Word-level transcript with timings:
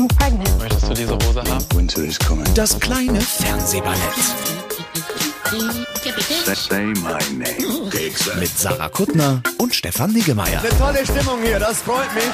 I'm 0.00 0.08
pregnant. 0.08 0.58
Möchtest 0.58 0.88
du 0.88 0.94
diese 0.94 1.12
Hose 1.14 1.42
haben? 1.42 1.64
Winter 1.74 2.02
is 2.04 2.18
coming. 2.18 2.46
Das 2.54 2.78
kleine 2.80 3.20
Fernsehballett 3.20 3.98
Say 6.54 6.86
my 6.86 7.18
name. 7.36 7.90
mit 8.38 8.58
Sarah 8.58 8.88
Kuttner 8.88 9.42
und 9.58 9.74
Stefan 9.74 10.12
Niggemeier. 10.12 10.62
Tolle 10.78 11.04
Stimmung 11.04 11.42
hier, 11.42 11.58
das 11.58 11.82
freut 11.82 12.14
mich. 12.14 12.24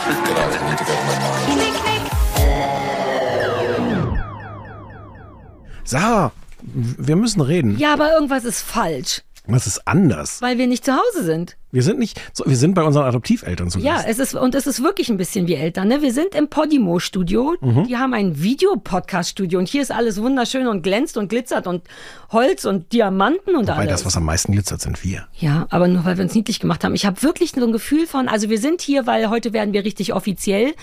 Sarah, 5.84 6.32
wir 6.62 7.16
müssen 7.16 7.40
reden. 7.40 7.78
Ja, 7.78 7.94
aber 7.94 8.12
irgendwas 8.12 8.44
ist 8.44 8.62
falsch, 8.62 9.22
Was 9.48 9.66
ist 9.66 9.86
anders? 9.86 10.42
weil 10.42 10.58
wir 10.58 10.66
nicht 10.66 10.84
zu 10.84 10.92
Hause 10.92 11.24
sind. 11.24 11.56
Wir 11.72 11.82
sind 11.82 11.98
nicht, 11.98 12.20
so, 12.32 12.44
wir 12.46 12.56
sind 12.56 12.74
bei 12.74 12.82
unseren 12.82 13.04
Adoptiveltern 13.04 13.70
zu 13.70 13.78
Ja, 13.80 13.96
Gast. 13.96 14.08
es 14.08 14.18
ist, 14.18 14.34
und 14.34 14.54
es 14.54 14.66
ist 14.66 14.82
wirklich 14.82 15.08
ein 15.10 15.16
bisschen 15.18 15.46
wie 15.46 15.54
Eltern. 15.54 15.88
Ne? 15.88 16.00
Wir 16.02 16.12
sind 16.12 16.34
im 16.34 16.48
Podimo-Studio. 16.48 17.54
Mhm. 17.60 17.84
Die 17.86 17.96
haben 17.96 18.14
ein 18.14 18.40
Videopodcast-Studio 18.42 19.58
und 19.58 19.68
hier 19.68 19.82
ist 19.82 19.92
alles 19.92 20.20
wunderschön 20.20 20.66
und 20.66 20.82
glänzt 20.82 21.16
und 21.16 21.28
glitzert 21.28 21.66
und 21.66 21.82
Holz 22.32 22.64
und 22.64 22.92
Diamanten 22.92 23.54
und 23.56 23.68
Wobei 23.68 23.78
alles. 23.80 23.90
das, 23.90 24.06
was 24.06 24.16
am 24.16 24.24
meisten 24.24 24.52
glitzert, 24.52 24.80
sind 24.80 25.04
wir. 25.04 25.26
Ja, 25.34 25.66
aber 25.70 25.88
nur 25.88 26.04
weil 26.04 26.16
wir 26.16 26.24
uns 26.24 26.34
niedlich 26.34 26.60
gemacht 26.60 26.82
haben. 26.84 26.94
Ich 26.94 27.06
habe 27.06 27.22
wirklich 27.22 27.52
so 27.52 27.64
ein 27.64 27.72
Gefühl 27.72 28.06
von, 28.06 28.28
also 28.28 28.48
wir 28.48 28.58
sind 28.58 28.80
hier, 28.80 29.06
weil 29.06 29.28
heute 29.30 29.52
werden 29.52 29.72
wir 29.74 29.84
richtig 29.84 30.14
offiziell 30.14 30.74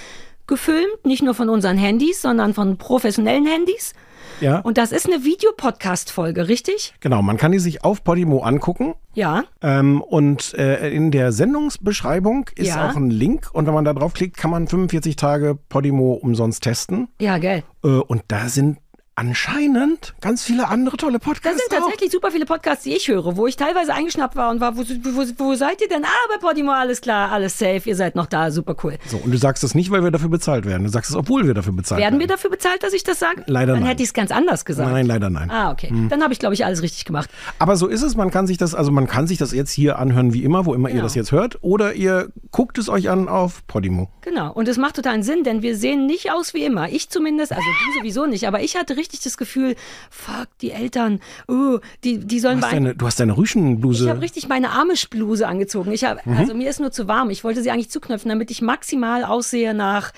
gefilmt, 0.48 1.05
nicht 1.05 1.23
nur 1.23 1.33
von 1.33 1.50
unseren 1.50 1.77
Handys, 1.77 2.22
sondern 2.22 2.53
von 2.53 2.77
professionellen 2.77 3.45
Handys. 3.45 3.94
Ja, 4.42 4.59
Und 4.59 4.78
das 4.78 4.92
ist 4.92 5.06
eine 5.06 5.23
Videopodcast-Folge, 5.23 6.48
richtig? 6.48 6.94
genau. 7.00 7.22
Man 7.22 7.38
kann 7.38 7.52
die 7.52 7.59
sich 7.59 7.84
auf 7.84 8.03
Podimo 8.03 8.42
angucken. 8.44 8.95
Ja. 9.14 9.44
Ähm, 9.62 10.02
und 10.02 10.53
äh, 10.56 10.89
in 10.89 11.12
der 11.12 11.31
Sendungsbeschreibung 11.31 12.50
ist 12.56 12.67
Ja. 12.70 12.89
auch 12.89 12.95
ein 12.95 13.09
Link. 13.09 13.50
Und 13.54 13.67
wenn 13.67 13.73
man 13.73 13.86
da 13.86 13.94
draufklickt, 13.94 14.38
kann 14.38 14.52
man 14.52 14.67
45 14.67 15.16
Tage 15.16 15.56
Podimo 15.70 16.14
umsonst 16.14 16.64
testen. 16.64 17.08
Ja, 17.20 17.38
gell. 17.38 17.64
Äh, 17.84 17.88
und 17.88 18.23
da 18.28 18.50
sind 18.50 18.78
anscheinend 19.16 20.14
ganz 20.22 20.44
viele 20.44 20.67
andere 20.67 20.97
tolle 20.97 21.19
Podcasts. 21.19 21.59
sind 21.59 21.69
tatsächlich 21.80 22.11
super 22.11 22.31
viele 22.31 22.45
Podcasts, 22.45 22.83
die 22.83 22.94
ich 22.94 23.08
höre, 23.08 23.36
wo 23.38 23.47
ich 23.47 23.55
teilweise 23.55 23.94
eingeschnappt 23.94 24.36
war 24.36 24.50
und 24.52 24.59
war, 24.59 24.75
wo, 24.78 24.81
wo, 24.81 25.23
wo 25.38 25.55
seid 25.55 25.81
ihr 25.81 25.88
denn? 25.88 26.03
Ah, 26.03 26.08
bei 26.30 26.38
Podimo, 26.47 26.72
alles 26.72 27.02
klar, 27.02 27.31
alles 27.31 27.58
safe, 27.58 27.81
ihr 27.86 27.95
seid 27.95 28.16
noch 28.16 28.25
da, 28.25 28.52
super 28.52 28.75
cool. 28.83 28.94
auch. 29.05 29.09
So, 29.09 29.17
und 29.17 29.31
du 29.31 29.38
sagst 29.38 29.64
das 29.64 29.75
nicht, 29.75 29.92
weil 29.92 30.03
wir 30.03 30.11
dafür 30.11 30.30
bezahlt 30.30 30.66
werden. 30.66 30.83
Du 30.83 30.89
sagst 30.89 31.09
es, 31.11 31.16
obwohl 31.16 31.45
wir 31.45 31.53
dafür 31.53 31.73
bezahlt 31.73 32.02
Werden 32.02 32.16
wir 32.16 32.22
werden. 32.22 32.30
dafür 32.31 32.50
bezahlt, 32.50 32.83
dass 32.83 32.94
ich 32.94 33.03
das 33.03 33.20
sage? 33.20 33.44
Leider 33.47 33.73
Dann 33.73 33.81
nein. 33.81 33.89
hätte 33.89 34.03
ich 34.03 34.09
es 34.09 34.14
ganz 34.14 34.31
anders 34.31 34.66
gesagt. 34.66 34.92
Nein, 34.92 35.05
leider 35.05 35.30
nein. 35.30 35.50
Ah, 35.52 35.72
okay. 35.72 35.92
Dann 36.09 36.22
habe 36.23 36.33
ich, 36.33 36.39
glaube 36.39 36.55
ich, 36.55 36.66
alles 36.66 36.81
richtig 36.81 37.05
gemacht. 37.05 37.30
Aber 37.59 37.75
so 37.75 37.88
ist 37.88 38.02
es, 38.02 38.16
man 38.16 38.31
kann 38.31 38.48
sich 38.48 38.58
das, 38.58 38.73
also 38.75 38.92
man 38.92 39.08
kann 39.08 39.27
sich 39.27 39.38
das 39.38 39.52
jetzt 39.53 39.72
hier 39.72 40.00
anhören, 40.00 40.33
wie 40.33 40.44
immer, 40.44 40.66
wo 40.66 40.73
immer 40.73 40.89
ihr 40.89 40.94
Genau. 40.94 41.03
das 41.05 41.16
jetzt 41.16 41.31
hört. 41.31 41.58
Oder 41.61 41.94
ihr 41.94 42.30
guckt 42.52 42.77
es 42.77 42.88
euch 42.89 43.09
an 43.09 43.27
auf 43.27 43.66
Podimo. 43.67 44.09
Genau. 44.22 44.52
Und 44.53 44.67
es 44.67 44.77
macht 44.77 44.95
totalen 44.95 45.23
Sinn, 45.23 45.44
denn 45.44 45.61
wir 45.61 45.75
sehen 45.75 46.05
nicht 46.05 46.31
aus 46.31 46.53
wie 46.53 46.64
immer. 46.66 46.89
Ich 46.89 47.09
zumindest, 47.09 47.52
also 47.52 47.64
du 47.66 48.00
sowieso 48.00 48.25
nicht, 48.27 48.48
aber 48.48 48.61
ich 48.61 48.75
hatte 48.75 48.95
richtig 48.95 49.02
das 49.09 49.37
Gefühl, 49.37 49.75
fuck, 50.09 50.47
die 50.61 50.71
Eltern, 50.71 51.19
oh, 51.47 51.79
die, 52.03 52.19
die 52.19 52.39
sollen 52.39 52.59
Du 52.59 52.65
hast 52.65 52.73
deine, 52.73 52.95
du 52.95 53.05
hast 53.05 53.19
deine 53.19 53.37
Rüschenbluse. 53.37 54.05
Ich 54.05 54.09
habe 54.09 54.21
richtig 54.21 54.47
meine 54.47 54.71
Amish-Bluse 54.71 55.47
angezogen. 55.47 55.91
Ich 55.91 56.03
hab, 56.03 56.25
Mhm. 56.25 56.37
Also 56.37 56.53
mir 56.53 56.69
ist 56.69 56.80
nur 56.80 56.91
zu 56.91 57.08
warm. 57.08 57.30
Ich 57.30 57.43
wollte 57.43 57.61
sie 57.63 57.71
eigentlich 57.71 57.89
zuknöpfen, 57.89 58.30
damit 58.30 58.52
ich 58.52 58.61
maximal 58.61 59.23
aussehe 59.23 59.73
nach, 59.73 60.11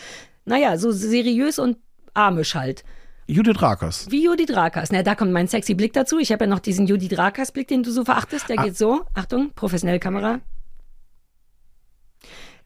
naja, 0.46 0.78
so 0.78 0.92
seriös 0.92 1.60
und 1.60 1.78
Amish 2.14 2.56
halt. 2.56 2.84
Judith 3.28 3.62
Rakers. 3.62 4.08
Wie 4.12 4.24
Judy 4.24 4.46
Drakas. 4.46 4.92
Na, 4.92 5.02
da 5.02 5.16
kommt 5.16 5.32
mein 5.32 5.48
sexy 5.48 5.74
Blick 5.74 5.94
dazu. 5.94 6.20
Ich 6.20 6.32
habe 6.32 6.46
ja 6.46 6.50
noch 6.50 6.60
diesen 6.60 6.86
Judy 6.86 7.08
Drakas-Blick, 7.08 7.68
den 7.68 7.82
du 7.82 7.92
so 7.92 8.06
verachtest. 8.06 8.46
Ah. 8.46 8.48
Der 8.54 8.58
geht 8.66 8.78
so. 8.78 9.02
Achtung, 9.16 9.52
professionelle 9.56 10.00
Kamera. 10.00 10.42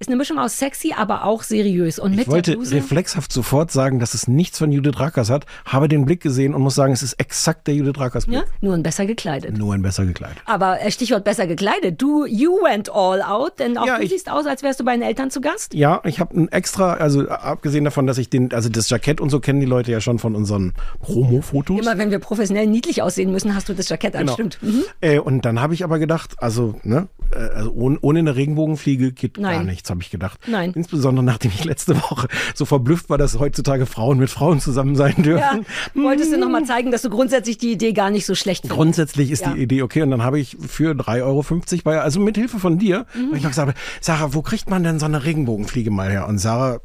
Ist 0.01 0.07
eine 0.07 0.15
Mischung 0.15 0.39
aus 0.39 0.57
sexy, 0.57 0.93
aber 0.95 1.25
auch 1.25 1.43
seriös. 1.43 1.99
Und 1.99 2.11
mit 2.11 2.21
Ich 2.21 2.27
wollte 2.29 2.53
Bluse. 2.53 2.73
reflexhaft 2.75 3.33
sofort 3.33 3.69
sagen, 3.69 3.99
dass 3.99 4.13
es 4.13 4.29
nichts 4.29 4.57
von 4.57 4.71
Judith 4.71 4.97
Rakers 4.97 5.29
hat, 5.29 5.45
habe 5.65 5.89
den 5.89 6.05
Blick 6.05 6.21
gesehen 6.21 6.53
und 6.53 6.61
muss 6.61 6.75
sagen, 6.75 6.93
es 6.93 7.03
ist 7.03 7.13
exakt 7.19 7.67
der 7.67 7.75
Judith 7.75 7.99
Rakers 7.99 8.25
Blick. 8.25 8.39
Ja, 8.39 8.45
nur 8.61 8.75
ein 8.75 8.81
besser 8.83 9.05
gekleidet. 9.05 9.57
Nur 9.57 9.73
ein 9.73 9.81
besser 9.81 10.05
gekleidet. 10.05 10.37
Aber 10.45 10.79
äh, 10.81 10.89
Stichwort 10.89 11.25
besser 11.25 11.47
gekleidet. 11.47 12.01
Du, 12.01 12.25
you 12.25 12.51
went 12.63 12.89
all 12.89 13.21
out, 13.21 13.59
denn 13.59 13.77
auch 13.77 13.85
Ja, 13.87 13.97
du 13.97 14.03
ich- 14.03 14.09
siehst 14.11 14.31
aus, 14.31 14.45
als 14.45 14.63
wärst 14.63 14.79
du 14.79 14.85
bei 14.85 14.93
den 14.93 15.01
Eltern 15.01 15.31
zu 15.31 15.41
Gast. 15.41 15.73
Ja, 15.73 15.99
ich 16.05 16.21
habe 16.21 16.33
ein 16.39 16.47
extra, 16.49 16.93
also 16.93 17.27
abgesehen 17.27 17.83
davon, 17.83 18.07
dass 18.07 18.17
ich 18.17 18.29
den, 18.29 18.53
also 18.53 18.69
das 18.69 18.89
Jackett 18.89 19.19
und 19.19 19.29
so 19.29 19.41
kennen 19.41 19.59
die 19.59 19.65
Leute 19.65 19.91
ja 19.91 19.99
schon 19.99 20.17
von 20.17 20.33
unseren 20.33 20.75
Promo-Fotos. 21.01 21.77
Immer 21.81 21.97
wenn 21.97 22.09
wir 22.11 22.19
professionell 22.19 22.67
niedlich 22.67 23.01
aussehen 23.01 23.31
müssen, 23.31 23.53
hast 23.53 23.67
du 23.67 23.73
das 23.73 23.89
Jackett 23.89 24.15
an. 24.15 24.21
Genau. 24.21 24.33
Stimmt. 24.35 24.59
Mhm. 24.61 24.83
Äh, 25.01 25.19
und 25.19 25.43
dann 25.43 25.59
habe 25.59 25.73
ich 25.73 25.83
aber 25.83 25.99
gedacht, 25.99 26.35
also, 26.37 26.79
ne, 26.83 27.09
äh, 27.33 27.37
also 27.37 27.71
ohne, 27.71 27.97
ohne 28.01 28.19
eine 28.19 28.35
Regenbogenfliege 28.37 29.11
geht 29.11 29.33
gar 29.35 29.43
Nein. 29.43 29.65
Habe 29.89 30.01
ich 30.01 30.09
gedacht. 30.09 30.39
Nein. 30.47 30.71
Insbesondere 30.75 31.23
nachdem 31.25 31.51
ich 31.51 31.63
letzte 31.65 31.95
Woche 31.95 32.27
so 32.55 32.65
verblüfft 32.65 33.09
war, 33.09 33.17
dass 33.17 33.39
heutzutage 33.39 33.85
Frauen 33.85 34.17
mit 34.19 34.29
Frauen 34.29 34.59
zusammen 34.59 34.95
sein 34.95 35.15
dürfen. 35.17 35.65
Ja, 35.95 36.01
wolltest 36.01 36.31
du 36.33 36.37
nochmal 36.37 36.65
zeigen, 36.65 36.91
dass 36.91 37.01
du 37.01 37.09
grundsätzlich 37.09 37.57
die 37.57 37.71
Idee 37.71 37.93
gar 37.93 38.09
nicht 38.09 38.25
so 38.25 38.35
schlecht 38.35 38.61
findest. 38.63 38.77
Grundsätzlich 38.77 39.31
ist 39.31 39.45
Ja. 39.45 39.53
die 39.53 39.61
Idee 39.61 39.81
okay 39.81 40.01
und 40.01 40.11
dann 40.11 40.23
habe 40.23 40.39
ich 40.39 40.57
für 40.67 40.93
3,50 40.93 41.21
Euro 41.23 41.81
bei, 41.83 42.01
also 42.01 42.19
mit 42.19 42.37
Hilfe 42.37 42.59
von 42.59 42.77
dir, 42.77 43.05
Mhm. 43.13 43.29
weil 43.31 43.37
ich 43.37 43.43
noch 43.43 43.49
gesagt 43.51 43.67
habe, 43.69 43.77
Sarah, 44.01 44.33
wo 44.33 44.41
kriegt 44.41 44.69
man 44.69 44.83
denn 44.83 44.99
so 44.99 45.05
eine 45.05 45.23
Regenbogenfliege 45.23 45.91
mal 45.91 46.09
her? 46.09 46.27
Und 46.27 46.37
Sarah 46.39 46.79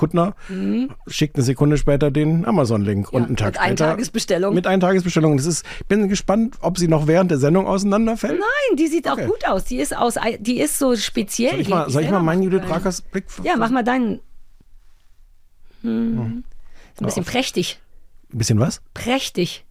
Kuttner 0.00 0.34
schickt 1.06 1.36
eine 1.36 1.44
Sekunde 1.44 1.76
später 1.76 2.10
den 2.10 2.46
Amazon-Link 2.46 3.12
und 3.12 3.24
einen 3.26 3.36
Tag 3.36 3.48
Mhm. 3.48 3.50
mit 3.52 3.56
später. 3.56 3.84
Eintagesbestellung. 3.84 4.54
Mit 4.54 4.66
Eintagesbestellung. 4.66 5.36
Das 5.36 5.44
ist, 5.44 5.66
ich 5.80 5.86
bin 5.88 6.08
gespannt, 6.08 6.56
ob 6.62 6.78
sie 6.78 6.88
noch 6.88 7.06
während 7.06 7.30
der 7.30 7.36
Sendung 7.36 7.66
auseinanderfällt. 7.66 8.40
Nein, 8.40 8.76
die 8.78 8.86
sieht 8.86 9.06
Okay. 9.06 9.24
auch 9.24 9.28
gut 9.28 9.46
aus. 9.46 9.64
Die 9.64 9.76
ist 9.76 9.94
aus, 9.94 10.14
die 10.38 10.58
ist 10.58 10.78
so 10.78 10.96
speziell. 10.96 11.50
Soll 11.50 11.60
ich 11.60 11.68
mal, 11.68 11.90
soll 11.90 12.02
ich 12.02 12.10
mal 12.10 12.22
meinen 12.22 12.42
Judith. 12.42 12.62
Rakers 12.66 13.02
Blick? 13.02 13.26
Ja, 13.44 13.56
mach 13.58 13.68
mal 13.68 13.84
deinen. 13.84 14.20
Hm. 15.82 16.44
Ist 16.94 17.02
ein 17.02 17.04
bisschen 17.04 17.24
prächtig. 17.24 17.78
Ein 18.32 18.38
bisschen 18.38 18.58
was? 18.58 18.80
Prächtig. 18.94 19.66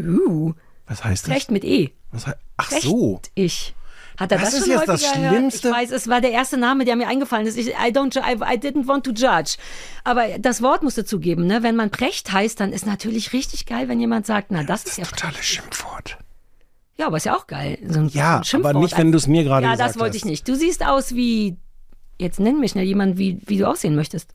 Uh, 0.00 0.54
Was 0.86 1.04
heißt 1.04 1.24
das? 1.26 1.32
Precht 1.32 1.50
mit 1.52 1.64
E. 1.64 1.90
Was 2.10 2.24
Ach 2.56 2.70
so. 2.72 3.20
Ich. 3.34 3.74
Hat 4.18 4.32
er 4.32 4.38
Das 4.38 4.50
das, 4.50 4.60
ist 4.60 4.66
schon 4.66 4.74
jetzt 4.78 4.88
das 4.88 5.00
gehört? 5.12 5.30
Schlimmste. 5.30 5.68
Ich 5.68 5.74
weiß, 5.74 5.90
es 5.92 6.08
war 6.08 6.20
der 6.20 6.32
erste 6.32 6.56
Name, 6.56 6.84
der 6.84 6.96
mir 6.96 7.06
eingefallen 7.06 7.46
ist. 7.46 7.56
Ich, 7.56 7.68
I, 7.68 7.92
don't, 7.92 8.16
I, 8.18 8.34
I 8.34 8.58
didn't 8.58 8.88
want 8.88 9.04
to 9.04 9.12
judge. 9.12 9.56
Aber 10.04 10.26
das 10.40 10.60
Wort 10.60 10.82
musst 10.82 10.98
du 10.98 11.04
zugeben, 11.04 11.46
ne? 11.46 11.62
Wenn 11.62 11.76
man 11.76 11.90
Precht 11.90 12.32
heißt, 12.32 12.58
dann 12.58 12.72
ist 12.72 12.84
natürlich 12.84 13.32
richtig 13.32 13.64
geil, 13.66 13.88
wenn 13.88 14.00
jemand 14.00 14.26
sagt, 14.26 14.50
na, 14.50 14.64
das, 14.64 14.82
Das 14.84 14.92
ist 14.92 14.98
ja 14.98 15.04
totales 15.04 15.44
Schimpfwort. 15.44 16.18
Ja, 16.96 17.06
aber 17.06 17.18
ist 17.18 17.26
ja 17.26 17.36
auch 17.36 17.46
geil. 17.46 17.78
So 17.88 18.00
ein, 18.00 18.08
Ja, 18.08 18.42
so 18.44 18.56
ein 18.56 18.66
aber 18.66 18.78
nicht, 18.80 18.98
wenn 18.98 19.12
du 19.12 19.18
es 19.18 19.28
mir 19.28 19.44
gerade 19.44 19.64
Ja, 19.66 19.72
gesagt 19.72 19.90
das 19.90 19.98
wollte 20.00 20.10
hast. 20.14 20.16
ich 20.16 20.24
nicht. 20.24 20.48
Du 20.48 20.56
siehst 20.56 20.84
aus 20.84 21.14
wie. 21.14 21.56
Jetzt 22.18 22.40
nenn 22.40 22.58
mir 22.58 22.68
schnell 22.68 22.84
jemanden, 22.86 23.18
wie, 23.18 23.38
wie 23.46 23.58
du 23.58 23.68
aussehen 23.68 23.94
möchtest. 23.94 24.30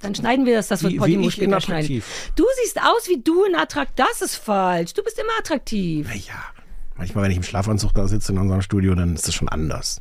Dann 0.00 0.14
schneiden 0.16 0.44
wir 0.46 0.56
das, 0.56 0.66
das 0.66 0.82
wird 0.82 0.96
Podimo 0.96 1.30
später 1.30 1.60
schneiden. 1.60 2.02
Du 2.34 2.44
siehst 2.62 2.80
aus 2.82 3.06
wie 3.08 3.20
du 3.22 3.44
in 3.44 3.54
Attrakt. 3.54 3.92
Das 3.96 4.22
ist 4.22 4.34
falsch. 4.34 4.94
Du 4.94 5.04
bist 5.04 5.18
immer 5.20 5.30
attraktiv. 5.38 6.08
Naja, 6.08 6.42
manchmal, 7.00 7.24
wenn 7.24 7.30
ich 7.32 7.36
im 7.38 7.42
Schlafanzug 7.42 7.92
da 7.94 8.06
sitze 8.06 8.30
in 8.32 8.38
unserem 8.38 8.62
Studio, 8.62 8.94
dann 8.94 9.14
ist 9.14 9.26
das 9.26 9.34
schon 9.34 9.48
anders. 9.48 10.00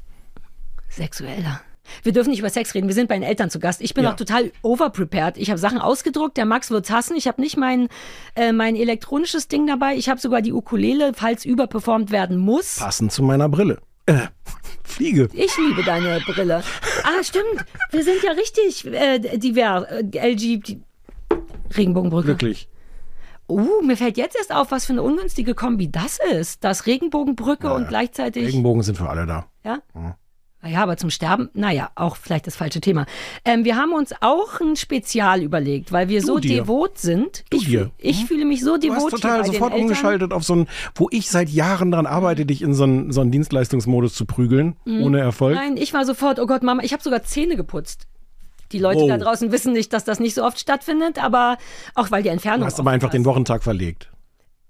Sexueller. 0.90 1.62
Wir 2.04 2.12
dürfen 2.12 2.30
nicht 2.30 2.40
über 2.40 2.50
Sex 2.52 2.76
reden. 2.76 2.88
Wir 2.88 2.94
sind 2.94 3.08
bei 3.08 3.16
den 3.16 3.24
Eltern 3.24 3.50
zu 3.50 3.60
Gast. 3.60 3.82
Ich 3.82 3.96
bin 3.96 4.04
Ja. 4.04 4.12
auch 4.12 4.16
total 4.16 4.52
overprepared. 4.62 5.38
Ich 5.38 5.50
habe 5.50 5.58
Sachen 5.58 5.80
ausgedruckt. 5.80 6.38
Der 6.38 6.46
Max 6.46 6.70
wird's 6.70 6.92
hassen. 6.92 7.16
Ich 7.18 7.28
habe 7.28 7.42
nicht 7.42 7.58
mein, 7.58 7.88
äh, 8.36 8.52
mein 8.52 8.76
elektronisches 8.76 9.48
Ding 9.48 9.66
dabei. 9.66 9.96
Ich 9.96 10.08
habe 10.08 10.20
sogar 10.20 10.42
die 10.44 10.54
Ukulele, 10.54 11.14
falls 11.16 11.46
überperformt 11.46 12.12
werden 12.12 12.38
muss. 12.38 12.76
Passend 12.78 13.12
zu 13.12 13.24
meiner 13.24 13.50
Brille. 13.50 13.80
Äh, 14.06 14.28
Fliege. 14.84 15.30
Ich 15.34 15.56
liebe 15.58 15.82
deine 15.84 16.20
Brille. 16.28 16.64
Ah, 17.04 17.24
stimmt. 17.24 17.66
Wir 17.92 18.04
sind 18.04 18.22
ja 18.24 18.32
richtig 18.34 18.86
äh, 18.86 19.20
divers. 19.40 19.86
Äh, 19.90 20.32
LG. 20.34 20.78
Regenbogenbrücke. 21.76 22.28
Wirklich. 22.28 22.68
Uh, 23.50 23.82
mir 23.84 23.98
fällt 23.98 24.18
jetzt 24.18 24.36
erst 24.36 24.54
auf, 24.54 24.72
was 24.72 24.86
für 24.86 24.94
eine 24.94 25.02
ungünstige 25.02 25.56
Kombi 25.56 25.92
das 25.92 26.20
ist. 26.32 26.64
Das 26.64 26.86
Regenbogenbrücke 26.86 27.74
und 27.74 27.88
gleichzeitig. 27.88 28.46
Regenbogen 28.46 28.84
sind 28.84 28.98
für 28.98 29.10
alle 29.10 29.26
da. 29.26 29.48
Ja? 29.64 29.80
Naja, 30.62 30.84
aber 30.84 30.98
zum 30.98 31.10
Sterben, 31.10 31.50
naja, 31.54 31.90
auch 31.96 32.18
vielleicht 32.18 32.46
das 32.46 32.58
falsche 32.58 32.82
Thema. 32.82 33.06
Ähm, 33.46 33.64
wir 33.64 33.78
haben 33.78 33.94
uns 33.94 34.14
auch 34.20 34.60
ein 34.60 34.76
Spezial 34.76 35.42
überlegt, 35.42 35.94
weil 35.94 36.10
wir 36.10 36.20
Du 36.20 36.28
so 36.28 36.40
dir. 36.40 36.64
devot 36.64 36.98
sind. 36.98 37.46
Du 37.50 37.58
ich, 37.58 37.66
dir. 37.66 37.92
ich 37.98 38.26
fühle 38.26 38.44
mich 38.44 38.62
so 38.62 38.74
Du 38.74 38.82
devot 38.82 38.98
hast 38.98 39.10
hier 39.10 39.20
total 39.20 39.46
sofort 39.46 39.74
umgeschaltet 39.74 40.34
auf 40.34 40.44
so 40.44 40.56
ein, 40.56 40.68
wo 40.96 41.08
ich 41.12 41.30
seit 41.30 41.50
Jahren 41.50 41.92
dran 41.92 42.06
arbeite, 42.06 42.46
dich 42.46 42.62
in 42.62 42.74
so 42.74 42.84
einen, 42.84 43.12
so 43.14 43.22
einen 43.22 43.32
Dienstleistungsmodus 43.32 44.14
zu 44.14 44.26
prügeln, 44.26 44.76
ohne 44.86 45.20
Erfolg. 45.22 45.56
Mhm. 45.56 45.62
Nein, 45.62 45.78
ich 45.78 45.94
war 45.94 46.06
sofort, 46.06 46.40
oh 46.40 46.46
Gott, 46.46 46.62
Mama, 46.62 46.84
ich 46.84 46.92
habe 46.92 47.02
sogar 47.02 47.24
Zähne 47.24 47.56
geputzt. 47.56 48.08
Die 48.72 48.80
Leute 48.80 49.00
Oh. 49.00 49.08
da 49.08 49.18
draußen 49.18 49.52
wissen 49.52 49.74
nicht, 49.74 49.92
dass 49.94 50.04
das 50.04 50.20
nicht 50.20 50.36
so 50.36 50.44
oft 50.44 50.60
stattfindet, 50.60 51.24
aber 51.24 51.58
auch 51.96 52.12
weil 52.12 52.24
die 52.24 52.30
Entfernung. 52.30 52.62
Du 52.62 52.66
hast 52.68 52.80
aber 52.80 52.92
einfach 52.92 53.08
oft 53.08 53.14
den. 53.14 53.26
Wochentag 53.26 53.64
verlegt. 53.64 54.10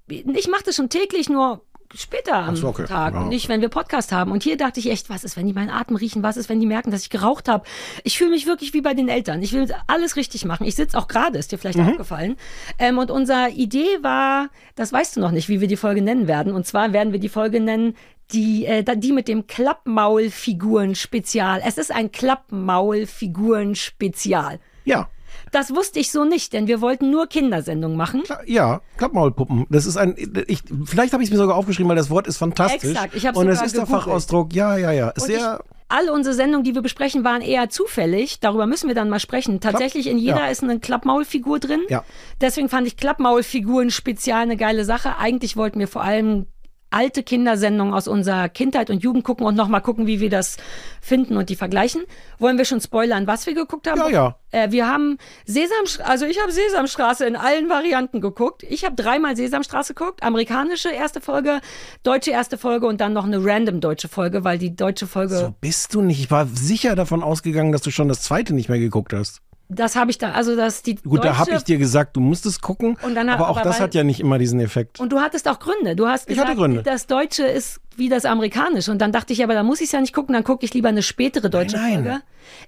Ich 0.10 0.48
mache 0.50 0.63
das 0.66 0.75
schon 0.75 0.90
täglich, 0.90 1.30
nur 1.30 1.62
später 1.96 2.36
am 2.36 2.56
so, 2.56 2.68
okay. 2.68 2.86
Tag 2.86 3.13
Ja, 3.16 3.22
und 3.22 3.30
nicht, 3.30 3.50
wenn 3.50 3.62
wir 3.62 3.69
Podcast 3.69 4.12
haben. 4.12 4.31
Und 4.31 4.44
hier 4.44 4.57
dachte 4.57 4.80
ich 4.80 4.90
echt, 4.92 5.10
was 5.10 5.24
ist, 5.24 5.38
wenn 5.38 5.48
die 5.48 5.54
meinen 5.54 5.69
Atem 5.72 5.96
riechen? 5.96 6.22
Was 6.24 6.38
ist, 6.38 6.48
wenn 6.50 6.60
die 6.60 6.66
merken, 6.68 6.92
dass 6.92 7.01
ich 7.04 7.10
geraucht 7.10 7.48
habe? 7.50 7.63
Ich 8.04 8.18
fühle 8.18 8.30
mich 8.31 8.46
wirklich 8.46 8.74
wie 8.74 8.81
bei 8.81 8.94
den 8.94 9.10
Eltern. 9.10 9.42
Ich 9.42 9.54
will 9.54 9.68
alles 9.88 10.16
richtig 10.16 10.46
machen. 10.46 10.66
Ich 10.66 10.75
sitze 10.75 10.98
auch 10.98 11.07
gerade, 11.07 11.38
ist 11.40 11.51
dir 11.51 11.57
vielleicht 11.57 11.80
Mhm. 11.80 11.90
aufgefallen. 11.90 12.36
Ähm, 12.78 12.98
und 13.00 13.10
unsere 13.12 13.50
Idee 13.50 13.88
war, 14.01 14.50
das 14.75 14.94
weißt 14.94 15.16
du 15.18 15.19
noch 15.19 15.31
nicht, 15.31 15.50
wie 15.50 15.62
wir 15.62 15.68
die 15.68 15.78
Folge 15.78 16.01
nennen 16.01 16.28
werden. 16.28 16.54
Und 16.54 16.66
zwar 16.68 16.94
werden 16.94 17.12
wir 17.12 17.19
die 17.19 17.30
Folge 17.30 17.60
nennen, 17.60 17.96
die, 18.31 18.65
äh, 18.65 18.83
die 18.97 19.11
mit 19.11 19.27
dem 19.27 19.45
Klappmaul-Figuren-Spezial. 19.47 21.61
Es 21.65 21.77
ist 21.77 21.91
ein 21.91 22.11
Klappmaul-Figuren-Spezial. 22.11 24.59
Ja. 24.85 25.09
Das 25.51 25.73
wusste 25.73 25.99
ich 25.99 26.11
so 26.11 26.25
nicht, 26.25 26.53
denn 26.53 26.67
wir 26.67 26.81
wollten 26.81 27.09
nur 27.11 27.27
Kindersendungen 27.27 27.97
machen. 27.97 28.23
Klar, 28.23 28.41
Ja, 28.45 28.81
Klappmaulpuppen. 28.97 29.65
Das 29.69 29.85
ist 29.85 29.97
ein, 29.97 30.15
ich, 30.47 30.61
vielleicht 30.85 31.13
habe 31.13 31.23
ich 31.23 31.29
es 31.29 31.31
mir 31.31 31.37
sogar 31.39 31.55
aufgeschrieben, 31.55 31.89
weil 31.89 31.95
das 31.95 32.09
Wort 32.09 32.27
ist 32.27 32.37
fantastisch. 32.37 32.91
Exakt, 32.91 33.15
ich 33.15 33.25
hab's 33.25 33.37
Und 33.37 33.47
es 33.47 33.61
ist 33.61 33.75
der. 33.75 33.85
Fachausdruck, 33.87 34.53
ja, 34.53 34.77
ja, 34.77 34.91
ja. 34.91 35.07
Und 35.07 35.21
Sehr, 35.21 35.59
ich, 35.63 35.75
all 35.89 36.09
unsere 36.09 36.35
Sendungen, 36.35 36.63
die 36.63 36.75
wir 36.75 36.81
besprechen, 36.83 37.23
waren 37.23 37.41
eher 37.41 37.69
zufällig. 37.69 38.39
Darüber 38.39 38.67
müssen 38.67 38.87
wir 38.87 38.95
dann 38.95 39.09
mal 39.09 39.19
sprechen. 39.19 39.59
Tatsächlich 39.59 40.05
in 40.07 40.19
jeder 40.19 40.41
Ja. 40.41 40.47
ist 40.47 40.61
eine 40.63 40.79
Klappmaulfigur 40.79 41.59
drin. 41.59 41.81
Ja. 41.89 42.03
Deswegen 42.41 42.69
fand 42.69 42.85
ich 42.85 42.95
Klappmaulfiguren 42.97 43.89
spezial 43.89 44.41
eine 44.43 44.57
geile 44.57 44.85
Sache. 44.85 45.17
Eigentlich 45.17 45.57
wollten 45.57 45.79
wir 45.79 45.87
vor 45.87 46.03
allem 46.03 46.45
alte 46.91 47.24
Kindersendungen 47.24 47.94
aus 47.94 48.07
unserer 48.07 48.50
Kindheit 48.50 48.89
und 48.89 49.03
Jugend 49.03 49.24
gucken 49.24 49.45
und 49.45 49.56
nochmal 49.56 49.81
gucken, 49.81 50.07
wie 50.07 50.19
wir 50.19 50.30
das 50.30 50.57
finden 51.01 51.38
und 51.38 51.50
die 51.50 51.56
vergleichen. 51.56 52.03
Wollen 52.38 52.57
wir 52.57 52.65
schon 52.65 52.81
spoilern, 52.81 53.27
was 53.27 53.45
wir 53.45 53.53
geguckt 53.53 53.88
haben? 53.88 54.00
Ja, 54.00 54.09
ja. 54.09 54.36
Äh, 54.51 54.71
wir 54.71 54.88
haben 54.88 55.18
Sesam, 55.45 55.86
also 56.03 56.25
ich 56.25 56.41
habe 56.41 56.51
Sesamstraße 56.51 57.25
in 57.25 57.36
allen 57.36 57.69
Varianten 57.69 58.21
geguckt. 58.21 58.63
Ich 58.63 58.86
habe 58.86 58.95
dreimal 58.95 59.36
Sesamstraße 59.36 59.94
geguckt. 59.94 60.24
Amerikanische 60.24 60.89
erste 60.89 61.21
Folge, 61.21 61.62
deutsche 62.03 62.31
erste 62.31 62.57
Folge 62.57 62.88
und 62.88 63.01
dann 63.01 63.13
noch 63.13 63.25
eine 63.25 63.44
random 63.44 63.81
deutsche 63.81 64.07
Folge, 64.07 64.44
weil 64.44 64.57
die 64.57 64.75
deutsche 64.75 65.07
Folge 65.07 65.36
so 65.36 65.56
bist 65.62 65.94
du 65.94 66.01
nicht. 66.01 66.19
Ich 66.19 66.31
war 66.31 66.47
sicher 66.47 66.95
davon 66.95 67.24
ausgegangen, 67.24 67.71
dass 67.71 67.81
du 67.81 67.91
schon 67.91 68.07
das 68.07 68.21
zweite 68.21 68.53
nicht 68.53 68.69
mehr 68.69 68.80
geguckt 68.80 69.13
hast. 69.13 69.41
Das 69.71 69.95
habe 69.95 70.10
ich 70.10 70.18
da, 70.18 70.31
also 70.31 70.56
das 70.56 70.81
die 70.81 70.95
Gut, 70.95 71.24
da 71.24 71.38
habe 71.38 71.51
ich 71.51 71.63
dir 71.63 71.77
gesagt, 71.77 72.16
du 72.18 72.19
musst 72.21 72.48
es 72.48 72.60
gucken. 72.60 72.98
Und 73.04 73.13
dann- 73.13 73.30
aber 73.30 73.50
auch 73.50 73.56
aber 73.57 73.62
das 73.62 73.75
weil- 73.75 73.83
hat 73.83 73.94
ja 73.95 74.04
nicht 74.04 74.19
immer 74.19 74.39
diesen 74.39 74.60
Effekt. 74.60 75.00
und 75.00 75.12
du 75.12 75.19
hattest 75.21 75.48
auch 75.48 75.60
Gründe. 75.60 75.95
Du 75.95 76.07
hast 76.07 76.24
Ich 76.24 76.30
gesagt, 76.30 76.48
hatte 76.50 76.57
Gründe. 76.57 76.81
das 76.81 77.06
Deutsche 77.06 77.44
ist 77.45 77.80
wie 77.95 78.10
das 78.10 78.25
Amerikanische. 78.25 78.89
Und 78.92 79.00
dann 79.00 79.12
dachte 79.12 79.31
ich, 79.33 79.44
aber 79.44 79.54
da 79.54 79.62
muss 79.62 79.80
ich 79.80 79.86
es 79.88 79.92
ja 79.92 80.01
nicht 80.01 80.13
gucken, 80.13 80.33
dann 80.33 80.44
gucke 80.44 80.66
ich 80.66 80.74
lieber 80.74 80.89
eine 80.89 81.04
spätere 81.04 81.50
deutsche 81.51 81.75
Nein, 81.75 81.94
nein. 81.94 82.04
Folge. 82.04 82.21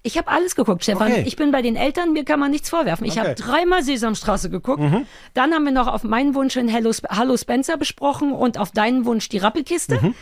Ich 0.04 0.18
habe 0.20 0.28
alles 0.30 0.56
geguckt, 0.56 0.84
Stefan. 0.84 1.12
Okay. 1.12 1.24
Ich 1.26 1.38
bin 1.38 1.52
bei 1.52 1.64
den 1.64 1.76
Eltern, 1.76 2.14
mir 2.14 2.24
kann 2.24 2.40
man 2.40 2.52
nichts 2.52 2.70
vorwerfen. 2.70 3.06
Ich 3.08 3.18
habe 3.18 3.30
Okay. 3.32 3.42
Mhm. 3.42 3.48
dreimal 3.48 3.84
Sesamstraße 3.84 4.52
geguckt. 4.52 4.84
Dann 5.34 5.54
haben 5.54 5.64
wir 5.66 5.72
noch 5.72 5.88
auf 5.88 6.04
meinen 6.04 6.36
Wunsch 6.36 6.54
hin 6.54 6.68
Hello, 6.68 6.92
Hallo 7.10 7.36
Spencer 7.36 7.78
besprochen 7.78 8.32
und 8.34 8.60
auf 8.60 8.72
deinen 8.72 9.06
Wunsch 9.06 9.28
die 9.30 9.40
Rappelkiste. 9.40 10.14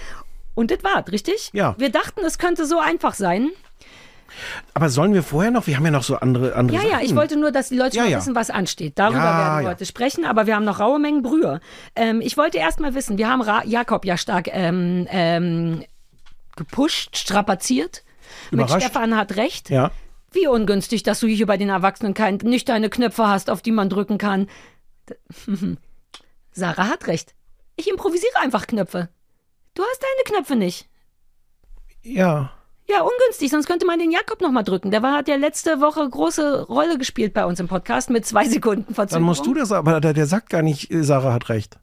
Und 0.56 0.72
das 0.72 0.82
war's, 0.84 1.12
richtig? 1.12 1.50
Mhm. 1.52 1.58
Ja. 1.60 1.75
Wir 1.78 1.90
dachten, 1.90 2.22
es 2.25 2.38
könnte 2.38 2.66
so 2.66 2.80
einfach 2.80 3.16
sein. 3.16 3.50
Aber 4.74 4.90
sollen 4.90 5.14
wir 5.14 5.24
vorher 5.24 5.52
noch? 5.52 5.68
Wir 5.68 5.76
haben 5.78 5.86
ja 5.86 5.92
noch 5.92 6.04
so 6.04 6.16
andere, 6.18 6.56
andere 6.56 6.78
Ja, 6.78 6.84
ja, 6.84 6.90
Sachen. 6.92 7.06
ich 7.06 7.16
wollte 7.16 7.38
nur, 7.38 7.52
dass 7.52 7.70
die 7.70 7.76
Leute 7.78 7.98
Ja, 7.98 8.04
mal 8.04 8.10
ja. 8.12 8.18
wissen, 8.18 8.36
was 8.36 8.50
ansteht. 8.50 8.94
Darüber 8.98 9.20
Ja, 9.20 9.26
werden 9.38 9.58
wir 9.58 9.64
ja. 9.64 9.70
heute 9.70 9.86
sprechen, 9.86 10.26
aber 10.26 10.48
wir 10.48 10.56
haben 10.56 10.66
noch 10.66 10.80
raue 10.80 11.00
Mengen 11.00 11.22
Brühe. 11.22 11.60
Ähm, 11.96 12.22
ich 12.22 12.38
wollte 12.38 12.58
erst 12.58 12.80
mal 12.80 12.94
wissen, 12.96 13.18
wir 13.18 13.30
haben 13.30 13.42
Ra 13.42 13.64
Jakob 13.66 14.06
ja 14.06 14.18
stark 14.18 14.48
ähm, 14.52 15.08
ähm, 15.10 15.84
gepusht, 16.56 17.18
strapaziert. 17.18 18.04
Mit 18.52 18.62
Überrascht. 18.66 18.86
Stefan 18.86 19.16
hat 19.18 19.36
recht. 19.38 19.70
Ja. 19.70 19.92
Wie 20.32 20.48
ungünstig, 20.48 21.02
dass 21.04 21.20
du 21.22 21.28
hier 21.28 21.48
bei 21.48 21.58
den 21.58 21.70
Erwachsenen 21.70 22.14
kein, 22.14 22.36
nicht 22.38 22.70
deine 22.70 22.90
Knöpfe 22.90 23.28
hast, 23.28 23.50
auf 23.50 23.62
die 23.64 23.72
man 23.72 23.90
drücken 23.90 24.18
kann. 24.20 24.48
Sarah 26.52 26.88
hat 26.88 27.08
recht. 27.08 27.34
Ich 27.75 27.90
improvisiere 27.90 28.40
einfach 28.42 28.68
Knöpfe. 28.68 29.10
Du 29.74 29.84
hast 29.84 30.02
deine 30.04 30.36
Knöpfe 30.38 30.56
nicht. 30.56 30.88
Ja. 32.04 32.52
Ja, 32.89 33.01
ungünstig, 33.01 33.51
sonst 33.51 33.68
könnte 33.68 33.86
man 33.86 34.00
den 34.00 34.09
Jakob 34.09 34.41
noch 34.41 34.51
mal 34.51 34.63
drücken. 34.63 34.89
Der 34.89 35.03
war, 35.03 35.15
hat 35.15 35.27
ja 35.27 35.36
letzte 35.36 35.80
Woche 35.80 36.09
große 36.09 36.63
Rolle 36.63 36.97
gespielt 36.97 37.36
bei 37.36 37.45
uns 37.45 37.59
im 37.59 37.68
Podcast 37.68 38.09
mit 38.09 38.25
zwei 38.25 38.47
Sekunden 38.50 38.95
Verzögerung. 38.95 39.21
Dann 39.21 39.27
musst 39.27 39.45
du 39.45 39.53
das, 39.53 39.71
aber 39.71 40.01
der, 40.01 40.13
der 40.13 40.25
sagt 40.25 40.50
gar 40.50 40.63
nicht, 40.63 40.91
äh, 40.91 41.03
Sarah 41.03 41.33
hat 41.33 41.50
recht. 41.50 41.77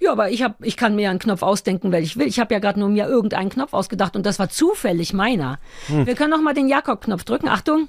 Ja, 0.00 0.12
aber 0.12 0.30
ich, 0.30 0.42
hab, 0.42 0.64
ich 0.64 0.78
kann 0.78 0.96
mir 0.96 1.10
einen 1.10 1.18
Knopf 1.18 1.42
ausdenken, 1.42 1.92
weil 1.92 2.02
ich 2.02 2.16
will. 2.16 2.26
Ich 2.26 2.40
habe 2.40 2.54
ja 2.54 2.60
gerade 2.60 2.80
nur 2.80 2.88
mir 2.88 3.06
irgendeinen 3.06 3.50
Knopf 3.50 3.74
ausgedacht 3.74 4.16
und 4.16 4.24
das 4.24 4.38
war 4.38 4.48
zufällig 4.48 5.12
meiner. 5.12 5.58
Hm. 5.88 6.06
Wir 6.06 6.14
können 6.14 6.30
noch 6.30 6.40
mal 6.40 6.54
den 6.54 6.66
Jakob-Knopf 6.66 7.24
drücken. 7.24 7.48
Achtung. 7.48 7.88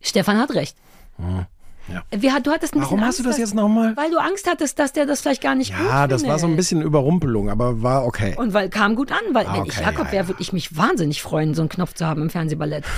Stefan 0.00 0.38
hat 0.38 0.52
recht. 0.52 0.76
Hm. 1.16 1.46
Ja. 1.92 2.02
Wir, 2.10 2.40
du 2.40 2.50
hattest 2.50 2.74
Warum 2.74 2.98
Angst, 3.00 3.08
hast 3.08 3.18
du 3.18 3.22
das 3.24 3.32
dass- 3.32 3.38
jetzt 3.38 3.54
nochmal? 3.54 3.96
Weil 3.96 4.10
du 4.10 4.18
Angst 4.18 4.48
hattest, 4.48 4.78
dass 4.78 4.92
der 4.92 5.06
das 5.06 5.20
vielleicht 5.20 5.42
gar 5.42 5.54
nicht 5.54 5.76
gut 5.76 5.86
Ja, 5.86 6.06
das 6.06 6.26
war 6.26 6.38
so 6.38 6.46
ein 6.46 6.56
bisschen 6.56 6.80
Überrumpelung, 6.82 7.50
aber 7.50 7.82
war 7.82 8.04
okay. 8.06 8.34
Und 8.36 8.54
weil 8.54 8.70
kam 8.70 8.96
gut 8.96 9.12
an, 9.12 9.18
weil 9.32 9.46
wenn 9.46 9.64
ich 9.66 9.72
okay, 9.76 9.82
Jakob 9.82 10.06
ja, 10.06 10.12
wäre, 10.12 10.22
ja. 10.24 10.28
würde 10.28 10.40
ich 10.42 10.52
mich 10.52 10.76
wahnsinnig 10.76 11.20
freuen, 11.22 11.54
so 11.54 11.62
einen 11.62 11.68
Knopf 11.68 11.94
zu 11.94 12.06
haben 12.06 12.22
im 12.22 12.30
Fernsehballett. 12.30 12.84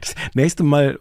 Das 0.00 0.14
nächste 0.34 0.62
Mal, 0.64 0.98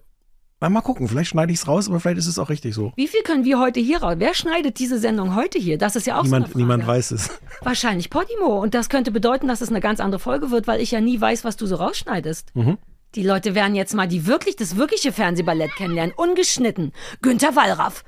mal, 0.59 0.69
mal 0.69 0.81
gucken, 0.81 1.07
vielleicht 1.07 1.29
schneide 1.29 1.53
ich 1.53 1.59
es 1.59 1.67
raus, 1.69 1.87
aber 1.87 1.99
vielleicht 2.01 2.17
ist 2.17 2.27
es 2.27 2.37
auch 2.37 2.49
richtig 2.49 2.75
so. 2.75 2.91
Wie 2.97 3.07
viel 3.07 3.21
können 3.23 3.45
wir 3.45 3.59
heute 3.59 3.79
hier 3.79 4.03
raus? 4.03 4.15
Wer 4.17 4.33
schneidet 4.33 4.77
diese 4.77 4.99
Sendung 4.99 5.35
heute 5.35 5.57
hier? 5.57 5.77
Das 5.77 5.95
ist 5.95 6.05
ja 6.05 6.15
auch 6.15 6.19
so 6.19 6.25
Niemand, 6.25 6.47
Frage. 6.47 6.57
niemand 6.59 6.85
weiß 6.85 7.11
es. 7.11 7.29
Wahrscheinlich 7.61 8.09
Podimo. 8.09 8.61
Und 8.61 8.73
das 8.73 8.89
könnte 8.89 9.11
bedeuten, 9.11 9.47
dass 9.47 9.61
es 9.61 9.69
eine 9.69 9.79
ganz 9.79 10.01
andere 10.01 10.19
Folge 10.19 10.51
wird, 10.51 10.67
weil 10.67 10.81
ich 10.81 10.91
ja 10.91 10.99
nie 10.99 11.19
weiß, 11.19 11.45
was 11.45 11.55
du 11.55 11.65
so 11.65 11.75
rausschneidest. 11.77 12.53
Mhm. 12.55 12.77
Die 13.15 13.23
Leute 13.23 13.53
werden 13.55 13.75
jetzt 13.75 13.93
mal 13.93 14.07
die 14.07 14.25
wirklich, 14.25 14.55
das 14.55 14.75
wirkliche 14.75 15.11
Fernsehballett 15.11 15.75
kennenlernen. 15.75 16.13
Ungeschnitten. 16.15 16.91
Günther 17.21 17.55
Wallraff. 17.55 18.03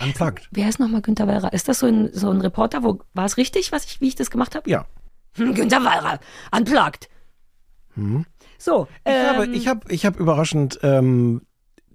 Unplugged. 0.00 0.48
Wer 0.50 0.68
ist 0.68 0.78
nochmal 0.78 1.00
Günther 1.00 1.26
Wallraff? 1.26 1.52
Ist 1.52 1.68
das 1.68 1.78
so 1.78 1.86
ein, 1.86 2.10
so 2.12 2.30
ein 2.30 2.40
Reporter? 2.40 2.82
Wo, 2.82 3.00
war 3.14 3.24
es 3.24 3.36
richtig, 3.36 3.72
was 3.72 3.84
ich, 3.86 4.00
wie 4.00 4.08
ich 4.08 4.14
das 4.14 4.30
gemacht 4.30 4.54
habe? 4.54 4.68
Ja. 4.68 4.84
Hm, 5.36 5.54
Günther 5.54 5.82
Wallraff. 5.84 6.20
Unplugged. 6.54 7.08
So. 8.58 8.88
Ich 9.04 9.12
ähm, 9.12 9.26
habe, 9.26 9.46
ich 9.46 9.68
habe, 9.68 9.92
ich 9.92 10.04
habe 10.04 10.18
überraschend 10.18 10.78
ähm, 10.82 11.42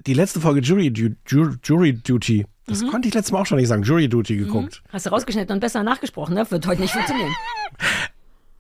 die 0.07 0.15
letzte 0.15 0.42
Folge 0.42 0.62
Jury, 0.62 0.92
Du- 0.92 1.15
Ju- 1.27 1.57
Jury 1.63 1.94
Duty, 1.94 2.47
das 2.65 2.81
Mhm. 2.81 2.88
konnte 2.89 3.07
ich 3.07 3.13
letztes 3.13 3.31
Mal 3.31 3.42
auch 3.42 3.45
schon 3.45 3.57
nicht 3.59 3.68
sagen, 3.68 3.83
Jury 3.83 4.09
Duty 4.09 4.36
geguckt. 4.38 4.81
Hast 4.89 5.06
du 5.06 5.12
rausgeschnitten 5.12 5.54
und 5.54 5.59
besser 5.59 5.83
nachgesprochen, 5.83 6.33
ne? 6.33 6.50
Wird 6.50 6.65
heute 6.65 6.81
nicht 6.81 6.94
funktionieren. 6.94 7.36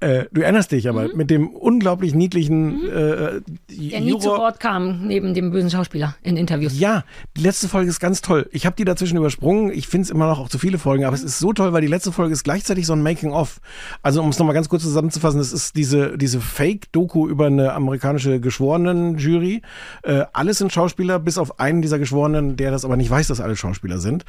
Äh, 0.01 0.25
du 0.31 0.41
erinnerst 0.41 0.71
dich 0.71 0.89
aber 0.89 1.15
mit 1.15 1.29
dem 1.29 1.49
unglaublich 1.49 2.13
niedlichen 2.13 2.89
äh, 2.89 3.41
Mhm. 3.69 3.89
Der 3.89 4.01
nie 4.01 4.19
zu. 4.19 4.29
Wort 4.29 4.59
kam, 4.59 5.07
neben 5.07 5.33
dem 5.33 5.51
bösen 5.51 5.69
Schauspieler 5.69 6.15
in 6.23 6.37
Interviews. 6.37 6.77
Ja, 6.79 7.03
die 7.37 7.41
letzte 7.41 7.67
Folge 7.67 7.89
ist 7.89 7.99
ganz 7.99 8.21
toll. 8.21 8.47
Ich 8.51 8.65
habe 8.65 8.75
die 8.75 8.85
dazwischen 8.85 9.17
übersprungen. 9.17 9.71
Ich 9.71 9.87
finde 9.87 10.05
es 10.05 10.09
immer 10.09 10.27
noch 10.27 10.39
auch 10.39 10.49
zu 10.49 10.57
viele 10.57 10.77
Folgen, 10.77 11.05
aber 11.05 11.15
es 11.15 11.23
ist 11.23 11.39
so 11.39 11.53
toll, 11.53 11.73
weil 11.73 11.81
die 11.81 11.87
letzte 11.87 12.11
Folge 12.11 12.33
ist 12.33 12.43
gleichzeitig 12.43 12.85
so 12.85 12.93
ein 12.93 13.01
Making-of. 13.03 13.59
Also 14.01 14.21
um 14.21 14.29
es 14.29 14.39
nochmal 14.39 14.53
ganz 14.55 14.69
kurz 14.69 14.83
zusammenzufassen, 14.83 15.39
es 15.39 15.53
ist 15.53 15.75
diese, 15.75 16.17
diese 16.17 16.39
Fake-Doku 16.39 17.27
über 17.27 17.47
eine 17.47 17.73
amerikanische 17.73 18.39
Geschworenen-Jury. 18.39 19.61
Äh, 20.03 20.25
alles 20.33 20.57
sind 20.59 20.71
Schauspieler, 20.71 21.19
bis 21.19 21.37
auf 21.37 21.59
einen 21.59 21.81
dieser 21.81 21.99
Geschworenen, 21.99 22.57
der 22.57 22.71
das 22.71 22.85
aber 22.85 22.97
nicht 22.97 23.09
weiß, 23.09 23.27
dass 23.27 23.41
alle 23.41 23.55
Schauspieler 23.55 23.99
sind. 23.99 24.25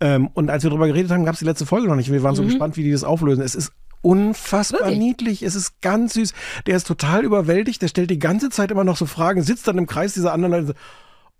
Ähm, 0.00 0.28
und 0.34 0.50
als 0.50 0.62
wir 0.62 0.70
darüber 0.70 0.86
geredet 0.86 1.10
haben, 1.10 1.24
gab 1.24 1.34
es 1.34 1.40
die 1.40 1.44
letzte 1.44 1.66
Folge 1.66 1.88
noch 1.88 1.96
nicht. 1.96 2.10
Wir 2.10 2.22
waren 2.22 2.34
so 2.34 2.42
gespannt, 2.42 2.76
wie 2.76 2.84
die 2.84 2.92
das 2.92 3.04
auflösen. 3.04 3.42
Es 3.42 3.54
ist 3.54 3.72
unfassbar 4.02 4.80
Wirklich? 4.80 4.98
niedlich. 4.98 5.42
Es 5.42 5.54
ist 5.54 5.80
ganz 5.80 6.14
süß. 6.14 6.34
Der 6.66 6.76
ist 6.76 6.86
total 6.86 7.24
überwältigt. 7.24 7.80
Der 7.82 7.88
stellt 7.88 8.10
die 8.10 8.18
ganze 8.18 8.50
Zeit 8.50 8.70
immer 8.70 8.84
noch 8.84 8.96
so 8.96 9.06
Fragen, 9.06 9.42
sitzt 9.42 9.66
dann 9.68 9.78
im 9.78 9.86
Kreis 9.86 10.14
dieser 10.14 10.32
anderen 10.32 10.66
Leute. 10.66 10.74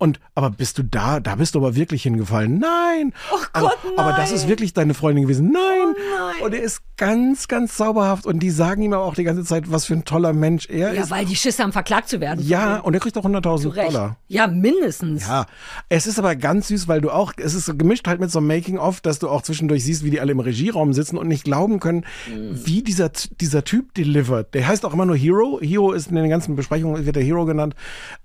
Und, 0.03 0.19
aber 0.35 0.49
bist 0.49 0.77
du 0.77 0.83
da? 0.83 1.21
Da 1.21 1.35
bist 1.35 1.55
du 1.55 1.59
aber 1.59 1.75
wirklich 1.77 2.03
hingefallen. 2.03 2.59
Nein! 2.59 3.13
Oh 3.31 3.37
aber, 3.53 3.67
Gott, 3.69 3.77
aber 3.95 4.09
das 4.11 4.31
nein. 4.31 4.35
ist 4.35 4.47
wirklich 4.49 4.73
deine 4.73 4.93
Freundin 4.93 5.23
gewesen. 5.23 5.53
Nein! 5.53 5.61
Oh 5.95 6.17
nein. 6.17 6.41
Und 6.43 6.53
er 6.53 6.61
ist 6.61 6.81
ganz, 6.97 7.47
ganz 7.47 7.77
zauberhaft. 7.77 8.25
Und 8.25 8.39
die 8.39 8.49
sagen 8.49 8.81
ihm 8.81 8.91
aber 8.91 9.05
auch 9.05 9.15
die 9.15 9.23
ganze 9.23 9.45
Zeit, 9.45 9.71
was 9.71 9.85
für 9.85 9.93
ein 9.93 10.03
toller 10.03 10.33
Mensch 10.33 10.67
er 10.69 10.93
Ja, 10.93 11.03
ist. 11.03 11.09
weil 11.09 11.23
die 11.23 11.37
Schiss 11.37 11.57
haben, 11.57 11.71
verklagt 11.71 12.09
zu 12.09 12.19
werden. 12.19 12.45
Ja, 12.45 12.79
und 12.79 12.93
er 12.93 12.99
kriegt 12.99 13.17
auch 13.17 13.23
100.000 13.23 13.61
Zu 13.61 13.69
Recht. 13.69 13.93
Dollar. 13.93 14.17
Ja, 14.27 14.47
mindestens. 14.47 15.25
Ja, 15.25 15.45
es 15.87 16.05
ist 16.05 16.19
aber 16.19 16.35
ganz 16.35 16.67
süß, 16.67 16.89
weil 16.89 16.99
du 16.99 17.09
auch, 17.09 17.31
es 17.37 17.53
ist 17.53 17.67
so 17.67 17.73
gemischt 17.73 18.05
halt 18.05 18.19
mit 18.19 18.29
so 18.29 18.39
einem 18.39 18.47
Making-of, 18.47 18.99
dass 18.99 19.19
du 19.19 19.29
auch 19.29 19.41
zwischendurch 19.41 19.85
siehst, 19.85 20.03
wie 20.03 20.09
die 20.09 20.19
alle 20.19 20.33
im 20.33 20.41
Regieraum 20.41 20.91
sitzen 20.91 21.17
und 21.17 21.29
nicht 21.29 21.45
glauben 21.45 21.79
können, 21.79 22.05
wie 22.51 22.83
dieser, 22.83 23.09
dieser 23.39 23.63
Typ 23.63 23.93
delivert. 23.93 24.53
Der 24.53 24.67
heißt 24.67 24.83
auch 24.83 24.93
immer 24.93 25.05
nur 25.05 25.15
Hero. 25.15 25.59
Hero 25.61 25.93
ist 25.93 26.09
in 26.09 26.15
den 26.17 26.29
ganzen 26.29 26.57
Besprechungen, 26.57 27.05
wird 27.05 27.15
der 27.15 27.23
Hero 27.23 27.45
genannt. 27.45 27.73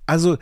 Also, 0.06 0.38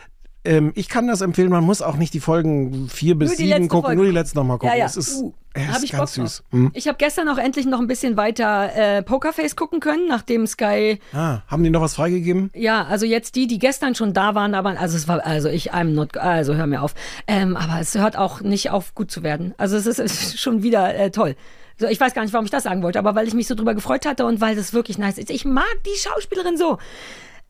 ähm, 0.47 0.73
ich 0.75 0.88
kann 0.88 1.07
das 1.07 1.21
empfehlen, 1.21 1.50
man 1.50 1.65
muss 1.65 1.83
auch 1.83 1.97
nicht 1.97 2.15
die 2.15 2.21
Folgen 2.21 2.88
vier 2.88 3.15
bis 3.17 3.37
sieben 3.37 3.69
gucken, 3.69 3.85
Folge. 3.85 3.97
nur 3.97 4.05
die 4.07 4.12
letzten 4.12 4.38
nochmal 4.38 4.59
gucken. 4.59 4.73
Ja, 4.75 4.79
ja. 4.81 4.87
Es 4.87 4.97
ist, 4.97 5.23
Uh, 5.23 5.33
ist 5.75 5.85
ich 5.85 5.93
ganz 5.93 6.17
Bock 6.17 6.26
süß. 6.26 6.43
Hm. 6.50 6.71
Ich 6.75 6.87
habe 6.87 6.99
gestern 6.99 7.29
auch 7.29 7.38
endlich 7.38 7.65
noch 7.67 7.81
ein 7.81 7.87
bisschen 7.87 8.17
weiter 8.19 8.75
äh, 8.75 9.03
Pokerface 9.03 9.57
gucken 9.57 9.81
können, 9.81 10.07
nachdem 10.07 10.47
Sky, 10.47 10.99
Ah, 11.15 11.41
haben 11.49 11.65
die 11.65 11.71
noch 11.71 11.81
was 11.81 11.95
freigegeben? 11.95 12.50
ja, 12.55 12.85
also 12.85 13.07
jetzt 13.07 13.37
die, 13.37 13.47
die 13.47 13.59
gestern 13.59 13.95
schon 13.95 14.12
da 14.12 14.35
waren, 14.35 14.55
aber 14.55 14.79
also 14.79 14.97
es 14.97 15.09
war, 15.09 15.25
also 15.25 15.49
ich, 15.49 15.73
I'm 15.73 15.95
not, 15.95 16.17
also 16.19 16.55
hör 16.55 16.67
mir 16.67 16.83
auf. 16.83 16.95
Ähm, 17.26 17.57
aber 17.57 17.81
es 17.81 17.95
hört 17.95 18.17
auch 18.19 18.41
nicht 18.43 18.71
auf, 18.71 18.95
gut 18.95 19.11
zu 19.11 19.23
werden. 19.23 19.55
Also 19.57 19.76
es 19.76 19.87
ist, 19.87 19.99
ist 20.00 20.38
schon 20.38 20.62
wieder 20.62 20.95
äh, 20.95 21.11
toll. 21.11 21.37
So, 21.79 21.87
ich 21.87 22.00
weiß 22.00 22.15
gar 22.15 22.23
nicht, 22.23 22.33
warum 22.33 22.47
ich 22.47 22.50
das 22.50 22.62
sagen 22.62 22.83
wollte, 22.83 22.99
aber 22.99 23.15
weil 23.15 23.26
ich 23.29 23.35
mich 23.35 23.47
so 23.47 23.55
drüber 23.55 23.75
gefreut 23.75 24.07
hatte 24.07 24.25
und 24.26 24.41
weil 24.41 24.57
das 24.57 24.73
wirklich 24.73 24.97
nice 24.99 25.19
ist. 25.19 25.31
Ich 25.31 25.45
mag 25.45 25.65
die 25.85 25.99
Schauspielerin 25.99 26.57
so. 26.57 26.79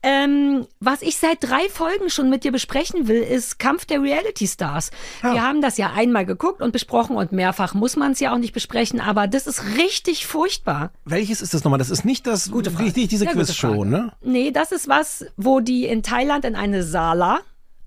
Ähm, 0.03 0.67
was 0.79 1.01
ich 1.01 1.17
seit 1.17 1.43
drei 1.43 1.67
Folgen 1.69 2.09
schon 2.09 2.29
mit 2.29 2.43
dir 2.43 2.51
besprechen 2.51 3.07
will, 3.07 3.21
ist 3.21 3.57
Kampf 3.57 3.85
der 3.85 4.01
Reality 4.01 4.47
Stars. 4.47 4.91
Wir 5.21 5.41
haben 5.41 5.61
das 5.61 5.77
ja 5.77 5.91
einmal 5.93 6.25
geguckt 6.25 6.61
und 6.61 6.71
besprochen 6.71 7.15
und 7.15 7.31
mehrfach 7.31 7.73
muss 7.73 7.95
man 7.95 8.11
es 8.11 8.19
ja 8.19 8.31
auch 8.33 8.37
nicht 8.37 8.53
besprechen, 8.53 9.01
aber 9.01 9.27
das 9.27 9.47
ist 9.47 9.63
richtig 9.77 10.27
furchtbar. 10.27 10.91
Welches 11.03 11.41
ist 11.41 11.53
das 11.53 11.63
nochmal? 11.63 11.79
Das 11.79 11.89
ist 11.89 12.05
nicht 12.05 12.27
das, 12.27 12.51
richtig 12.53 13.07
diese 13.09 13.25
Sehr 13.25 13.33
gute 13.33 13.45
Quizshow, 13.45 13.69
Frage. 13.69 13.89
ne? 13.89 14.11
Nee, 14.21 14.51
das 14.51 14.71
ist 14.71 14.87
was, 14.87 15.25
wo 15.35 15.59
die 15.61 15.85
in 15.85 16.03
Thailand 16.03 16.45
in 16.45 16.55
eine 16.55 16.83
Sala, 16.83 17.39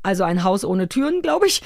also 0.02 0.24
ein 0.24 0.42
Haus 0.42 0.64
ohne 0.64 0.88
Türen, 0.88 1.22
glaube 1.22 1.46
ich, 1.46 1.62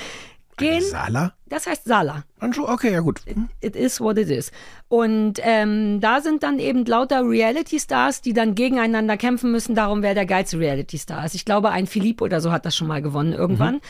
gehen. 0.57 0.83
Sala? 0.83 1.33
Das 1.55 1.69
heißt 1.69 1.85
Sala. 1.85 2.25
Okay, 2.41 2.93
ja 2.93 3.01
gut. 3.01 3.21
Hm. 3.27 3.49
It 3.61 3.77
is 3.77 4.01
what 4.01 4.19
it 4.19 4.29
is. 4.29 4.51
Und 4.89 5.39
ähm, 5.43 6.01
da 6.01 6.21
sind 6.21 6.43
dann 6.43 6.59
eben 6.59 6.85
lauter 6.85 7.23
Reality-Stars, 7.25 8.21
die 8.21 8.33
dann 8.33 8.55
gegeneinander 8.55 9.17
kämpfen 9.17 9.51
müssen, 9.51 9.75
darum, 9.75 10.03
wer 10.03 10.15
der 10.15 10.27
geilste 10.27 10.59
Reality-Star 10.59 11.25
ist. 11.25 11.35
Ich 11.35 11.45
glaube, 11.45 11.71
ein 11.71 11.87
Philipp 11.87 12.21
oder 12.21 12.41
so 12.41 12.51
hat 12.53 12.67
das 12.67 12.77
schon 12.77 12.89
mal 12.89 13.03
gewonnen 13.03 13.33
irgendwann. 13.33 13.81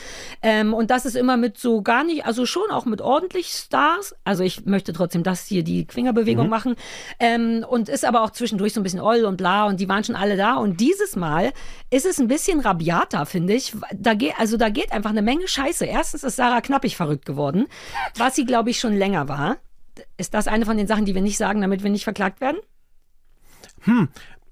Ähm, 0.43 0.73
und 0.75 0.91
das 0.91 1.05
ist 1.05 1.15
immer 1.15 1.37
mit 1.37 1.57
so 1.57 1.81
gar 1.81 2.03
nicht, 2.03 2.25
also 2.25 2.45
schon 2.45 2.69
auch 2.69 2.85
mit 2.85 3.01
ordentlich 3.01 3.47
Stars. 3.47 4.15
Also 4.23 4.43
ich 4.43 4.65
möchte 4.65 4.93
trotzdem 4.93 5.23
das 5.23 5.45
hier, 5.47 5.63
die 5.63 5.87
Fingerbewegung 5.89 6.47
machen. 6.47 6.75
Ähm, 7.19 7.65
und 7.67 7.89
ist 7.89 8.05
aber 8.05 8.21
auch 8.21 8.29
zwischendurch 8.29 8.73
so 8.73 8.79
ein 8.79 8.83
bisschen 8.83 9.01
oll 9.01 9.25
und 9.25 9.37
bla 9.37 9.65
und 9.65 9.79
die 9.79 9.89
waren 9.89 10.03
schon 10.03 10.15
alle 10.15 10.37
da. 10.37 10.55
Und 10.55 10.79
dieses 10.79 11.15
Mal 11.15 11.51
ist 11.89 12.05
es 12.05 12.19
ein 12.19 12.27
bisschen 12.27 12.59
rabiater, 12.59 13.25
finde 13.25 13.53
ich. 13.53 13.73
Da 13.91 14.13
geht, 14.13 14.33
also 14.37 14.55
da 14.55 14.69
geht 14.69 14.91
einfach 14.91 15.09
eine 15.09 15.23
Menge 15.23 15.47
Scheiße. 15.47 15.85
Erstens 15.85 16.23
ist 16.23 16.35
Sarah 16.35 16.61
Knappig 16.61 16.95
verrückt 16.95 17.25
geworden, 17.25 17.54
was 18.17 18.35
sie, 18.35 18.45
glaube 18.45 18.69
ich, 18.69 18.79
schon 18.79 18.93
länger 18.93 19.27
war. 19.27 19.57
Ist 20.17 20.33
das 20.33 20.47
eine 20.47 20.65
von 20.65 20.77
den 20.77 20.87
Sachen, 20.87 21.05
die 21.05 21.15
wir 21.15 21.21
nicht 21.21 21.37
sagen, 21.37 21.61
damit 21.61 21.83
wir 21.83 21.89
nicht 21.89 22.03
verklagt 22.03 22.41
werden? 22.41 22.57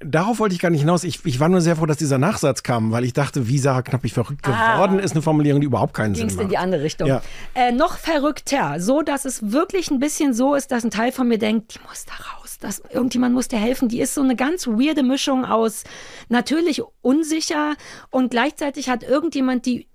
Darauf 0.06 0.40
wollte 0.40 0.54
ich 0.54 0.60
gar 0.60 0.70
nicht 0.70 0.82
hinaus. 0.82 1.04
Ich, 1.04 1.26
ich 1.26 1.40
war 1.40 1.48
nur 1.50 1.62
sehr 1.62 1.76
froh, 1.76 1.86
dass 1.86 1.98
dieser 1.98 2.18
Nachsatz 2.18 2.64
kam, 2.64 2.92
weil 2.92 3.06
ich 3.06 3.14
dachte, 3.14 3.48
wie 3.48 3.58
Sarah 3.58 3.82
Knappig 3.82 4.14
verrückt 4.14 4.44
geworden 4.44 5.00
ist, 5.00 5.14
eine 5.14 5.22
Formulierung, 5.22 5.62
die 5.62 5.68
überhaupt 5.68 5.94
keinen 5.94 6.14
Sinn 6.14 6.28
macht. 6.28 6.42
in 6.42 6.50
die 6.50 6.58
andere 6.58 6.84
Richtung. 6.84 7.08
Ja. 7.08 7.22
Äh, 7.54 7.72
noch 7.72 7.98
verrückter, 7.98 8.80
so 8.80 9.02
dass 9.02 9.24
es 9.24 9.52
wirklich 9.52 9.92
ein 9.92 10.00
bisschen 10.00 10.34
so 10.34 10.56
ist, 10.56 10.72
dass 10.72 10.84
ein 10.84 10.92
Teil 10.92 11.12
von 11.12 11.28
mir 11.28 11.38
denkt, 11.38 11.76
die 11.76 11.80
muss 11.88 12.06
da 12.06 12.14
raus. 12.14 12.58
Das, 12.60 12.82
irgendjemand 12.92 13.34
muss 13.34 13.48
dir 13.48 13.60
helfen. 13.60 13.88
Die 13.88 14.02
ist 14.02 14.14
so 14.14 14.22
eine 14.22 14.36
ganz 14.36 14.68
weirde 14.68 15.04
Mischung 15.04 15.46
aus 15.46 15.84
natürlich 16.30 16.82
unsicher 17.02 17.76
und 18.10 18.32
gleichzeitig 18.32 18.90
hat 18.90 19.04
irgendjemand 19.04 19.66
die, 19.66 19.88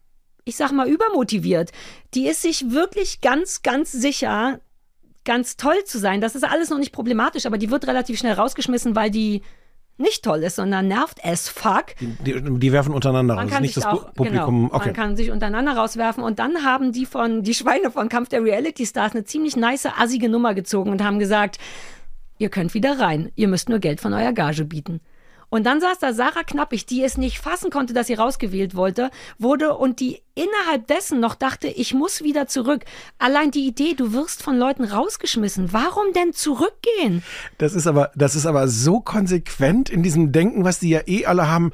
ich 0.48 0.56
sag 0.56 0.72
mal, 0.72 0.88
übermotiviert. 0.88 1.70
Die 2.14 2.26
ist 2.26 2.42
sich 2.42 2.70
wirklich 2.70 3.20
ganz, 3.20 3.62
ganz 3.62 3.92
sicher, 3.92 4.60
ganz 5.24 5.56
toll 5.56 5.84
zu 5.84 5.98
sein. 5.98 6.20
Das 6.20 6.34
ist 6.34 6.44
alles 6.44 6.70
noch 6.70 6.78
nicht 6.78 6.92
problematisch, 6.92 7.46
aber 7.46 7.58
die 7.58 7.70
wird 7.70 7.86
relativ 7.86 8.18
schnell 8.18 8.32
rausgeschmissen, 8.34 8.96
weil 8.96 9.10
die 9.10 9.42
nicht 10.00 10.24
toll 10.24 10.44
ist, 10.44 10.56
sondern 10.56 10.86
nervt 10.86 11.24
as 11.24 11.48
fuck. 11.48 11.86
Die, 12.00 12.40
die 12.40 12.72
werfen 12.72 12.94
untereinander 12.94 13.34
raus. 13.34 13.38
Man 13.40 13.46
Das 13.48 13.54
kann 13.54 13.62
nicht 13.62 13.74
sich 13.74 13.82
das 13.82 13.92
auch, 13.92 14.10
Pu- 14.10 14.14
Publikum. 14.14 14.62
genau, 14.66 14.74
okay. 14.76 14.86
man 14.86 14.94
kann 14.94 15.16
sich 15.16 15.30
untereinander 15.32 15.76
rauswerfen 15.76 16.22
und 16.22 16.38
dann 16.38 16.64
haben 16.64 16.92
die 16.92 17.04
von, 17.04 17.42
die 17.42 17.52
Schweine 17.54 17.90
von 17.90 18.08
Kampf 18.08 18.28
der 18.28 18.44
Reality 18.44 18.86
Stars 18.86 19.12
eine 19.12 19.24
ziemlich 19.24 19.56
nice, 19.56 19.86
assige 19.86 20.28
Nummer 20.28 20.54
gezogen 20.54 20.90
und 20.90 21.02
haben 21.02 21.18
gesagt, 21.18 21.58
ihr 22.38 22.48
könnt 22.48 22.74
wieder 22.74 23.00
rein, 23.00 23.32
ihr 23.34 23.48
müsst 23.48 23.68
nur 23.68 23.80
Geld 23.80 24.00
von 24.00 24.12
eurer 24.14 24.32
Gage 24.32 24.64
bieten. 24.64 25.00
Und 25.50 25.64
dann 25.64 25.80
saß 25.80 25.98
da 25.98 26.12
Sarah 26.12 26.44
Knappig, 26.44 26.86
die 26.86 27.02
es 27.02 27.16
nicht 27.16 27.38
fassen 27.38 27.70
konnte, 27.70 27.94
dass 27.94 28.08
sie 28.08 28.14
rausgewählt 28.14 28.74
wollte, 28.74 29.10
wurde 29.38 29.76
und 29.76 30.00
die 30.00 30.22
innerhalb 30.34 30.86
dessen 30.86 31.20
noch 31.20 31.34
dachte, 31.34 31.68
ich 31.68 31.94
muss 31.94 32.22
wieder 32.22 32.46
zurück. 32.46 32.84
Allein 33.18 33.50
die 33.50 33.66
Idee, 33.66 33.94
du 33.94 34.12
wirst 34.12 34.42
von 34.42 34.56
Leuten 34.56 34.84
rausgeschmissen. 34.84 35.72
Warum 35.72 36.12
denn 36.12 36.32
zurückgehen? 36.32 37.22
Das 37.56 37.74
ist 37.74 37.86
aber, 37.86 38.10
das 38.14 38.34
ist 38.34 38.46
aber 38.46 38.68
so 38.68 39.00
konsequent 39.00 39.90
in 39.90 40.02
diesem 40.02 40.32
Denken, 40.32 40.64
was 40.64 40.78
die 40.78 40.90
ja 40.90 41.00
eh 41.06 41.24
alle 41.24 41.48
haben. 41.48 41.72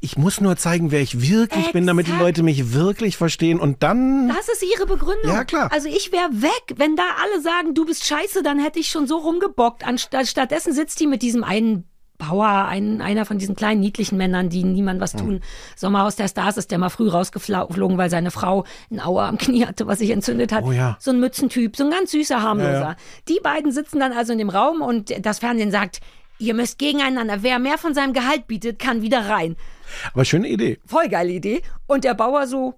Ich 0.00 0.18
muss 0.18 0.40
nur 0.40 0.56
zeigen, 0.56 0.92
wer 0.92 1.00
ich 1.00 1.22
wirklich 1.22 1.72
bin, 1.72 1.86
damit 1.86 2.06
die 2.06 2.10
Exakt. 2.10 2.26
Leute 2.26 2.42
mich 2.42 2.74
wirklich 2.74 3.16
verstehen 3.16 3.58
und 3.58 3.82
dann. 3.82 4.28
Das 4.28 4.48
ist 4.48 4.62
ihre 4.62 4.86
Begründung. 4.86 5.32
Ja, 5.32 5.44
klar. 5.44 5.72
Also 5.72 5.88
ich 5.88 6.12
wäre 6.12 6.30
weg. 6.30 6.76
Wenn 6.76 6.96
da 6.96 7.02
alle 7.22 7.40
sagen, 7.40 7.74
du 7.74 7.86
bist 7.86 8.04
scheiße, 8.06 8.42
dann 8.42 8.60
hätte 8.60 8.78
ich 8.78 8.88
schon 8.88 9.06
so 9.06 9.16
rumgebockt. 9.16 9.84
Anstatt, 9.84 10.28
stattdessen 10.28 10.74
sitzt 10.74 11.00
die 11.00 11.06
mit 11.06 11.22
diesem 11.22 11.42
einen 11.42 11.88
Bauer, 12.18 12.66
ein, 12.66 13.00
einer 13.00 13.24
von 13.24 13.38
diesen 13.38 13.54
kleinen 13.54 13.80
niedlichen 13.80 14.16
Männern, 14.16 14.48
die 14.48 14.64
niemand 14.64 15.00
was 15.00 15.12
tun. 15.12 15.40
Sommerhaus 15.76 16.16
der 16.16 16.28
Stars 16.28 16.56
ist 16.56 16.70
der 16.70 16.78
mal 16.78 16.88
früh 16.88 17.08
rausgeflogen, 17.08 17.98
weil 17.98 18.10
seine 18.10 18.30
Frau 18.30 18.64
ein 18.90 19.00
Auer 19.00 19.24
am 19.24 19.38
Knie 19.38 19.66
hatte, 19.66 19.86
was 19.86 19.98
sich 19.98 20.10
entzündet 20.10 20.52
hat. 20.52 20.64
Oh 20.64 20.72
ja. 20.72 20.96
So 21.00 21.10
ein 21.10 21.20
Mützentyp, 21.20 21.76
so 21.76 21.84
ein 21.84 21.90
ganz 21.90 22.10
süßer, 22.10 22.42
harmloser. 22.42 22.72
Ja, 22.72 22.80
ja. 22.80 22.96
Die 23.28 23.40
beiden 23.42 23.72
sitzen 23.72 24.00
dann 24.00 24.12
also 24.12 24.32
in 24.32 24.38
dem 24.38 24.50
Raum 24.50 24.80
und 24.80 25.12
das 25.24 25.38
Fernsehen 25.38 25.70
sagt, 25.70 26.00
ihr 26.38 26.54
müsst 26.54 26.78
gegeneinander. 26.78 27.42
Wer 27.42 27.58
mehr 27.58 27.78
von 27.78 27.94
seinem 27.94 28.12
Gehalt 28.12 28.46
bietet, 28.46 28.78
kann 28.78 29.02
wieder 29.02 29.28
rein. 29.28 29.56
Aber 30.12 30.24
schöne 30.24 30.48
Idee. 30.48 30.78
Voll 30.86 31.08
geile 31.08 31.32
Idee. 31.32 31.62
Und 31.86 32.04
der 32.04 32.14
Bauer 32.14 32.46
so, 32.46 32.74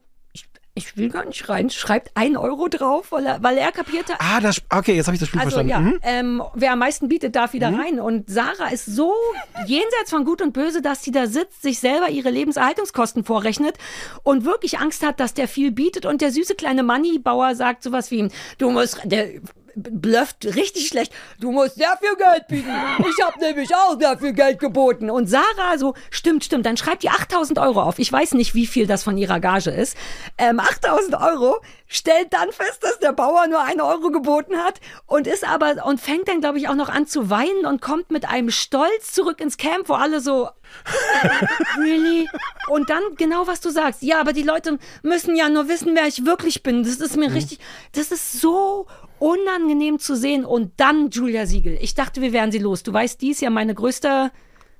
ich, 0.79 0.97
will 0.97 1.11
gar 1.11 1.25
nicht 1.25 1.49
rein, 1.49 1.69
schreibt 1.71 2.11
ein 2.15 2.37
Euro 2.37 2.69
drauf, 2.69 3.13
weil 3.13 3.27
er, 3.27 3.43
weil 3.43 3.59
er 3.59 3.71
kapierte, 3.73 4.15
Ah, 4.19 4.41
das. 4.41 4.63
Okay, 4.71 4.95
jetzt 4.97 5.07
habe 5.07 5.15
ich 5.15 5.21
das 5.21 5.29
Spiel 5.29 5.41
also 5.41 5.57
verstanden. 5.61 5.71
ja, 5.71 5.79
Mhm. 5.81 6.39
ähm, 6.39 6.43
wer 6.55 6.73
am 6.73 6.79
meisten 6.79 7.09
bietet, 7.09 7.37
darf 7.37 7.53
wieder 7.53 7.69
rein. 7.73 8.01
Und 8.01 8.31
Sarah 8.31 8.69
ist 8.73 8.87
so 8.87 9.13
jenseits 9.67 10.11
von 10.11 10.25
Gut 10.25 10.41
und 10.43 10.53
Böse, 10.53 10.81
dass 10.83 11.03
sie 11.03 11.11
da 11.11 11.27
sitzt, 11.27 11.63
sich 11.63 11.79
selber 11.81 12.09
ihre 12.09 12.31
Lebenserhaltungskosten 12.31 13.25
vorrechnet 13.25 13.77
und 14.23 14.45
wirklich 14.45 14.79
Angst 14.79 15.05
hat, 15.07 15.21
dass 15.21 15.35
der 15.35 15.49
viel 15.49 15.71
bietet. 15.73 16.07
Und 16.07 16.21
der 16.21 16.33
süße 16.33 16.55
kleine 16.55 16.83
Money-Bauer 16.83 17.55
sagt 17.55 17.83
sowas 17.83 18.11
wie, 18.11 18.29
du 18.59 18.71
musst, 18.71 19.01
der 19.05 19.29
blufft 19.83 20.45
richtig 20.45 20.89
schlecht, 20.89 21.13
du 21.41 21.51
musst 21.51 21.77
sehr 21.77 21.97
viel 22.01 22.17
Geld 22.17 22.47
bieten. 22.49 22.71
Ich 23.09 23.25
habe 23.25 23.39
nämlich 23.41 23.75
auch 23.75 23.99
sehr 23.99 24.19
viel 24.19 24.33
Geld 24.33 24.59
geboten. 24.59 25.11
Und 25.11 25.29
Sarah 25.29 25.79
so, 25.79 25.95
stimmt, 26.11 26.45
stimmt, 26.45 26.67
dann 26.67 26.77
schreibt 26.77 27.03
die 27.03 27.11
8000 27.11 27.59
Euro 27.59 27.83
auf. 27.83 27.99
Ich 27.99 28.13
weiß 28.13 28.33
nicht, 28.33 28.55
wie 28.55 28.67
viel 28.67 28.87
das 28.87 29.03
von 29.03 29.17
ihrer 29.17 29.41
Gage 29.41 29.71
ist. 29.71 29.97
Ähm, 30.39 30.61
8000 30.61 31.15
Euro, 31.21 31.61
stellt 31.89 32.33
dann 32.35 32.53
fest, 32.53 32.83
dass 32.83 32.99
der 32.99 33.13
Bauer 33.13 33.47
nur 33.49 33.65
einen 33.65 33.81
Euro 33.81 34.11
geboten 34.11 34.57
hat 34.59 34.79
und 35.07 35.27
ist 35.27 35.47
aber, 35.47 35.87
und 35.87 36.01
fängt 36.01 36.29
dann, 36.29 36.41
glaube 36.41 36.59
ich, 36.59 36.69
auch 36.69 36.75
noch 36.75 36.91
an 36.91 37.07
zu 37.07 37.31
weinen 37.31 37.67
und 37.67 37.81
kommt 37.81 38.11
mit 38.11 38.29
einem 38.29 38.51
Stolz 38.51 39.13
zurück 39.13 39.41
ins 39.41 39.57
Camp, 39.57 39.89
wo 39.89 39.95
alle 39.95 40.21
so, 40.21 40.51
really? 41.79 42.29
Und 42.69 42.91
dann 42.91 43.03
genau, 43.17 43.47
was 43.47 43.61
du 43.61 43.71
sagst. 43.71 44.03
Ja, 44.03 44.21
aber 44.21 44.35
die 44.35 44.43
Leute 44.43 44.79
müssen 45.03 45.35
ja 45.35 45.49
nur 45.49 45.69
wissen, 45.69 45.95
wer 45.95 46.07
ich 46.07 46.27
wirklich 46.27 46.63
bin. 46.63 46.83
Das 46.83 46.97
ist 46.97 47.17
mir 47.17 47.33
richtig, 47.33 47.59
das 47.93 48.13
ist 48.13 48.41
so 48.41 48.87
unangenehm 49.19 49.99
zu 49.99 50.17
sehen. 50.17 50.45
Und 50.45 50.73
dann 50.77 51.11
Julia 51.11 51.47
Siegel. 51.47 51.79
Ich 51.81 51.95
dachte, 51.95 52.21
wir 52.21 52.33
wären 52.33 52.53
sie 52.53 52.59
los. 52.59 52.83
Du 52.83 52.93
weißt, 52.93 53.21
die 53.21 53.31
ist 53.31 53.41
ja 53.41 53.51
meine 53.51 53.75
größte 53.75 54.31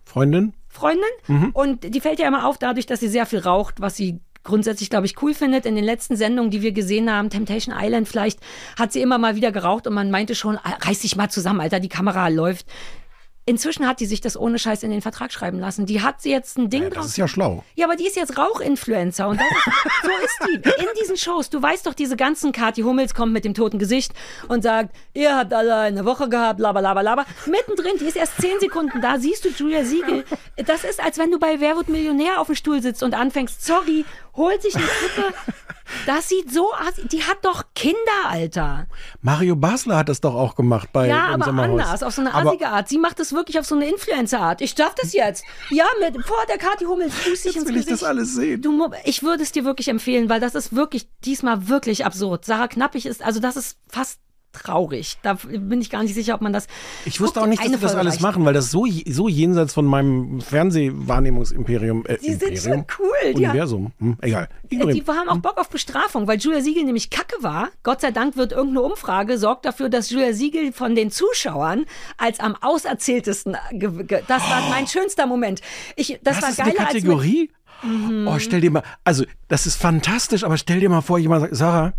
Freundin? 0.05 0.55
Freundin 0.69 1.51
und 1.55 1.95
die 1.95 2.01
fällt 2.01 2.19
ja 2.19 2.29
immer 2.29 2.47
auf 2.47 2.59
dadurch, 2.59 2.87
dass 2.87 3.01
sie 3.01 3.09
sehr 3.09 3.27
viel 3.27 3.41
raucht, 3.41 3.81
was 3.81 3.97
sie 3.97 4.21
grundsätzlich, 4.45 4.91
glaube 4.91 5.07
ich, 5.07 5.21
cool 5.23 5.35
findet. 5.35 5.67
In 5.67 5.75
den 5.75 5.85
letzten 5.85 6.17
Sendungen, 6.17 6.51
die 6.51 6.63
wir 6.63 6.73
gesehen 6.73 7.13
haben, 7.13 7.31
Temptation 7.31 7.75
Island 7.79 8.09
vielleicht, 8.09 8.41
hat 8.79 8.93
sie 8.93 9.03
immer 9.03 9.19
mal 9.19 9.37
wieder 9.37 9.53
geraucht 9.53 9.87
und 9.87 9.95
man 9.95 10.11
meinte 10.11 10.35
schon, 10.35 10.57
ah, 10.57 10.79
reiß 10.81 11.01
dich 11.01 11.17
mal 11.17 11.29
zusammen, 11.29 11.61
Alter, 11.61 11.81
die 11.81 11.89
Kamera 11.89 12.29
läuft. 12.29 12.67
Inzwischen 13.49 13.87
hat 13.89 14.01
die 14.01 14.05
sich 14.07 14.21
das 14.21 14.37
ohne 14.37 14.59
Scheiß 14.59 14.83
in 14.83 14.91
den 14.91 15.01
Vertrag 15.01 15.33
schreiben 15.33 15.59
lassen. 15.59 15.87
Die 15.87 16.03
hat 16.03 16.21
sie 16.21 16.31
jetzt 16.31 16.59
ein 16.59 16.69
Ding 16.69 16.83
Ja, 16.83 16.91
draus. 16.91 17.05
das 17.05 17.07
ist 17.13 17.17
ja 17.17 17.27
schlau. 17.29 17.65
Ja, 17.77 17.87
aber 17.87 17.97
die 17.97 18.07
ist 18.07 18.15
jetzt 18.15 18.37
Rauchinfluencer 18.37 19.27
und 19.27 19.41
ist, 19.41 19.47
so 20.03 20.11
ist 20.25 20.39
die. 20.49 20.83
In 20.83 20.89
diesen 21.01 21.17
Shows, 21.17 21.49
du 21.49 21.63
weißt 21.63 21.87
doch, 21.87 21.95
diese 21.95 22.17
ganzen 22.17 22.53
Kathi 22.53 22.83
Hummels 22.83 23.15
kommt 23.15 23.33
mit 23.33 23.47
dem 23.47 23.55
toten 23.55 23.79
Gesicht 23.79 24.13
und 24.49 24.63
sagt, 24.63 24.95
ihr 25.15 25.35
habt 25.35 25.55
alle 25.55 25.77
eine 25.77 26.05
Woche 26.05 26.29
gehabt, 26.29 26.61
laber, 26.61 26.83
laber, 26.83 27.03
laber. 27.03 27.25
Mittendrin, 27.47 27.97
die 27.99 28.05
ist 28.05 28.17
erst 28.19 28.39
zehn 28.41 28.61
Sekunden 28.61 29.01
da, 29.01 29.19
siehst 29.19 29.45
du 29.47 29.49
Julia 29.49 29.83
Siegel. 29.85 30.25
Das 30.57 30.85
ist, 30.85 31.03
als 31.03 31.17
wenn 31.17 31.31
du 31.31 31.39
bei 31.39 31.59
Wer 31.59 31.77
wird 31.77 31.89
Millionär 31.89 32.41
auf 32.41 32.49
dem 32.49 32.55
Stuhl 32.55 32.83
sitzt 32.83 33.03
und 33.03 33.15
anfängst, 33.15 33.65
sorry, 33.65 34.05
holt 34.39 34.63
sich 34.63 34.75
eine 34.75 34.85
Kippe. 34.87 35.35
Das 36.07 36.29
sieht 36.29 36.53
so 36.53 36.71
aus, 36.73 36.95
die 37.11 37.23
hat 37.23 37.39
doch 37.43 37.65
Kinder, 37.75 37.97
Alter. 38.27 38.87
Mario 39.23 39.57
Basler 39.57 39.97
hat 39.97 40.09
das 40.11 40.21
doch 40.21 40.35
auch 40.35 40.55
gemacht 40.55 40.91
bei 40.93 41.09
Ja, 41.09 41.29
aber 41.29 41.47
Sommerhaus. 41.47 41.71
anders, 41.81 42.03
auf 42.03 42.15
so 42.15 42.21
eine 42.21 42.35
Aber- 42.35 42.51
assige 42.51 42.69
Art. 42.69 42.89
Sie 42.89 42.99
macht 42.99 43.19
das 43.19 43.33
wirklich 43.33 43.59
auf 43.59 43.65
so 43.67 43.75
eine 43.75 43.89
Influencer-Art. 43.89 44.61
Ich 44.61 44.75
darf 44.75 44.95
das 44.95 45.13
jetzt. 45.15 45.45
Ja, 45.71 45.87
mit, 46.01 46.25
vor 46.27 46.37
der 46.49 46.59
Kathi 46.59 46.85
Hummels 46.85 47.15
Fuß 47.15 47.45
Jetzt 47.45 47.57
ins 47.57 47.67
will 47.67 47.77
ich 47.77 47.87
Gesicht. 47.87 48.03
das 48.03 48.05
alles 48.05 48.35
sehen. 48.35 48.61
Du, 48.61 48.91
ich 49.05 49.23
würde 49.23 49.43
es 49.43 49.53
dir 49.53 49.65
wirklich 49.65 49.89
empfehlen, 49.89 50.29
weil 50.29 50.41
das 50.41 50.55
ist 50.55 50.75
wirklich 50.77 51.09
diesmal 51.25 51.69
wirklich 51.69 52.05
absurd. 52.05 52.45
Sarah 52.45 52.69
Knappig 52.69 53.07
ist, 53.07 53.23
also 53.23 53.41
das 53.41 53.57
ist 53.57 53.79
fast 53.89 54.21
traurig. 54.53 55.19
Da 55.23 55.35
bin 55.35 55.81
ich 55.81 55.91
gar 55.91 56.03
nicht 56.03 56.15
sicher, 56.15 56.35
ob 56.35 56.41
man 56.41 56.53
das. 56.53 56.67
Ich 57.05 57.21
wusste 57.21 57.41
auch 57.43 57.47
nicht, 57.47 57.61
dass 57.63 57.71
sie 57.71 57.79
das 57.79 57.95
alles 57.95 58.15
reicht. 58.15 58.23
machen, 58.23 58.45
weil 58.45 58.55
das 58.55 58.71
so, 58.71 58.87
so 59.07 59.29
jenseits 59.29 59.75
von 59.75 59.85
meinem 59.87 60.41
Fernsehwahrnehmungsimperium. 60.41 62.05
Äh, 62.07 62.19
Die 62.19 62.35
sind 62.35 62.57
so 62.59 62.71
Imperium? 62.71 62.87
cool. 62.99 63.35
Die, 63.35 63.45
Universum. 63.45 63.93
Hm, 63.99 64.17
egal. 64.21 64.49
die 64.71 64.77
Ignorieren. 64.77 65.07
haben 65.09 65.29
auch 65.29 65.39
Bock 65.39 65.59
auf 65.59 65.69
Bestrafung, 65.69 66.27
weil 66.27 66.39
Julia 66.39 66.61
Siegel 66.61 66.85
nämlich 66.85 67.11
kacke 67.11 67.43
war. 67.43 67.69
Gott 67.83 68.01
sei 68.01 68.11
Dank 68.11 68.37
wird 68.37 68.53
irgendeine 68.53 68.83
Umfrage 68.83 69.39
sorgt 69.39 69.65
dafür, 69.65 69.89
dass 69.89 70.11
Julia 70.11 70.33
Siegel 70.33 70.73
von 70.73 70.95
den 70.95 71.11
Zuschauern 71.11 71.85
als 72.17 72.41
am 72.41 72.57
auserzähltesten. 72.61 73.57
Das 74.29 74.43
war 74.51 74.69
mein 74.71 74.87
schönster 74.87 75.27
Moment. 75.27 75.61
Ich, 75.97 76.19
das, 76.23 76.37
Das 76.37 76.43
war 76.43 76.51
ist 76.51 76.61
eine 76.61 76.71
geiler 76.73 76.87
als 76.87 76.95
Kategorie? 76.95 77.51
Oh, 78.27 78.39
stell 78.41 78.61
dir 78.61 78.73
mal, 78.73 78.83
also 79.05 79.25
das 79.47 79.67
ist 79.67 79.77
fantastisch, 79.77 80.43
aber 80.43 80.57
stell 80.59 80.81
dir 80.81 80.89
mal 80.89 81.01
vor, 81.01 81.19
jemand 81.19 81.43
sagt, 81.43 81.55
Sarah, 81.57 81.93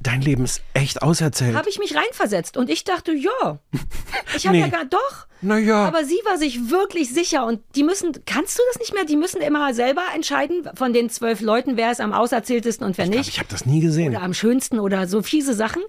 Dein 0.00 0.20
Leben 0.20 0.44
ist 0.44 0.62
echt 0.74 1.00
auserzählt. 1.02 1.56
Habe 1.56 1.70
ich 1.70 1.78
mich 1.78 1.94
reinversetzt 1.96 2.56
und 2.58 2.68
ich 2.68 2.84
dachte, 2.84 3.12
ja. 3.12 3.58
Ich 4.36 4.46
habe 4.46 4.56
Nee. 4.56 4.62
ja 4.62 4.68
gar 4.68 4.84
doch. 4.84 5.26
Naja. 5.40 5.84
Aber 5.86 6.04
sie 6.04 6.18
war 6.24 6.36
sich 6.38 6.70
wirklich 6.70 7.12
sicher 7.12 7.46
und 7.46 7.60
die 7.74 7.82
müssen, 7.84 8.12
kannst 8.26 8.58
du 8.58 8.62
das 8.72 8.78
nicht 8.80 8.92
mehr? 8.94 9.04
Die 9.04 9.16
müssen 9.16 9.40
immer 9.40 9.72
selber 9.74 10.02
entscheiden 10.14 10.68
von 10.74 10.92
den 10.92 11.08
zwölf 11.10 11.40
Leuten, 11.40 11.76
wer 11.76 11.90
ist 11.92 12.00
am 12.00 12.12
auserzähltesten 12.12 12.86
und 12.86 12.98
wer 12.98 13.04
Ich 13.06 13.10
nicht. 13.10 13.28
ich 13.28 13.38
habe 13.38 13.48
das 13.50 13.64
nie 13.66 13.80
gesehen. 13.80 14.10
oder 14.14 14.22
am 14.22 14.34
schönsten 14.34 14.78
oder 14.78 15.06
so 15.06 15.22
fiese 15.22 15.54
Sachen. 15.54 15.82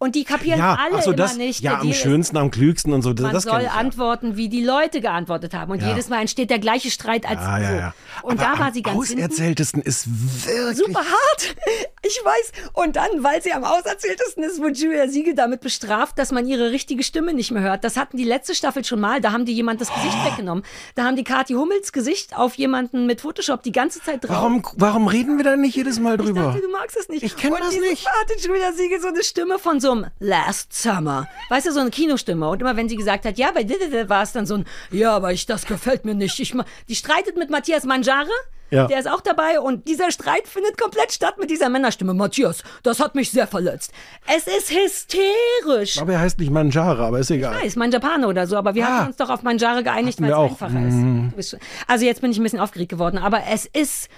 Und 0.00 0.14
die 0.14 0.22
kapieren 0.22 0.60
ja, 0.60 0.78
alle 0.80 1.02
so, 1.02 1.08
immer 1.10 1.16
das, 1.16 1.36
nicht. 1.36 1.60
ja, 1.60 1.80
am 1.80 1.90
ist, 1.90 1.96
schönsten, 1.96 2.36
am 2.36 2.52
klügsten 2.52 2.92
und 2.92 3.02
so. 3.02 3.12
Das, 3.12 3.24
Man 3.24 3.32
das 3.34 3.42
soll 3.42 3.58
ich, 3.62 3.66
ja. 3.66 3.72
antworten, 3.72 4.36
wie 4.36 4.48
die 4.48 4.62
Leute 4.64 5.00
geantwortet 5.00 5.54
haben. 5.54 5.72
Und 5.72 5.82
Ja. 5.82 5.88
jedes 5.88 6.08
Mal 6.08 6.20
entsteht 6.20 6.50
der 6.50 6.60
gleiche 6.60 6.90
Streit 6.92 7.26
als 7.28 7.40
Ja, 7.40 7.56
so. 7.68 7.74
ja. 7.76 7.94
Und 8.22 8.40
Aber 8.40 8.52
da 8.56 8.58
war 8.64 8.72
sie 8.72 8.82
ganz 8.82 9.08
hinten. 9.08 9.24
Auserzähltesten 9.24 9.82
ist 9.82 10.06
wirklich. 10.46 10.76
Super 10.78 11.00
hart. 11.00 11.56
Ich 12.06 12.20
weiß. 12.24 12.52
Und 12.74 12.96
dann, 12.96 13.22
weil 13.22 13.42
sie 13.42 13.52
am 13.52 13.64
auserzähltesten 13.64 14.42
ist, 14.44 14.60
wurde 14.62 14.72
Julia 14.74 15.08
Siegel 15.08 15.34
damit 15.34 15.60
bestraft, 15.60 16.16
dass 16.18 16.30
man 16.32 16.46
ihre 16.46 16.70
richtige 16.70 17.02
Stimme 17.02 17.34
nicht 17.34 17.50
mehr 17.50 17.60
hört. 17.60 17.84
Das 17.84 17.96
hatten 17.98 18.16
die 18.16 18.24
letzte 18.24 18.54
Staffel 18.54 18.82
schon 18.84 19.00
mal. 19.00 19.20
Da 19.20 19.32
haben 19.32 19.44
die 19.44 19.52
jemand 19.52 19.80
das 19.80 19.92
Gesicht 19.92 20.16
weggenommen. 20.24 20.64
Da 20.94 21.02
haben 21.04 21.16
die 21.16 21.24
Kathi 21.24 21.54
Hummels 21.54 21.92
Gesicht 21.92 22.34
auf 22.38 22.54
jemanden 22.54 23.04
mit 23.06 23.20
Photoshop 23.20 23.62
die 23.62 23.72
ganze 23.72 24.00
Zeit 24.00 24.22
drauf. 24.24 24.36
Warum, 24.36 24.62
warum 24.76 25.06
reden 25.08 25.36
wir 25.36 25.44
da 25.44 25.56
nicht 25.56 25.74
jedes 25.76 25.98
Mal 26.00 26.14
Ich 26.18 26.24
drüber? 26.24 26.44
dachte, 26.44 26.60
du 26.62 26.68
magst 26.70 26.96
es 26.96 27.08
nicht. 27.10 27.24
Ich 27.24 27.36
kenn 27.36 27.52
Und 27.52 27.60
das 27.60 27.74
nicht. 27.78 28.04
Mal 28.04 28.12
hatte 28.22 28.34
Julia 28.46 28.72
Siegel 28.72 29.00
so 29.00 29.08
eine 29.08 29.22
Stimme 29.24 29.58
von 29.58 29.80
so 29.80 29.87
einem 29.92 30.06
Last 30.20 30.72
Summer. 30.72 31.26
Weißt 31.48 31.66
du, 31.66 31.72
so 31.72 31.80
eine 31.80 31.90
Kinostimme. 31.90 32.48
Und 32.48 32.60
immer 32.60 32.76
wenn 32.76 32.88
sie 32.88 32.96
gesagt 32.96 33.24
hat, 33.24 33.38
ja, 33.38 33.50
bei 33.52 33.64
war 34.08 34.22
es 34.22 34.32
dann 34.32 34.46
so 34.46 34.54
ein, 34.56 34.64
ja, 34.90 35.14
aber 35.14 35.32
ich, 35.32 35.46
das 35.46 35.66
gefällt 35.66 36.04
mir 36.04 36.14
nicht. 36.14 36.38
Ich, 36.40 36.54
die 36.88 36.94
streitet 36.94 37.36
mit 37.36 37.50
Matthias 37.50 37.84
Manjare. 37.84 38.28
Ja. 38.70 38.86
Der 38.86 38.98
ist 38.98 39.08
auch 39.08 39.22
dabei 39.22 39.60
und 39.60 39.88
dieser 39.88 40.10
Streit 40.10 40.46
findet 40.46 40.76
komplett 40.76 41.10
statt 41.10 41.36
mit 41.38 41.48
dieser 41.50 41.70
Männerstimme. 41.70 42.12
Matthias, 42.12 42.62
das 42.82 43.00
hat 43.00 43.14
mich 43.14 43.30
sehr 43.30 43.46
verletzt. 43.46 43.92
Es 44.26 44.46
ist 44.46 44.70
hysterisch. 44.70 45.98
Aber 45.98 46.12
er 46.12 46.20
heißt 46.20 46.38
nicht 46.38 46.50
Manjara, 46.50 47.06
aber 47.08 47.18
ist 47.20 47.30
egal. 47.30 47.56
Ich 47.60 47.64
weiß, 47.64 47.76
Manjapane 47.76 48.26
oder 48.26 48.46
so, 48.46 48.56
aber 48.58 48.74
wir 48.74 48.86
Ah. 48.86 48.90
hatten 48.98 49.06
uns 49.08 49.16
doch 49.16 49.30
auf 49.30 49.42
Manjare 49.42 49.82
geeinigt, 49.82 50.20
weil 50.20 50.30
es 50.30 50.36
einfacher 50.36 50.86
ist. 51.38 51.48
Schon- 51.50 51.60
Also 51.86 52.04
jetzt 52.04 52.20
bin 52.20 52.30
ich 52.30 52.36
ein 52.38 52.42
bisschen 52.42 52.60
aufgeregt 52.60 52.90
geworden, 52.90 53.16
aber 53.16 53.42
es 53.50 53.64
ist 53.64 54.10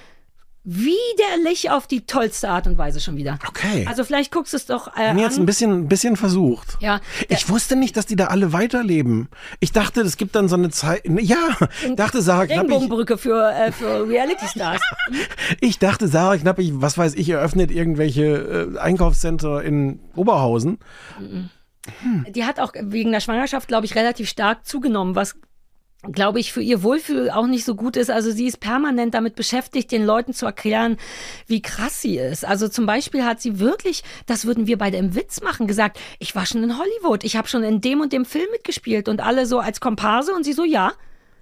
widerlich 0.63 1.71
auf 1.71 1.87
die 1.87 2.05
tollste 2.05 2.49
Art 2.51 2.67
und 2.67 2.77
Weise 2.77 3.01
schon 3.01 3.17
wieder. 3.17 3.39
Okay. 3.49 3.87
Also 3.89 4.05
vielleicht 4.05 4.31
guckst 4.31 4.53
du 4.53 4.57
es 4.59 4.67
doch 4.67 4.95
äh, 4.97 5.09
Ich 5.09 5.15
bin 5.15 5.19
jetzt 5.19 5.39
ein 5.39 5.47
bisschen, 5.47 5.73
ein 5.73 5.89
bisschen 5.89 6.17
versucht. 6.17 6.77
Ja, 6.81 7.01
Ich 7.29 7.49
wusste 7.49 7.77
nicht, 7.77 7.97
dass 7.97 8.07
die 8.07 8.17
da 8.17 8.27
alle 8.27 8.53
weiterleben. 8.53 9.29
Ich 9.61 9.73
dachte, 9.73 10.03
es 10.03 10.17
gibt 10.17 10.35
dann 10.35 10.49
so 10.49 10.57
eine 10.57 10.71
Zeit. 10.71 11.03
Ja, 11.21 11.57
dachte 11.97 12.21
Sarah 12.23 12.47
Knappig. 12.47 12.61
Regenbogenbrücke 12.61 13.17
für, 13.19 13.51
äh, 13.53 13.73
für 13.73 14.07
Reality 14.09 14.47
Stars. 14.47 14.81
Ich 15.61 15.79
dachte, 15.79 16.09
Sarah 16.09 16.37
Knappig, 16.37 16.73
was 16.75 16.97
weiß 16.97 17.15
ich, 17.15 17.29
eröffnet 17.29 17.71
irgendwelche 17.71 18.73
äh, 18.75 18.79
Einkaufscenter 18.79 19.63
in 19.63 20.01
Oberhausen. 20.15 20.79
Die 22.29 22.45
hat 22.45 22.61
auch 22.61 22.73
wegen 22.79 23.11
der 23.13 23.21
Schwangerschaft, 23.21 23.69
glaube 23.69 23.87
ich, 23.87 23.95
relativ 23.95 24.29
stark 24.29 24.67
zugenommen, 24.67 25.15
was 25.17 25.37
glaube 26.03 26.41
ich, 26.41 26.53
für 26.53 26.63
ihr 26.63 26.83
Wohlfühl 26.83 27.31
auch 27.31 27.47
nicht 27.47 27.65
so 27.65 27.75
gut 27.75 27.97
ist. 27.97 28.11
Also 28.11 28.31
sie 28.31 28.47
ist 28.47 28.61
permanent 28.61 29.15
damit 29.15 29.35
beschäftigt, 29.35 29.93
den 29.93 30.05
Leuten 30.05 30.33
zu 30.33 30.47
erklären, 30.47 30.97
wie 31.47 31.61
krass 31.61 32.01
sie 32.01 32.17
ist. 32.17 32.45
Also 32.45 32.69
zum 32.69 32.87
Beispiel 32.87 33.25
hat 33.25 33.41
sie 33.41 33.59
wirklich, 33.59 34.03
das 34.27 34.47
würden 34.47 34.67
wir 34.67 34.79
beide 34.79 34.97
im 34.97 35.15
Witz 35.15 35.43
machen, 35.43 35.67
gesagt, 35.67 35.99
ich 36.19 36.35
war 36.35 36.47
schon 36.47 36.63
in 36.63 36.79
Hollywood, 36.79 37.25
ich 37.25 37.37
habe 37.37 37.49
schon 37.49 37.63
in 37.63 37.81
dem 37.81 38.01
und 38.01 38.13
dem 38.13 38.25
Film 38.25 38.49
mitgespielt 38.53 39.09
und 39.09 39.21
alle 39.21 39.47
so 39.47 39.59
als 39.59 39.81
Komparse 39.81 40.33
und 40.35 40.45
sie 40.45 40.55
so, 40.55 40.65
ja. 40.65 40.93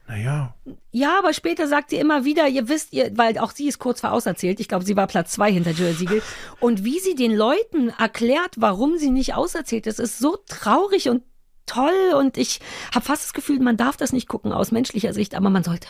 Naja. 0.09 0.55
Ja, 0.91 1.19
aber 1.19 1.35
später 1.35 1.69
sagt 1.69 1.91
sie 1.91 1.97
immer 1.97 2.25
wieder, 2.25 2.49
ihr 2.49 2.69
wisst, 2.69 2.95
ihr, 2.95 3.13
weil 3.15 3.37
auch 3.39 3.51
sie 3.51 3.69
ist 3.69 3.79
kurz 3.79 4.01
vor 4.01 4.13
auserzählt. 4.13 4.59
Ich 4.59 4.67
glaube, 4.67 4.87
sie 4.87 4.97
war 4.97 5.07
Platz 5.07 5.33
zwei 5.33 5.53
hinter 5.53 5.73
Jill 5.73 5.93
Siegel. 5.93 6.23
Und 6.61 6.83
wie 6.83 6.99
sie 6.99 7.15
den 7.15 7.37
Leuten 7.37 7.91
erklärt, 7.91 8.55
warum 8.57 8.97
sie 8.97 9.11
nicht 9.11 9.35
auserzählt 9.35 9.87
ist, 9.87 10.01
ist 10.01 10.19
so 10.19 10.39
traurig 10.49 11.11
und 11.11 11.23
toll. 11.69 12.15
Und 12.19 12.37
ich 12.37 12.61
habe 12.95 13.05
fast 13.05 13.23
das 13.25 13.33
Gefühl, 13.33 13.61
man 13.61 13.77
darf 13.77 13.97
das 13.97 14.13
nicht 14.13 14.29
gucken 14.29 14.53
aus 14.53 14.73
menschlicher 14.73 15.13
Sicht, 15.13 15.35
aber 15.35 15.51
man 15.51 15.63
sollte. 15.63 15.89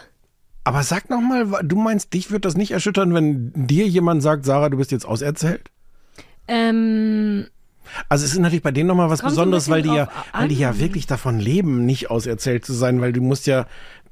Aber 0.64 0.82
sag 0.82 1.08
noch 1.08 1.20
mal, 1.22 1.46
du 1.62 1.76
meinst, 1.76 2.12
dich 2.12 2.30
wird 2.30 2.44
das 2.44 2.56
nicht 2.56 2.72
erschüttern, 2.72 3.14
wenn 3.14 3.52
dir 3.54 3.86
jemand 3.86 4.22
sagt, 4.22 4.44
Sarah, 4.44 4.68
du 4.68 4.76
bist 4.76 4.90
jetzt 4.92 5.06
auserzählt? 5.06 5.70
Ähm, 6.46 7.46
Also 8.08 8.24
es 8.24 8.32
ist 8.32 8.38
natürlich 8.38 8.62
bei 8.62 8.70
denen 8.70 8.88
nochmal 8.88 9.08
was 9.10 9.22
Besonderes, 9.22 9.70
weil 9.70 9.82
die 9.82 9.94
ja, 9.94 10.08
weil 10.32 10.48
die 10.48 10.56
ja 10.56 10.78
wirklich 10.78 11.06
davon 11.06 11.38
leben, 11.38 11.86
nicht 11.86 12.10
auserzählt 12.10 12.64
zu 12.66 12.72
sein, 12.74 13.00
weil 13.00 13.12
du 13.12 13.22
musst 13.22 13.46
ja 13.46 13.66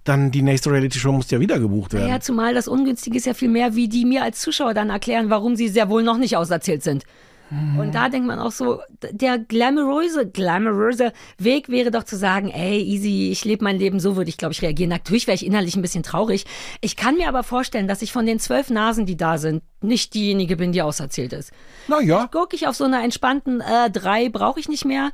dann 0.05 0.31
die 0.31 0.43
nächste 0.43 0.71
Reality-Show 0.71 1.11
muss 1.13 1.31
ja 1.31 1.41
wieder 1.41 1.59
gebucht 1.59 1.93
werden. 1.93 2.09
ja, 2.09 2.21
zumal 2.21 2.55
das 2.55 2.69
Ungünstige 2.69 3.17
ist 3.17 3.27
ja 3.27 3.35
viel 3.35 3.49
mehr, 3.49 3.75
wie 3.75 3.89
die 3.89 4.05
mir 4.05 4.23
als 4.23 4.41
Zuschauer 4.41 4.73
dann 4.73 4.89
erklären, 4.89 5.31
warum 5.31 5.57
sie 5.57 5.69
sehr 5.69 5.89
wohl 5.89 6.05
noch 6.05 6.17
nicht 6.17 6.37
auserzählt 6.37 6.83
sind. 6.85 7.05
Und 7.51 7.95
da 7.95 8.09
denkt 8.09 8.27
man 8.27 8.41
auch 8.41 8.51
so, 8.51 8.81
der 9.13 9.39
glamouröse, 9.39 10.27
glamouröse 10.27 11.13
Weg 11.39 11.69
wäre 11.69 11.93
doch 11.93 12.03
zu 12.03 12.17
sagen, 12.17 12.51
ey, 12.51 12.83
easy, 12.83 13.31
ich 13.31 13.45
lebe 13.45 13.63
mein 13.63 13.79
Leben, 13.79 14.01
so 14.01 14.17
würde 14.17 14.31
ich, 14.31 14.37
glaube 14.37 14.53
ich, 14.53 14.63
reagieren. 14.63 14.91
Natürlich 14.91 15.29
wäre 15.29 15.37
ich 15.37 15.47
innerlich 15.47 15.77
ein 15.77 15.83
bisschen 15.83 16.03
traurig. 16.03 16.45
Ich 16.81 16.97
kann 16.97 17.17
mir 17.17 17.29
aber 17.29 17.45
vorstellen, 17.45 17.87
dass 17.87 18.03
ich 18.03 18.11
von 18.13 18.27
den 18.27 18.41
zwölf 18.41 18.69
Nasen, 18.71 19.07
die 19.07 19.17
da 19.17 19.39
sind, 19.39 19.63
nicht 19.81 20.15
diejenige 20.15 20.57
bin, 20.57 20.73
die 20.73 20.83
auserzählt 20.83 21.33
ist. 21.33 21.53
Naja, 21.87 22.27
Gucke 22.33 22.57
ich 22.57 22.67
auf 22.67 22.75
so 22.75 22.85
einer 22.85 23.05
entspannten 23.05 23.61
äh, 23.61 23.91
drei, 23.91 24.29
brauche 24.29 24.59
ich 24.59 24.69
nicht 24.69 24.85
mehr. 24.85 25.11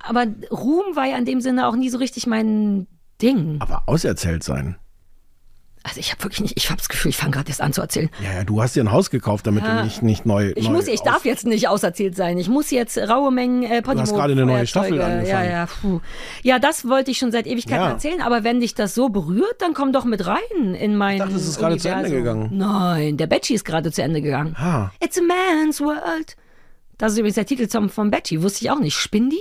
Aber 0.00 0.26
Ruhm 0.50 0.96
war 0.96 1.06
ja 1.06 1.16
in 1.18 1.24
dem 1.24 1.40
Sinne 1.40 1.68
auch 1.68 1.76
nie 1.76 1.90
so 1.90 1.98
richtig 1.98 2.26
mein 2.26 2.86
Ding. 3.22 3.56
aber 3.60 3.84
auserzählt 3.86 4.42
sein. 4.42 4.76
Also 5.82 5.98
ich 5.98 6.12
habe 6.12 6.22
wirklich 6.24 6.40
nicht, 6.42 6.56
ich 6.58 6.68
habe 6.68 6.76
das 6.76 6.90
Gefühl, 6.90 7.08
ich 7.08 7.16
fange 7.16 7.30
gerade 7.32 7.48
erst 7.48 7.62
an 7.62 7.72
zu 7.72 7.80
erzählen. 7.80 8.10
Ja, 8.22 8.34
ja, 8.38 8.44
du 8.44 8.62
hast 8.62 8.76
dir 8.76 8.84
ein 8.84 8.92
Haus 8.92 9.08
gekauft, 9.08 9.46
damit 9.46 9.64
Ja. 9.64 9.78
du 9.78 9.84
nicht, 9.84 10.02
nicht 10.02 10.26
neu. 10.26 10.52
Ich 10.54 10.66
neu 10.68 10.74
muss, 10.74 10.86
ich 10.88 11.00
darf 11.00 11.24
jetzt 11.24 11.46
nicht 11.46 11.68
auserzählt 11.68 12.14
sein. 12.14 12.36
Ich 12.36 12.48
muss 12.50 12.70
jetzt 12.70 12.98
raue 12.98 13.32
Mengen 13.32 13.62
äh, 13.62 13.80
Podimo 13.80 14.02
hast 14.02 14.12
gerade 14.12 14.32
eine 14.34 14.44
neue 14.44 14.66
Staffel 14.66 14.98
Feuerzeuge- 14.98 15.04
angefangen. 15.04 15.44
Ja, 15.44 15.50
ja, 15.60 15.66
puh. 15.66 16.00
ja, 16.42 16.58
das 16.58 16.86
wollte 16.86 17.10
ich 17.10 17.18
schon 17.18 17.32
seit 17.32 17.46
Ewigkeiten 17.46 17.82
Ja. 17.82 17.90
erzählen. 17.92 18.20
Aber 18.20 18.44
wenn 18.44 18.60
dich 18.60 18.74
das 18.74 18.94
so 18.94 19.08
berührt, 19.08 19.56
dann 19.60 19.72
komm 19.72 19.92
doch 19.94 20.04
mit 20.04 20.26
rein 20.26 20.74
in 20.78 20.96
mein. 20.96 21.18
dachte, 21.18 21.34
es 21.36 21.48
ist 21.48 21.58
gerade 21.58 21.78
zu 21.78 21.88
Ende 21.88 22.10
gegangen. 22.10 22.50
Nein, 22.52 23.16
der 23.16 23.26
Betchy 23.26 23.54
ist 23.54 23.64
gerade 23.64 23.90
zu 23.90 24.02
Ende 24.02 24.20
gegangen. 24.20 24.54
Ah. 24.58 24.90
It's 25.02 25.18
a 25.18 25.22
man's 25.22 25.80
world. 25.80 26.36
Das 26.98 27.12
ist 27.12 27.18
übrigens 27.18 27.36
der 27.36 27.46
Titelsong 27.46 27.88
von 27.88 28.10
Betchy. 28.10 28.42
Wusste 28.42 28.64
ich 28.66 28.70
auch 28.70 28.80
nicht. 28.80 28.94
Spinn 28.94 29.30
die? 29.30 29.38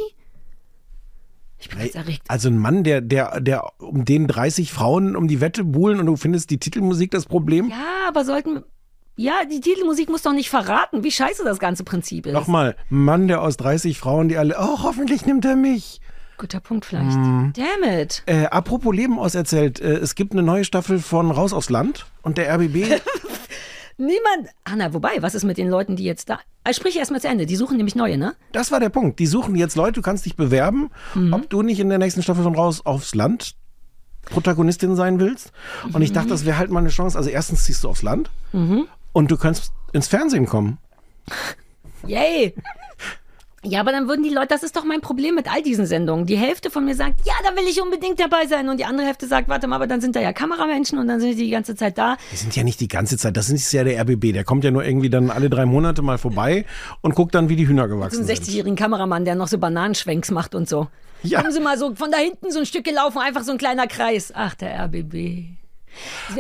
Ich 1.60 1.69
bin 1.69 1.80
jetzt 1.80 1.95
erregt. 1.95 2.24
Also 2.28 2.50
ein 2.50 2.58
Mann, 2.58 2.84
der, 2.84 3.02
der, 3.02 3.41
der 3.41 3.65
um 3.80 4.06
den 4.06 4.28
30 4.28 4.72
Frauen 4.72 5.15
um 5.15 5.28
die 5.28 5.41
Wette 5.41 5.63
buhlen 5.63 6.00
und 6.00 6.06
du 6.06 6.15
findest 6.15 6.50
die 6.50 6.58
Titelmusik 6.58 7.12
das 7.12 7.26
Problem? 7.26 7.69
Ja, 7.69 8.08
aber 8.08 8.24
sollten. 8.24 8.63
Ja, 9.17 9.34
die 9.52 9.60
Titelmusik 9.60 10.10
muss 10.10 10.22
doch 10.22 10.32
nicht 10.32 10.50
verraten, 10.50 11.04
wie 11.04 11.12
scheiße 11.12 11.43
das 11.43 11.60
ganze 11.60 11.84
Prinzip 11.84 12.26
ist. 12.26 12.34
Nochmal, 12.34 12.78
ein 12.89 13.04
Mann, 13.04 13.28
der 13.28 13.41
aus 13.41 13.58
30 13.58 14.00
Frauen, 14.00 14.30
die 14.30 14.38
alle, 14.38 14.56
oh, 14.58 14.84
hoffentlich 14.84 15.26
nimmt 15.26 15.43
er 15.43 15.58
mich. 15.58 16.00
Guter 16.38 16.62
Punkt 16.62 16.86
vielleicht. 16.86 17.17
Mhm. 17.17 17.52
Damn 17.54 18.00
it. 18.00 18.24
Äh, 18.26 18.45
apropos 18.45 18.95
Leben 18.95 19.19
auserzählt, 19.19 19.82
äh, 19.82 19.98
es 19.98 20.15
gibt 20.15 20.32
eine 20.32 20.41
neue 20.41 20.63
Staffel 20.63 21.00
von 21.00 21.32
Raus 21.32 21.52
aufs 21.52 21.69
Land 21.69 22.06
und 22.22 22.38
der 22.38 22.50
RBB, 22.56 22.78
Niemand. 24.00 24.50
Anna, 24.64 24.94
wobei, 24.94 25.22
was 25.22 25.36
ist 25.36 25.44
mit 25.44 25.58
den 25.58 25.68
Leuten, 25.70 25.96
die 25.98 26.06
jetzt 26.06 26.30
da. 26.30 26.40
Also 26.64 26.80
sprich 26.80 26.96
erst 26.98 27.12
mal 27.12 27.20
zu 27.20 27.28
Ende. 27.28 27.46
Die 27.46 27.56
suchen 27.58 27.76
nämlich 27.78 27.96
neue, 27.96 28.18
ne? 28.18 28.34
das 28.54 28.72
war 28.72 28.80
der 28.80 28.88
Punkt. 28.90 29.20
Die 29.20 29.28
suchen 29.28 29.56
jetzt 29.56 29.76
Leute, 29.76 29.94
du 29.94 30.02
kannst 30.02 30.26
dich 30.26 30.36
bewerben, 30.38 30.90
Mhm. 31.16 31.34
ob 31.34 31.50
du 31.50 31.62
nicht 31.62 31.80
in 31.82 31.90
der 31.90 31.98
nächsten 31.98 32.24
Staffel 32.24 32.44
von 32.44 32.56
Raus 32.56 32.86
aufs 32.86 33.14
Land 33.14 33.56
Protagonistin 34.26 34.96
sein 34.96 35.20
willst. 35.20 35.52
Und 35.92 36.02
ich 36.02 36.12
dachte, 36.14 36.30
das 36.30 36.46
wäre 36.46 36.58
halt 36.58 36.72
mal 36.72 36.80
eine 36.80 36.90
Chance. 36.90 37.18
Also 37.18 37.30
erstens 37.30 37.64
ziehst 37.66 37.84
du 37.84 37.90
aufs 37.90 38.02
Land 38.04 38.30
Mhm. 38.54 38.88
und 39.12 39.32
du 39.32 39.38
kannst 39.38 39.74
ins 39.92 40.08
Fernsehen 40.08 40.46
kommen. 40.46 40.78
Yay! 42.08 42.54
Ja, 43.63 43.82
aber 43.82 43.91
dann 43.91 44.08
würden 44.08 44.24
die 44.24 44.30
Leute, 44.30 44.48
das 44.48 44.63
ist 44.63 44.78
doch 44.78 44.86
mein 44.86 45.02
Problem 45.02 45.36
mit 45.36 45.52
all 45.52 45.62
diesen 45.62 45.86
Sendungen. 45.86 46.26
Die 46.26 46.38
Hälfte 46.38 46.69
von 46.69 46.86
mir 46.86 46.95
sagt, 46.95 47.26
ja, 47.26 47.34
da 47.43 47.56
will 47.56 47.67
ich 47.67 47.82
unbedingt 47.82 48.19
dabei 48.19 48.48
sein. 48.48 48.69
Und 48.69 48.80
die 48.80 48.86
andere 48.86 49.06
Hälfte 49.06 49.28
sagt, 49.28 49.50
warte 49.50 49.67
mal, 49.67 49.76
aber 49.76 49.88
dann 49.88 50.00
sind 50.00 50.15
da 50.15 50.22
ja 50.22 50.32
Kameramenschen 50.32 50.98
und 50.98 51.08
dann 51.08 51.19
sind 51.19 51.32
die 51.32 51.43
die 51.43 51.50
ganze 51.50 51.76
Zeit 51.76 51.98
da. 51.98 52.15
Die 52.32 52.38
sind 52.38 52.56
ja 52.56 52.63
nicht 52.63 52.80
die 52.80 52.88
ganze 52.88 53.17
Zeit, 53.17 53.36
das 53.36 53.50
ist 53.50 53.72
ja 53.74 53.84
der 53.84 54.02
RBB. 54.02 54.32
Der 54.34 54.45
kommt 54.45 54.63
ja 54.63 54.72
nur 54.72 54.86
irgendwie 54.86 55.10
dann 55.10 55.30
alle 55.30 55.50
drei 55.50 55.65
Monate 55.65 56.02
mal 56.02 56.17
vorbei 56.17 56.65
und 57.02 57.15
guckt 57.15 57.36
dann, 57.36 57.50
wie 57.50 57.58
die 57.58 57.67
Hühner 57.67 57.89
So 57.89 57.95
gewachsen 57.95 58.24
sind. 58.24 58.39
60-jährigen 58.39 58.78
Kameramann, 58.78 59.26
der 59.26 59.36
noch 59.36 59.48
so 59.48 59.58
Bananenschwenks 59.58 60.32
macht 60.32 60.56
und 60.56 60.69
so. 60.69 60.88
Ja. 61.22 61.41
Kommen 61.41 61.54
Sie 61.54 61.60
mal 61.60 61.78
so 61.78 61.95
von 61.95 62.12
da 62.12 62.17
hinten 62.17 62.52
so 62.52 62.60
ein 62.60 62.65
Stück 62.65 62.86
gelaufen, 62.86 63.17
einfach 63.19 63.43
so 63.43 63.52
ein 63.52 63.58
kleiner 63.58 63.88
Kreis. 63.88 64.32
Ach, 64.34 64.56
der 64.56 64.86
RBB. 64.86 65.59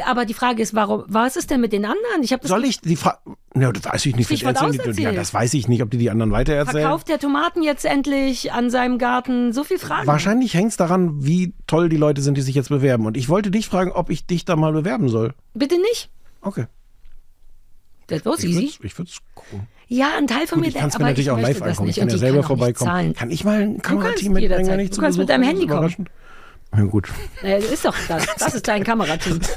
Aber 0.05 0.25
die 0.25 0.33
Frage 0.33 0.61
ist, 0.61 0.73
warum, 0.73 1.03
was 1.07 1.35
ist 1.35 1.49
denn 1.49 1.61
mit 1.61 1.73
den 1.73 1.85
anderen? 1.85 2.21
Ich 2.21 2.35
Soll 2.43 2.65
ich 2.65 2.81
die 2.81 2.95
Frage. 2.95 3.17
Ja, 3.55 3.71
das 3.71 3.85
weiß 3.85 4.05
ich 4.05 4.15
nicht. 4.15 4.29
Erzählen 4.31 4.95
die- 4.95 5.01
ja, 5.01 5.11
das 5.11 5.33
weiß 5.33 5.53
ich 5.55 5.67
nicht, 5.67 5.81
ob 5.81 5.89
die 5.91 5.97
die 5.97 6.09
anderen 6.09 6.31
weitererzählen. 6.31 6.81
Verkauft 6.81 7.09
der 7.09 7.19
Tomaten 7.19 7.63
jetzt 7.63 7.85
endlich 7.85 8.51
an 8.51 8.69
seinem 8.69 8.97
Garten? 8.97 9.51
So 9.53 9.63
viel 9.63 9.79
Fragen. 9.79 10.07
Wahrscheinlich 10.07 10.53
hängt 10.53 10.71
es 10.71 10.77
daran, 10.77 11.25
wie 11.25 11.53
toll 11.67 11.89
die 11.89 11.97
Leute 11.97 12.21
sind, 12.21 12.37
die 12.37 12.41
sich 12.41 12.55
jetzt 12.55 12.69
bewerben. 12.69 13.05
Und 13.05 13.17
ich 13.17 13.27
wollte 13.29 13.51
dich 13.51 13.67
fragen, 13.67 13.91
ob 13.91 14.09
ich 14.09 14.25
dich 14.25 14.45
da 14.45 14.55
mal 14.55 14.71
bewerben 14.71 15.09
soll. 15.09 15.33
Bitte 15.53 15.79
nicht. 15.81 16.09
Okay. 16.41 16.65
Das 18.07 18.25
war 18.25 18.37
Ich 18.37 18.45
easy. 18.45 18.73
Ich 18.81 18.97
würde 18.97 19.09
es 19.11 19.19
gucken. 19.35 19.67
Ja, 19.87 20.11
ein 20.17 20.27
Teil 20.27 20.45
von 20.45 20.57
Gut, 20.59 20.65
mir 20.65 20.67
ich 20.69 20.75
kann 20.75 20.89
es 20.89 20.93
mir 20.93 20.99
aber 20.99 21.09
natürlich 21.09 21.27
ich 21.27 21.31
auch 21.31 21.39
live 21.39 21.61
angucken. 21.61 21.89
Ich 21.89 21.95
kann 21.97 22.09
ja 22.09 22.17
selber 22.17 22.43
vorbeikommen. 22.43 23.13
Kann 23.15 23.31
ich 23.31 23.43
mal 23.43 23.61
ein 23.61 23.81
Kamerateam 23.81 24.33
kannst 24.33 24.41
mitbringen, 24.49 24.69
wenn 24.69 24.79
ich 24.79 24.89
Du 24.91 24.95
zu 24.95 25.01
kannst 25.01 25.17
Besuch 25.17 25.21
mit 25.27 25.29
deinem? 25.29 25.43
Handy 25.43 25.65
kommen. 25.67 26.07
Ja, 26.75 26.83
gut. 26.83 27.09
Naja, 27.41 27.57
ist 27.57 27.83
doch 27.83 27.95
das. 28.07 28.25
Das 28.37 28.53
ist 28.53 28.67
dein 28.67 28.83
Kamerateam. 28.83 29.39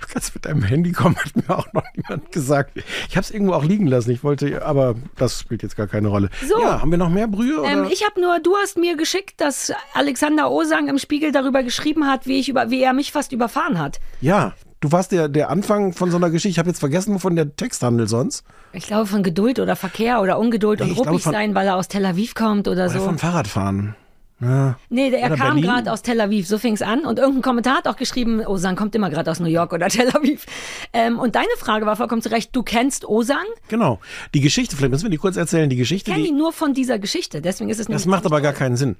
Du 0.00 0.12
kannst 0.12 0.34
mit 0.34 0.44
deinem 0.46 0.62
Handy 0.62 0.92
kommen, 0.92 1.16
hat 1.16 1.36
mir 1.36 1.48
auch 1.56 1.72
noch 1.72 1.84
niemand 1.94 2.32
gesagt. 2.32 2.72
Ich 3.08 3.16
habe 3.16 3.20
es 3.24 3.30
irgendwo 3.30 3.52
auch 3.52 3.62
liegen 3.64 3.86
lassen. 3.86 4.10
Ich 4.10 4.24
wollte, 4.24 4.64
aber 4.64 4.94
das 5.16 5.40
spielt 5.40 5.62
jetzt 5.62 5.76
gar 5.76 5.86
keine 5.86 6.08
Rolle. 6.08 6.30
So. 6.48 6.60
Ja, 6.60 6.80
haben 6.80 6.90
wir 6.90 6.98
noch 6.98 7.08
mehr 7.10 7.28
Brühe? 7.28 7.62
Ähm, 7.64 7.86
ich 7.90 8.04
habe 8.04 8.20
nur, 8.20 8.40
du 8.40 8.56
hast 8.56 8.76
mir 8.78 8.96
geschickt, 8.96 9.40
dass 9.40 9.72
Alexander 9.94 10.50
Osang 10.50 10.88
im 10.88 10.98
Spiegel 10.98 11.32
darüber 11.32 11.62
geschrieben 11.62 12.06
hat, 12.06 12.26
wie, 12.26 12.40
ich 12.40 12.48
über, 12.48 12.70
wie 12.70 12.82
er 12.82 12.92
mich 12.94 13.12
fast 13.12 13.32
überfahren 13.32 13.78
hat. 13.78 14.00
ja, 14.20 14.54
du 14.80 14.90
warst 14.92 15.12
der, 15.12 15.28
der 15.28 15.50
Anfang 15.50 15.92
von 15.92 16.10
so 16.10 16.16
einer 16.16 16.30
Geschichte. 16.30 16.48
Ich 16.50 16.58
habe 16.58 16.68
jetzt 16.70 16.80
vergessen, 16.80 17.14
wovon 17.14 17.36
der 17.36 17.54
Text 17.56 17.82
handelt 17.82 18.08
sonst. 18.08 18.44
Ich 18.72 18.86
glaube 18.86 19.06
von 19.06 19.22
Geduld 19.22 19.58
oder 19.60 19.76
Verkehr 19.76 20.20
oder 20.20 20.38
Ungeduld 20.38 20.80
Nee, 20.80 20.86
und 20.86 20.94
glaube 20.94 21.10
ruppig 21.10 21.24
von- 21.24 21.32
sein, 21.32 21.54
weil 21.54 21.66
er 21.68 21.76
aus 21.76 21.88
Tel 21.88 22.04
Aviv 22.04 22.34
kommt 22.34 22.68
oder, 22.68 22.86
Oder 22.86 22.90
so. 22.90 23.00
von 23.00 23.18
Fahrradfahren. 23.18 23.94
Ja. 24.40 24.78
Nee, 24.90 25.10
der, 25.10 25.20
er 25.20 25.36
kam 25.36 25.60
gerade 25.62 25.90
aus 25.90 26.02
Tel 26.02 26.20
Aviv, 26.20 26.46
so 26.46 26.58
fing's 26.58 26.82
an. 26.82 27.06
Und 27.06 27.18
irgendein 27.18 27.42
Kommentar 27.42 27.78
hat 27.78 27.88
auch 27.88 27.96
geschrieben, 27.96 28.44
Osang 28.46 28.76
kommt 28.76 28.94
immer 28.94 29.08
gerade 29.08 29.30
aus 29.30 29.40
New 29.40 29.48
York 29.48 29.72
oder 29.72 29.88
Tel 29.90 30.10
Aviv. 30.10 30.44
Ähm, 30.92 31.18
und 31.18 31.34
deine 31.34 31.46
Frage 31.58 31.86
war 31.86 31.96
vollkommen 31.96 32.22
zu 32.22 32.30
Recht, 32.30 32.54
du 32.54 32.62
kennst 32.62 33.06
Osang? 33.06 33.46
Genau. 33.68 33.98
Die 34.34 34.40
Geschichte, 34.40 34.76
vielleicht 34.76 34.90
müssen 34.90 35.04
wir 35.04 35.10
die 35.10 35.16
kurz 35.16 35.36
erzählen. 35.36 35.70
Die 35.70 35.76
Geschichte, 35.76 36.10
Ich 36.10 36.14
kenne 36.16 36.28
die, 36.28 36.32
nur 36.34 36.52
von 36.52 36.74
dieser 36.74 36.98
Geschichte, 36.98 37.40
deswegen 37.40 37.70
ist 37.70 37.78
es 37.78 37.86
das 37.86 37.88
nämlich 37.88 38.06
macht 38.06 38.26
aber 38.26 38.40
gar 38.40 38.52
keinen 38.52 38.76
Sinn. 38.76 38.96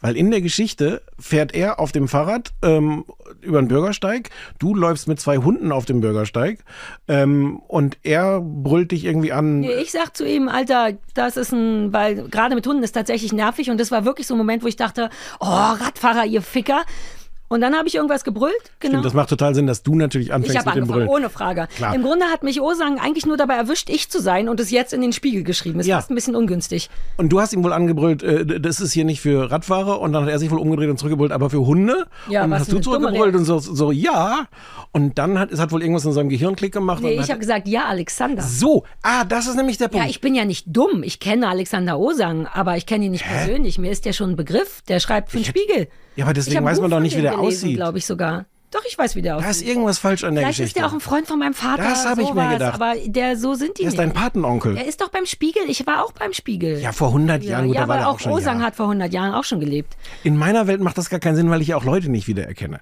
Weil 0.00 0.16
in 0.16 0.30
der 0.30 0.40
Geschichte 0.40 1.02
fährt 1.18 1.54
er 1.54 1.80
auf 1.80 1.92
dem 1.92 2.08
Fahrrad 2.08 2.50
ähm, 2.62 3.04
über 3.40 3.60
den 3.60 3.68
Bürgersteig, 3.68 4.30
du 4.58 4.74
läufst 4.74 5.08
mit 5.08 5.20
zwei 5.20 5.38
Hunden 5.38 5.72
auf 5.72 5.84
dem 5.84 6.00
Bürgersteig 6.00 6.60
ähm, 7.08 7.60
und 7.68 7.98
er 8.02 8.40
brüllt 8.40 8.92
dich 8.92 9.04
irgendwie 9.04 9.32
an. 9.32 9.62
Ich 9.62 9.92
sag 9.92 10.16
zu 10.16 10.26
ihm, 10.26 10.48
Alter, 10.48 10.92
das 11.14 11.36
ist 11.36 11.52
ein, 11.52 11.92
weil 11.92 12.28
gerade 12.28 12.54
mit 12.54 12.66
Hunden 12.66 12.82
ist 12.82 12.92
tatsächlich 12.92 13.32
nervig 13.32 13.70
und 13.70 13.78
das 13.78 13.90
war 13.90 14.04
wirklich 14.04 14.26
so 14.26 14.34
ein 14.34 14.38
Moment, 14.38 14.62
wo 14.62 14.66
ich 14.66 14.76
dachte, 14.76 15.10
oh, 15.40 15.46
Radfahrer, 15.46 16.26
ihr 16.26 16.42
Ficker. 16.42 16.84
Und 17.52 17.62
dann 17.62 17.74
habe 17.76 17.88
ich 17.88 17.96
irgendwas 17.96 18.22
gebrüllt, 18.22 18.54
genau. 18.78 18.92
Stimmt, 18.92 19.04
das 19.06 19.12
macht 19.12 19.28
total 19.28 19.56
Sinn, 19.56 19.66
dass 19.66 19.82
du 19.82 19.96
natürlich 19.96 20.28
ich 20.28 20.32
anfängst 20.32 20.56
habe 20.56 20.68
mit 20.68 20.76
dem 20.76 20.82
angefangen, 20.84 21.06
Brüllen. 21.08 21.22
ohne 21.24 21.30
Frage. 21.30 21.66
Klar. 21.74 21.96
Im 21.96 22.02
Grunde 22.02 22.26
hat 22.26 22.44
mich 22.44 22.60
Osang 22.60 23.00
eigentlich 23.00 23.26
nur 23.26 23.36
dabei 23.36 23.54
erwischt, 23.54 23.90
ich 23.90 24.08
zu 24.08 24.20
sein 24.20 24.48
und 24.48 24.60
es 24.60 24.70
jetzt 24.70 24.92
in 24.92 25.00
den 25.00 25.12
Spiegel 25.12 25.42
geschrieben. 25.42 25.80
Ist 25.80 25.88
Ja. 25.88 25.96
fast 25.96 26.10
ein 26.12 26.14
bisschen 26.14 26.36
ungünstig. 26.36 26.88
Und 27.16 27.30
du 27.30 27.40
hast 27.40 27.52
ihm 27.52 27.64
wohl 27.64 27.72
angebrüllt, 27.72 28.22
äh, 28.22 28.60
das 28.60 28.80
ist 28.80 28.92
hier 28.92 29.04
nicht 29.04 29.20
für 29.20 29.50
Radfahrer 29.50 30.00
und 30.00 30.12
dann 30.12 30.22
hat 30.22 30.30
er 30.30 30.38
sich 30.38 30.48
wohl 30.52 30.60
umgedreht 30.60 30.90
und 30.90 30.98
zurückgebrüllt, 30.98 31.32
aber 31.32 31.50
für 31.50 31.66
Hunde. 31.66 32.06
Ja, 32.28 32.44
und 32.44 32.50
dann 32.52 32.60
hast 32.60 32.70
du 32.70 32.78
zurückgebrüllt 32.78 33.34
und 33.34 33.44
so, 33.44 33.58
so, 33.58 33.90
ja. 33.90 34.46
Und 34.92 35.18
dann 35.18 35.36
hat 35.36 35.50
es 35.50 35.58
hat 35.58 35.72
wohl 35.72 35.82
irgendwas 35.82 36.04
in 36.04 36.12
seinem 36.12 36.28
Gehirnklick 36.28 36.72
gemacht. 36.72 37.02
Nee, 37.02 37.16
und 37.18 37.24
ich 37.24 37.30
habe 37.30 37.40
gesagt, 37.40 37.66
ja, 37.66 37.86
Alexander. 37.86 38.44
so, 38.44 38.84
ah, 39.02 39.24
das 39.24 39.48
ist 39.48 39.56
nämlich 39.56 39.76
der 39.76 39.88
Punkt. 39.88 40.04
Ja, 40.04 40.08
ich 40.08 40.20
bin 40.20 40.36
ja 40.36 40.44
nicht 40.44 40.66
dumm. 40.68 41.02
Ich 41.02 41.18
kenne 41.18 41.48
Alexander 41.48 41.98
Osang, 41.98 42.46
aber 42.46 42.76
ich 42.76 42.86
kenne 42.86 43.06
ihn 43.06 43.10
nicht 43.10 43.24
persönlich. 43.26 43.76
Mir 43.76 43.90
ist 43.90 44.04
der 44.04 44.12
schon 44.12 44.30
ein 44.30 44.36
Begriff. 44.36 44.82
Der 44.88 45.00
schreibt 45.00 45.32
für 45.32 45.38
den 45.38 45.44
Spiegel. 45.46 45.88
Ja, 46.16 46.24
aber 46.24 46.34
deswegen 46.34 46.64
weiß 46.64 46.80
man 46.80 46.90
doch 46.90 47.00
nicht, 47.00 47.16
wie 47.16 47.22
der 47.22 47.32
gelesen, 47.32 47.64
aussieht. 47.64 47.76
glaube 47.76 47.98
ich 47.98 48.06
sogar. 48.06 48.46
Doch, 48.70 48.84
ich 48.88 48.96
weiß, 48.96 49.16
wie 49.16 49.22
der 49.22 49.34
Da 49.34 49.40
ist 49.40 49.46
aussieht. 49.48 49.68
irgendwas 49.68 49.98
falsch 49.98 50.22
an 50.22 50.34
der 50.34 50.42
Vielleicht 50.44 50.58
Geschichte. 50.58 50.78
ist 50.78 50.82
der 50.82 50.88
auch 50.88 50.92
ein 50.92 51.00
Freund 51.00 51.26
von 51.26 51.40
meinem 51.40 51.54
Vater. 51.54 51.82
Das 51.82 52.06
hab 52.06 52.18
ich 52.18 52.32
mir 52.32 52.50
gedacht. 52.50 52.74
Aber 52.74 52.94
der, 53.04 53.36
so 53.36 53.54
sind 53.54 53.78
die 53.78 53.82
der 53.82 53.90
ist 53.90 53.98
dein 53.98 54.10
nicht. 54.10 54.18
Patenonkel. 54.18 54.74
Der 54.74 54.86
ist 54.86 55.00
doch 55.00 55.08
beim 55.08 55.26
Spiegel. 55.26 55.62
Ich 55.66 55.84
war 55.88 56.04
auch 56.04 56.12
beim 56.12 56.32
Spiegel. 56.32 56.78
Ja, 56.78 56.92
vor 56.92 57.08
100 57.08 57.42
ja, 57.42 57.50
Jahren, 57.50 57.66
gut, 57.66 57.74
ja 57.74 57.82
da 57.82 57.88
war 57.88 57.96
der 57.96 58.08
auch 58.08 58.14
auch 58.14 58.20
schon. 58.20 58.32
Osang 58.32 58.60
ja. 58.60 58.66
hat 58.66 58.76
vor 58.76 58.86
100 58.86 59.12
Jahren 59.12 59.34
auch 59.34 59.42
schon 59.42 59.58
gelebt. 59.58 59.96
In 60.22 60.36
meiner 60.36 60.68
Welt 60.68 60.80
macht 60.80 60.98
das 60.98 61.10
gar 61.10 61.18
keinen 61.18 61.34
Sinn, 61.34 61.50
weil 61.50 61.62
ich 61.62 61.68
ja 61.68 61.76
auch 61.76 61.84
Leute 61.84 62.10
nicht 62.10 62.28
wiedererkenne. 62.28 62.80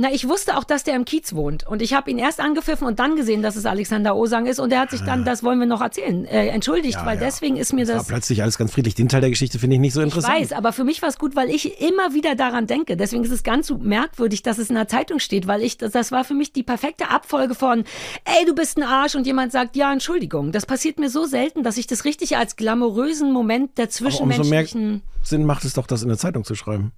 Na, 0.00 0.12
ich 0.12 0.28
wusste 0.28 0.56
auch, 0.56 0.62
dass 0.62 0.84
der 0.84 0.94
im 0.94 1.04
Kiez 1.04 1.34
wohnt. 1.34 1.66
Und 1.66 1.82
ich 1.82 1.92
habe 1.92 2.08
ihn 2.08 2.18
erst 2.18 2.38
angepfiffen 2.38 2.86
und 2.86 3.00
dann 3.00 3.16
gesehen, 3.16 3.42
dass 3.42 3.56
es 3.56 3.66
Alexander 3.66 4.14
Osang 4.14 4.46
ist. 4.46 4.60
Und 4.60 4.72
er 4.72 4.78
hat 4.80 4.90
sich 4.92 5.00
dann, 5.00 5.24
das 5.24 5.42
wollen 5.42 5.58
wir 5.58 5.66
noch 5.66 5.80
erzählen, 5.80 6.24
äh, 6.24 6.46
entschuldigt, 6.48 6.96
Ah. 6.98 7.00
Ja, 7.00 7.06
weil 7.06 7.18
ja. 7.18 7.24
deswegen 7.24 7.56
ist 7.56 7.72
mir 7.72 7.84
Das 7.84 7.88
war 7.88 7.96
das. 7.98 8.06
plötzlich 8.06 8.42
alles 8.42 8.58
ganz 8.58 8.72
friedlich. 8.72 8.94
Den 8.94 9.08
Teil 9.08 9.20
der 9.22 9.30
Geschichte 9.30 9.58
finde 9.58 9.74
ich 9.74 9.80
nicht 9.80 9.94
so 9.94 10.00
Ich 10.00 10.04
interessant. 10.04 10.34
weiß, 10.40 10.52
aber 10.52 10.72
für 10.72 10.84
mich 10.84 11.02
war 11.02 11.08
es 11.08 11.18
gut, 11.18 11.34
weil 11.34 11.50
ich 11.50 11.80
immer 11.82 12.14
wieder 12.14 12.36
daran 12.36 12.68
denke. 12.68 12.96
Deswegen 12.96 13.24
ist 13.24 13.32
es 13.32 13.42
ganz 13.42 13.66
so 13.66 13.76
merkwürdig, 13.78 14.42
dass 14.44 14.58
es 14.58 14.68
in 14.70 14.76
der 14.76 14.86
Zeitung 14.86 15.18
steht, 15.18 15.48
weil 15.48 15.62
ich, 15.62 15.78
das, 15.78 15.90
das 15.90 16.12
war 16.12 16.22
für 16.22 16.34
mich 16.34 16.52
die 16.52 16.62
perfekte 16.62 17.10
Abfolge 17.10 17.56
von, 17.56 17.80
ey, 18.24 18.44
du 18.46 18.54
bist 18.54 18.78
ein 18.78 18.84
Arsch 18.84 19.16
und 19.16 19.26
jemand 19.26 19.50
sagt, 19.50 19.74
ja, 19.74 19.92
Entschuldigung. 19.92 20.52
Das 20.52 20.64
passiert 20.64 21.00
mir 21.00 21.10
so 21.10 21.24
selten, 21.26 21.64
dass 21.64 21.76
ich 21.76 21.88
das 21.88 22.04
richtig 22.04 22.36
als 22.36 22.54
glamourösen 22.54 23.32
Moment 23.32 23.76
der 23.78 23.86
Aber 23.86 24.04
umso 24.06 24.24
mehr 24.26 24.36
zwischenmenschlichen. 24.38 25.02
Sinn 25.22 25.44
macht 25.44 25.64
es 25.64 25.74
doch, 25.74 25.88
das 25.88 26.02
in 26.02 26.08
der 26.08 26.18
Zeitung 26.18 26.44
zu 26.44 26.54
schreiben. 26.54 26.92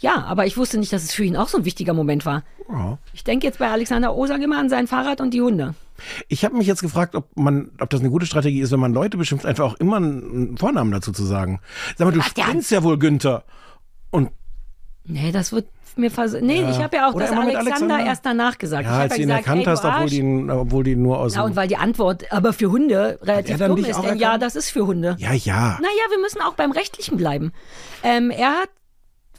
Ja, 0.00 0.24
aber 0.24 0.46
ich 0.46 0.56
wusste 0.56 0.78
nicht, 0.78 0.92
dass 0.92 1.02
es 1.02 1.12
für 1.12 1.24
ihn 1.24 1.36
auch 1.36 1.48
so 1.48 1.58
ein 1.58 1.64
wichtiger 1.64 1.92
Moment 1.92 2.24
war. 2.24 2.42
Ja. 2.68 2.98
Ich 3.12 3.24
denke 3.24 3.46
jetzt 3.46 3.58
bei 3.58 3.68
Alexander 3.68 4.14
Osang 4.14 4.42
immer 4.42 4.58
an 4.58 4.68
sein 4.68 4.86
Fahrrad 4.86 5.20
und 5.20 5.34
die 5.34 5.40
Hunde. 5.42 5.74
Ich 6.28 6.44
habe 6.44 6.56
mich 6.56 6.66
jetzt 6.66 6.82
gefragt, 6.82 7.16
ob 7.16 7.36
man, 7.36 7.70
ob 7.80 7.90
das 7.90 8.00
eine 8.00 8.10
gute 8.10 8.26
Strategie 8.26 8.60
ist, 8.60 8.70
wenn 8.70 8.78
man 8.80 8.92
Leute 8.92 9.16
beschimpft, 9.16 9.44
einfach 9.44 9.64
auch 9.64 9.74
immer 9.74 9.96
einen 9.96 10.56
Vornamen 10.56 10.92
dazu 10.92 11.10
zu 11.10 11.24
sagen. 11.24 11.60
Sag 11.96 12.06
mal, 12.06 12.12
du 12.12 12.20
Ach, 12.20 12.30
ja. 12.36 12.44
spinnst 12.44 12.70
ja 12.70 12.82
wohl, 12.84 12.98
Günther. 12.98 13.44
Und 14.10 14.30
Nee, 15.04 15.32
das 15.32 15.52
wird 15.52 15.66
mir 15.96 16.10
vers 16.10 16.36
Nee, 16.40 16.62
ich 16.70 16.78
habe 16.82 16.96
ja 16.96 17.08
auch 17.08 17.14
Oder 17.14 17.26
das 17.26 17.36
Alexander, 17.36 17.58
Alexander? 17.60 17.98
erst 18.00 18.26
danach 18.26 18.58
gesagt. 18.58 18.82
ich 18.82 18.88
ja, 18.88 18.94
hab 18.94 19.02
als 19.02 19.14
du 19.14 19.22
ihn 19.22 19.28
gesagt, 19.28 19.46
erkannt 19.46 19.58
ey, 19.60 19.64
du 19.64 19.70
hast, 19.70 19.84
obwohl 19.84 20.08
die, 20.08 20.50
obwohl 20.50 20.84
die 20.84 20.96
nur 20.96 21.18
aus 21.18 21.34
Ja, 21.34 21.42
und 21.42 21.56
weil 21.56 21.66
die 21.66 21.76
Antwort 21.76 22.30
aber 22.30 22.52
für 22.52 22.70
Hunde 22.70 23.18
relativ 23.22 23.58
dumm 23.58 23.78
ist. 23.78 24.00
Denn 24.02 24.18
ja, 24.18 24.28
erkannt? 24.28 24.42
das 24.42 24.54
ist 24.54 24.70
für 24.70 24.86
Hunde. 24.86 25.16
Ja, 25.18 25.32
ja. 25.32 25.78
Naja, 25.80 26.04
wir 26.10 26.20
müssen 26.20 26.40
auch 26.42 26.54
beim 26.54 26.70
Rechtlichen 26.70 27.16
bleiben. 27.16 27.52
Ähm, 28.04 28.30
er 28.30 28.50
hat, 28.50 28.68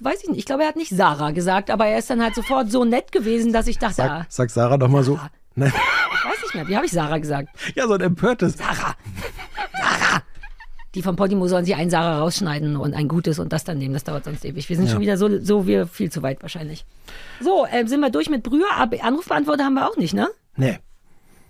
weiß 0.03 0.23
ich 0.23 0.29
nicht, 0.29 0.39
ich 0.39 0.45
glaube, 0.45 0.63
er 0.63 0.69
hat 0.69 0.75
nicht 0.75 0.89
Sarah 0.95 1.31
gesagt, 1.31 1.69
aber 1.69 1.85
er 1.87 1.99
ist 1.99 2.09
dann 2.09 2.21
halt 2.21 2.35
sofort 2.35 2.71
so 2.71 2.85
nett 2.85 3.11
gewesen, 3.11 3.53
dass 3.53 3.67
ich 3.67 3.77
dachte, 3.77 4.03
ah, 4.03 4.17
Sag, 4.29 4.31
sag 4.31 4.49
Sarah 4.49 4.77
doch 4.77 4.87
mal 4.89 5.03
so. 5.03 5.19
Nein. 5.55 5.71
ich 5.75 6.25
weiß 6.25 6.41
nicht 6.43 6.55
mehr, 6.55 6.67
wie 6.67 6.75
habe 6.75 6.85
ich 6.85 6.91
Sarah 6.91 7.17
gesagt? 7.17 7.49
Ja, 7.75 7.87
so 7.87 7.93
ein 7.93 8.01
empörtes. 8.01 8.57
Sarah! 8.57 8.95
Sarah! 9.73 10.23
Die 10.95 11.01
von 11.03 11.15
Podimo 11.15 11.47
sollen 11.47 11.65
sie 11.65 11.75
ein 11.75 11.89
Sarah 11.89 12.19
rausschneiden 12.19 12.75
und 12.75 12.93
ein 12.95 13.07
gutes 13.07 13.37
und 13.39 13.53
das 13.53 13.63
dann 13.63 13.77
nehmen. 13.77 13.93
Das 13.93 14.03
dauert 14.03 14.23
sonst 14.25 14.43
ewig. 14.43 14.67
Wir 14.69 14.75
sind 14.75 14.85
Ja. 14.87 14.91
schon 14.93 15.01
wieder 15.01 15.17
so, 15.17 15.39
so 15.43 15.67
wir 15.67 15.85
viel 15.85 16.11
zu 16.11 16.23
weit 16.23 16.41
wahrscheinlich. 16.41 16.85
So, 17.41 17.67
ähm, 17.71 17.87
sind 17.87 17.99
wir 17.99 18.09
durch 18.09 18.29
mit 18.29 18.41
Brühe, 18.41 18.65
aber 18.75 19.03
Anrufbeantworter 19.03 19.65
haben 19.65 19.75
wir 19.75 19.87
auch 19.87 19.97
nicht, 19.97 20.13
ne? 20.13 20.29
Nee. 20.55 20.79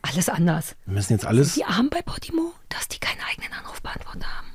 Alles 0.02 0.28
anders. 0.30 0.76
Wir 0.86 0.96
müssen 0.96 1.14
jetzt 1.14 1.26
alles. 1.26 1.54
Die 1.54 1.64
armen 1.66 1.90
bei 1.90 2.02
Podimo, 2.02 2.52
dass 2.70 2.88
die 2.90 3.00
keinen 3.00 3.20
eigenen 3.32 3.54
Anrufbeantworter 3.60 4.26
haben. 4.28 4.48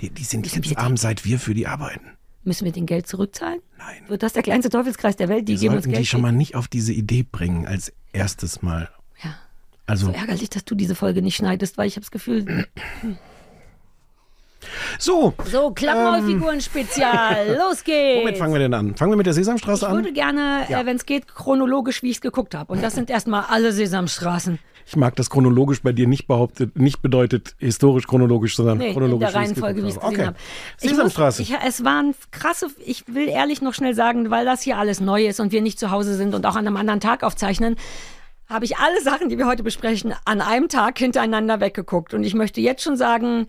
Die, 0.00 0.10
die 0.10 0.22
sind 0.24 0.42
Müssen 0.42 0.62
jetzt 0.62 0.78
arm, 0.78 0.96
seit 0.96 1.24
wir 1.24 1.40
für 1.40 1.54
die 1.54 1.66
arbeiten. 1.66 2.12
Müssen 2.44 2.64
wir 2.64 2.72
den 2.72 2.86
Geld 2.86 3.06
zurückzahlen? 3.06 3.60
Nein. 3.78 4.02
Wird 4.08 4.22
das 4.22 4.32
der 4.32 4.42
kleinste 4.42 4.70
Teufelskreis 4.70 5.16
der 5.16 5.28
Welt? 5.28 5.48
Die 5.48 5.52
Wir 5.54 5.58
geben 5.60 5.74
uns 5.76 5.84
Geld. 5.86 5.98
die 5.98 6.06
schon 6.06 6.20
mal 6.22 6.32
nicht 6.32 6.54
auf 6.54 6.68
diese 6.68 6.92
Idee 6.92 7.24
bringen, 7.30 7.66
als 7.66 7.92
erstes 8.12 8.62
Mal. 8.62 8.88
ja. 9.22 9.34
Also, 9.86 10.06
So 10.06 10.12
ärgerlich, 10.12 10.50
dass 10.50 10.64
du 10.64 10.74
diese 10.74 10.94
Folge 10.94 11.22
nicht 11.22 11.36
schneidest, 11.36 11.78
weil 11.78 11.86
ich 11.88 11.94
habe 11.96 12.02
das 12.02 12.10
Gefühl. 12.10 12.66
so. 14.98 15.34
So, 15.50 15.70
Klappmaulfiguren-Spezial. 15.70 17.56
Los 17.58 17.84
geht's. 17.84 18.20
Womit 18.22 18.36
fangen 18.38 18.52
wir 18.52 18.58
denn 18.60 18.74
an? 18.74 18.96
Fangen 18.96 19.12
wir 19.12 19.16
mit 19.16 19.26
der 19.26 19.32
Sesamstraße 19.34 19.84
ich 19.86 19.88
an? 19.88 19.94
würde 19.96 20.12
gerne, 20.12 20.66
Ja. 20.68 20.80
äh, 20.80 20.86
wenn 20.86 20.96
es 20.96 21.06
geht, 21.06 21.26
chronologisch, 21.28 22.02
wie 22.02 22.10
ich 22.10 22.16
es 22.16 22.20
geguckt 22.20 22.54
habe. 22.54 22.72
Und 22.72 22.82
das 22.82 22.94
sind 22.94 23.08
erstmal 23.10 23.44
alle 23.48 23.72
Sesamstraßen. 23.72 24.58
Ich 24.90 24.96
mag 24.96 25.14
das 25.16 25.28
chronologisch 25.28 25.82
bei 25.82 25.92
dir 25.92 26.08
nicht 26.08 26.26
behauptet, 26.26 26.78
nicht 26.78 27.02
bedeutet 27.02 27.54
historisch 27.58 28.06
chronologisch, 28.06 28.56
sondern 28.56 28.78
Nee, 28.78 28.86
in 28.88 28.92
chronologisch. 28.94 29.28
der 29.30 29.34
Reihenfolge, 29.38 29.82
wie 29.82 29.88
ich 29.88 29.94
es 29.96 30.00
gesehen 30.00 30.14
okay. 30.14 30.26
habe. 30.28 30.36
Ich 30.80 30.88
Sesamstraße. 30.90 31.42
muss- 31.42 31.50
Ich, 31.50 31.56
es 31.66 31.84
waren 31.84 32.14
krasse, 32.30 32.68
ich 32.86 33.04
will 33.06 33.28
ehrlich 33.28 33.60
noch 33.60 33.74
schnell 33.74 33.94
sagen, 33.94 34.30
weil 34.30 34.46
das 34.46 34.62
hier 34.62 34.78
alles 34.78 35.00
neu 35.00 35.26
ist 35.26 35.40
und 35.40 35.52
wir 35.52 35.60
nicht 35.60 35.78
zu 35.78 35.90
Hause 35.90 36.14
sind 36.14 36.34
und 36.34 36.46
auch 36.46 36.56
an 36.56 36.66
einem 36.66 36.78
anderen 36.78 37.00
Tag 37.00 37.22
aufzeichnen, 37.22 37.76
habe 38.48 38.64
ich 38.64 38.78
alle 38.78 39.02
Sachen, 39.02 39.28
die 39.28 39.36
wir 39.36 39.46
heute 39.46 39.62
besprechen, 39.62 40.14
an 40.24 40.40
einem 40.40 40.70
Tag 40.70 40.98
hintereinander 40.98 41.60
weggeguckt. 41.60 42.14
Und 42.14 42.24
ich 42.24 42.32
möchte 42.32 42.62
jetzt 42.62 42.82
schon 42.82 42.96
sagen, 42.96 43.46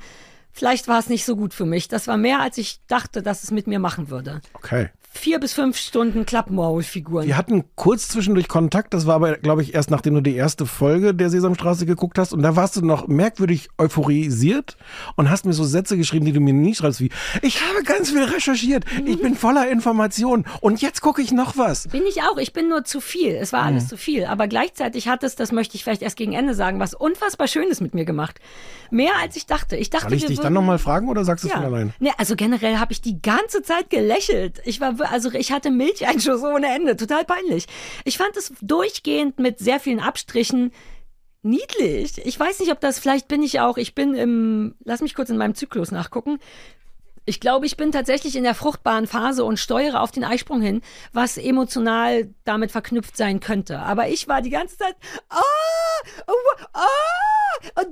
vielleicht 0.51 0.89
war 0.89 0.99
es 0.99 1.07
nicht 1.07 1.23
so 1.23 1.37
gut 1.37 1.53
für 1.53 1.65
mich. 1.65 1.87
Das 1.87 2.05
war 2.09 2.17
mehr, 2.17 2.41
als 2.41 2.57
ich 2.57 2.81
dachte, 2.87 3.21
dass 3.23 3.43
es 3.43 3.51
mit 3.51 3.65
mir 3.65 3.79
machen 3.79 4.09
würde. 4.09 4.41
okay. 4.55 4.89
Vier 5.11 5.39
bis 5.39 5.53
fünf 5.53 5.75
Stunden 5.75 6.25
Klappmaulfiguren. 6.25 7.25
Wir 7.25 7.35
hatten 7.35 7.63
kurz 7.75 8.07
zwischendurch 8.09 8.47
Kontakt, 8.47 8.93
das 8.93 9.07
war 9.07 9.15
aber, 9.15 9.37
glaube 9.37 9.63
ich, 9.63 9.73
erst 9.73 9.89
nachdem 9.89 10.13
du 10.13 10.21
die 10.21 10.35
erste 10.35 10.67
Folge 10.67 11.15
der 11.15 11.29
Sesamstraße 11.31 11.87
geguckt 11.87 12.19
hast 12.19 12.31
und 12.31 12.43
da 12.43 12.55
warst 12.55 12.75
du 12.75 12.85
noch 12.85 13.07
merkwürdig 13.07 13.69
euphorisiert 13.79 14.77
und 15.15 15.29
hast 15.31 15.45
mir 15.45 15.53
so 15.53 15.63
Sätze 15.63 15.97
geschrieben, 15.97 16.25
die 16.25 16.31
du 16.31 16.39
mir 16.39 16.53
nie 16.53 16.75
schreibst, 16.75 17.01
wie, 17.01 17.09
ich 17.41 17.59
habe 17.67 17.83
ganz 17.83 18.11
viel 18.11 18.23
recherchiert, 18.23 18.85
ich 19.03 19.19
bin 19.19 19.35
voller 19.35 19.69
Informationen 19.69 20.45
und 20.61 20.79
jetzt 20.81 21.01
gucke 21.01 21.21
ich 21.23 21.31
noch 21.31 21.57
was. 21.57 21.87
Bin 21.87 22.03
ich 22.07 22.21
auch. 22.21 22.37
Ich 22.37 22.53
bin 22.53 22.69
nur 22.69 22.83
zu 22.85 23.01
viel. 23.01 23.31
Es 23.35 23.51
war 23.51 23.61
Mhm. 23.61 23.67
alles 23.67 23.87
zu 23.87 23.97
viel. 23.97 24.25
Aber 24.25 24.47
gleichzeitig 24.47 25.07
hat 25.07 25.23
es, 25.23 25.35
das 25.35 25.51
möchte 25.51 25.75
ich 25.75 25.83
vielleicht 25.83 26.03
erst 26.03 26.17
gegen 26.17 26.33
Ende 26.33 26.53
sagen, 26.53 26.79
was 26.79 26.93
unfassbar 26.93 27.47
Schönes 27.47 27.81
mit 27.81 27.95
mir 27.95 28.05
gemacht. 28.05 28.39
Mehr 28.91 29.13
als 29.21 29.35
ich 29.35 29.47
dachte. 29.47 29.75
Ich 29.75 29.89
dachte, 29.89 30.05
Soll 30.09 30.13
ich 30.13 30.25
dich 30.25 30.37
würden, 30.37 30.43
dann 30.43 30.53
nochmal 30.53 30.77
fragen 30.77 31.09
oder 31.09 31.25
sagst 31.25 31.43
du 31.43 31.47
es 31.47 31.53
ja. 31.53 31.59
von 31.61 31.65
allein? 31.73 31.93
Nee, 31.99 32.11
also 32.17 32.35
generell 32.35 32.77
habe 32.77 32.91
ich 32.91 33.01
die 33.01 33.21
ganze 33.21 33.63
Zeit 33.63 33.89
gelächelt. 33.89 34.61
Ich 34.65 34.79
war, 34.79 34.98
also 35.01 35.31
ich 35.31 35.51
hatte 35.51 35.71
Milcheinschuss 35.71 36.43
ohne 36.43 36.73
Ende. 36.73 36.95
Total 36.95 37.25
peinlich. 37.25 37.65
Ich 38.05 38.17
fand 38.17 38.35
es 38.37 38.53
durchgehend 38.61 39.39
mit 39.39 39.59
sehr 39.59 39.79
vielen 39.79 39.99
Abstrichen 39.99 40.71
niedlich. 41.41 42.25
Ich 42.25 42.39
weiß 42.39 42.59
nicht, 42.59 42.71
ob 42.71 42.79
das, 42.79 42.99
vielleicht 42.99 43.27
bin 43.27 43.43
ich 43.43 43.59
auch, 43.59 43.77
ich 43.77 43.95
bin 43.95 44.13
im, 44.13 44.75
lass 44.83 45.01
mich 45.01 45.15
kurz 45.15 45.29
in 45.29 45.37
meinem 45.37 45.55
Zyklus 45.55 45.91
nachgucken. 45.91 46.39
Ich 47.25 47.39
glaube, 47.39 47.65
ich 47.65 47.77
bin 47.77 47.91
tatsächlich 47.91 48.35
in 48.35 48.43
der 48.43 48.55
fruchtbaren 48.55 49.05
Phase 49.05 49.43
und 49.43 49.59
steuere 49.59 50.01
auf 50.01 50.11
den 50.11 50.23
Eisprung 50.23 50.61
hin, 50.61 50.81
was 51.13 51.37
emotional 51.37 52.33
damit 52.43 52.71
verknüpft 52.71 53.15
sein 53.15 53.39
könnte. 53.39 53.79
Aber 53.79 54.09
ich 54.09 54.27
war 54.27 54.41
die 54.41 54.49
ganze 54.49 54.77
Zeit, 54.77 54.95
ah, 55.29 55.37
oh, 56.27 56.33
ah, 57.75 57.83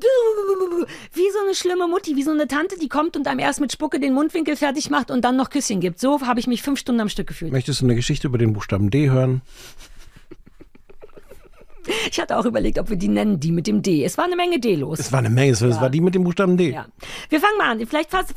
wie 1.14 1.30
so 1.32 1.40
eine 1.44 1.56
schlimme 1.56 1.88
Mutti, 1.88 2.16
wie 2.16 2.24
so 2.24 2.32
eine 2.32 2.48
Tante, 2.48 2.78
die 2.80 2.90
kommt 2.90 3.16
und 3.16 3.28
einem 3.28 3.40
erst 3.40 3.60
mit 3.60 3.72
Spucke 3.72 4.00
den 4.00 4.14
Mundwinkel 4.14 4.56
fertig 4.56 4.90
macht 4.90 5.12
und 5.12 5.24
dann 5.24 5.36
noch 5.36 5.50
Küsschen 5.50 5.80
gibt. 5.80 6.00
So 6.00 6.22
habe 6.22 6.40
ich 6.40 6.48
mich 6.48 6.62
fünf 6.62 6.80
Stunden 6.80 7.02
am 7.02 7.10
Stück 7.10 7.28
gefühlt. 7.28 7.52
Möchtest 7.52 7.82
du 7.82 7.86
eine 7.86 7.96
Geschichte 7.96 8.28
über 8.28 8.38
den 8.38 8.54
Buchstaben 8.54 8.90
D 8.90 9.10
hören? 9.10 9.42
Ich 12.12 12.20
hatte 12.20 12.36
auch 12.38 12.44
überlegt, 12.44 12.80
ob 12.80 12.90
wir 12.90 12.98
die 12.98 13.08
nennen, 13.08 13.40
die 13.40 13.54
mit 13.54 13.66
dem 13.66 13.82
D. 13.82 14.04
Es 14.04 14.18
war 14.18 14.26
eine 14.26 14.36
Menge 14.36 14.60
D 14.60 14.76
los. 14.76 15.00
Es 15.00 15.14
war 15.14 15.20
eine 15.20 15.30
Menge, 15.30 15.52
es 15.54 15.62
war 15.62 15.90
die 15.90 16.02
mit 16.02 16.16
dem 16.16 16.26
Buchstaben 16.26 16.58
D. 16.58 16.72
Ja. 16.74 16.86
Wir 17.30 17.40
fangen 17.40 17.58
mal 17.58 17.72
an. 17.72 17.88
Vielleicht 17.88 18.12
fasse 18.12 18.34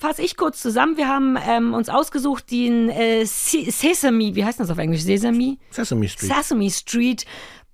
fass 0.00 0.18
ich 0.18 0.36
kurz 0.36 0.62
zusammen. 0.62 0.96
Wir 0.96 1.06
haben 1.06 1.38
ähm, 1.46 1.74
uns 1.74 1.88
ausgesucht 1.88 2.50
den 2.50 2.88
äh, 2.88 3.24
Se- 3.24 3.70
Sesame, 3.70 4.34
wie 4.34 4.44
heißt 4.44 4.58
das 4.58 4.68
auf 4.70 4.78
Englisch? 4.78 5.02
Sesame? 5.02 5.58
Sesame 5.70 6.08
Street. 6.08 6.32
Sesame 6.34 6.70
Street 6.70 7.24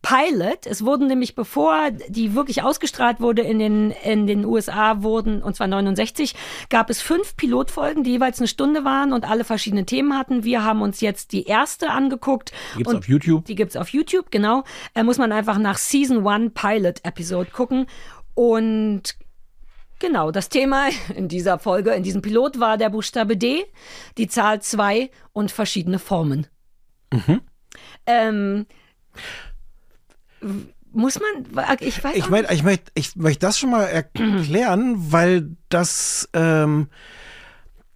Pilot. 0.02 0.66
Es 0.66 0.84
wurden 0.84 1.06
nämlich, 1.06 1.34
bevor 1.36 1.90
die 2.08 2.34
wirklich 2.34 2.62
ausgestrahlt 2.62 3.20
wurde 3.20 3.42
in 3.42 3.58
den, 3.60 3.90
in 3.92 4.26
den 4.26 4.44
USA, 4.44 5.02
wurden, 5.02 5.42
und 5.42 5.54
zwar 5.56 5.68
69, 5.68 6.34
gab 6.68 6.90
es 6.90 7.00
fünf 7.00 7.36
Pilotfolgen, 7.36 8.02
die 8.04 8.10
jeweils 8.10 8.38
eine 8.40 8.48
Stunde 8.48 8.84
waren 8.84 9.12
und 9.12 9.28
alle 9.28 9.44
verschiedene 9.44 9.86
Themen 9.86 10.18
hatten. 10.18 10.42
Wir 10.44 10.64
haben 10.64 10.82
uns 10.82 11.00
jetzt 11.00 11.32
die 11.32 11.44
erste 11.44 11.90
angeguckt. 11.90 12.52
Die 12.74 12.78
gibt's 12.78 12.94
auf 12.94 13.08
YouTube. 13.08 13.44
Die 13.44 13.54
gibt's 13.54 13.76
auf 13.76 13.88
YouTube, 13.90 14.30
genau. 14.30 14.64
Da 14.94 15.04
muss 15.04 15.18
man 15.18 15.30
einfach 15.32 15.58
nach 15.58 15.78
Season 15.78 16.26
1 16.26 16.52
Pilot 16.54 17.04
Episode 17.04 17.50
gucken. 17.50 17.86
Und 18.34 19.16
Genau, 20.00 20.32
das 20.32 20.48
Thema 20.48 20.88
in 21.14 21.28
dieser 21.28 21.60
Folge, 21.60 21.92
in 21.92 22.02
diesem 22.02 22.22
Pilot 22.22 22.58
war 22.58 22.76
der 22.76 22.90
Buchstabe 22.90 23.36
D, 23.36 23.64
die 24.18 24.26
Zahl 24.26 24.60
2 24.60 25.10
und 25.32 25.52
verschiedene 25.52 26.00
Formen. 26.00 26.48
Ähm, 28.06 28.66
w- 29.14 29.20
muss 30.92 31.18
man, 31.18 31.66
ich 31.80 32.02
weiß 32.02 32.16
Ich 32.16 32.28
meine, 32.28 32.52
ich 32.52 32.62
möchte 32.62 32.90
ich 32.94 33.16
möcht 33.16 33.42
das 33.42 33.58
schon 33.58 33.70
mal 33.70 33.84
erklären, 33.84 34.96
weil 35.10 35.56
das, 35.68 36.28
ähm, 36.34 36.88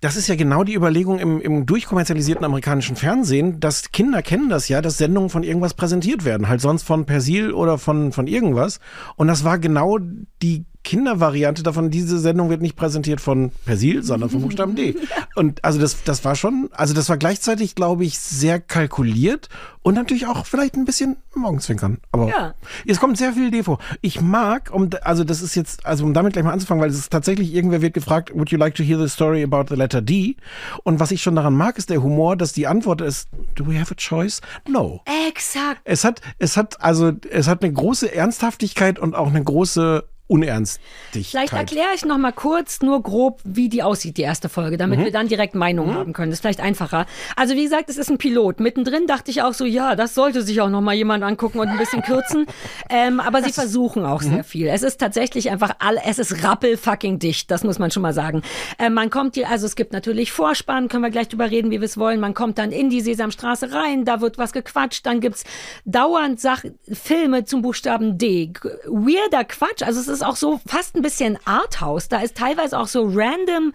das 0.01 0.17
ist 0.17 0.29
ja 0.29 0.35
genau 0.35 0.65
die 0.65 0.75
Überlegung 0.75 1.19
im, 1.19 1.41
im 1.41 1.67
durchkommerzialisierten 1.67 2.45
amerikanischen 2.45 2.97
Fernsehen, 2.97 3.61
dass 3.61 3.93
Kinder 3.93 4.23
kennen 4.23 4.49
das 4.49 4.69
ja, 4.69 4.81
dass 4.81 4.99
Sendungen 4.99 5.31
von 5.31 5.43
irgendwas 5.43 5.75
präsentiert 5.75 6.25
werden, 6.25 6.49
halt 6.49 6.61
sonst 6.61 6.85
von 6.85 7.07
Persil 7.07 7.53
oder 7.53 7.79
von, 7.79 8.13
von 8.13 8.27
irgendwas. 8.27 8.81
Und 9.17 9.29
das 9.29 9.45
war 9.45 9.59
genau 9.59 9.99
die 10.43 10.65
Kindervariante 10.87 11.65
davon. 11.65 11.91
Diese 11.91 12.19
Sendung 12.21 12.49
wird 12.49 12.63
nicht 12.63 12.77
präsentiert 12.77 13.21
von 13.21 13.51
Persil, 13.65 14.05
sondern 14.05 14.31
von 14.31 14.41
Buchstaben 14.41 14.77
D. 14.77 14.95
Und 15.35 15.65
also 15.65 15.81
das, 15.81 16.05
das 16.05 16.25
war 16.25 16.37
schon, 16.37 16.71
also 16.73 16.95
das 16.95 17.09
war 17.09 17.17
gleichzeitig, 17.17 17.75
glaube 17.75 18.05
ich, 18.05 18.19
sehr 18.21 18.61
kalkuliert 18.61 19.49
und 19.83 19.95
natürlich 19.95 20.27
auch 20.27 20.47
vielleicht 20.47 20.75
ein 20.75 20.85
bisschen 20.85 21.17
Morgenzwinkern. 21.35 21.99
Aber 22.11 22.29
Ja. 22.29 22.55
es 22.87 22.99
kommt 22.99 23.19
sehr 23.19 23.33
viel 23.35 23.51
D 23.51 23.63
vor. 23.63 23.79
Ich 24.01 24.21
mag, 24.21 24.71
um, 24.73 24.89
also 25.03 25.25
das 25.25 25.43
ist 25.43 25.55
jetzt, 25.55 25.85
also 25.85 26.05
um 26.05 26.15
damit 26.15 26.33
gleich 26.33 26.45
mal 26.45 26.53
anzufangen, 26.53 26.83
weil 26.83 26.91
es 26.91 26.99
ist 26.99 27.11
tatsächlich, 27.13 27.53
irgendwer 27.55 27.83
wird 27.83 27.95
gefragt, 27.95 28.33
would 28.35 28.51
you 28.51 28.59
like 28.59 28.75
to 28.77 28.83
hear 28.83 28.99
the 28.99 29.09
story 29.09 29.43
about 29.43 29.65
the 29.69 29.75
letter 29.77 30.01
D? 30.01 30.37
Und 30.85 30.99
was 31.01 31.11
ich 31.11 31.23
schon 31.23 31.37
daran 31.37 31.55
mag, 31.55 31.79
ist 31.79 31.91
der 31.91 32.03
Humor, 32.03 32.37
dass 32.37 32.53
die 32.53 32.67
Antwort 32.67 33.01
ist, 33.01 33.29
do 33.57 33.67
we 33.67 33.79
have 33.79 33.93
a 33.93 33.97
choice? 33.97 34.41
No. 34.69 35.03
Exakt. 35.29 35.81
Es 35.85 36.05
hat, 36.05 36.21
es 36.39 36.57
hat, 36.57 36.81
also, 36.81 37.13
es 37.31 37.47
hat 37.49 37.63
eine 37.63 37.73
große 37.73 38.13
Ernsthaftigkeit 38.15 38.99
und 38.99 39.15
auch 39.15 39.29
eine 39.29 39.43
große 39.45 40.05
Unernstigkeit. 40.29 41.27
Vielleicht 41.27 41.53
erkläre 41.53 41.95
ich 41.95 42.05
noch 42.05 42.19
mal 42.19 42.33
kurz, 42.33 42.81
nur 42.81 43.03
grob, 43.03 43.41
wie 43.45 43.69
die 43.69 43.83
aussieht, 43.83 44.17
die 44.17 44.23
erste 44.23 44.49
Folge, 44.49 44.77
damit 44.77 44.99
wir 45.05 45.13
dann 45.13 45.29
direkt 45.29 45.55
Meinung 45.55 45.95
haben 45.95 46.13
können. 46.13 46.31
Das 46.31 46.39
ist 46.39 46.41
vielleicht 46.43 46.61
einfacher. 46.61 47.07
Also 47.37 47.55
wie 47.55 47.63
gesagt, 47.63 47.91
es 47.91 47.97
ist 47.97 48.11
ein 48.11 48.19
Pilot. 48.19 48.59
Mittendrin 48.59 49.07
dachte 49.07 49.31
ich 49.31 49.43
auch 49.43 49.55
so, 49.55 49.65
ja, 49.65 49.95
das 49.95 50.15
sollte 50.15 50.43
sich 50.43 50.61
auch 50.61 50.69
noch 50.69 50.81
mal 50.81 50.95
jemand 50.95 51.23
angucken 51.23 51.61
und 51.61 51.69
ein 51.69 51.79
bisschen 51.79 52.03
kürzen. 52.03 52.47
ähm, 52.91 53.21
aber 53.21 53.43
sie 53.43 53.53
versuchen 53.53 54.05
auch 54.05 54.23
sehr 54.23 54.43
viel. 54.43 54.67
Es 54.67 54.83
ist 54.83 54.99
tatsächlich 54.99 55.51
einfach 55.51 55.77
all, 55.79 55.99
es 56.05 56.19
ist 56.19 56.43
rappelfucking 56.43 57.19
dicht. 57.19 57.51
Das 57.51 57.63
muss 57.63 57.79
man 57.79 57.91
schon 57.91 58.03
mal 58.03 58.13
sagen. 58.13 58.43
Ähm, 58.79 58.95
man 58.95 59.11
kommt 59.11 59.37
hier, 59.37 59.49
also 59.49 59.67
es 59.67 59.77
gibt 59.77 59.93
natürlich 59.93 60.33
Vorspann, 60.33 60.89
können 60.89 61.05
wir 61.05 61.11
gleich 61.11 61.29
drüber 61.29 61.51
reden, 61.51 61.71
wie 61.71 61.81
wir 61.81 61.87
es 61.87 61.99
wollen. 61.99 62.19
Man 62.19 62.35
kommt 62.35 62.59
dann 62.59 62.73
in 62.73 62.91
die 62.91 63.01
Sesamstraße 63.01 63.73
rein, 63.73 64.05
da 64.05 64.21
wird 64.21 64.39
was 64.39 64.53
gequatscht, 64.53 65.07
dann 65.07 65.21
gibt's 65.21 65.45
dauernd 65.85 66.41
Sach 66.41 66.65
Filme 66.93 67.45
zum 67.45 67.63
Buchstaben 67.63 68.19
D. 68.19 68.53
Weirder 68.87 69.45
Quatsch. 69.45 69.83
Also 69.83 70.01
es 70.01 70.09
ist 70.09 70.16
auch 70.23 70.37
so 70.37 70.61
fast 70.67 70.95
ein 70.97 71.03
bisschen 71.03 71.39
Arthouse. 71.45 72.09
Da 72.09 72.19
ist 72.21 72.37
teilweise 72.37 72.79
auch 72.79 72.89
so 72.89 73.05
random 73.13 73.73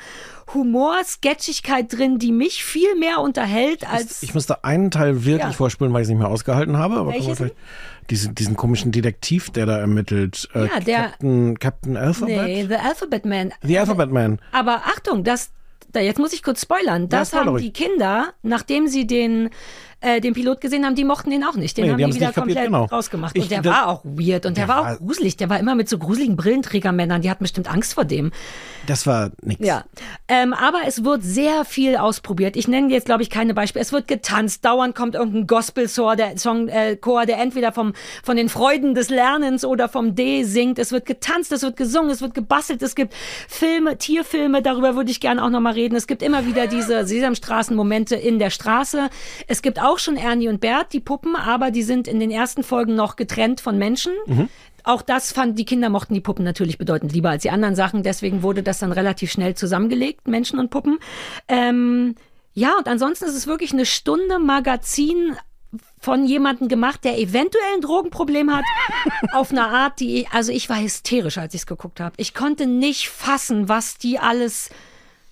Humor, 0.53 0.95
Sketchigkeit 1.05 1.91
drin, 1.93 2.19
die 2.19 2.31
mich 2.31 2.63
viel 2.63 2.95
mehr 2.95 3.19
unterhält 3.21 3.87
als. 3.89 4.21
Ich 4.21 4.33
musste 4.33 4.63
einen 4.65 4.91
Teil 4.91 5.23
wirklich 5.23 5.39
Ja. 5.43 5.51
vorspulen, 5.53 5.93
weil 5.93 6.01
ich 6.01 6.05
es 6.05 6.09
nicht 6.09 6.19
mehr 6.19 6.27
ausgehalten 6.27 6.77
habe. 6.77 6.95
Aber 6.97 7.13
diesen, 8.09 8.35
diesen 8.35 8.55
komischen 8.57 8.91
Detektiv, 8.91 9.49
der 9.51 9.65
da 9.65 9.77
ermittelt. 9.77 10.49
Äh, 10.53 10.65
Ja, 10.65 10.79
der- 10.81 11.01
Captain, 11.11 11.59
Captain 11.59 11.97
Alphabet? 11.97 12.43
nee, 12.43 12.65
The 12.67 12.75
Alphabet 12.75 13.25
Man. 13.25 13.53
The 13.63 13.79
Alphabet 13.79 14.11
Man. 14.11 14.39
Aber 14.51 14.81
Achtung, 14.85 15.23
das, 15.23 15.51
da, 15.93 15.99
jetzt 15.99 16.19
muss 16.19 16.33
ich 16.33 16.43
kurz 16.43 16.61
spoilern. 16.61 17.09
Das 17.09 17.29
spoiler 17.29 17.45
haben 17.47 17.57
die 17.57 17.71
Kinder, 17.73 18.33
nachdem 18.43 18.87
sie 18.87 19.05
den, 19.07 19.49
äh, 20.03 20.19
den 20.19 20.33
Pilot 20.33 20.61
gesehen 20.61 20.83
haben, 20.85 20.95
die 20.95 21.03
mochten 21.03 21.29
den 21.29 21.43
auch 21.43 21.55
nicht. 21.55 21.77
Den 21.77 21.85
Nee, 21.85 21.91
haben 21.91 21.97
die 21.99 22.05
die 22.05 22.15
wieder 22.15 22.27
nicht 22.27 22.35
kapiert, 22.35 22.55
komplett 22.57 22.65
genau. 22.65 22.85
rausgemacht. 22.85 23.35
Ich- 23.37 23.43
und 23.43 23.51
der 23.51 23.61
das- 23.61 23.73
war 23.73 23.87
auch 23.87 24.01
weird 24.03 24.45
und 24.47 24.57
der, 24.57 24.65
Der 24.65 24.75
war 24.75 24.83
war- 24.85 24.93
auch 24.95 24.97
gruselig. 24.97 25.37
Der 25.37 25.49
war 25.49 25.59
immer 25.59 25.75
mit 25.75 25.87
so 25.89 25.97
gruseligen 25.99 26.35
Brillenträgermännern. 26.35 27.21
Die 27.21 27.29
hatten 27.29 27.43
bestimmt 27.43 27.69
Angst 27.71 27.93
vor 27.93 28.05
dem. 28.05 28.31
Das 28.87 29.05
war 29.05 29.29
nix. 29.43 29.63
Ja, 29.63 29.83
ähm, 30.27 30.53
aber 30.53 30.79
es 30.87 31.03
wird 31.03 31.21
sehr 31.23 31.65
viel 31.65 31.97
ausprobiert. 31.97 32.55
Ich 32.55 32.67
nenne 32.67 32.91
jetzt, 32.91 33.05
glaube 33.05 33.21
ich, 33.21 33.29
keine 33.29 33.53
Beispiele. 33.53 33.83
Es 33.83 33.91
wird 33.93 34.07
getanzt. 34.07 34.65
Dauernd 34.65 34.95
kommt 34.95 35.13
irgendein 35.13 35.45
Gospel-Chor, 35.45 36.15
der, 36.15 36.35
Song, 36.39 36.67
äh, 36.67 36.95
Chor, 36.95 37.27
der 37.27 37.37
entweder 37.37 37.71
vom, 37.71 37.93
von 38.23 38.37
den 38.37 38.49
Freuden 38.49 38.95
des 38.95 39.09
Lernens 39.11 39.63
oder 39.65 39.87
vom 39.87 40.15
D 40.15 40.43
singt. 40.45 40.79
Es 40.79 40.91
wird 40.91 41.05
getanzt, 41.05 41.51
es 41.51 41.61
wird 41.61 41.77
gesungen, 41.77 42.09
es 42.09 42.21
wird 42.21 42.33
gebastelt. 42.33 42.81
Es 42.81 42.95
gibt 42.95 43.13
Filme, 43.47 43.99
Tierfilme, 43.99 44.63
darüber 44.63 44.95
würde 44.95 45.11
ich 45.11 45.19
gerne 45.19 45.43
auch 45.43 45.49
nochmal 45.51 45.73
reden. 45.73 45.80
Es 45.95 46.07
gibt 46.07 46.21
immer 46.21 46.45
wieder 46.45 46.67
diese 46.67 47.05
Sesamstraßen-Momente 47.05 48.15
in 48.15 48.39
der 48.39 48.49
Straße. 48.49 49.09
Es 49.47 49.61
gibt 49.61 49.81
auch 49.81 49.99
schon 49.99 50.17
Ernie 50.17 50.49
und 50.49 50.61
Bert, 50.61 50.93
die 50.93 50.99
Puppen, 50.99 51.35
aber 51.35 51.71
die 51.71 51.83
sind 51.83 52.07
in 52.07 52.19
den 52.19 52.31
ersten 52.31 52.63
Folgen 52.63 52.95
noch 52.95 53.15
getrennt 53.15 53.61
von 53.61 53.77
Menschen. 53.77 54.13
Auch 54.83 55.01
das 55.01 55.31
fanden 55.31 55.55
die 55.55 55.65
Kinder 55.65 55.89
mochten 55.89 56.13
die 56.13 56.21
Puppen 56.21 56.43
natürlich 56.43 56.77
bedeutend 56.77 57.13
lieber 57.13 57.29
als 57.29 57.43
die 57.43 57.51
anderen 57.51 57.75
Sachen. 57.75 58.03
Deswegen 58.03 58.43
wurde 58.43 58.63
das 58.63 58.79
dann 58.79 58.91
relativ 58.91 59.31
schnell 59.31 59.55
zusammengelegt, 59.55 60.27
Menschen 60.27 60.59
und 60.59 60.69
Puppen. 60.69 60.99
Ähm, 61.47 62.15
ja, 62.53 62.77
und 62.77 62.87
ansonsten 62.87 63.25
ist 63.25 63.35
es 63.35 63.47
wirklich 63.47 63.73
eine 63.73 63.85
Stunde 63.85 64.39
Magazin 64.39 65.37
von 65.99 66.25
jemandem 66.25 66.67
gemacht, 66.67 67.03
der 67.03 67.17
eventuell 67.17 67.63
ein 67.75 67.81
Drogenproblem 67.81 68.53
hat, 68.53 68.65
auf 69.33 69.51
eine 69.51 69.67
Art, 69.67 69.99
die, 69.99 70.27
also 70.31 70.51
ich 70.51 70.69
war 70.69 70.81
hysterisch, 70.81 71.37
als 71.37 71.53
ich 71.53 71.61
es 71.61 71.67
geguckt 71.67 71.99
habe. 71.99 72.13
Ich 72.17 72.33
konnte 72.33 72.65
nicht 72.65 73.09
fassen, 73.09 73.69
was 73.69 73.97
die 73.97 74.19
alles 74.19 74.69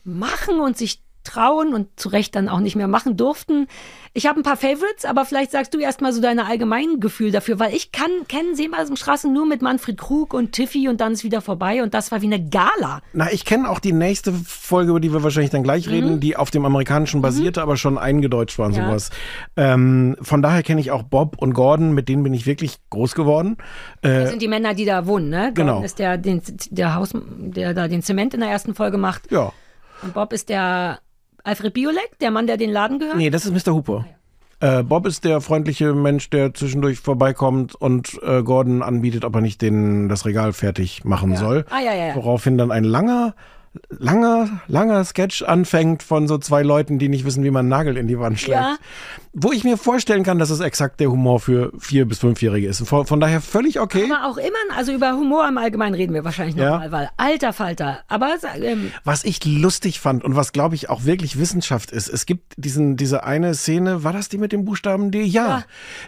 machen 0.04 0.60
und 0.60 0.78
sich 0.78 1.02
trauen 1.26 1.74
und 1.76 1.88
zu 2.00 2.10
Recht 2.10 2.34
dann 2.34 2.48
auch 2.48 2.62
nicht 2.62 2.76
mehr 2.78 2.88
machen 2.88 3.18
durften. 3.18 3.68
Ich 4.14 4.26
habe 4.26 4.40
ein 4.40 4.44
paar 4.44 4.56
Favorites, 4.58 5.04
aber 5.06 5.26
vielleicht 5.26 5.52
sagst 5.52 5.74
du 5.74 5.78
erstmal 5.78 6.14
so 6.14 6.22
deine 6.22 6.46
allgemeinen 6.48 7.00
Gefühl 7.02 7.30
dafür, 7.32 7.60
weil 7.60 7.76
ich 7.76 7.92
kann 7.92 8.10
kennen 8.30 8.56
Seemalsenstraßen 8.56 9.32
nur 9.32 9.46
mit 9.46 9.62
Manfred 9.62 9.98
Krug 9.98 10.34
und 10.34 10.54
Tiffy 10.54 10.88
und 10.88 11.02
dann 11.02 11.12
ist 11.12 11.24
wieder 11.26 11.42
vorbei 11.42 11.84
und 11.84 11.94
das 11.94 12.12
war 12.12 12.22
wie 12.22 12.28
eine 12.28 12.44
Gala. 12.50 13.02
Na, 13.14 13.32
ich 13.32 13.44
kenne 13.46 13.70
auch 13.70 13.80
die 13.80 13.92
nächste 13.92 14.32
Folge, 14.32 14.92
über 14.92 15.00
die 15.02 15.12
wir 15.14 15.22
wahrscheinlich 15.22 15.52
dann 15.52 15.62
gleich 15.62 15.90
reden, 15.90 16.20
die 16.22 16.36
auf 16.38 16.52
dem 16.52 16.66
amerikanischen 16.66 17.22
basierte, 17.22 17.62
aber 17.62 17.76
schon 17.78 17.98
eingedeutscht 17.98 18.58
war 18.58 18.68
und 18.68 18.72
Mhm. 18.72 18.78
Ja. 18.80 18.88
sowas. 18.88 19.10
Ähm, 19.58 20.16
von 20.22 20.42
daher 20.42 20.64
kenne 20.64 20.80
ich 20.82 20.90
auch 20.90 21.04
Bob 21.04 21.36
und 21.38 21.54
Gordon, 21.54 21.94
mit 21.94 22.08
denen 22.10 22.24
bin 22.24 22.34
ich 22.34 22.46
wirklich 22.48 22.78
groß 22.90 23.14
geworden. 23.14 23.58
Äh, 24.02 24.22
Das 24.22 24.30
sind 24.32 24.42
die 24.42 24.48
Männer, 24.48 24.74
die 24.74 24.86
da 24.86 25.06
wohnen, 25.06 25.30
ne? 25.30 25.52
Genau. 25.54 25.74
Gordon 25.74 25.86
ist 25.86 26.00
der, 26.00 26.18
den, 26.18 26.42
der 26.72 26.96
Haus, 26.96 27.12
der 27.14 27.74
da 27.74 27.88
den 27.90 28.02
Zement 28.02 28.34
in 28.34 28.40
der 28.40 28.50
ersten 28.50 28.74
Folge 28.74 28.98
macht. 28.98 29.30
ja. 29.32 29.52
Und 30.02 30.14
Bob 30.14 30.34
ist 30.34 30.50
der 30.50 31.00
Alfred 31.44 31.74
Biolek, 31.74 32.18
der 32.20 32.32
Mann, 32.32 32.48
der 32.48 32.58
den 32.58 32.72
Laden 32.72 33.00
gehört. 33.00 33.18
Nee, 33.18 33.30
das 33.30 33.46
ist 33.46 33.52
Mr. 33.52 33.74
Hooper. 33.74 34.06
Äh, 34.62 34.84
Bob 34.84 35.06
ist 35.06 35.24
der 35.24 35.40
freundliche 35.40 35.94
Mensch, 35.94 36.30
der 36.30 36.54
zwischendurch 36.54 37.00
vorbeikommt 37.00 37.76
und 37.76 38.20
äh, 38.24 38.44
Gordon 38.44 38.84
anbietet, 38.84 39.24
ob 39.24 39.36
er 39.36 39.42
nicht 39.42 39.62
den, 39.62 40.10
das 40.10 40.26
Regal 40.26 40.52
fertig 40.52 41.06
machen 41.06 41.38
soll. 41.38 41.66
Ah, 41.70 41.80
ja, 41.80 41.94
ja, 41.94 42.08
ja. 42.08 42.16
Woraufhin 42.16 42.58
dann 42.58 42.72
ein 42.72 42.84
langer, 42.84 43.36
langer, 43.89 44.62
langer 44.68 45.04
Sketch 45.04 45.42
anfängt 45.44 46.04
von 46.04 46.28
so 46.28 46.38
zwei 46.38 46.62
Leuten, 46.63 47.00
die 47.00 47.10
nicht 47.10 47.26
wissen, 47.26 47.44
wie 47.44 47.52
man 47.52 47.62
einen 47.62 47.70
Nagel 47.70 47.98
in 47.98 48.08
die 48.08 48.20
Wand 48.20 48.39
schlägt. 48.39 48.60
Ja. 48.60 48.78
Wo 49.34 49.52
ich 49.52 49.63
mir 49.63 49.78
vorstellen 49.78 50.24
kann, 50.24 50.39
dass 50.39 50.50
es 50.50 50.60
exakt 50.60 51.00
der 51.00 51.12
Humor 51.12 51.39
für 51.39 51.72
vier- 51.80 52.06
bis 52.08 52.20
fünfjährige 52.20 52.68
ist. 52.68 52.86
Von, 52.88 53.06
von 53.06 53.20
daher 53.20 53.42
völlig 53.42 53.80
okay. 53.80 54.10
Aber 54.12 54.28
auch 54.28 54.38
immer, 54.38 54.76
also 54.76 54.92
über 54.92 55.13
Humor 55.13 55.48
im 55.48 55.58
Allgemeinen 55.58 55.94
reden 55.96 56.13
wir 56.13 56.24
wahrscheinlich 56.24 56.56
Ja. 56.56 56.72
nochmal, 56.72 56.92
weil 56.92 57.10
alter 57.18 57.54
Falter. 57.54 58.00
Aber 58.08 58.36
ähm, 58.62 58.92
Was 59.04 59.24
ich 59.24 59.44
lustig 59.46 60.00
fand 60.00 60.24
und 60.24 60.36
was, 60.36 60.52
glaube 60.52 60.76
ich, 60.76 60.89
auch 60.89 61.06
wirklich 61.06 61.38
Wissenschaft 61.39 61.92
ist, 61.92 62.10
es 62.10 62.26
gibt 62.26 62.54
diesen, 62.58 62.98
diese 62.98 63.24
eine 63.24 63.54
Szene, 63.54 64.04
war 64.04 64.13
das 64.13 64.30
die 64.30 64.38
mit 64.38 64.52
dem 64.52 64.65
Buchstaben 64.65 65.12
D? 65.12 65.22
Ja. 65.24 65.48
Ja. 65.48 65.63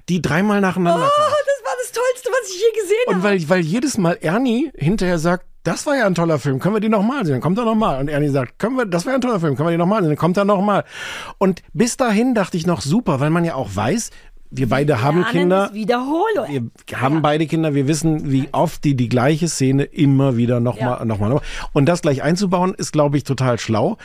Die 0.10 0.21
dreimal 0.21 0.62
nacheinander 0.62 1.05
oh, 1.05 1.10
das 1.10 1.65
war 1.65 1.73
das 1.81 1.91
Tollste, 1.91 2.29
was 2.29 2.49
ich 2.49 2.60
je 2.62 2.81
gesehen 2.81 2.97
Und 3.07 3.15
habe. 3.15 3.23
weil, 3.23 3.49
weil 3.49 3.60
jedes 3.62 3.97
Mal 3.97 4.17
Ernie 4.21 4.71
hinterher 4.75 5.19
sagt, 5.19 5.45
das 5.63 5.86
war 5.86 5.95
ja 5.95 6.06
ein 6.08 6.15
toller 6.15 6.39
Film, 6.39 6.60
können 6.60 6.76
wir 6.76 6.80
den 6.80 6.91
nochmal 6.91 7.24
sehen? 7.26 7.34
Dann 7.34 7.41
kommt 7.41 7.58
er 7.58 7.65
nochmal. 7.65 8.00
Und 8.00 8.10
Ernie 8.10 8.30
sagt, 8.30 8.58
können 8.60 8.78
wir, 8.78 8.86
das 8.86 9.06
war 9.06 9.13
ja 9.13 9.17
ein 9.17 9.21
toller 9.21 9.39
Film, 9.39 9.56
können 9.56 9.67
wir 9.67 9.71
den 9.71 9.80
nochmal 9.80 10.02
sehen? 10.02 10.10
Dann 10.10 10.17
kommt 10.17 10.38
er 10.38 10.45
nochmal. 10.45 10.84
Und 11.38 11.62
bis 11.74 11.97
dahin 11.97 12.34
dachte 12.34 12.58
ich 12.58 12.65
noch 12.65 12.82
super, 12.82 13.19
weil 13.19 13.30
man 13.30 13.45
ja 13.45 13.56
auch 13.56 13.69
weiß, 13.76 14.10
wir 14.54 14.67
beide 14.67 15.02
haben 15.02 15.19
Lernen 15.19 15.32
Kinder. 15.32 15.69
Wiederholung. 15.74 16.71
Wir 16.88 17.00
haben 17.02 17.21
beide 17.21 17.47
Kinder, 17.47 17.74
wir 17.74 17.88
wissen, 17.88 18.32
wie 18.32 18.50
oft 18.52 18.84
die 18.84 18.95
die 18.95 19.08
gleiche 19.08 19.47
Szene 19.47 19.84
immer 19.84 20.36
wieder 20.36 20.60
nochmal, 20.60 21.00
Ja. 21.00 21.06
nochmal, 21.06 21.30
nochmal. 21.30 21.45
Und 21.71 21.86
das 21.86 22.02
gleich 22.02 22.21
einzubauen, 22.21 22.74
ist, 22.74 22.91
glaube 22.91 23.15
ich, 23.15 23.24
total 23.24 23.60
schlau. 23.60 23.97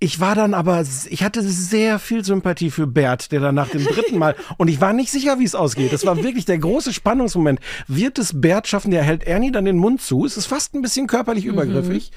Ich 0.00 0.20
war 0.20 0.36
dann 0.36 0.54
aber, 0.54 0.84
ich 1.08 1.24
hatte 1.24 1.42
sehr 1.42 1.98
viel 1.98 2.24
Sympathie 2.24 2.70
für 2.70 2.86
Bert, 2.86 3.32
der 3.32 3.40
dann 3.40 3.56
nach 3.56 3.68
dem 3.68 3.84
dritten 3.84 4.16
Mal, 4.16 4.36
und 4.56 4.68
ich 4.68 4.80
war 4.80 4.92
nicht 4.92 5.10
sicher, 5.10 5.40
wie 5.40 5.44
es 5.44 5.56
ausgeht. 5.56 5.92
Das 5.92 6.06
war 6.06 6.22
wirklich 6.22 6.44
der 6.44 6.58
große 6.58 6.92
Spannungsmoment. 6.92 7.58
Wird 7.88 8.18
es 8.20 8.40
Bert 8.40 8.68
schaffen? 8.68 8.92
Der 8.92 9.02
hält 9.02 9.24
Ernie 9.24 9.50
dann 9.50 9.64
den 9.64 9.76
Mund 9.76 10.00
zu. 10.00 10.24
Es 10.24 10.36
ist 10.36 10.46
fast 10.46 10.74
ein 10.74 10.82
bisschen 10.82 11.08
körperlich 11.08 11.44
Mhm. 11.46 11.50
übergriffig. 11.50 12.12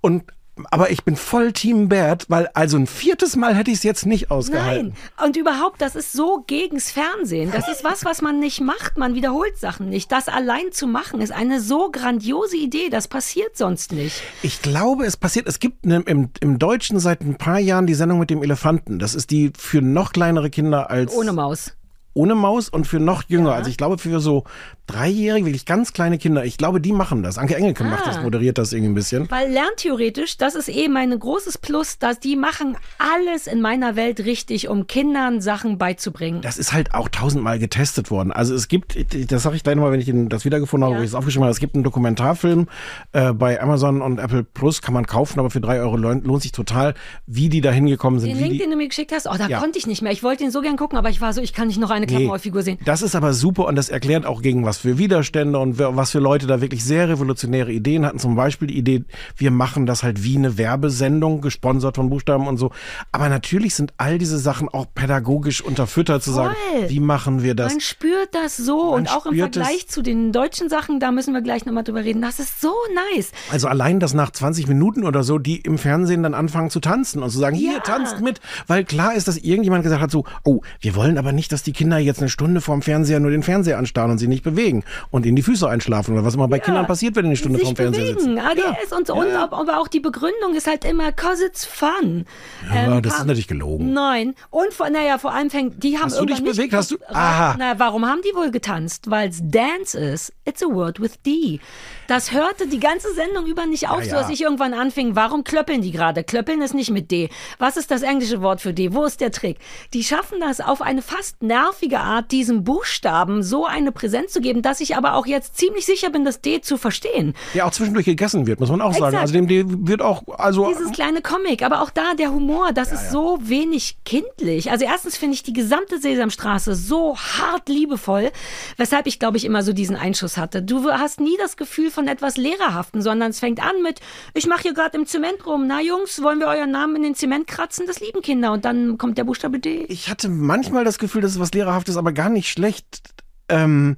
Und, 0.00 0.24
aber 0.70 0.90
ich 0.90 1.04
bin 1.04 1.16
voll 1.16 1.52
Team 1.52 1.88
Bert, 1.88 2.26
weil 2.28 2.48
also 2.54 2.76
ein 2.76 2.86
viertes 2.86 3.36
Mal 3.36 3.54
hätte 3.54 3.70
ich 3.70 3.78
es 3.78 3.82
jetzt 3.82 4.04
nicht 4.04 4.30
ausgehalten. 4.30 4.94
Nein. 5.16 5.26
Und 5.26 5.36
überhaupt, 5.36 5.80
das 5.80 5.96
ist 5.96 6.12
so 6.12 6.44
gegens 6.46 6.90
Fernsehen. 6.90 7.50
Das 7.52 7.68
ist 7.68 7.84
was, 7.84 8.04
was 8.04 8.20
man 8.20 8.38
nicht 8.38 8.60
macht. 8.60 8.98
Man 8.98 9.14
wiederholt 9.14 9.56
Sachen 9.56 9.88
nicht. 9.88 10.12
Das 10.12 10.28
allein 10.28 10.70
zu 10.70 10.86
machen, 10.86 11.20
ist 11.20 11.32
eine 11.32 11.60
so 11.60 11.90
grandiose 11.90 12.56
Idee. 12.56 12.90
Das 12.90 13.08
passiert 13.08 13.56
sonst 13.56 13.92
nicht. 13.92 14.22
Ich 14.42 14.60
glaube, 14.60 15.06
es 15.06 15.16
passiert. 15.16 15.46
Es 15.46 15.58
gibt 15.58 15.86
ne, 15.86 16.02
im, 16.06 16.28
im 16.40 16.58
Deutschen 16.58 17.00
seit 17.00 17.22
ein 17.22 17.36
paar 17.36 17.58
Jahren 17.58 17.86
die 17.86 17.94
Sendung 17.94 18.18
mit 18.18 18.28
dem 18.28 18.42
Elefanten. 18.42 18.98
Das 18.98 19.14
ist 19.14 19.30
die 19.30 19.52
für 19.56 19.80
noch 19.80 20.12
kleinere 20.12 20.50
Kinder 20.50 20.90
als 20.90 21.14
Ohne 21.14 21.32
Maus. 21.32 21.72
Ohne 22.14 22.34
Maus 22.34 22.68
und 22.68 22.86
für 22.86 23.00
noch 23.00 23.22
jünger. 23.28 23.52
Also 23.54 23.70
ich 23.70 23.76
glaube 23.76 23.98
für 23.98 24.20
so 24.20 24.44
dreijährige, 24.86 25.46
wirklich 25.46 25.64
ganz 25.64 25.92
kleine 25.92 26.18
Kinder. 26.18 26.44
Ich 26.44 26.58
glaube, 26.58 26.80
die 26.80 26.92
machen 26.92 27.22
das. 27.22 27.38
Anke 27.38 27.54
Engelke 27.56 27.84
macht 27.84 28.06
das, 28.06 28.18
Ah. 28.18 28.22
moderiert 28.22 28.58
das 28.58 28.72
irgendwie 28.72 28.90
ein 28.92 28.94
bisschen. 28.94 29.30
Weil 29.30 29.50
lerntheoretisch, 29.50 30.36
das 30.36 30.54
ist 30.54 30.68
eh 30.68 30.88
mein 30.88 31.16
großes 31.18 31.58
Plus, 31.58 31.98
dass 31.98 32.18
die 32.20 32.36
machen 32.36 32.76
alles 32.98 33.46
in 33.46 33.60
meiner 33.60 33.96
Welt 33.96 34.20
richtig, 34.20 34.68
um 34.68 34.86
Kindern 34.86 35.40
Sachen 35.40 35.78
beizubringen. 35.78 36.42
Das 36.42 36.58
ist 36.58 36.72
halt 36.72 36.94
auch 36.94 37.08
tausendmal 37.08 37.58
getestet 37.58 38.10
worden. 38.10 38.32
Also 38.32 38.54
es 38.54 38.68
gibt, 38.68 38.96
das 39.32 39.42
sage 39.42 39.56
ich 39.56 39.62
gleich 39.62 39.76
nochmal, 39.76 39.92
wenn 39.92 40.00
ich 40.00 40.12
das 40.28 40.44
wiedergefunden 40.44 40.84
habe, 40.84 40.94
Ja. 40.96 41.00
wo 41.00 41.04
ich 41.04 41.10
es 41.10 41.14
aufgeschrieben 41.14 41.44
habe, 41.44 41.52
es 41.52 41.60
gibt 41.60 41.74
einen 41.74 41.84
Dokumentarfilm 41.84 42.66
äh, 43.12 43.32
bei 43.32 43.60
Amazon 43.62 44.02
und 44.02 44.18
Apple 44.18 44.42
Plus, 44.44 44.82
kann 44.82 44.94
man 44.94 45.06
kaufen, 45.06 45.38
aber 45.38 45.50
für 45.50 45.60
drei 45.60 45.80
Euro 45.80 45.96
lohnt, 45.96 46.26
lohnt 46.26 46.42
sich 46.42 46.52
total, 46.52 46.94
wie 47.26 47.48
die 47.48 47.60
da 47.60 47.70
hingekommen 47.70 48.20
sind. 48.20 48.30
Den 48.30 48.38
Link, 48.38 48.52
die, 48.52 48.58
den 48.58 48.70
du 48.70 48.76
mir 48.76 48.88
geschickt 48.88 49.12
hast, 49.12 49.26
oh, 49.26 49.34
da 49.38 49.46
Ja. 49.48 49.58
konnte 49.60 49.78
ich 49.78 49.86
nicht 49.86 50.02
mehr. 50.02 50.12
Ich 50.12 50.22
wollte 50.22 50.44
ihn 50.44 50.50
so 50.50 50.60
gern 50.60 50.76
gucken, 50.76 50.98
aber 50.98 51.08
ich 51.08 51.20
war 51.20 51.32
so, 51.32 51.40
ich 51.40 51.52
kann 51.54 51.68
nicht 51.68 51.78
noch 51.80 51.90
eine 52.02 52.06
Nee, 52.06 52.12
Klappenmaulfigur 52.18 52.62
sehen. 52.62 52.78
Das 52.84 53.02
ist 53.02 53.14
aber 53.14 53.32
super 53.32 53.66
und 53.66 53.76
das 53.76 53.88
erklärt 53.88 54.26
auch 54.26 54.42
gegen 54.42 54.64
was 54.64 54.78
für 54.78 54.98
Widerstände 54.98 55.58
und 55.58 55.78
was 55.78 56.10
für 56.10 56.18
Leute 56.18 56.46
da 56.46 56.60
wirklich 56.60 56.84
sehr 56.84 57.08
revolutionäre 57.08 57.72
Ideen 57.72 58.04
hatten. 58.04 58.18
Zum 58.18 58.34
Beispiel 58.34 58.68
die 58.68 58.76
Idee, 58.78 59.04
wir 59.36 59.50
machen 59.50 59.86
das 59.86 60.02
halt 60.02 60.24
wie 60.24 60.36
eine 60.36 60.58
Werbesendung, 60.58 61.40
gesponsert 61.40 61.96
von 61.96 62.10
Buchstaben 62.10 62.46
und 62.48 62.56
so. 62.56 62.70
Aber 63.12 63.28
natürlich 63.28 63.74
sind 63.74 63.92
all 63.96 64.18
diese 64.18 64.38
Sachen 64.38 64.68
auch 64.68 64.86
pädagogisch 64.94 65.60
unterfüttert, 65.62 66.22
zu 66.22 66.32
sagen, 66.32 66.54
Voll. 66.78 66.90
wie 66.90 67.00
machen 67.00 67.42
wir 67.42 67.54
das? 67.54 67.72
Man 67.72 67.80
spürt 67.80 68.34
das 68.34 68.56
so 68.56 68.90
Man 68.92 69.00
und 69.00 69.10
auch 69.16 69.26
im. 69.26 69.36
Vergleich 69.36 69.88
zu 69.88 70.02
den 70.02 70.32
deutschen 70.32 70.68
Sachen, 70.68 71.00
da 71.00 71.10
müssen 71.10 71.34
wir 71.34 71.40
gleich 71.42 71.64
nochmal 71.66 71.84
drüber 71.84 72.04
reden. 72.04 72.22
Das 72.22 72.38
ist 72.38 72.60
so 72.60 72.72
nice. 73.14 73.30
Also 73.50 73.68
allein, 73.68 73.98
dass 74.00 74.14
nach 74.14 74.30
20 74.30 74.66
Minuten 74.68 75.04
oder 75.04 75.22
so 75.22 75.38
die 75.38 75.56
im 75.60 75.78
Fernsehen 75.78 76.22
dann 76.22 76.34
anfangen 76.34 76.70
zu 76.70 76.80
tanzen 76.80 77.22
und 77.22 77.30
zu 77.30 77.38
sagen, 77.38 77.56
hier, 77.56 77.72
Ja. 77.74 77.80
tanzt 77.80 78.20
mit. 78.20 78.40
Weil 78.66 78.84
klar 78.84 79.14
ist, 79.14 79.28
dass 79.28 79.36
irgendjemand 79.36 79.82
gesagt 79.82 80.00
hat 80.02 80.10
so, 80.10 80.24
oh, 80.44 80.60
wir 80.80 80.94
wollen 80.94 81.18
aber 81.18 81.32
nicht, 81.32 81.52
dass 81.52 81.62
die 81.62 81.72
Kinder 81.72 81.91
jetzt 81.98 82.20
eine 82.20 82.28
Stunde 82.28 82.60
vorm 82.60 82.82
Fernseher 82.82 83.20
nur 83.20 83.30
den 83.30 83.42
Fernseher 83.42 83.78
anstarren 83.78 84.10
und 84.12 84.18
sie 84.18 84.28
nicht 84.28 84.42
bewegen 84.44 84.84
und 85.10 85.26
in 85.26 85.36
die 85.36 85.42
Füße 85.42 85.68
einschlafen 85.68 86.14
oder 86.14 86.24
was 86.24 86.34
immer 86.34 86.48
bei 86.48 86.58
Kindern 86.58 86.86
passiert, 86.86 87.16
wenn 87.16 87.24
die 87.24 87.28
eine 87.30 87.36
Stunde 87.36 87.58
vorm 87.58 87.76
Fernseher 87.76 88.06
sitzen. 88.06 88.38
ADS 88.38 88.92
und 88.96 89.06
so. 89.06 89.14
Und 89.14 89.28
ob- 89.36 89.52
aber 89.52 89.78
auch 89.80 89.88
die 89.88 90.00
Begründung 90.00 90.54
ist 90.54 90.66
halt 90.66 90.84
immer, 90.84 91.12
cause 91.12 91.44
it's 91.46 91.64
fun. 91.64 92.24
Ja, 92.72 92.96
Ähm, 92.96 93.02
das 93.02 93.14
ist 93.14 93.18
natürlich 93.20 93.48
gelogen. 93.48 93.92
Nein. 93.92 94.34
Und 94.50 94.72
vor, 94.72 94.88
naja, 94.90 95.18
vor 95.18 95.32
allem 95.34 95.50
fängt, 95.50 95.82
die 95.82 95.96
haben 95.98 96.04
Hast 96.06 96.20
du 96.20 96.26
dich 96.26 96.42
bewegt? 96.42 96.72
Hast 96.74 96.90
du- 96.90 96.98
Aha. 97.08 97.56
Na, 97.58 97.78
warum 97.78 98.06
haben 98.06 98.20
die 98.28 98.34
wohl 98.36 98.50
getanzt? 98.50 99.10
Weil 99.10 99.28
es 99.30 99.40
Dance 99.42 99.98
ist. 99.98 100.32
It's 100.44 100.62
a 100.62 100.66
word 100.66 101.00
with 101.00 101.20
D. 101.24 101.60
Das 102.08 102.32
hörte 102.32 102.66
die 102.66 102.80
ganze 102.80 103.12
Sendung 103.14 103.46
über 103.46 103.64
nicht 103.66 103.88
auf, 103.88 104.00
Ja, 104.04 104.04
so 104.10 104.10
dass 104.16 104.26
ja. 104.28 104.34
ich 104.34 104.42
irgendwann 104.42 104.74
anfing, 104.74 105.14
warum 105.16 105.44
klöppeln 105.44 105.80
die 105.82 105.92
gerade? 105.92 106.24
Klöppeln 106.24 106.60
ist 106.60 106.74
nicht 106.74 106.90
mit 106.90 107.10
D. 107.10 107.30
Was 107.58 107.76
ist 107.76 107.90
das 107.90 108.02
englische 108.02 108.42
Wort 108.42 108.60
für 108.60 108.72
D? 108.74 108.92
Wo 108.92 109.04
ist 109.04 109.20
der 109.20 109.30
Trick? 109.32 109.58
Die 109.94 110.04
schaffen 110.04 110.38
das 110.40 110.60
auf 110.60 110.82
eine 110.82 111.00
fast 111.02 111.42
nervige 111.42 111.81
Art, 111.90 112.30
diesem 112.30 112.64
Buchstaben 112.64 113.42
so 113.42 113.66
eine 113.66 113.92
Präsenz 113.92 114.32
zu 114.32 114.40
geben, 114.40 114.62
dass 114.62 114.80
ich 114.80 114.96
aber 114.96 115.14
auch 115.14 115.26
jetzt 115.26 115.56
ziemlich 115.56 115.84
sicher 115.84 116.10
bin, 116.10 116.24
das 116.24 116.40
D 116.40 116.60
zu 116.60 116.76
verstehen. 116.76 117.34
Ja, 117.54 117.66
auch 117.66 117.72
zwischendurch 117.72 118.06
gegessen 118.06 118.46
wird, 118.46 118.60
muss 118.60 118.70
man 118.70 118.80
auch 118.80 118.92
sagen. 118.92 119.14
Exakt. 119.16 119.22
Also 119.22 119.34
dem 119.34 119.48
D 119.48 119.64
wird 119.66 120.00
auch, 120.02 120.22
also 120.38 120.68
Dieses 120.68 120.92
kleine 120.92 121.22
Comic, 121.22 121.62
aber 121.62 121.82
auch 121.82 121.90
da 121.90 122.14
der 122.14 122.32
Humor, 122.32 122.72
das 122.72 122.92
ist 122.92 123.10
so 123.10 123.38
wenig 123.42 123.96
kindlich. 124.04 124.70
Also 124.70 124.84
erstens 124.84 125.16
finde 125.16 125.34
ich 125.34 125.42
die 125.42 125.52
gesamte 125.52 125.98
Sesamstraße 125.98 126.74
so 126.74 127.16
hart 127.16 127.68
liebevoll, 127.68 128.30
weshalb 128.76 129.06
ich 129.06 129.18
glaube 129.18 129.36
ich 129.36 129.44
immer 129.44 129.62
so 129.62 129.72
diesen 129.72 129.96
Einschuss 129.96 130.36
hatte. 130.36 130.62
Du 130.62 130.90
hast 130.90 131.20
nie 131.20 131.36
das 131.38 131.56
Gefühl 131.56 131.90
von 131.90 132.08
etwas 132.08 132.36
Lehrerhaften, 132.36 133.02
sondern 133.02 133.30
es 133.30 133.40
fängt 133.40 133.62
an 133.62 133.82
mit, 133.82 134.00
ich 134.34 134.46
mache 134.46 134.62
hier 134.62 134.74
gerade 134.74 134.96
im 134.96 135.06
Zement 135.06 135.44
rum. 135.46 135.66
Na 135.66 135.80
Jungs, 135.80 136.22
wollen 136.22 136.38
wir 136.38 136.46
euren 136.46 136.70
Namen 136.70 136.96
in 136.96 137.02
den 137.02 137.14
Zement 137.14 137.46
kratzen? 137.46 137.86
Das 137.86 138.00
lieben 138.00 138.22
Kinder. 138.22 138.52
Und 138.52 138.64
dann 138.64 138.98
kommt 138.98 139.18
der 139.18 139.24
Buchstabe 139.24 139.58
D. 139.58 139.84
ich 139.88 140.08
hatte 140.08 140.28
manchmal 140.28 140.84
das 140.84 140.98
Gefühl, 140.98 141.22
dass 141.22 141.32
es 141.32 141.40
was 141.40 141.50
Lehrerhaftes, 141.72 141.96
aber 141.96 142.12
gar 142.12 142.28
nicht 142.28 142.48
schlecht. 142.50 143.14
Ähm, 143.48 143.96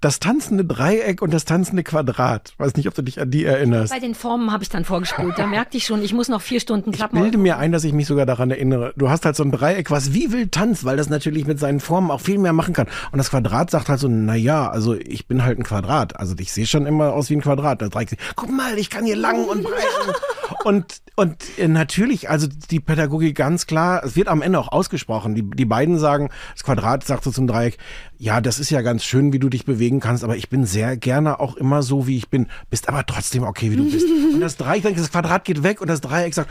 das 0.00 0.20
tanzende 0.20 0.64
Dreieck 0.64 1.22
und 1.22 1.32
das 1.34 1.44
tanzende 1.44 1.82
Quadrat. 1.82 2.54
Weiß 2.58 2.76
nicht, 2.76 2.86
ob 2.86 2.94
du 2.94 3.02
dich 3.02 3.20
an 3.20 3.30
die 3.30 3.44
erinnerst. 3.44 3.92
Bei 3.92 3.98
den 3.98 4.14
Formen 4.14 4.52
habe 4.52 4.62
ich 4.62 4.68
dann 4.68 4.84
vorgespult. 4.84 5.36
Da 5.38 5.46
merkte 5.46 5.76
ich 5.76 5.86
schon, 5.86 6.02
ich 6.02 6.12
muss 6.14 6.28
noch 6.28 6.40
vier 6.40 6.60
Stunden 6.60 6.90
Ich 6.90 6.96
klappen. 6.96 7.20
bilde 7.20 7.36
mir 7.36 7.58
ein, 7.58 7.72
dass 7.72 7.82
ich 7.82 7.92
mich 7.92 8.06
sogar 8.06 8.24
daran 8.24 8.50
erinnere. 8.50 8.92
Du 8.96 9.10
hast 9.10 9.24
halt 9.24 9.34
so 9.34 9.42
ein 9.42 9.50
Dreieck, 9.50 9.90
was 9.90 10.12
wie 10.12 10.30
wild 10.30 10.52
tanzt, 10.52 10.84
weil 10.84 10.96
das 10.96 11.08
natürlich 11.08 11.46
mit 11.46 11.58
seinen 11.58 11.80
Formen 11.80 12.12
auch 12.12 12.20
viel 12.20 12.38
mehr 12.38 12.52
machen 12.52 12.74
kann. 12.74 12.86
Und 13.10 13.18
das 13.18 13.30
Quadrat 13.30 13.70
sagt 13.70 13.88
halt 13.88 13.98
so, 13.98 14.06
na 14.08 14.36
ja, 14.36 14.70
also 14.70 14.94
ich 14.94 15.26
bin 15.26 15.42
halt 15.44 15.58
ein 15.58 15.64
Quadrat. 15.64 16.16
Also 16.16 16.34
ich 16.38 16.52
sehe 16.52 16.66
schon 16.66 16.86
immer 16.86 17.12
aus 17.12 17.28
wie 17.30 17.34
ein 17.34 17.42
Quadrat. 17.42 17.82
Das 17.82 17.90
Dreieck, 17.90 18.16
guck 18.36 18.50
mal, 18.50 18.78
ich 18.78 18.90
kann 18.90 19.04
hier 19.04 19.16
lang 19.16 19.44
und 19.46 19.64
breit. 19.64 20.14
und 20.64 21.00
und 21.18 21.58
äh, 21.58 21.66
natürlich, 21.66 22.30
also 22.30 22.46
die 22.70 22.78
Pädagogik 22.78 23.34
ganz 23.34 23.66
klar, 23.66 24.04
es 24.04 24.14
wird 24.14 24.28
am 24.28 24.40
Ende 24.40 24.56
auch 24.60 24.70
ausgesprochen. 24.70 25.34
Die, 25.34 25.42
die 25.42 25.64
beiden 25.64 25.98
sagen, 25.98 26.30
das 26.54 26.62
Quadrat 26.62 27.02
sagt 27.04 27.24
so 27.24 27.32
zum 27.32 27.48
Dreieck, 27.48 27.76
ja, 28.18 28.40
das 28.40 28.60
ist 28.60 28.70
ja 28.70 28.82
ganz 28.82 29.02
schön, 29.02 29.32
wie 29.32 29.40
du 29.40 29.48
dich 29.48 29.64
bewegen 29.88 30.00
kannst, 30.00 30.24
aber 30.24 30.36
ich 30.36 30.48
bin 30.48 30.66
sehr 30.66 30.96
gerne 30.96 31.40
auch 31.40 31.56
immer 31.56 31.82
so, 31.82 32.06
wie 32.06 32.16
ich 32.16 32.28
bin. 32.28 32.48
Bist 32.70 32.88
aber 32.88 33.04
trotzdem 33.06 33.42
okay, 33.42 33.70
wie 33.70 33.76
du 33.76 33.90
bist. 33.90 34.06
und 34.34 34.40
das 34.40 34.56
Dreieck, 34.56 34.96
das 34.96 35.10
Quadrat 35.10 35.44
geht 35.44 35.62
weg 35.62 35.80
und 35.80 35.88
das 35.88 36.00
Dreieck 36.00 36.34
sagt, 36.34 36.50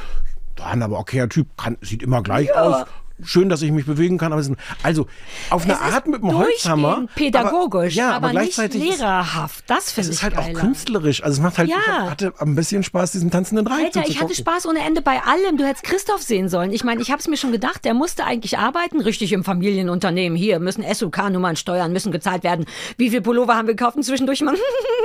dann 0.55 0.81
aber 0.81 0.99
okayer 0.99 1.29
Typ, 1.29 1.47
kann, 1.55 1.77
sieht 1.81 2.01
immer 2.01 2.23
gleich 2.23 2.53
aus. 2.55 2.85
Schön, 3.23 3.49
dass 3.49 3.61
ich 3.63 3.71
mich 3.71 3.85
bewegen 3.85 4.17
kann, 4.17 4.31
aber 4.31 4.41
es 4.41 4.47
ist, 4.49 4.55
also 4.83 5.07
auf 5.49 5.63
eine 5.63 5.73
Es 5.73 5.79
Art 5.79 6.05
mit 6.07 6.21
dem 6.21 6.37
Holzhammer. 6.37 7.05
pädagogisch, 7.15 7.97
aber, 7.97 8.07
ja, 8.09 8.15
aber, 8.15 8.27
aber 8.29 8.39
nicht 8.41 8.53
gleichzeitig 8.55 8.89
ist- 8.89 8.99
lehrerhaft. 8.99 9.63
Das 9.67 9.87
es 9.87 9.91
finde 9.93 10.09
ich 10.09 10.15
ist 10.17 10.23
halt 10.23 10.37
auch 10.37 10.45
geiler. 10.45 10.59
künstlerisch. 10.59 11.23
Also 11.23 11.37
es 11.39 11.43
macht 11.43 11.57
halt, 11.57 11.69
Ja. 11.69 11.75
ich 11.77 12.09
hatte 12.11 12.33
ein 12.39 12.53
bisschen 12.55 12.83
Spaß, 12.83 13.13
diesen 13.13 13.31
tanzenden 13.31 13.65
Dreieck 13.65 13.95
Alter, 13.95 14.03
ich 14.07 14.21
hatte. 14.21 14.35
Spaß 14.35 14.67
ohne 14.67 14.79
Ende 14.85 15.01
bei 15.01 15.19
allem. 15.23 15.57
Du 15.57 15.65
hättest 15.65 15.83
Christoph 15.83 16.21
sehen 16.21 16.47
sollen. 16.47 16.71
Ich 16.71 16.83
meine, 16.83 17.01
ich 17.01 17.09
habe 17.09 17.19
es 17.19 17.27
mir 17.27 17.37
schon 17.37 17.51
gedacht, 17.51 17.85
der 17.85 17.93
musste 17.95 18.23
eigentlich 18.23 18.57
arbeiten, 18.59 19.01
richtig 19.01 19.33
im 19.33 19.43
Familienunternehmen. 19.43 20.37
Hier 20.37 20.59
müssen 20.59 20.83
SUK-Nummern, 20.83 21.55
Steuern 21.55 21.91
müssen 21.91 22.11
gezahlt 22.11 22.43
werden. 22.43 22.65
Wie 22.97 23.09
viel 23.09 23.21
Pullover 23.21 23.55
haben 23.55 23.67
wir 23.67 23.73
gekauft 23.75 23.97
und 23.97 24.03
zwischendurch 24.03 24.41
mal. 24.41 24.55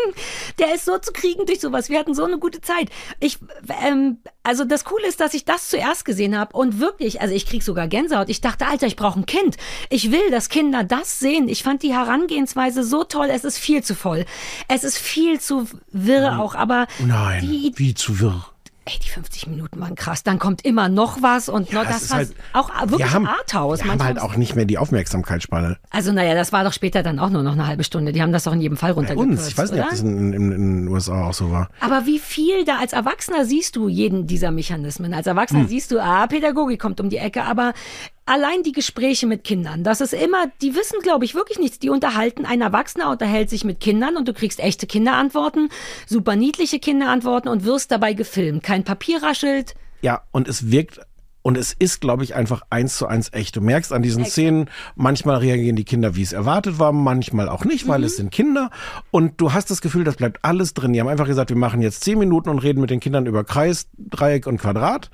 der 0.58 0.74
ist 0.74 0.84
so 0.84 0.98
zu 0.98 1.12
kriegen 1.12 1.46
durch 1.46 1.60
sowas. 1.60 1.88
Wir 1.88 1.98
hatten 1.98 2.14
so 2.14 2.24
eine 2.24 2.38
gute 2.38 2.60
Zeit. 2.60 2.90
Ich, 3.20 3.38
ähm, 3.86 4.18
also 4.42 4.64
das 4.64 4.84
Coole 4.84 5.06
ist, 5.06 5.20
dass 5.20 5.32
ich 5.34 5.44
das 5.44 5.68
zuerst 5.68 6.04
gesehen 6.04 6.38
habe 6.38 6.54
und 6.56 6.78
wirklich, 6.78 7.20
also 7.20 7.34
ich 7.34 7.46
krieg 7.46 7.62
sogar 7.62 7.88
Gänsehaut. 7.88 8.01
Ich 8.28 8.40
dachte, 8.40 8.66
Alter, 8.66 8.86
ich 8.86 8.96
brauche 8.96 9.20
ein 9.20 9.26
Kind. 9.26 9.56
Ich 9.90 10.10
will, 10.10 10.30
dass 10.30 10.48
Kinder 10.48 10.84
das 10.84 11.18
sehen. 11.18 11.48
Ich 11.48 11.62
fand 11.62 11.82
die 11.82 11.94
Herangehensweise 11.94 12.84
so 12.84 13.04
toll. 13.04 13.28
Es 13.30 13.44
ist 13.44 13.58
viel 13.58 13.82
zu 13.82 13.94
voll. 13.94 14.24
Es 14.68 14.84
ist 14.84 14.98
viel 14.98 15.40
zu 15.40 15.66
wirr 15.90 16.38
auch, 16.40 16.54
aber 16.54 16.86
Nein, 16.98 17.72
wie 17.76 17.94
zu 17.94 18.20
wirr. 18.20 18.51
Ey, 18.84 18.98
die 19.00 19.08
50 19.08 19.46
Minuten 19.46 19.78
waren 19.80 19.94
krass. 19.94 20.24
Dann 20.24 20.40
kommt 20.40 20.64
immer 20.64 20.88
noch 20.88 21.22
was 21.22 21.48
und 21.48 21.72
noch, 21.72 21.82
es 21.84 21.88
das 21.88 22.02
ist 22.02 22.10
war 22.10 22.16
halt- 22.18 22.34
auch 22.52 22.68
wirklich 22.80 22.98
wir 22.98 23.12
haben, 23.12 23.26
Arthouse. 23.28 23.84
Wir 23.84 23.92
haben 23.92 24.02
halt 24.02 24.20
auch 24.20 24.34
nicht 24.36 24.56
mehr 24.56 24.64
die 24.64 24.76
Aufmerksamkeitsspanne. 24.78 25.76
also 25.90 26.10
naja, 26.10 26.34
das 26.34 26.52
war 26.52 26.64
doch 26.64 26.72
später 26.72 27.04
dann 27.04 27.20
auch 27.20 27.30
nur 27.30 27.44
noch 27.44 27.52
eine 27.52 27.66
halbe 27.68 27.84
Stunde. 27.84 28.10
Die 28.10 28.20
haben 28.22 28.32
das 28.32 28.42
doch 28.42 28.52
in 28.52 28.60
jedem 28.60 28.76
Fall 28.76 28.90
Bei 28.94 28.94
runtergekürzt, 28.96 29.38
uns. 29.42 29.48
Ich 29.48 29.56
weiß 29.58 29.70
nicht, 29.70 29.78
oder? 29.78 29.84
ob 29.86 29.90
das 29.90 30.00
in, 30.00 30.32
in, 30.32 30.50
in 30.52 30.84
den 30.84 30.88
USA 30.88 31.28
auch 31.28 31.34
so 31.34 31.52
war. 31.52 31.68
Aber 31.80 32.06
wie 32.06 32.18
viel 32.18 32.64
da 32.64 32.78
als 32.80 32.92
Erwachsener 32.92 33.44
siehst 33.44 33.76
du 33.76 33.86
jeden 33.88 34.26
dieser 34.26 34.50
Mechanismen? 34.50 35.14
Als 35.14 35.28
Erwachsener 35.28 35.60
Hm. 35.60 35.68
siehst 35.68 35.92
du, 35.92 36.00
ah, 36.02 36.26
Pädagogik 36.26 36.80
kommt 36.80 37.00
um 37.00 37.08
die 37.08 37.18
Ecke, 37.18 37.44
aber 37.44 37.74
allein 38.26 38.62
die 38.62 38.72
Gespräche 38.72 39.26
mit 39.26 39.44
Kindern, 39.44 39.84
das 39.84 40.00
ist 40.00 40.12
immer, 40.12 40.46
die 40.60 40.74
wissen, 40.74 41.00
glaube 41.02 41.24
ich, 41.24 41.34
wirklich 41.34 41.58
nichts. 41.58 41.78
Die 41.78 41.90
unterhalten, 41.90 42.46
ein 42.46 42.60
Erwachsener 42.60 43.10
unterhält 43.10 43.50
sich 43.50 43.64
mit 43.64 43.80
Kindern 43.80 44.16
und 44.16 44.28
du 44.28 44.32
kriegst 44.32 44.60
echte 44.60 44.86
Kinderantworten, 44.86 45.68
super 46.06 46.36
niedliche 46.36 46.78
Kinderantworten 46.78 47.48
und 47.48 47.64
wirst 47.64 47.90
dabei 47.90 48.12
gefilmt. 48.12 48.62
Kein 48.62 48.84
Papier 48.84 49.22
raschelt. 49.22 49.74
Ja, 50.02 50.22
und 50.32 50.48
es 50.48 50.70
wirkt 50.70 51.00
und 51.42 51.58
es 51.58 51.72
ist, 51.72 52.00
glaube 52.00 52.22
ich, 52.22 52.34
einfach 52.36 52.62
eins 52.70 52.96
zu 52.96 53.06
eins 53.06 53.32
echt. 53.32 53.56
Du 53.56 53.60
merkst 53.60 53.92
an 53.92 54.02
diesen 54.02 54.24
Szenen, 54.24 54.70
manchmal 54.94 55.38
reagieren 55.38 55.74
die 55.74 55.84
Kinder, 55.84 56.14
wie 56.14 56.22
es 56.22 56.32
erwartet 56.32 56.78
war, 56.78 56.92
manchmal 56.92 57.48
auch 57.48 57.64
nicht, 57.64 57.88
weil 57.88 58.04
es 58.04 58.16
sind 58.16 58.30
Kinder. 58.30 58.70
Und 59.10 59.40
du 59.40 59.52
hast 59.52 59.70
das 59.70 59.80
Gefühl, 59.80 60.04
das 60.04 60.16
bleibt 60.16 60.38
alles 60.42 60.72
drin. 60.72 60.92
Die 60.92 61.00
haben 61.00 61.08
einfach 61.08 61.26
gesagt, 61.26 61.50
wir 61.50 61.56
machen 61.56 61.82
jetzt 61.82 62.04
zehn 62.04 62.18
Minuten 62.18 62.48
und 62.48 62.60
reden 62.60 62.80
mit 62.80 62.90
den 62.90 63.00
Kindern 63.00 63.26
über 63.26 63.42
Kreis, 63.42 63.88
Dreieck 63.98 64.46
und 64.46 64.58
Quadrat. 64.58 65.10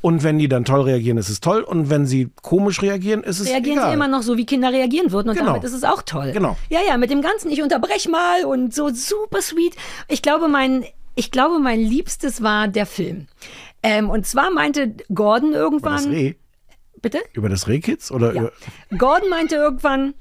Und 0.00 0.22
wenn 0.22 0.38
die 0.38 0.48
dann 0.48 0.64
toll 0.64 0.82
reagieren, 0.82 1.18
ist 1.18 1.28
es 1.28 1.40
toll. 1.40 1.62
Und 1.62 1.90
wenn 1.90 2.06
sie 2.06 2.30
komisch 2.42 2.82
reagieren, 2.82 3.22
ist 3.24 3.40
es 3.40 3.48
reagieren 3.48 3.78
egal. 3.78 3.88
sie 3.90 3.94
immer 3.94 4.08
noch 4.08 4.22
so, 4.22 4.36
wie 4.36 4.46
Kinder 4.46 4.72
reagieren 4.72 5.10
würden. 5.10 5.28
Und 5.30 5.34
Genau. 5.36 5.48
damit 5.52 5.64
ist 5.64 5.72
es 5.72 5.82
auch 5.84 6.02
toll. 6.02 6.30
Genau. 6.32 6.56
Ja, 6.68 6.80
ja, 6.86 6.96
mit 6.96 7.10
dem 7.10 7.20
Ganzen, 7.20 7.50
ich 7.50 7.62
unterbrech 7.62 8.08
mal 8.08 8.44
und 8.44 8.72
so 8.74 8.90
super 8.90 9.42
sweet. 9.42 9.74
Ich 10.06 10.22
glaube, 10.22 10.46
mein, 10.48 10.84
ich 11.16 11.30
glaube, 11.32 11.58
mein 11.58 11.80
Liebstes 11.80 12.42
war 12.42 12.68
der 12.68 12.86
Film. 12.86 13.26
Ähm, 13.82 14.08
und 14.10 14.24
zwar 14.26 14.50
meinte 14.50 14.94
Gordon 15.12 15.50
Über 15.50 15.58
irgendwann. 15.58 15.96
das 15.96 16.06
Reh. 16.06 16.34
Bitte? 17.02 17.18
Über 17.32 17.48
das 17.48 17.66
Rehkitz? 17.68 18.10
Oder 18.10 18.34
Ja. 18.34 18.40
über. 18.42 18.52
Gordon 18.96 19.28
meinte 19.30 19.56
irgendwann, 19.56 20.14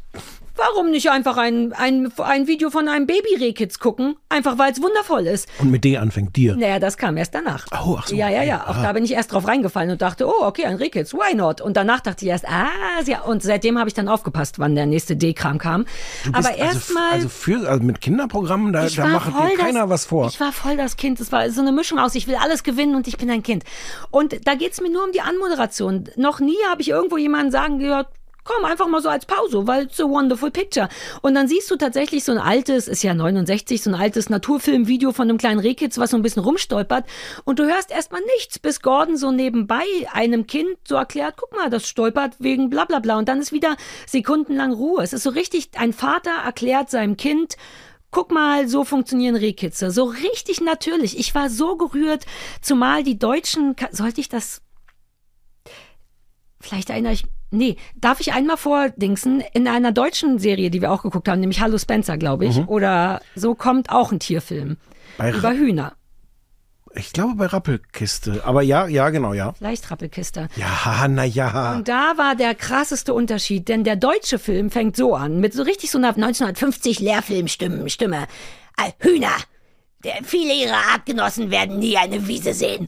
warum 0.57 0.89
nicht 0.91 1.09
einfach 1.09 1.37
ein, 1.37 1.73
ein, 1.73 2.11
ein 2.17 2.47
Video 2.47 2.69
von 2.69 2.87
einem 2.87 3.07
Baby-Rehkitz 3.07 3.79
gucken? 3.79 4.15
Einfach 4.29 4.57
weil 4.57 4.71
es 4.71 4.81
wundervoll 4.81 5.27
ist. 5.27 5.47
Und 5.59 5.71
mit 5.71 5.83
D 5.83 5.97
anfängt 5.97 6.35
dir. 6.35 6.55
Naja, 6.55 6.79
das 6.79 6.97
kam 6.97 7.17
erst 7.17 7.33
danach. 7.35 7.65
Oh, 7.71 7.97
ach 7.99 8.07
so, 8.07 8.15
Ja, 8.15 8.29
ja, 8.29 8.43
ja. 8.43 8.67
Auch 8.67 8.77
Ah. 8.77 8.83
da 8.83 8.93
bin 8.93 9.03
ich 9.05 9.13
erst 9.13 9.31
drauf 9.31 9.47
reingefallen 9.47 9.91
und 9.91 10.01
dachte, 10.01 10.27
oh, 10.27 10.41
okay, 10.43 10.65
ein 10.65 10.75
Rehkitz, 10.75 11.13
why 11.13 11.35
not? 11.35 11.61
Und 11.61 11.77
danach 11.77 12.01
dachte 12.01 12.25
ich 12.25 12.31
erst, 12.31 12.47
ah, 12.47 12.67
ja. 13.05 13.21
Und 13.21 13.43
seitdem 13.43 13.77
habe 13.79 13.87
ich 13.87 13.93
dann 13.93 14.07
aufgepasst, 14.07 14.59
wann 14.59 14.75
der 14.75 14.85
nächste 14.85 15.15
D-Kram 15.15 15.57
kam. 15.57 15.85
Aber 16.33 16.55
erstmal. 16.55 17.03
Also, 17.13 17.15
also, 17.27 17.29
für, 17.29 17.69
also 17.69 17.83
mit 17.83 18.01
Kinderprogrammen, 18.01 18.73
da, 18.73 18.87
da 18.87 19.05
macht 19.07 19.27
dir 19.33 19.57
keiner 19.57 19.81
das, 19.81 19.89
was 19.89 20.05
vor. 20.05 20.27
Ich 20.27 20.39
war 20.39 20.51
voll 20.51 20.77
das 20.77 20.97
Kind. 20.97 21.19
Es 21.19 21.31
war 21.31 21.49
so 21.49 21.61
eine 21.61 21.71
Mischung 21.71 21.99
aus, 21.99 22.15
ich 22.15 22.27
will 22.27 22.35
alles 22.35 22.63
gewinnen 22.63 22.95
und 22.95 23.07
ich 23.07 23.17
bin 23.17 23.29
ein 23.29 23.43
Kind. 23.43 23.63
Und 24.11 24.47
da 24.47 24.55
geht's 24.55 24.81
mir 24.81 24.89
nur 24.91 25.03
um 25.03 25.11
die 25.11 25.21
Anmoderation. 25.21 26.05
Noch 26.15 26.39
nie 26.39 26.57
habe 26.69 26.81
ich 26.81 26.89
irgendwo 26.89 27.17
jemanden 27.17 27.51
sagen 27.51 27.79
gehört, 27.79 28.07
komm, 28.47 28.65
einfach 28.65 28.87
mal 28.87 29.01
so 29.01 29.09
als 29.09 29.25
Pause, 29.25 29.67
weil 29.67 29.83
it's 29.83 29.99
a 29.99 30.05
wonderful 30.05 30.49
picture. 30.49 30.87
Und 31.21 31.35
dann 31.35 31.47
siehst 31.47 31.69
du 31.69 31.75
tatsächlich 31.75 32.23
so 32.23 32.31
ein 32.31 32.37
altes, 32.37 32.87
ist 32.87 33.03
ja 33.03 33.13
69, 33.13 33.83
so 33.83 33.89
ein 33.89 33.95
altes 33.95 34.29
Naturfilmvideo 34.29 35.11
von 35.11 35.29
einem 35.29 35.37
kleinen 35.37 35.59
Rehkitz, 35.59 35.97
was 35.97 36.11
so 36.11 36.17
ein 36.17 36.21
bisschen 36.21 36.43
rumstolpert. 36.43 37.05
Und 37.43 37.59
du 37.59 37.65
hörst 37.65 37.91
erstmal 37.91 38.21
nichts, 38.37 38.57
bis 38.59 38.81
Gordon 38.81 39.17
so 39.17 39.31
nebenbei 39.31 39.83
einem 40.11 40.47
Kind 40.47 40.77
so 40.87 40.95
erklärt, 40.95 41.35
guck 41.37 41.51
mal, 41.51 41.69
das 41.69 41.87
stolpert 41.87 42.35
wegen 42.39 42.69
bla 42.69 42.85
bla 42.85 42.99
bla. 42.99 43.17
Und 43.17 43.27
dann 43.27 43.41
ist 43.41 43.51
wieder 43.51 43.75
sekundenlang 44.07 44.71
Ruhe. 44.71 45.03
Es 45.03 45.13
ist 45.13 45.23
so 45.23 45.29
richtig, 45.29 45.71
ein 45.77 45.93
Vater 45.93 46.31
erklärt 46.45 46.89
seinem 46.89 47.17
Kind, 47.17 47.57
Guck 48.09 48.31
mal, 48.31 48.69
so 48.69 48.85
funktionieren 48.85 49.35
Rehkitze. 49.35 49.91
So 49.91 50.05
richtig 50.05 50.61
natürlich. 50.61 51.19
Ich 51.19 51.35
war 51.35 51.49
so 51.49 51.75
gerührt, 51.75 52.25
zumal 52.61 53.03
die 53.03 53.19
Deutschen, 53.19 53.75
sollte 53.91 54.21
ich 54.21 54.29
das, 54.29 54.61
vielleicht 56.61 56.89
erinnere 56.89 57.11
ich, 57.11 57.25
nee, 57.51 57.75
darf 57.95 58.19
ich 58.19 58.33
einmal 58.33 58.57
vordingsen, 58.57 59.41
in 59.53 59.67
einer 59.67 59.91
deutschen 59.91 60.39
Serie, 60.39 60.69
die 60.69 60.81
wir 60.81 60.91
auch 60.91 61.03
geguckt 61.03 61.27
haben, 61.29 61.39
nämlich 61.39 61.61
Hallo 61.61 61.77
Spencer, 61.77 62.17
glaube 62.17 62.45
ich, 62.45 62.57
oder 62.67 63.21
so 63.35 63.55
kommt 63.55 63.89
auch 63.89 64.11
ein 64.11 64.19
Tierfilm 64.19 64.77
Bei 65.17 65.31
über 65.31 65.49
Ra- 65.49 65.53
Hühner. 65.53 65.93
Ich 66.95 67.13
glaube 67.13 67.35
bei 67.35 67.45
Rappelkiste. 67.45 68.41
Aber 68.45 68.63
ja, 68.63 68.87
ja, 68.87 69.09
genau, 69.11 69.33
ja. 69.33 69.53
Vielleicht 69.53 69.91
Rappelkiste. 69.91 70.47
Ja, 70.55 71.07
na 71.07 71.25
ja. 71.25 71.75
Und 71.75 71.87
da 71.87 72.13
war 72.17 72.35
der 72.35 72.55
krasseste 72.55 73.13
Unterschied, 73.13 73.67
denn 73.69 73.83
der 73.83 73.97
deutsche 73.97 74.39
Film 74.39 74.71
fängt 74.71 74.95
so 74.95 75.13
an, 75.13 75.39
mit 75.39 75.53
so 75.53 75.61
richtig 75.63 75.91
so 75.91 75.99
einer 75.99 76.07
1950 76.15 76.99
Lehrfilmstimme. 76.99 77.87
Stimme. 77.89 78.23
Äh, 78.77 78.91
Hühner. 78.99 79.35
Der, 80.03 80.13
viele 80.23 80.53
ihrer 80.53 80.91
Artgenossen 80.93 81.51
werden 81.51 81.77
nie 81.79 81.97
eine 81.97 82.27
Wiese 82.27 82.53
sehen. 82.53 82.87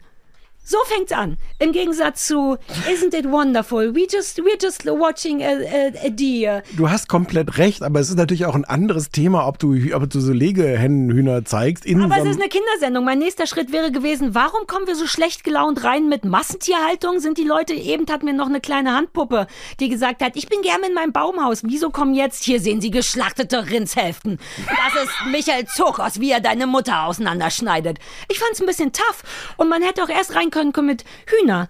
So 0.69 0.77
fängt's 0.85 1.11
an. 1.11 1.37
Im 1.57 1.71
Gegensatz 1.71 2.27
zu 2.27 2.55
Isn't 2.87 3.15
it 3.15 3.25
wonderful? 3.25 3.95
We 3.95 4.05
just, 4.07 4.37
we're 4.37 4.61
just 4.61 4.85
watching 4.85 5.41
a, 5.41 5.47
a, 5.47 6.05
a 6.05 6.09
deer. 6.09 6.61
Du 6.77 6.91
hast 6.91 7.09
komplett 7.09 7.57
recht, 7.57 7.81
aber 7.81 7.99
es 7.99 8.09
ist 8.09 8.17
natürlich 8.17 8.45
auch 8.45 8.53
ein 8.53 8.65
anderes 8.65 9.09
Thema, 9.09 9.47
ob 9.47 9.57
du, 9.57 9.73
ob 9.95 10.07
du 10.07 10.19
so 10.19 10.31
Legehennenhühner 10.31 11.43
zeigst. 11.43 11.87
Aber 11.87 12.17
so 12.17 12.21
es 12.21 12.35
ist 12.35 12.39
eine 12.39 12.49
Kindersendung. 12.49 13.03
Mein 13.03 13.17
nächster 13.17 13.47
Schritt 13.47 13.71
wäre 13.71 13.91
gewesen, 13.91 14.35
warum 14.35 14.67
kommen 14.67 14.85
wir 14.85 14.95
so 14.95 15.07
schlecht 15.07 15.43
gelaunt 15.43 15.83
rein 15.83 16.07
mit 16.07 16.23
Massentierhaltung? 16.23 17.19
Sind 17.19 17.39
die 17.39 17.45
Leute, 17.45 17.73
eben 17.73 18.05
hat 18.07 18.21
mir 18.21 18.33
noch 18.33 18.45
eine 18.45 18.61
kleine 18.61 18.95
Handpuppe, 18.95 19.47
die 19.79 19.89
gesagt 19.89 20.21
hat, 20.21 20.35
ich 20.35 20.49
bin 20.49 20.61
gerne 20.61 20.85
in 20.85 20.93
meinem 20.93 21.13
Baumhaus. 21.13 21.63
Wieso 21.63 21.89
kommen 21.89 22.13
jetzt, 22.13 22.43
hier 22.43 22.59
sehen 22.59 22.79
Sie 22.79 22.91
geschlachtete 22.91 23.71
Rindshälften. 23.71 24.37
Das 24.67 25.03
ist 25.03 25.11
Michael 25.31 25.65
Zokos, 25.65 26.19
wie 26.19 26.29
er 26.29 26.41
deine 26.41 26.67
Mutter 26.67 27.05
auseinanderschneidet. 27.05 27.97
Ich 28.27 28.37
fand's 28.37 28.61
ein 28.61 28.67
bisschen 28.67 28.93
tough. 28.93 29.23
Und 29.57 29.67
man 29.67 29.81
hätte 29.81 30.03
auch 30.03 30.09
erst 30.09 30.35
rein 30.35 30.51
können 30.51 30.58
können 30.73 30.87
mit 30.87 31.03
Hühner. 31.25 31.67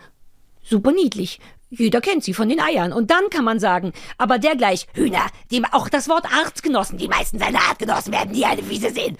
Super 0.63 0.91
niedlich. 0.91 1.39
Jeder 1.69 2.01
kennt 2.01 2.23
sie 2.23 2.33
von 2.33 2.49
den 2.49 2.59
Eiern. 2.59 2.91
Und 2.93 3.11
dann 3.11 3.29
kann 3.29 3.45
man 3.45 3.59
sagen, 3.59 3.93
aber 4.17 4.39
der 4.39 4.55
gleich, 4.55 4.87
Hühner, 4.93 5.27
die, 5.51 5.63
auch 5.71 5.89
das 5.89 6.09
Wort 6.09 6.25
Artgenossen, 6.25 6.97
die 6.97 7.07
meisten 7.07 7.39
seiner 7.39 7.61
Artgenossen 7.61 8.11
werden 8.11 8.31
nie 8.31 8.45
eine 8.45 8.67
Wiese 8.69 8.91
sehen. 8.91 9.17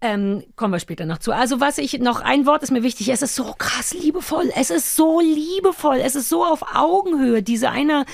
Ähm, 0.00 0.44
kommen 0.54 0.72
wir 0.72 0.78
später 0.78 1.06
noch 1.06 1.18
zu. 1.18 1.32
Also 1.32 1.60
was 1.60 1.76
ich 1.76 1.98
noch 1.98 2.20
ein 2.20 2.46
Wort 2.46 2.62
ist 2.62 2.70
mir 2.70 2.84
wichtig. 2.84 3.08
Es 3.08 3.20
ist 3.20 3.34
so 3.34 3.52
krass 3.58 3.92
liebevoll. 3.92 4.50
Es 4.54 4.70
ist 4.70 4.94
so 4.94 5.20
liebevoll. 5.20 5.96
Es 5.96 6.14
ist 6.14 6.28
so 6.28 6.44
auf 6.44 6.62
Augenhöhe. 6.74 7.42
Diese 7.42 7.70
eine, 7.70 8.04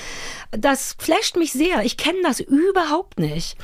das 0.51 0.95
flasht 0.97 1.37
mich 1.37 1.51
sehr. 1.51 1.83
Ich 1.83 1.95
kenne 1.95 2.17
das 2.23 2.39
überhaupt 2.39 3.19
nicht. 3.19 3.55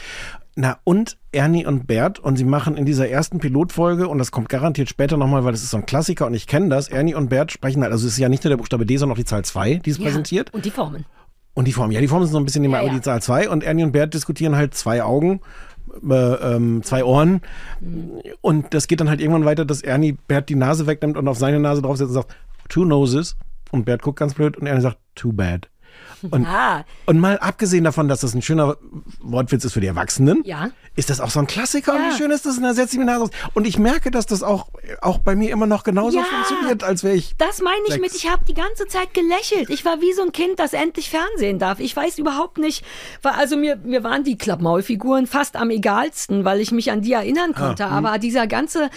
Na, 0.56 0.80
und 0.84 1.18
Ernie 1.32 1.66
und 1.66 1.88
Bert, 1.88 2.20
und 2.20 2.36
sie 2.36 2.44
machen 2.44 2.76
in 2.76 2.86
dieser 2.86 3.08
ersten 3.08 3.40
Pilotfolge, 3.40 4.08
und 4.10 4.18
das 4.18 4.32
kommt 4.32 4.50
garantiert 4.50 4.90
später 4.90 5.16
nochmal, 5.16 5.46
weil 5.46 5.54
das 5.54 5.64
ist 5.64 5.72
so 5.72 5.78
ein 5.78 5.86
Klassiker 5.86 6.28
und 6.28 6.34
ich 6.34 6.46
kenne 6.46 6.68
das, 6.68 6.90
Ernie 6.90 7.16
und 7.16 7.30
Bert 7.30 7.52
sprechen 7.54 7.82
halt, 7.84 7.94
also 7.94 8.06
es 8.06 8.14
ist 8.14 8.20
ja 8.20 8.28
nicht 8.28 8.44
nur 8.44 8.50
der 8.50 8.58
Buchstabe 8.58 8.86
D, 8.86 8.98
sondern 8.98 9.14
auch 9.16 9.20
die 9.20 9.26
Zahl 9.26 9.46
2, 9.46 9.76
die 9.76 9.90
es 9.92 9.98
präsentiert. 10.00 10.54
Und 10.54 10.66
die 10.66 10.72
Formen. 10.72 11.06
Und 11.54 11.68
die 11.68 11.74
Form, 11.74 11.92
ja, 11.92 12.02
die 12.02 12.08
Form 12.08 12.22
ist 12.24 12.32
noch 12.32 12.40
ein 12.40 12.46
bisschen 12.46 12.64
nebenbei, 12.64 12.82
Ja, 12.82 12.88
ja. 12.88 12.94
die 12.94 13.02
Zahl 13.02 13.22
2 13.22 13.50
und 13.50 13.64
Ernie 13.64 13.84
und 13.84 13.94
Bert 13.94 14.14
diskutieren 14.14 14.56
halt 14.58 14.74
zwei 14.74 15.04
Augen, 15.04 15.40
äh, 16.10 16.16
ähm, 16.16 16.84
zwei 16.84 17.04
Ohren. 17.06 17.42
Und 18.42 18.74
das 18.74 18.88
geht 18.88 19.00
dann 19.00 19.10
halt 19.10 19.22
irgendwann 19.22 19.46
weiter, 19.46 19.66
dass 19.66 19.82
Ernie 19.82 20.18
Bert 20.28 20.50
die 20.50 20.56
Nase 20.56 20.86
wegnimmt 20.88 21.18
und 21.18 21.28
auf 21.28 21.38
seine 21.38 21.60
Nase 21.60 21.82
draufsetzt 21.82 22.10
und 22.10 22.16
sagt, 22.16 22.36
two 22.70 22.86
noses. 22.86 23.36
Und 23.72 23.86
Bert 23.86 24.02
guckt 24.02 24.20
ganz 24.20 24.34
blöd 24.34 24.58
und 24.58 24.68
Ernie 24.68 24.82
sagt, 24.82 24.98
too 25.16 25.32
bad. 25.32 25.70
Und, 26.30 26.46
Ah, 26.46 26.86
und 27.06 27.20
mal 27.20 27.38
abgesehen 27.40 27.84
davon, 27.84 28.08
dass 28.08 28.20
das 28.22 28.34
ein 28.36 28.42
schöner 28.42 28.78
Wortwitz 29.22 29.66
ist 29.66 29.74
für 29.74 29.82
die 29.82 29.88
Erwachsenen, 29.88 30.42
Ja. 30.44 30.70
ist 30.96 31.10
das 31.10 31.20
auch 31.20 31.30
so 31.32 31.40
ein 31.40 31.48
Klassiker. 31.48 31.94
Und 31.94 32.00
Ja. 32.04 32.10
wie 32.12 32.18
schön 32.18 32.32
ist 32.32 32.46
das? 32.46 32.58
Und 32.58 32.64
da 32.64 32.74
setzt 32.74 32.92
sie 32.92 33.00
mir 33.00 33.20
aus. 33.20 33.30
Und 33.54 33.66
ich 33.66 33.78
merke, 33.80 34.12
dass 34.12 34.26
das 34.26 34.44
auch, 34.44 34.68
auch 35.02 35.18
bei 35.20 35.36
mir 35.36 35.52
immer 35.52 35.66
noch 35.68 35.84
genauso 35.84 36.20
Ja. 36.20 36.24
funktioniert, 36.26 36.84
als 36.84 37.04
wäre 37.04 37.16
ich. 37.16 37.34
das 37.38 37.62
meine 37.62 37.78
ich 37.88 37.94
Sechs. 37.94 38.02
mit, 38.02 38.16
ich 38.16 38.30
habe 38.30 38.44
die 38.46 38.54
ganze 38.54 38.88
Zeit 38.88 39.14
gelächelt. 39.14 39.70
Ich 39.70 39.84
war 39.86 40.02
wie 40.02 40.14
so 40.14 40.22
ein 40.24 40.32
Kind, 40.32 40.60
das 40.60 40.74
endlich 40.74 41.10
Fernsehen 41.10 41.58
darf. 41.60 41.80
Ich 41.80 41.96
weiß 41.96 42.18
überhaupt 42.20 42.58
nicht, 42.58 42.84
war, 43.22 43.36
also 43.38 43.58
mir, 43.58 43.78
mir 43.78 44.04
waren 44.04 44.24
die 44.24 44.38
Klappmaulfiguren 44.38 45.28
fast 45.28 45.56
am 45.56 45.70
egalsten, 45.70 46.46
weil 46.46 46.60
ich 46.62 46.72
mich 46.72 46.92
an 46.92 47.02
die 47.02 47.14
erinnern 47.14 47.54
konnte. 47.56 47.86
Ah. 47.86 47.98
Aber 47.98 48.18
dieser 48.20 48.48
ganze, 48.48 48.90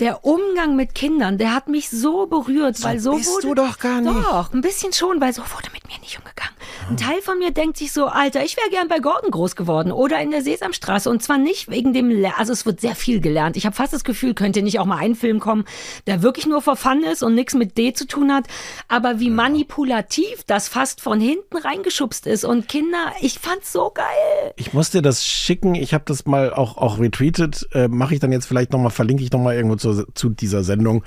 der 0.00 0.24
Umgang 0.24 0.76
mit 0.76 0.94
Kindern, 0.94 1.38
der 1.38 1.54
hat 1.54 1.68
mich 1.68 1.90
so 1.90 2.26
berührt, 2.26 2.82
weil 2.82 3.00
so 3.00 3.16
bist 3.16 3.30
wurde, 3.30 3.48
du 3.48 3.54
doch 3.54 3.78
gar 3.78 4.00
nicht. 4.00 4.14
Doch, 4.14 4.52
ein 4.52 4.60
bisschen 4.60 4.92
schon, 4.92 5.20
weil 5.20 5.32
so 5.32 5.42
wurde 5.42 5.70
mit 5.72 5.86
mir 5.88 5.98
nicht 6.00 6.18
umgegangen. 6.18 6.54
Ein 6.88 6.96
Teil 6.96 7.20
von 7.20 7.38
mir 7.38 7.50
denkt 7.50 7.76
sich 7.76 7.92
so, 7.92 8.06
Alter, 8.06 8.44
ich 8.44 8.56
wäre 8.56 8.70
gern 8.70 8.88
bei 8.88 8.98
Gordon 9.00 9.30
groß 9.30 9.56
geworden 9.56 9.92
oder 9.92 10.20
in 10.20 10.30
der 10.30 10.42
Sesamstraße 10.42 11.10
und 11.10 11.22
zwar 11.22 11.36
nicht 11.36 11.68
wegen 11.70 11.92
dem, 11.92 12.10
Le 12.10 12.38
also 12.38 12.52
es 12.52 12.64
wird 12.64 12.80
sehr 12.80 12.94
viel 12.94 13.20
gelernt. 13.20 13.56
Ich 13.56 13.66
habe 13.66 13.76
fast 13.76 13.92
das 13.92 14.04
Gefühl, 14.04 14.34
könnte 14.34 14.62
nicht 14.62 14.78
auch 14.78 14.86
mal 14.86 14.98
ein 14.98 15.14
Film 15.14 15.40
kommen, 15.40 15.64
der 16.06 16.22
wirklich 16.22 16.46
nur 16.46 16.62
for 16.62 16.76
Fun 16.76 17.02
ist 17.02 17.22
und 17.22 17.34
nichts 17.34 17.54
mit 17.54 17.76
D 17.76 17.92
zu 17.92 18.06
tun 18.06 18.32
hat, 18.32 18.44
aber 18.86 19.20
wie 19.20 19.30
manipulativ 19.30 20.44
das 20.46 20.68
fast 20.68 21.00
von 21.00 21.20
hinten 21.20 21.56
reingeschubst 21.56 22.26
ist 22.26 22.44
und 22.44 22.68
Kinder, 22.68 23.12
ich 23.20 23.38
fand's 23.38 23.72
so 23.72 23.90
geil. 23.90 24.54
Ich 24.56 24.72
muss 24.72 24.90
dir 24.90 25.02
das 25.02 25.26
schicken. 25.26 25.74
Ich 25.74 25.92
habe 25.92 26.04
das 26.06 26.26
mal 26.26 26.52
auch, 26.52 26.76
auch 26.76 26.98
retweetet. 26.98 27.68
Äh, 27.72 27.88
Mache 27.88 28.14
ich 28.14 28.20
dann 28.20 28.32
jetzt 28.32 28.46
vielleicht 28.46 28.72
nochmal, 28.72 28.90
verlinke 28.90 29.22
ich 29.22 29.32
nochmal 29.32 29.56
irgendwo 29.56 29.76
zu, 29.76 29.87
zu 30.14 30.28
dieser 30.28 30.64
Sendung. 30.64 31.04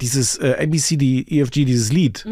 Dieses 0.00 0.38
äh, 0.38 0.56
ABCD, 0.60 1.24
EFG, 1.28 1.64
dieses 1.64 1.92
Lied. 1.92 2.24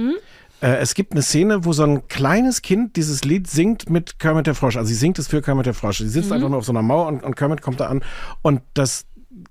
Äh, 0.61 0.77
es 0.79 0.95
gibt 0.95 1.13
eine 1.13 1.23
Szene, 1.23 1.65
wo 1.65 1.73
so 1.73 1.85
ein 1.85 2.09
kleines 2.09 2.63
Kind 2.63 2.97
dieses 2.97 3.25
Lied 3.25 3.49
singt 3.49 3.91
mit 3.91 4.19
Kermit 4.19 4.47
der 4.47 4.55
Frosch. 4.55 4.77
Also 4.77 4.89
sie 4.89 4.95
singt 4.95 5.19
es 5.19 5.29
für 5.29 5.43
Kermit 5.43 5.67
der 5.67 5.75
Frosch. 5.75 5.99
Sie 5.99 6.09
sitzt 6.09 6.33
einfach 6.33 6.49
nur 6.49 6.59
auf 6.59 6.65
so 6.65 6.73
einer 6.73 6.83
Mauer 6.83 7.07
und, 7.07 7.23
und 7.23 7.37
Kermit 7.37 7.63
kommt 7.63 7.81
da 7.81 7.87
an. 7.87 8.03
Und 8.43 8.63
das 8.75 9.07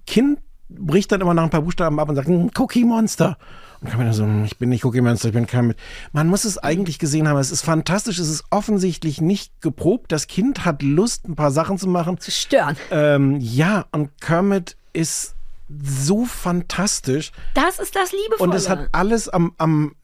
Kind 0.05 0.39
bricht 0.69 1.11
dann 1.11 1.21
immer 1.21 1.33
nach 1.33 1.43
ein 1.43 1.49
paar 1.49 1.61
Buchstaben 1.61 1.99
ab 1.99 2.09
und 2.09 2.15
sagt, 2.15 2.27
"Hm, 2.27 2.51
Cookie 2.57 2.83
Monster. 2.83 3.37
Und 3.79 3.89
Kermit 3.89 4.07
dann 4.07 4.13
so, 4.13 4.23
"Hm, 4.23 4.43
ich 4.43 4.57
bin 4.57 4.67
nicht 4.67 4.83
Cookie 4.83 4.99
Monster, 4.99 5.29
ich 5.29 5.33
bin 5.33 5.47
Kermit. 5.47 5.77
Man 6.11 6.27
muss 6.27 6.43
es 6.43 6.57
eigentlich 6.57 6.99
gesehen 6.99 7.29
haben. 7.29 7.37
Es 7.37 7.51
ist 7.51 7.61
fantastisch. 7.61 8.19
Es 8.19 8.27
ist 8.27 8.43
offensichtlich 8.49 9.21
nicht 9.21 9.61
geprobt. 9.61 10.11
Das 10.11 10.27
Kind 10.27 10.65
hat 10.65 10.81
Lust, 10.81 11.25
ein 11.27 11.35
paar 11.35 11.51
Sachen 11.51 11.77
zu 11.77 11.87
machen. 11.87 12.19
Zu 12.19 12.31
stören. 12.31 12.75
Ähm, 12.91 13.37
ja, 13.39 13.85
und 13.91 14.19
Kermit 14.19 14.75
ist 14.91 15.35
so 15.69 16.25
fantastisch. 16.25 17.31
Das 17.53 17.79
ist 17.79 17.95
das 17.95 18.11
Liebevolle. 18.11 18.51
Und 18.51 18.55
es 18.55 18.69
hat 18.69 18.89
alles 18.91 19.29
am, 19.29 19.53
am 19.57 19.95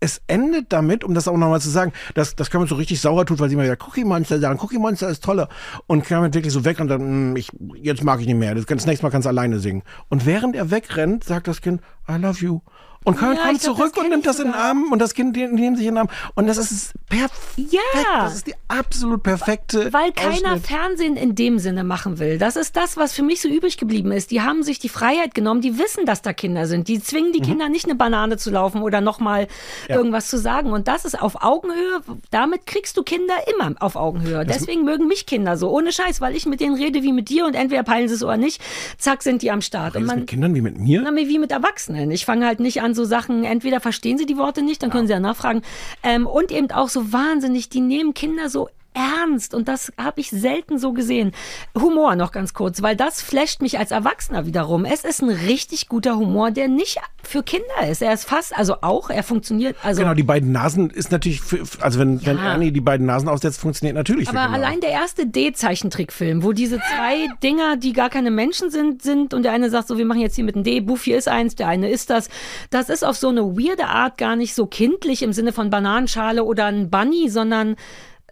es 0.00 0.20
endet 0.28 0.72
damit, 0.72 1.02
um 1.02 1.12
das 1.14 1.26
auch 1.26 1.36
nochmal 1.36 1.60
zu 1.60 1.70
sagen, 1.70 1.92
dass, 2.14 2.36
dass 2.36 2.50
Kermit 2.50 2.68
so 2.68 2.76
richtig 2.76 3.00
sauer 3.00 3.26
tut, 3.26 3.40
weil 3.40 3.48
sie 3.48 3.54
immer 3.54 3.64
wieder 3.64 3.76
Cookie 3.80 4.04
Monster 4.04 4.38
sagen, 4.38 4.60
Cookie 4.62 4.78
Monster 4.78 5.08
ist 5.08 5.24
toller. 5.24 5.48
Und 5.86 6.04
Kermit 6.04 6.34
wirklich 6.34 6.52
so 6.52 6.64
weg 6.64 6.78
und 6.78 6.88
dann, 6.88 7.00
"Hm, 7.00 7.36
ich, 7.36 7.50
jetzt 7.82 8.04
mag 8.04 8.20
ich 8.20 8.26
nicht 8.26 8.36
mehr. 8.36 8.54
Das, 8.54 8.66
das 8.66 8.86
nächste 8.86 9.04
Mal 9.04 9.10
kannst 9.10 9.26
du 9.26 9.30
alleine 9.30 9.58
singen. 9.58 9.82
Und 10.08 10.24
während 10.24 10.54
er 10.54 10.70
wegrennt, 10.70 11.24
sagt 11.24 11.48
das 11.48 11.60
Kind, 11.60 11.80
I 12.08 12.12
love 12.12 12.38
you. 12.44 12.60
Und 13.08 13.18
Colin 13.18 13.36
Ja, 13.36 13.42
kommt 13.44 13.60
glaub, 13.60 13.76
zurück 13.76 13.92
das 13.94 14.04
und 14.04 14.10
nimmt 14.10 14.26
das 14.26 14.38
in 14.38 14.46
den. 14.46 14.54
Arm 14.54 14.92
und 14.92 14.98
das 15.00 15.14
Kind 15.14 15.36
nehmen 15.36 15.76
sich 15.76 15.86
in 15.86 15.94
den 15.94 15.98
Arm. 15.98 16.08
Und 16.34 16.46
das 16.46 16.58
ist 16.58 16.92
perfekt. 17.08 17.72
Ja. 17.72 18.24
Das 18.24 18.34
ist 18.36 18.46
die 18.46 18.54
absolut 18.68 19.22
perfekte. 19.22 19.92
Weil 19.92 20.12
keiner 20.12 20.52
Ausschnitt. 20.54 20.66
Fernsehen 20.66 21.16
in 21.16 21.34
dem 21.34 21.58
Sinne 21.58 21.84
machen 21.84 22.18
will. 22.18 22.38
Das 22.38 22.56
ist 22.56 22.76
das, 22.76 22.96
was 22.96 23.12
für 23.12 23.22
mich 23.22 23.40
so 23.40 23.48
übrig 23.48 23.76
geblieben 23.76 24.12
ist. 24.12 24.30
Die 24.30 24.42
haben 24.42 24.62
sich 24.62 24.78
die 24.78 24.88
Freiheit 24.88 25.34
genommen, 25.34 25.60
die 25.60 25.78
wissen, 25.78 26.06
dass 26.06 26.22
da 26.22 26.32
Kinder 26.32 26.66
sind. 26.66 26.88
Die 26.88 27.00
zwingen 27.00 27.28
Mhm. 27.28 27.32
die 27.32 27.40
Kinder 27.40 27.68
nicht 27.68 27.84
eine 27.86 27.94
Banane 27.94 28.36
zu 28.36 28.50
laufen 28.50 28.82
oder 28.82 29.00
nochmal 29.00 29.48
irgendwas 29.88 30.28
zu 30.28 30.38
sagen. 30.38 30.72
Und 30.72 30.88
das 30.88 31.04
ist 31.04 31.20
auf 31.20 31.42
Augenhöhe. 31.42 32.00
Damit 32.30 32.66
kriegst 32.66 32.96
du 32.96 33.02
Kinder 33.02 33.34
immer 33.54 33.74
auf 33.80 33.96
Augenhöhe. 33.96 34.44
Deswegen 34.44 34.84
mögen 34.84 35.06
mich 35.06 35.26
Kinder 35.26 35.56
so. 35.56 35.70
Ohne 35.70 35.92
Scheiß, 35.92 36.20
weil 36.20 36.36
ich 36.36 36.46
mit 36.46 36.60
denen 36.60 36.76
rede 36.76 37.02
wie 37.02 37.12
mit 37.12 37.28
dir 37.28 37.46
und 37.46 37.54
entweder 37.54 37.82
peilen 37.82 38.08
sie 38.08 38.14
es 38.14 38.22
oder 38.22 38.36
nicht. 38.36 38.60
Zack, 38.98 39.22
sind 39.22 39.42
die 39.42 39.50
am 39.50 39.60
Start. 39.62 39.96
Und 39.96 40.04
man, 40.04 40.20
mit 40.20 40.28
Kindern 40.28 40.54
wie 40.54 40.60
mit 40.60 40.78
mir? 40.78 41.02
na, 41.02 41.14
wie 41.14 41.38
mit 41.38 41.50
Erwachsenen. 41.52 42.10
Ich 42.10 42.24
fange 42.24 42.46
halt 42.46 42.60
nicht 42.60 42.82
an 42.82 42.94
so 42.98 43.04
Sachen, 43.04 43.44
entweder 43.44 43.80
verstehen 43.80 44.18
sie 44.18 44.26
die 44.26 44.36
Worte 44.36 44.60
nicht, 44.60 44.82
dann 44.82 44.90
können 44.90 45.06
sie 45.06 45.12
ja 45.12 45.20
nachfragen. 45.20 45.62
Ähm, 46.02 46.26
und 46.26 46.50
eben 46.50 46.70
auch 46.72 46.88
so 46.88 47.12
wahnsinnig, 47.12 47.68
die 47.70 47.80
nehmen 47.80 48.12
Kinder 48.12 48.50
so 48.50 48.68
ernst 48.98 49.54
und 49.54 49.68
das 49.68 49.92
habe 49.96 50.20
ich 50.20 50.30
selten 50.30 50.78
so 50.78 50.92
gesehen. 50.92 51.32
Humor 51.78 52.16
noch 52.16 52.32
ganz 52.32 52.52
kurz, 52.52 52.82
weil 52.82 52.96
das 52.96 53.22
flasht 53.22 53.62
mich 53.62 53.78
als 53.78 53.90
Erwachsener 53.90 54.46
wiederum. 54.46 54.84
Es 54.84 55.04
ist 55.04 55.22
ein 55.22 55.30
richtig 55.30 55.88
guter 55.88 56.16
Humor, 56.16 56.50
der 56.50 56.68
nicht 56.68 56.98
für 57.22 57.42
Kinder 57.42 57.88
ist. 57.88 58.02
Er 58.02 58.12
ist 58.12 58.24
fast, 58.24 58.56
also 58.56 58.76
auch, 58.80 59.10
er 59.10 59.22
funktioniert, 59.22 59.76
also 59.82 60.02
Genau, 60.02 60.14
die 60.14 60.22
beiden 60.22 60.52
Nasen 60.52 60.90
ist 60.90 61.12
natürlich, 61.12 61.40
für, 61.40 61.62
also 61.80 61.98
wenn, 61.98 62.24
wenn 62.24 62.38
Ernie 62.38 62.72
die 62.72 62.80
beiden 62.80 63.06
Nasen 63.06 63.28
aufsetzt, 63.28 63.60
funktioniert 63.60 63.96
natürlich. 63.96 64.28
Aber 64.28 64.50
allein 64.50 64.80
der 64.80 64.90
erste 64.90 65.26
D-Zeichentrickfilm, 65.26 66.42
wo 66.42 66.52
diese 66.52 66.78
zwei 66.78 67.28
Dinger, 67.42 67.76
die 67.76 67.92
gar 67.92 68.10
keine 68.10 68.30
Menschen 68.30 68.70
sind, 68.70 69.02
sind 69.02 69.34
und 69.34 69.42
der 69.42 69.52
eine 69.52 69.70
sagt 69.70 69.88
so, 69.88 69.98
wir 69.98 70.06
machen 70.06 70.20
jetzt 70.20 70.36
hier 70.36 70.44
mit 70.44 70.54
einem 70.54 70.64
D, 70.64 70.80
Buffy 70.80 71.12
ist 71.12 71.28
eins, 71.28 71.54
der 71.54 71.68
eine 71.68 71.90
ist 71.90 72.10
das. 72.10 72.28
Das 72.70 72.88
ist 72.88 73.04
auf 73.04 73.16
so 73.16 73.28
eine 73.28 73.42
weirde 73.42 73.86
Art 73.86 74.18
gar 74.18 74.36
nicht 74.36 74.54
so 74.54 74.66
kindlich 74.66 75.22
im 75.22 75.32
Sinne 75.32 75.52
von 75.52 75.70
Bananenschale 75.70 76.44
oder 76.44 76.66
ein 76.66 76.90
Bunny, 76.90 77.28
sondern 77.28 77.76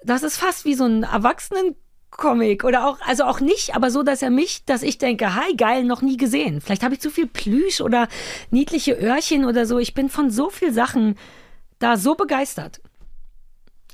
das 0.07 0.23
ist 0.23 0.37
fast 0.37 0.65
wie 0.65 0.75
so 0.75 0.85
ein 0.85 1.03
Erwachsenen-Comic 1.03 2.65
oder 2.65 2.87
auch, 2.87 2.99
also 3.01 3.25
auch 3.25 3.41
nicht, 3.41 3.75
aber 3.75 3.91
so, 3.91 4.03
dass 4.03 4.23
er 4.23 4.31
mich, 4.31 4.65
dass 4.65 4.83
ich 4.83 4.99
denke, 4.99 5.35
hi, 5.35 5.55
geil, 5.57 5.85
noch 5.85 6.03
nie 6.03 6.17
gesehen. 6.17 6.61
Vielleicht 6.61 6.83
habe 6.83 6.95
ich 6.95 7.01
zu 7.01 7.11
viel 7.11 7.27
Plüsch 7.27 7.81
oder 7.81 8.09
niedliche 8.51 8.93
Öhrchen 8.93 9.45
oder 9.45 9.67
so. 9.67 9.79
Ich 9.79 9.95
bin 9.95 10.09
von 10.09 10.31
so 10.31 10.49
viel 10.49 10.73
Sachen 10.73 11.17
da 11.79 11.97
so 11.97 12.15
begeistert. 12.15 12.81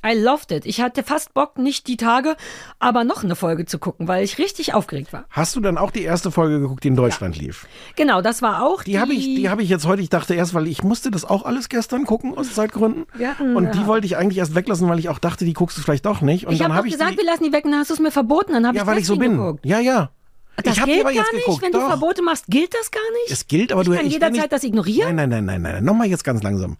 I 0.05 0.17
loved 0.17 0.51
it. 0.51 0.65
Ich 0.65 0.81
hatte 0.81 1.03
fast 1.03 1.33
Bock, 1.33 1.57
nicht 1.57 1.87
die 1.87 1.97
Tage, 1.97 2.35
aber 2.79 3.03
noch 3.03 3.23
eine 3.23 3.35
Folge 3.35 3.65
zu 3.65 3.79
gucken, 3.79 4.07
weil 4.07 4.23
ich 4.23 4.37
richtig 4.37 4.73
aufgeregt 4.73 5.13
war. 5.13 5.25
Hast 5.29 5.55
du 5.55 5.61
dann 5.61 5.77
auch 5.77 5.91
die 5.91 6.03
erste 6.03 6.29
Folge 6.31 6.59
geguckt, 6.59 6.83
die 6.83 6.89
in 6.89 6.95
Deutschland 6.95 7.37
lief? 7.37 7.67
Genau, 7.95 8.21
das 8.21 8.41
war 8.41 8.63
auch 8.63 8.83
Die 8.83 8.99
habe 8.99 9.13
ich, 9.13 9.23
die 9.23 9.49
habe 9.49 9.63
ich 9.63 9.69
jetzt 9.69 9.85
heute. 9.85 10.01
Ich 10.01 10.09
dachte 10.09 10.33
erst, 10.33 10.53
weil 10.53 10.67
ich 10.67 10.83
musste 10.83 11.11
das 11.11 11.23
auch 11.23 11.45
alles 11.45 11.69
gestern 11.69 12.05
gucken 12.05 12.37
aus 12.37 12.53
Zeitgründen. 12.53 13.05
Hatten, 13.23 13.55
und 13.55 13.65
ja. 13.65 13.71
die 13.71 13.87
wollte 13.87 14.05
ich 14.05 14.17
eigentlich 14.17 14.37
erst 14.37 14.55
weglassen, 14.55 14.89
weil 14.89 14.99
ich 14.99 15.09
auch 15.09 15.19
dachte, 15.19 15.45
die 15.45 15.53
guckst 15.53 15.77
du 15.77 15.81
vielleicht 15.81 16.05
doch 16.05 16.21
nicht. 16.21 16.45
Und 16.45 16.53
ich 16.53 16.61
habe 16.61 16.87
ich 16.87 16.93
gesagt, 16.93 17.13
die, 17.13 17.17
wir 17.17 17.25
lassen 17.25 17.43
die 17.43 17.53
weg, 17.53 17.65
und 17.65 17.71
dann 17.71 17.79
hast 17.79 17.89
du 17.89 17.93
es 17.93 17.99
mir 17.99 18.11
verboten, 18.11 18.53
dann 18.53 18.67
habe 18.67 18.75
ja, 18.75 18.83
ich 18.83 18.87
weil 18.87 18.97
ich 18.97 19.05
so 19.05 19.15
bin. 19.15 19.37
geguckt. 19.37 19.65
Ja, 19.65 19.79
ja. 19.79 20.11
Das 20.57 20.77
ich 20.77 20.83
die 20.83 20.91
gilt 20.91 21.01
aber 21.01 21.11
jetzt 21.11 21.25
gar 21.25 21.33
nicht, 21.33 21.45
geguckt. 21.45 21.63
wenn 21.63 21.71
du 21.71 21.79
doch. 21.79 21.87
Verbote 21.87 22.21
machst, 22.21 22.45
gilt 22.47 22.73
das 22.73 22.91
gar 22.91 23.01
nicht? 23.23 23.31
Es 23.31 23.47
gilt, 23.47 23.71
aber 23.71 23.81
ich 23.81 23.87
du 23.87 23.95
kann 23.95 24.05
ich 24.05 24.13
jederzeit 24.13 24.51
das 24.51 24.63
ignorieren? 24.63 25.15
Nein, 25.15 25.29
nein, 25.29 25.45
nein, 25.45 25.61
nein, 25.61 25.73
nein. 25.73 25.83
Nochmal 25.83 26.07
jetzt 26.07 26.23
ganz 26.23 26.43
langsam. 26.43 26.77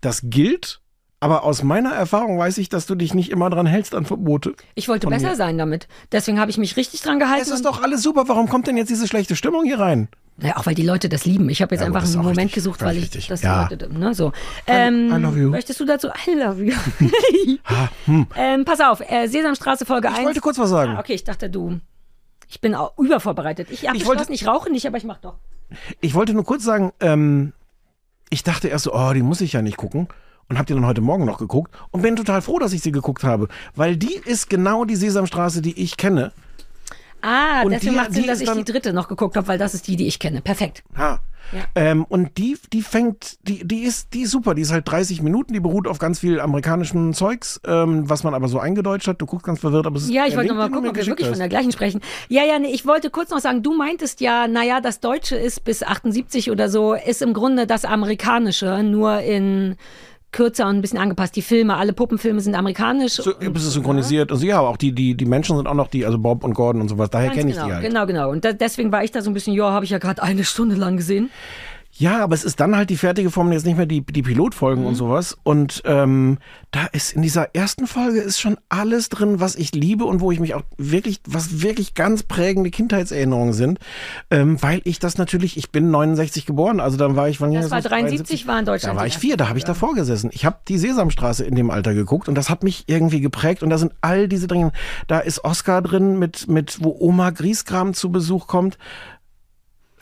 Das 0.00 0.20
gilt, 0.24 0.80
aber 1.20 1.44
aus 1.44 1.62
meiner 1.62 1.92
Erfahrung 1.92 2.38
weiß 2.38 2.58
ich, 2.58 2.68
dass 2.68 2.86
du 2.86 2.94
dich 2.94 3.14
nicht 3.14 3.30
immer 3.30 3.48
dran 3.50 3.66
hältst 3.66 3.94
an 3.94 4.04
Verbote. 4.04 4.54
Ich 4.74 4.88
wollte 4.88 5.06
besser 5.06 5.30
mir. 5.30 5.36
sein 5.36 5.56
damit. 5.58 5.88
Deswegen 6.12 6.38
habe 6.38 6.50
ich 6.50 6.58
mich 6.58 6.76
richtig 6.76 7.00
dran 7.02 7.18
gehalten. 7.18 7.42
Es 7.42 7.50
ist 7.50 7.64
doch 7.64 7.82
alles 7.82 8.02
super. 8.02 8.28
Warum 8.28 8.48
kommt 8.48 8.66
denn 8.66 8.76
jetzt 8.76 8.90
diese 8.90 9.08
schlechte 9.08 9.34
Stimmung 9.36 9.64
hier 9.64 9.78
rein? 9.78 10.08
Ja, 10.38 10.58
auch 10.58 10.66
weil 10.66 10.74
die 10.74 10.82
Leute 10.82 11.08
das 11.08 11.24
lieben. 11.24 11.48
Ich 11.48 11.62
habe 11.62 11.74
jetzt 11.74 11.80
Ja, 11.80 11.86
einfach 11.86 12.04
einen 12.04 12.16
Moment 12.16 12.36
richtig. 12.38 12.52
gesucht, 12.54 12.82
weil 12.82 12.96
ich 12.98 13.04
richtig. 13.04 13.28
das 13.28 13.40
Ja. 13.40 13.68
Leute, 13.70 13.90
ne, 13.90 14.12
so. 14.14 14.32
Ähm, 14.66 15.10
I 15.10 15.18
love 15.18 15.38
you. 15.38 15.48
Möchtest 15.48 15.80
du 15.80 15.86
dazu? 15.86 16.08
I 16.26 16.32
love 16.34 16.62
you. 16.62 16.74
ähm, 18.36 18.64
pass 18.66 18.80
auf, 18.80 19.00
äh, 19.00 19.28
Sesamstraße 19.28 19.86
Folge 19.86 20.08
1. 20.08 20.18
Ich 20.18 20.24
wollte 20.26 20.40
kurz 20.40 20.58
was 20.58 20.68
sagen. 20.68 20.92
Ah, 20.96 21.00
okay, 21.00 21.14
ich 21.14 21.24
dachte, 21.24 21.48
du. 21.48 21.80
Ich 22.48 22.60
bin 22.60 22.74
auch 22.74 22.96
übervorbereitet. 22.98 23.68
Ich 23.70 23.86
habe 23.88 23.96
Ich 23.96 24.04
beschlossen, 24.04 24.32
ich 24.32 24.46
rauche 24.46 24.70
nicht, 24.70 24.86
aber 24.86 24.98
ich 24.98 25.04
mach 25.04 25.18
doch. 25.18 25.38
Ich 26.00 26.14
wollte 26.14 26.34
nur 26.34 26.44
kurz 26.44 26.62
sagen, 26.62 26.92
ähm, 27.00 27.54
ich 28.28 28.44
dachte 28.44 28.68
erst 28.68 28.84
so, 28.84 28.94
oh, 28.94 29.12
die 29.14 29.22
muss 29.22 29.40
ich 29.40 29.54
ja 29.54 29.62
nicht 29.62 29.76
gucken. 29.78 30.08
Und 30.48 30.58
hab 30.58 30.66
die 30.66 30.74
dann 30.74 30.86
heute 30.86 31.00
Morgen 31.00 31.24
noch 31.24 31.38
geguckt 31.38 31.72
und 31.90 32.02
bin 32.02 32.14
total 32.14 32.40
froh, 32.40 32.58
dass 32.60 32.72
ich 32.72 32.80
sie 32.80 32.92
geguckt 32.92 33.24
habe. 33.24 33.48
Weil 33.74 33.96
die 33.96 34.14
ist 34.14 34.48
genau 34.48 34.84
die 34.84 34.94
Sesamstraße, 34.96 35.60
die 35.60 35.78
ich 35.80 35.96
kenne. 35.96 36.32
Ah, 37.22 37.62
Und 37.64 37.70
deswegen 37.72 37.92
die- 37.94 37.98
macht 37.98 38.12
Sinn, 38.12 38.26
dass 38.26 38.40
ich 38.40 38.46
dann- 38.46 38.58
die 38.58 38.64
dritte 38.70 38.92
noch 38.92 39.08
geguckt 39.08 39.36
habe, 39.36 39.48
weil 39.48 39.58
das 39.58 39.74
ist 39.74 39.88
die, 39.88 39.96
die 39.96 40.06
ich 40.06 40.18
kenne. 40.20 40.42
Perfekt. 40.42 40.84
Ha. 40.96 41.18
Ja. 41.52 41.60
Ähm, 41.76 42.04
und 42.04 42.38
die, 42.38 42.58
die 42.72 42.82
fängt, 42.82 43.38
die, 43.46 43.66
die 43.66 43.84
ist, 43.84 44.12
die 44.14 44.22
ist 44.22 44.32
super. 44.32 44.54
Die 44.54 44.62
ist 44.62 44.72
halt 44.72 44.88
30 44.90 45.22
Minuten, 45.22 45.52
die 45.52 45.60
beruht 45.60 45.86
auf 45.86 45.98
ganz 45.98 46.18
viel 46.18 46.40
amerikanischem 46.40 47.12
Zeugs, 47.14 47.60
ähm, 47.66 48.08
was 48.10 48.24
man 48.24 48.34
aber 48.34 48.48
so 48.48 48.58
eingedeutscht 48.58 49.06
hat. 49.06 49.20
Du 49.20 49.26
guckst 49.26 49.46
ganz 49.46 49.60
verwirrt, 49.60 49.86
aber 49.86 49.96
es 49.96 50.04
ist 50.04 50.10
Ja, 50.10 50.26
ich 50.26 50.36
wollte 50.36 50.48
Link, 50.48 50.50
noch 50.50 50.56
mal 50.56 50.64
den 50.64 50.72
du 50.72 50.76
gucken, 50.76 50.90
ob 50.90 50.96
wir 50.96 51.06
wirklich 51.06 51.26
von 51.26 51.32
hast. 51.34 51.38
der 51.40 51.48
gleichen 51.48 51.70
sprechen. 51.72 52.00
Ja, 52.28 52.44
ja, 52.44 52.58
nee, 52.58 52.72
ich 52.72 52.84
wollte 52.84 53.10
kurz 53.10 53.30
noch 53.30 53.38
sagen, 53.38 53.62
du 53.62 53.76
meintest 53.76 54.20
ja, 54.20 54.48
naja, 54.48 54.80
das 54.80 54.98
Deutsche 55.00 55.36
ist 55.36 55.62
bis 55.64 55.82
78 55.84 56.50
oder 56.50 56.68
so, 56.68 56.94
ist 56.94 57.22
im 57.22 57.32
Grunde 57.32 57.66
das 57.68 57.84
Amerikanische, 57.84 58.82
nur 58.82 59.20
in 59.20 59.76
kürzer 60.32 60.66
und 60.66 60.76
ein 60.76 60.82
bisschen 60.82 60.98
angepasst. 60.98 61.34
Die 61.36 61.42
Filme, 61.42 61.76
alle 61.76 61.92
Puppenfilme 61.92 62.40
sind 62.40 62.54
amerikanisch. 62.54 63.14
So, 63.14 63.36
ein 63.38 63.52
bisschen 63.52 63.70
synchronisiert. 63.70 64.30
Also 64.30 64.44
ja, 64.46 64.60
auch 64.60 64.76
die, 64.76 64.92
die, 64.92 65.14
die 65.16 65.24
Menschen 65.24 65.56
sind 65.56 65.66
auch 65.66 65.74
noch 65.74 65.88
die, 65.88 66.04
also 66.04 66.18
Bob 66.18 66.44
und 66.44 66.54
Gordon 66.54 66.82
und 66.82 66.88
sowas. 66.88 67.10
Daher 67.10 67.30
kenne 67.30 67.50
ich 67.50 67.56
genau, 67.56 67.66
die 67.68 67.72
halt. 67.74 67.84
genau, 67.84 68.06
genau. 68.06 68.30
Und 68.30 68.44
da, 68.44 68.52
deswegen 68.52 68.92
war 68.92 69.02
ich 69.02 69.12
da 69.12 69.22
so 69.22 69.30
ein 69.30 69.34
bisschen, 69.34 69.54
ja, 69.54 69.70
habe 69.70 69.84
ich 69.84 69.90
ja 69.90 69.98
gerade 69.98 70.22
eine 70.22 70.44
Stunde 70.44 70.76
lang 70.76 70.96
gesehen. 70.96 71.30
Ja, 71.98 72.22
aber 72.22 72.34
es 72.34 72.44
ist 72.44 72.60
dann 72.60 72.76
halt 72.76 72.90
die 72.90 72.96
fertige 72.96 73.30
Form, 73.30 73.50
jetzt 73.52 73.64
nicht 73.64 73.76
mehr 73.76 73.86
die, 73.86 74.00
die 74.04 74.22
Pilotfolgen 74.22 74.82
Mhm. 74.82 74.88
und 74.88 74.94
sowas. 74.96 75.36
Und 75.42 75.82
ähm, 75.86 76.38
da 76.70 76.86
ist 76.92 77.14
in 77.14 77.22
dieser 77.22 77.54
ersten 77.54 77.86
Folge 77.86 78.20
ist 78.20 78.38
schon 78.38 78.58
alles 78.68 79.08
drin, 79.08 79.40
was 79.40 79.56
ich 79.56 79.72
liebe 79.74 80.04
und 80.04 80.20
wo 80.20 80.30
ich 80.30 80.38
mich 80.40 80.54
auch 80.54 80.62
wirklich, 80.76 81.20
was 81.26 81.62
wirklich 81.62 81.94
ganz 81.94 82.22
prägende 82.22 82.70
Kindheitserinnerungen 82.70 83.54
sind. 83.54 83.78
Ähm, 84.30 84.62
weil 84.62 84.82
ich 84.84 84.98
das 84.98 85.16
natürlich, 85.16 85.56
ich 85.56 85.70
bin 85.70 85.90
69 85.90 86.44
geboren, 86.44 86.80
also 86.80 86.96
dann 86.98 87.16
war 87.16 87.28
ich, 87.28 87.40
wann 87.40 87.52
Das 87.52 87.70
war 87.70 87.78
los? 87.80 87.88
73, 87.88 88.46
war 88.46 88.58
in 88.58 88.64
Deutschland. 88.66 88.94
Da 88.94 89.00
war 89.00 89.06
ich 89.06 89.16
vier, 89.16 89.36
da 89.36 89.48
habe 89.48 89.58
ich 89.58 89.64
davor 89.64 89.94
gesessen. 89.94 90.30
Ich 90.32 90.44
habe 90.44 90.58
die 90.68 90.78
Sesamstraße 90.78 91.44
in 91.44 91.54
dem 91.54 91.70
Alter 91.70 91.94
geguckt 91.94 92.28
und 92.28 92.34
das 92.34 92.50
hat 92.50 92.62
mich 92.62 92.84
irgendwie 92.88 93.20
geprägt. 93.20 93.62
Und 93.62 93.70
da 93.70 93.78
sind 93.78 93.92
all 94.02 94.28
diese 94.28 94.48
Dinge. 94.48 94.72
Da 95.06 95.20
ist 95.20 95.44
Oscar 95.44 95.80
drin, 95.82 96.18
mit, 96.18 96.46
mit 96.48 96.78
wo 96.82 96.94
Oma 96.98 97.30
Grieskram 97.30 97.94
zu 97.94 98.10
Besuch 98.12 98.46
kommt. 98.46 98.76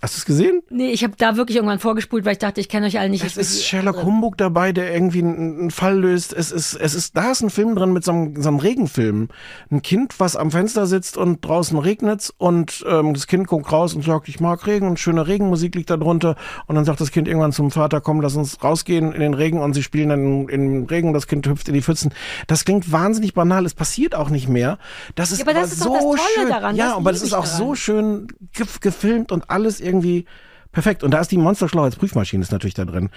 Hast 0.04 0.16
du 0.16 0.18
es 0.18 0.26
gesehen? 0.26 0.60
Nee, 0.68 0.90
ich 0.90 1.02
habe 1.02 1.14
da 1.16 1.36
wirklich 1.36 1.56
irgendwann 1.56 1.78
vorgespult, 1.78 2.26
weil 2.26 2.32
ich 2.32 2.38
dachte, 2.38 2.60
ich 2.60 2.68
kenne 2.68 2.84
euch 2.88 2.98
alle 2.98 3.08
nicht. 3.08 3.24
Es 3.24 3.38
ist 3.38 3.64
Sherlock 3.64 4.02
Humbug 4.02 4.36
dabei, 4.36 4.70
der 4.72 4.92
irgendwie 4.92 5.20
einen, 5.20 5.60
einen 5.60 5.70
Fall 5.70 5.98
löst. 5.98 6.34
Es 6.34 6.52
ist, 6.52 6.74
es 6.74 6.94
ist, 6.94 7.16
da 7.16 7.30
ist 7.30 7.40
ein 7.40 7.48
Film 7.48 7.74
drin 7.74 7.94
mit 7.94 8.04
so 8.04 8.12
einem, 8.12 8.42
so 8.42 8.50
einem 8.50 8.58
Regenfilm. 8.58 9.28
Ein 9.70 9.80
Kind, 9.80 10.20
was 10.20 10.36
am 10.36 10.50
Fenster 10.50 10.86
sitzt 10.86 11.16
und 11.16 11.42
draußen 11.42 11.78
regnet's 11.78 12.30
und 12.36 12.84
ähm, 12.86 13.14
das 13.14 13.26
Kind 13.26 13.46
guckt 13.46 13.72
raus 13.72 13.94
und 13.94 14.04
sagt, 14.04 14.28
ich 14.28 14.40
mag 14.40 14.66
Regen 14.66 14.88
und 14.88 15.00
schöne 15.00 15.26
Regenmusik 15.26 15.74
liegt 15.74 15.88
da 15.88 15.96
drunter. 15.96 16.36
Und 16.66 16.74
dann 16.74 16.84
sagt 16.84 17.00
das 17.00 17.10
Kind 17.10 17.26
irgendwann 17.26 17.52
zum 17.52 17.70
Vater, 17.70 18.02
komm, 18.02 18.20
lass 18.20 18.36
uns 18.36 18.62
rausgehen 18.62 19.10
in 19.10 19.20
den 19.22 19.32
Regen 19.32 19.60
und 19.60 19.72
sie 19.72 19.82
spielen 19.82 20.10
dann 20.10 20.48
im 20.50 20.84
Regen 20.84 21.08
und 21.08 21.14
das 21.14 21.26
Kind 21.26 21.46
hüpft 21.46 21.68
in 21.68 21.72
die 21.72 21.80
Pfützen. 21.80 22.12
Das 22.46 22.66
klingt 22.66 22.92
wahnsinnig 22.92 23.32
banal. 23.32 23.64
Es 23.64 23.72
passiert 23.72 24.14
auch 24.14 24.28
nicht 24.28 24.50
mehr. 24.50 24.76
Das 25.14 25.32
ist 25.32 25.38
Ja, 25.38 25.46
aber 25.46 25.54
das 25.54 25.72
ist 25.72 25.80
so 25.80 25.94
das 25.94 26.02
Tolle 26.02 26.18
schön. 26.34 26.48
daran. 26.50 26.76
Ja, 26.76 26.94
aber 26.94 27.10
das 27.10 27.22
ist 27.22 27.32
auch 27.32 27.46
so 27.46 27.62
daran. 27.62 27.76
schön 27.76 28.26
gef 28.52 28.80
gefilmt 28.80 29.32
und 29.32 29.48
alles 29.48 29.80
irgendwie 29.80 29.93
perfekt. 30.72 31.04
Und 31.04 31.12
da 31.12 31.20
ist 31.20 31.30
die 31.30 31.38
Monsterschlau 31.38 31.82
als 31.84 31.96
Prüfmaschine 31.96 32.42
ist 32.42 32.50
natürlich 32.50 32.74
da 32.74 32.84
drin. 32.84 33.10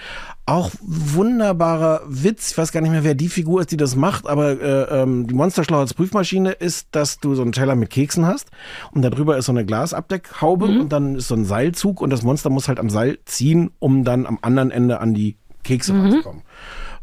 Auch 0.45 0.71
wunderbarer 0.82 2.01
Witz. 2.07 2.51
Ich 2.51 2.57
weiß 2.57 2.71
gar 2.71 2.82
nicht 2.82 2.91
mehr, 2.91 3.03
wer 3.03 3.15
die 3.15 3.30
Figur 3.30 3.61
ist, 3.61 3.71
die 3.71 3.78
das 3.78 3.95
macht, 3.95 4.28
aber 4.28 4.61
äh, 4.61 5.01
ähm, 5.01 5.25
die 5.28 5.34
Monsterschlau 5.34 5.80
als 5.80 5.93
Prüfmaschine 5.93 6.51
ist, 6.51 6.89
dass 6.91 7.19
du 7.19 7.34
so 7.36 7.41
einen 7.41 7.53
Teller 7.53 7.75
mit 7.75 7.89
Keksen 7.89 8.25
hast 8.25 8.49
und 8.91 9.01
darüber 9.01 9.38
ist 9.38 9.45
so 9.45 9.51
eine 9.51 9.65
Glasabdeckhaube 9.65 10.67
Mhm. 10.67 10.82
und 10.82 10.89
dann 10.91 11.15
ist 11.15 11.28
so 11.30 11.36
ein 11.36 11.45
Seilzug 11.45 12.01
und 12.01 12.11
das 12.11 12.21
Monster 12.23 12.49
muss 12.51 12.67
halt 12.67 12.80
am 12.80 12.89
Seil 12.89 13.17
ziehen, 13.25 13.71
um 13.80 14.03
dann 14.03 14.25
am 14.28 14.38
anderen 14.41 14.69
Ende 14.71 14.99
an 14.99 15.13
die 15.13 15.36
Kekse 15.63 15.93
Mhm. 15.93 16.01
ranzukommen. 16.01 16.41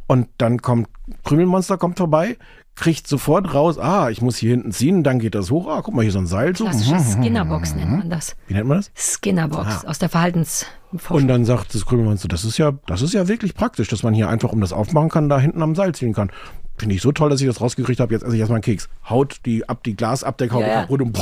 Und 0.07 0.29
dann 0.39 0.61
kommt 0.63 0.89
Krümelmonster 1.25 1.79
kommt 1.79 1.99
vorbei, 1.99 2.37
kriegt 2.77 3.07
sofort 3.07 3.55
raus, 3.55 3.79
ah, 3.79 4.11
ich 4.11 4.21
muss 4.21 4.37
hier 4.37 4.51
hinten 4.51 4.73
ziehen, 4.73 5.05
dann 5.05 5.19
geht 5.21 5.35
das 5.35 5.51
hoch, 5.51 5.69
ah, 5.69 5.81
guck 5.83 5.95
mal, 5.95 6.03
hier 6.03 6.11
so 6.13 6.19
ein 6.19 6.27
Seilzug. 6.27 6.69
Klassische 6.69 6.95
Mhm. 6.97 7.23
Skinnerbox 7.23 7.75
nennt 7.75 7.91
man 7.91 8.11
das. 8.11 8.35
Wie 8.49 8.55
nennt 8.55 8.67
man 8.67 8.79
das? 8.79 8.91
Skinnerbox 8.97 9.85
aus 9.85 9.99
der 9.99 10.09
Verhaltensforschung. 10.09 11.17
Und 11.17 11.29
dann 11.29 11.45
sagt 11.45 11.75
das 11.75 11.87
Krümelmonster, 11.87 12.29
das 12.29 12.45
ist 12.45 12.59
ja, 12.59 12.73
das 12.87 13.03
ist 13.03 13.15
ja 13.15 13.29
wirklich 13.29 13.55
praktisch, 13.55 13.89
dass 13.89 14.03
man 14.03 14.13
hier 14.15 14.29
einfach, 14.29 14.53
um 14.53 14.61
das 14.61 14.73
aufmachen 14.73 15.09
kann, 15.09 15.29
da 15.29 15.39
hinten 15.39 15.63
am 15.63 15.75
Seil 15.75 15.95
ziehen 15.95 16.13
kann. 16.13 16.31
Finde 16.77 16.97
ich 16.97 17.03
so 17.03 17.13
toll, 17.13 17.31
dass 17.31 17.41
ich 17.41 17.47
das 17.47 17.61
rausgekriegt 17.61 18.01
habe. 18.01 18.13
Jetzt 18.13 18.25
esse 18.25 18.35
ich 18.35 18.41
erstmal 18.41 18.57
einen 18.57 18.63
Keks. 18.65 18.89
Haut 19.09 19.37
die 19.47 19.69
ab 19.69 19.85
die 19.85 19.95
Glasabdeckhaube 19.95 20.65
Ja, 20.65 20.73
ja. 20.73 20.81
kaputt 20.81 21.03
und 21.03 21.17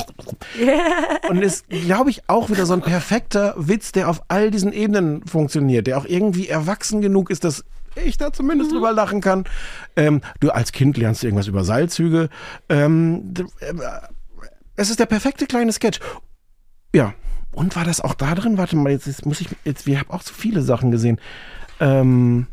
und 1.29 1.43
ist, 1.43 1.69
glaube 1.69 2.09
ich, 2.09 2.23
auch 2.27 2.49
wieder 2.49 2.65
so 2.65 2.73
ein 2.73 2.81
perfekter 2.81 3.55
Witz, 3.59 3.93
der 3.93 4.09
auf 4.09 4.23
all 4.29 4.51
diesen 4.51 4.73
Ebenen 4.73 5.27
funktioniert, 5.27 5.87
der 5.87 5.99
auch 5.99 6.07
irgendwie 6.07 6.49
erwachsen 6.49 7.03
genug 7.03 7.29
ist, 7.29 7.45
dass 7.45 7.65
ich 8.01 8.17
da 8.17 8.33
zumindest 8.33 8.71
Mhm. 8.71 8.75
drüber 8.77 8.93
lachen 8.93 9.21
kann. 9.21 9.45
Ähm, 9.97 10.21
du 10.41 10.51
als 10.51 10.73
Kind 10.73 10.97
lernst 10.97 11.25
irgendwas 11.25 11.47
über 11.47 11.65
Seilzüge. 11.65 12.29
Ähm, 12.69 13.21
d- 13.35 13.45
äh, 13.61 13.75
es 14.77 14.91
ist 14.91 15.01
der 15.01 15.07
perfekte 15.07 15.47
kleine 15.47 15.73
Sketch. 15.73 16.01
Ja. 16.95 17.15
Und 17.55 17.77
war 17.77 17.85
das 17.85 18.01
auch 18.01 18.15
da 18.15 18.35
drin? 18.35 18.57
Warte 18.57 18.77
mal, 18.77 18.91
jetzt, 18.93 19.07
jetzt 19.07 19.27
muss 19.27 19.41
ich, 19.43 19.49
jetzt, 19.65 19.87
wir 19.87 20.01
haben 20.01 20.11
auch 20.11 20.23
so 20.23 20.33
viele 20.33 20.63
Sachen 20.63 20.91
gesehen. 20.91 21.21
Ähm, 21.81 22.47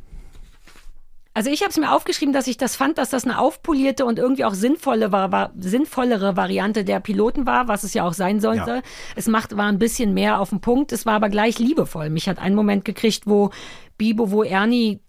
Also 1.33 1.49
ich 1.49 1.61
habe 1.61 1.69
es 1.69 1.77
mir 1.77 1.93
aufgeschrieben, 1.93 2.33
dass 2.33 2.47
ich 2.47 2.57
das 2.57 2.75
fand, 2.75 2.97
dass 2.97 3.09
das 3.11 3.23
eine 3.23 3.39
aufpolierte 3.39 4.03
und 4.03 4.19
irgendwie 4.19 4.43
auch 4.43 4.55
sinnvolle 4.55 5.13
war, 5.13 5.31
war, 5.31 5.53
sinnvollere 5.57 6.35
Variante 6.35 6.83
der 6.83 6.99
Piloten 6.99 7.45
war, 7.45 7.69
was 7.69 7.83
es 7.83 7.93
ja 7.93 8.03
auch 8.03 8.11
sein 8.13 8.41
sollte. 8.41 8.69
Ja. 8.69 8.81
Es 9.15 9.27
macht, 9.27 9.55
war 9.55 9.67
ein 9.67 9.79
bisschen 9.79 10.13
mehr 10.13 10.41
auf 10.41 10.49
den 10.49 10.59
Punkt, 10.59 10.91
es 10.91 11.05
war 11.05 11.13
aber 11.13 11.29
gleich 11.29 11.57
liebevoll. 11.59 12.09
Mich 12.09 12.27
hat 12.27 12.39
einen 12.39 12.55
Moment 12.55 12.83
gekriegt, 12.83 13.25
wo 13.25 13.51
Bibo, 13.97 14.31
wo 14.31 14.43
Ernie 14.43 14.99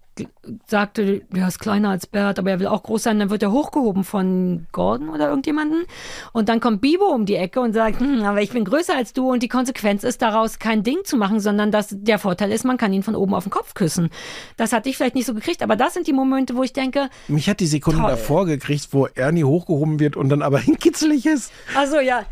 sagte, 0.67 1.21
er 1.33 1.47
ist 1.47 1.59
kleiner 1.59 1.89
als 1.89 2.05
Bert, 2.05 2.37
aber 2.37 2.51
er 2.51 2.59
will 2.59 2.67
auch 2.67 2.83
groß 2.83 3.03
sein, 3.03 3.19
dann 3.19 3.29
wird 3.29 3.43
er 3.43 3.51
hochgehoben 3.51 4.03
von 4.03 4.67
Gordon 4.71 5.09
oder 5.09 5.29
irgendjemanden. 5.29 5.83
Und 6.33 6.49
dann 6.49 6.59
kommt 6.59 6.81
Bibo 6.81 7.05
um 7.05 7.25
die 7.25 7.35
Ecke 7.35 7.59
und 7.61 7.73
sagt, 7.73 7.99
hm, 7.99 8.23
aber 8.23 8.41
ich 8.41 8.51
bin 8.51 8.65
größer 8.65 8.95
als 8.95 9.13
du 9.13 9.31
und 9.31 9.41
die 9.41 9.47
Konsequenz 9.47 10.03
ist 10.03 10.21
daraus 10.21 10.59
kein 10.59 10.83
Ding 10.83 10.97
zu 11.03 11.17
machen, 11.17 11.39
sondern 11.39 11.71
dass 11.71 11.89
der 11.91 12.19
Vorteil 12.19 12.51
ist, 12.51 12.65
man 12.65 12.77
kann 12.77 12.93
ihn 12.93 13.03
von 13.03 13.15
oben 13.15 13.33
auf 13.33 13.43
den 13.45 13.51
Kopf 13.51 13.73
küssen. 13.73 14.09
Das 14.57 14.73
hatte 14.73 14.89
ich 14.89 14.97
vielleicht 14.97 15.15
nicht 15.15 15.25
so 15.25 15.33
gekriegt, 15.33 15.63
aber 15.63 15.75
das 15.75 15.93
sind 15.93 16.07
die 16.07 16.13
Momente, 16.13 16.55
wo 16.55 16.63
ich 16.63 16.73
denke, 16.73 17.09
mich 17.27 17.49
hat 17.49 17.59
die 17.59 17.67
Sekunde 17.67 18.01
Toll. 18.01 18.09
davor 18.11 18.45
gekriegt, 18.45 18.89
wo 18.91 19.07
Ernie 19.07 19.43
hochgehoben 19.43 19.99
wird 19.99 20.17
und 20.17 20.29
dann 20.29 20.41
aber 20.41 20.59
hinkitzelig 20.71 21.25
ist. 21.25 21.51
Also 21.75 21.99
ja. 21.99 22.25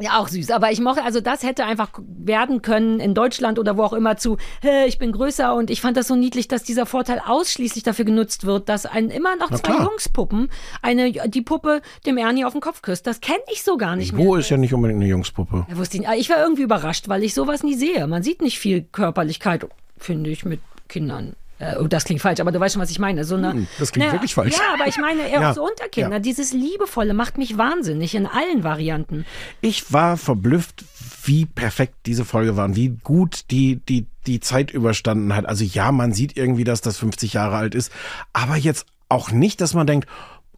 Ja, 0.00 0.18
auch 0.18 0.28
süß. 0.28 0.50
Aber 0.50 0.70
ich 0.72 0.80
mochte, 0.80 1.04
also 1.04 1.20
das 1.20 1.42
hätte 1.42 1.64
einfach 1.64 1.90
werden 2.06 2.62
können 2.62 3.00
in 3.00 3.14
Deutschland 3.14 3.58
oder 3.58 3.76
wo 3.76 3.82
auch 3.82 3.92
immer 3.92 4.16
zu, 4.16 4.38
"Hä, 4.62 4.86
ich 4.86 4.98
bin 4.98 5.12
größer 5.12 5.54
und 5.54 5.70
ich 5.70 5.80
fand 5.80 5.96
das 5.96 6.08
so 6.08 6.16
niedlich, 6.16 6.48
dass 6.48 6.62
dieser 6.62 6.86
Vorteil 6.86 7.20
ausschließlich 7.24 7.82
dafür 7.82 8.04
genutzt 8.04 8.44
wird, 8.46 8.68
dass 8.68 8.86
ein 8.86 9.10
immer 9.10 9.36
noch 9.36 9.50
Na 9.50 9.56
zwei 9.58 9.74
klar. 9.74 9.84
Jungspuppen 9.84 10.50
eine, 10.82 11.12
die 11.12 11.42
Puppe 11.42 11.82
dem 12.06 12.16
Ernie 12.16 12.44
auf 12.44 12.52
den 12.52 12.60
Kopf 12.60 12.82
küsst. 12.82 13.06
Das 13.06 13.20
kenne 13.20 13.40
ich 13.52 13.62
so 13.62 13.76
gar 13.76 13.96
nicht 13.96 14.12
mehr. 14.12 14.24
Wo 14.24 14.36
ist 14.36 14.48
ja 14.50 14.56
nicht 14.56 14.72
unbedingt 14.74 15.00
eine 15.00 15.08
Jungspuppe. 15.10 15.66
Ja, 15.68 15.76
wusste 15.76 15.98
ich, 15.98 16.08
nicht. 16.08 16.20
ich 16.20 16.30
war 16.30 16.38
irgendwie 16.42 16.62
überrascht, 16.62 17.08
weil 17.08 17.22
ich 17.22 17.34
sowas 17.34 17.62
nie 17.62 17.74
sehe. 17.74 18.06
Man 18.06 18.22
sieht 18.22 18.40
nicht 18.42 18.58
viel 18.58 18.82
Körperlichkeit, 18.82 19.66
finde 19.98 20.30
ich, 20.30 20.44
mit 20.44 20.60
Kindern. 20.88 21.34
Äh, 21.60 21.76
Oh, 21.78 21.86
das 21.86 22.04
klingt 22.04 22.20
falsch, 22.20 22.40
aber 22.40 22.50
du 22.52 22.58
weißt 22.58 22.72
schon, 22.74 22.82
was 22.82 22.90
ich 22.90 22.98
meine. 22.98 23.24
So 23.24 23.36
eine, 23.36 23.52
Hm, 23.52 23.66
das 23.78 23.92
klingt 23.92 24.08
Ne, 24.08 24.12
wirklich 24.14 24.34
falsch. 24.34 24.56
Ja, 24.56 24.74
aber 24.74 24.88
ich 24.88 24.98
meine 24.98 25.28
eher 25.28 25.40
Ja, 25.42 25.54
so 25.54 25.62
unter 25.62 25.88
Kinder. 25.88 26.12
ja. 26.16 26.18
Dieses 26.18 26.52
Liebevolle 26.52 27.14
macht 27.14 27.38
mich 27.38 27.56
wahnsinnig 27.58 28.14
in 28.14 28.26
allen 28.26 28.64
Varianten. 28.64 29.24
Ich 29.60 29.92
war 29.92 30.16
verblüfft, 30.16 30.84
wie 31.24 31.44
perfekt 31.46 31.94
diese 32.06 32.24
Folge 32.24 32.56
war 32.56 32.64
und 32.64 32.76
wie 32.76 32.88
gut 33.04 33.44
die, 33.50 33.76
die, 33.76 34.06
die 34.26 34.40
Zeit 34.40 34.70
überstanden 34.70 35.34
hat. 35.36 35.46
Also 35.46 35.62
ja, 35.64 35.92
man 35.92 36.12
sieht 36.12 36.36
irgendwie, 36.36 36.64
dass 36.64 36.80
das 36.80 36.96
50 36.96 37.34
Jahre 37.34 37.56
alt 37.56 37.74
ist, 37.74 37.92
aber 38.32 38.56
jetzt 38.56 38.86
auch 39.08 39.30
nicht, 39.30 39.60
dass 39.60 39.74
man 39.74 39.86
denkt, 39.86 40.08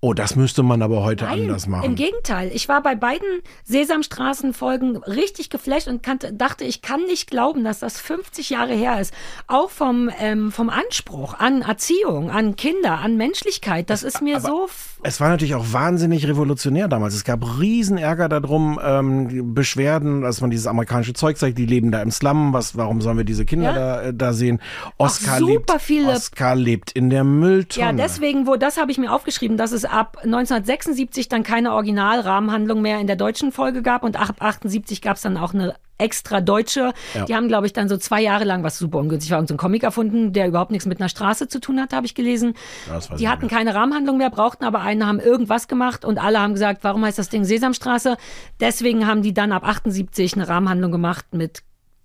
oh, 0.04 0.12
das 0.14 0.34
müsste 0.34 0.64
man 0.64 0.82
aber 0.82 1.04
heute 1.04 1.28
anders 1.28 1.68
machen. 1.68 1.84
Im 1.84 1.94
Gegenteil, 1.94 2.50
ich 2.52 2.68
war 2.68 2.82
bei 2.82 2.96
beiden 2.96 3.40
Sesamstraßen-Folgen 3.64 4.96
richtig 4.98 5.48
geflasht 5.48 5.86
und 5.86 6.02
kannte, 6.02 6.32
dachte, 6.32 6.64
ich 6.64 6.82
kann 6.82 7.04
nicht 7.04 7.30
glauben, 7.30 7.62
dass 7.62 7.78
das 7.78 8.00
50 8.00 8.50
Jahre 8.50 8.74
her 8.74 9.00
ist. 9.00 9.14
Auch 9.46 9.70
vom, 9.70 10.10
ähm, 10.18 10.50
vom 10.50 10.70
Anspruch 10.70 11.34
an 11.34 11.62
Erziehung, 11.62 12.30
an 12.30 12.56
Kinder, 12.56 12.98
an 12.98 13.16
Menschlichkeit. 13.16 13.88
Das 13.90 14.02
ist 14.02 14.20
mir 14.20 14.36
aber- 14.38 14.48
so. 14.48 14.68
Es 15.04 15.20
war 15.20 15.30
natürlich 15.30 15.56
auch 15.56 15.72
wahnsinnig 15.72 16.28
revolutionär 16.28 16.86
damals. 16.86 17.14
Es 17.14 17.24
gab 17.24 17.58
riesen 17.58 17.98
Ärger 17.98 18.28
darum, 18.28 18.78
ähm, 18.84 19.52
Beschwerden, 19.52 20.22
dass 20.22 20.40
man 20.40 20.50
dieses 20.50 20.68
amerikanische 20.68 21.12
Zeug 21.12 21.36
zeigt, 21.38 21.58
die 21.58 21.66
leben 21.66 21.90
da 21.90 22.00
im 22.02 22.12
Slum, 22.12 22.52
was, 22.52 22.76
warum 22.76 23.00
sollen 23.00 23.16
wir 23.16 23.24
diese 23.24 23.44
Kinder 23.44 23.70
Ja. 23.70 23.74
da, 23.74 24.02
äh, 24.02 24.14
da 24.14 24.32
sehen? 24.32 24.60
Oscar, 24.98 25.40
lebt, 25.40 25.72
viele- 25.80 26.12
Oscar 26.12 26.54
lebt 26.54 26.92
in 26.92 27.10
der 27.10 27.24
Mülltonne. 27.24 27.84
Ja, 27.86 27.92
deswegen, 27.92 28.46
wo, 28.46 28.54
das 28.54 28.80
habe 28.80 28.92
ich 28.92 28.98
mir 28.98 29.12
aufgeschrieben, 29.12 29.56
dass 29.56 29.72
es 29.72 29.84
ab 29.84 30.18
1976 30.22 31.28
dann 31.28 31.42
keine 31.42 31.72
Originalrahmenhandlung 31.72 32.80
mehr 32.80 33.00
in 33.00 33.08
der 33.08 33.16
deutschen 33.16 33.50
Folge 33.50 33.82
gab 33.82 34.04
und 34.04 34.16
ab 34.20 34.36
78 34.38 35.02
gab 35.02 35.16
es 35.16 35.22
dann 35.22 35.36
auch 35.36 35.52
eine 35.52 35.74
extra 36.02 36.40
deutsche. 36.40 36.92
Ja. 37.14 37.24
Die 37.24 37.34
haben, 37.34 37.48
glaube 37.48 37.66
ich, 37.66 37.72
dann 37.72 37.88
so 37.88 37.96
zwei 37.96 38.20
Jahre 38.20 38.44
lang, 38.44 38.62
was 38.62 38.78
super 38.78 38.98
ungünstig 38.98 39.30
war, 39.30 39.40
so 39.46 39.52
einen 39.52 39.58
Comic 39.58 39.82
erfunden, 39.82 40.32
der 40.32 40.48
überhaupt 40.48 40.70
nichts 40.70 40.86
mit 40.86 41.00
einer 41.00 41.08
Straße 41.08 41.48
zu 41.48 41.60
tun 41.60 41.80
hat, 41.80 41.92
habe 41.92 42.06
ich 42.06 42.14
gelesen. 42.14 42.54
Die 43.18 43.28
hatten 43.28 43.46
nicht. 43.46 43.54
keine 43.54 43.74
Rahmenhandlung 43.74 44.18
mehr, 44.18 44.30
brauchten 44.30 44.64
aber 44.64 44.80
eine, 44.80 45.06
haben 45.06 45.20
irgendwas 45.20 45.68
gemacht 45.68 46.04
und 46.04 46.18
alle 46.18 46.40
haben 46.40 46.52
gesagt, 46.54 46.84
warum 46.84 47.04
heißt 47.04 47.18
das 47.18 47.28
Ding 47.28 47.44
Sesamstraße? 47.44 48.16
Deswegen 48.60 49.06
haben 49.06 49.22
die 49.22 49.32
dann 49.34 49.52
ab 49.52 49.66
78 49.66 50.34
eine 50.34 50.48
Rahmenhandlung 50.48 50.92
gemacht 50.92 51.26
mit 51.32 51.62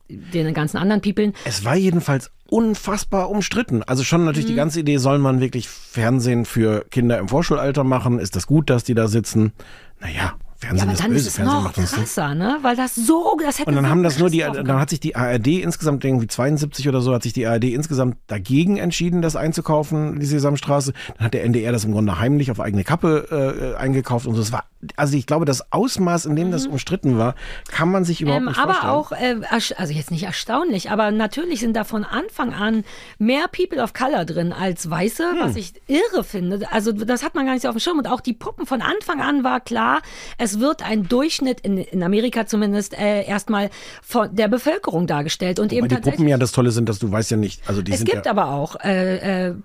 den 0.10 0.54
ganzen 0.54 0.78
anderen 0.78 1.02
Peoplen. 1.02 1.34
Es 1.44 1.66
war 1.66 1.76
jedenfalls 1.76 2.32
unfassbar 2.50 3.30
umstritten. 3.30 3.84
Also 3.84 4.04
schon 4.06 4.24
natürlich 4.24 4.46
Mhm. 4.46 4.52
die 4.52 4.56
ganze 4.56 4.80
Idee, 4.80 4.98
soll 4.98 5.18
man 5.20 5.42
wirklich 5.42 5.68
Fernsehen 5.68 6.46
für 6.46 6.86
Kinder 6.90 7.18
im 7.18 7.28
Vorschulalter 7.28 7.84
machen? 7.84 8.20
Ist 8.20 8.36
das 8.38 8.48
gut, 8.48 8.70
dass 8.70 8.86
die 8.86 8.94
da 8.94 9.10
sitzen? 9.10 9.52
Naja, 10.00 10.36
Ja, 10.64 10.70
Fernsehen 10.70 10.84
aber 10.90 10.94
ist 10.94 11.04
dann 11.04 11.10
böse, 11.12 11.20
ist 11.22 11.28
es 11.28 11.36
Fernsehen 11.36 11.64
noch 11.64 11.74
krasser, 11.74 12.34
ne? 12.36 12.58
Weil 12.64 12.76
das 12.76 12.96
so, 12.96 13.38
das 13.44 13.60
hätte 13.60 13.70
Und 13.70 13.76
dann 13.76 13.86
so 13.86 13.90
haben 13.92 14.04
das 14.04 14.18
nur 14.18 14.30
die, 14.30 14.40
dann 14.40 14.80
hat 14.80 14.90
sich 14.90 15.00
die 15.00 15.16
ARD 15.16 15.48
insgesamt 15.48 16.04
irgendwie 16.04 16.28
72 16.28 16.88
oder 16.90 17.02
so, 17.02 17.14
hat 17.14 17.24
sich 17.24 17.34
die 17.34 17.46
ARD 17.46 17.66
insgesamt 17.66 18.18
dagegen 18.28 18.78
entschieden, 18.78 19.22
das 19.22 19.36
einzukaufen, 19.36 20.20
die 20.20 20.26
Sesamstraße. 20.26 20.94
Dann 21.18 21.26
hat 21.26 21.34
der 21.36 21.44
NDR 21.44 21.72
das 21.72 21.84
im 21.86 21.92
Grunde 21.92 22.20
heimlich 22.20 22.50
auf 22.50 22.60
eigene 22.60 22.84
Kappe 22.84 23.76
äh, 23.76 23.78
eingekauft 23.78 24.26
und 24.26 24.34
so. 24.36 24.42
Es 24.42 24.52
war, 24.52 24.64
also 24.96 25.16
ich 25.16 25.28
glaube, 25.28 25.46
das 25.46 25.72
Ausmaß, 25.72 26.26
in 26.26 26.36
dem 26.36 26.52
das 26.52 26.66
umstritten 26.66 27.18
war, 27.18 27.36
kann 27.72 27.92
man 27.92 28.04
sich 28.04 28.22
überhaupt 28.22 28.42
Mhm. 28.42 28.48
Ähm, 28.48 28.52
nicht 28.54 28.60
aber 28.60 28.74
vorstellen. 28.74 29.44
auch, 29.46 29.52
äh, 29.52 29.74
also 29.78 29.94
jetzt 29.94 30.12
nicht 30.12 30.24
erstaunlich, 30.24 30.90
aber 30.92 31.12
natürlich 31.12 31.60
sind 31.60 31.76
da 31.76 31.84
von 31.84 32.04
Anfang 32.04 32.54
an 32.54 32.84
mehr 33.20 33.48
People 33.48 33.82
of 33.82 33.94
Color 33.94 34.26
drin 34.26 34.54
als 34.54 34.90
Weiße, 34.90 35.24
Hm. 35.32 35.40
was 35.40 35.56
ich 35.56 35.74
irre 35.88 36.24
finde. 36.24 36.62
Also 36.72 36.92
das 36.92 37.24
hat 37.24 37.36
man 37.36 37.46
gar 37.46 37.54
nicht 37.54 37.62
so 37.62 37.70
auf 37.70 37.76
dem 37.76 37.80
Schirm. 37.80 37.98
Und 38.00 38.08
auch 38.08 38.22
die 38.22 38.34
Puppen 38.34 38.66
von 38.66 38.82
Anfang 38.82 39.22
an 39.22 39.44
war 39.44 39.60
klar, 39.60 40.02
es 40.48 40.60
wird 40.60 40.82
ein 40.82 41.08
Durchschnitt, 41.08 41.62
in, 41.62 41.78
in 41.78 42.02
Amerika 42.04 42.46
zumindest, 42.48 42.98
äh, 42.98 43.24
erstmal 43.26 43.70
von 44.02 44.34
der 44.34 44.48
Bevölkerung 44.48 45.06
dargestellt. 45.06 45.60
Und 45.60 45.74
eben 45.74 45.92
Weil 45.92 46.00
die. 46.00 46.10
Puppen 46.10 46.28
ja 46.28 46.38
das 46.38 46.54
Tolle 46.54 46.72
sind, 46.72 46.88
dass 46.88 47.00
du 47.00 47.12
weißt 47.12 47.32
ja 47.32 47.38
nicht, 47.38 47.68
also 47.68 47.82
die 47.82 47.92
es 47.92 48.00
sind 48.00 48.10
gibt 48.10 48.26
ja, 48.26 48.32
aber 48.32 48.52
auch 48.52 48.78
äh, 48.82 49.50
äh, 49.50 49.56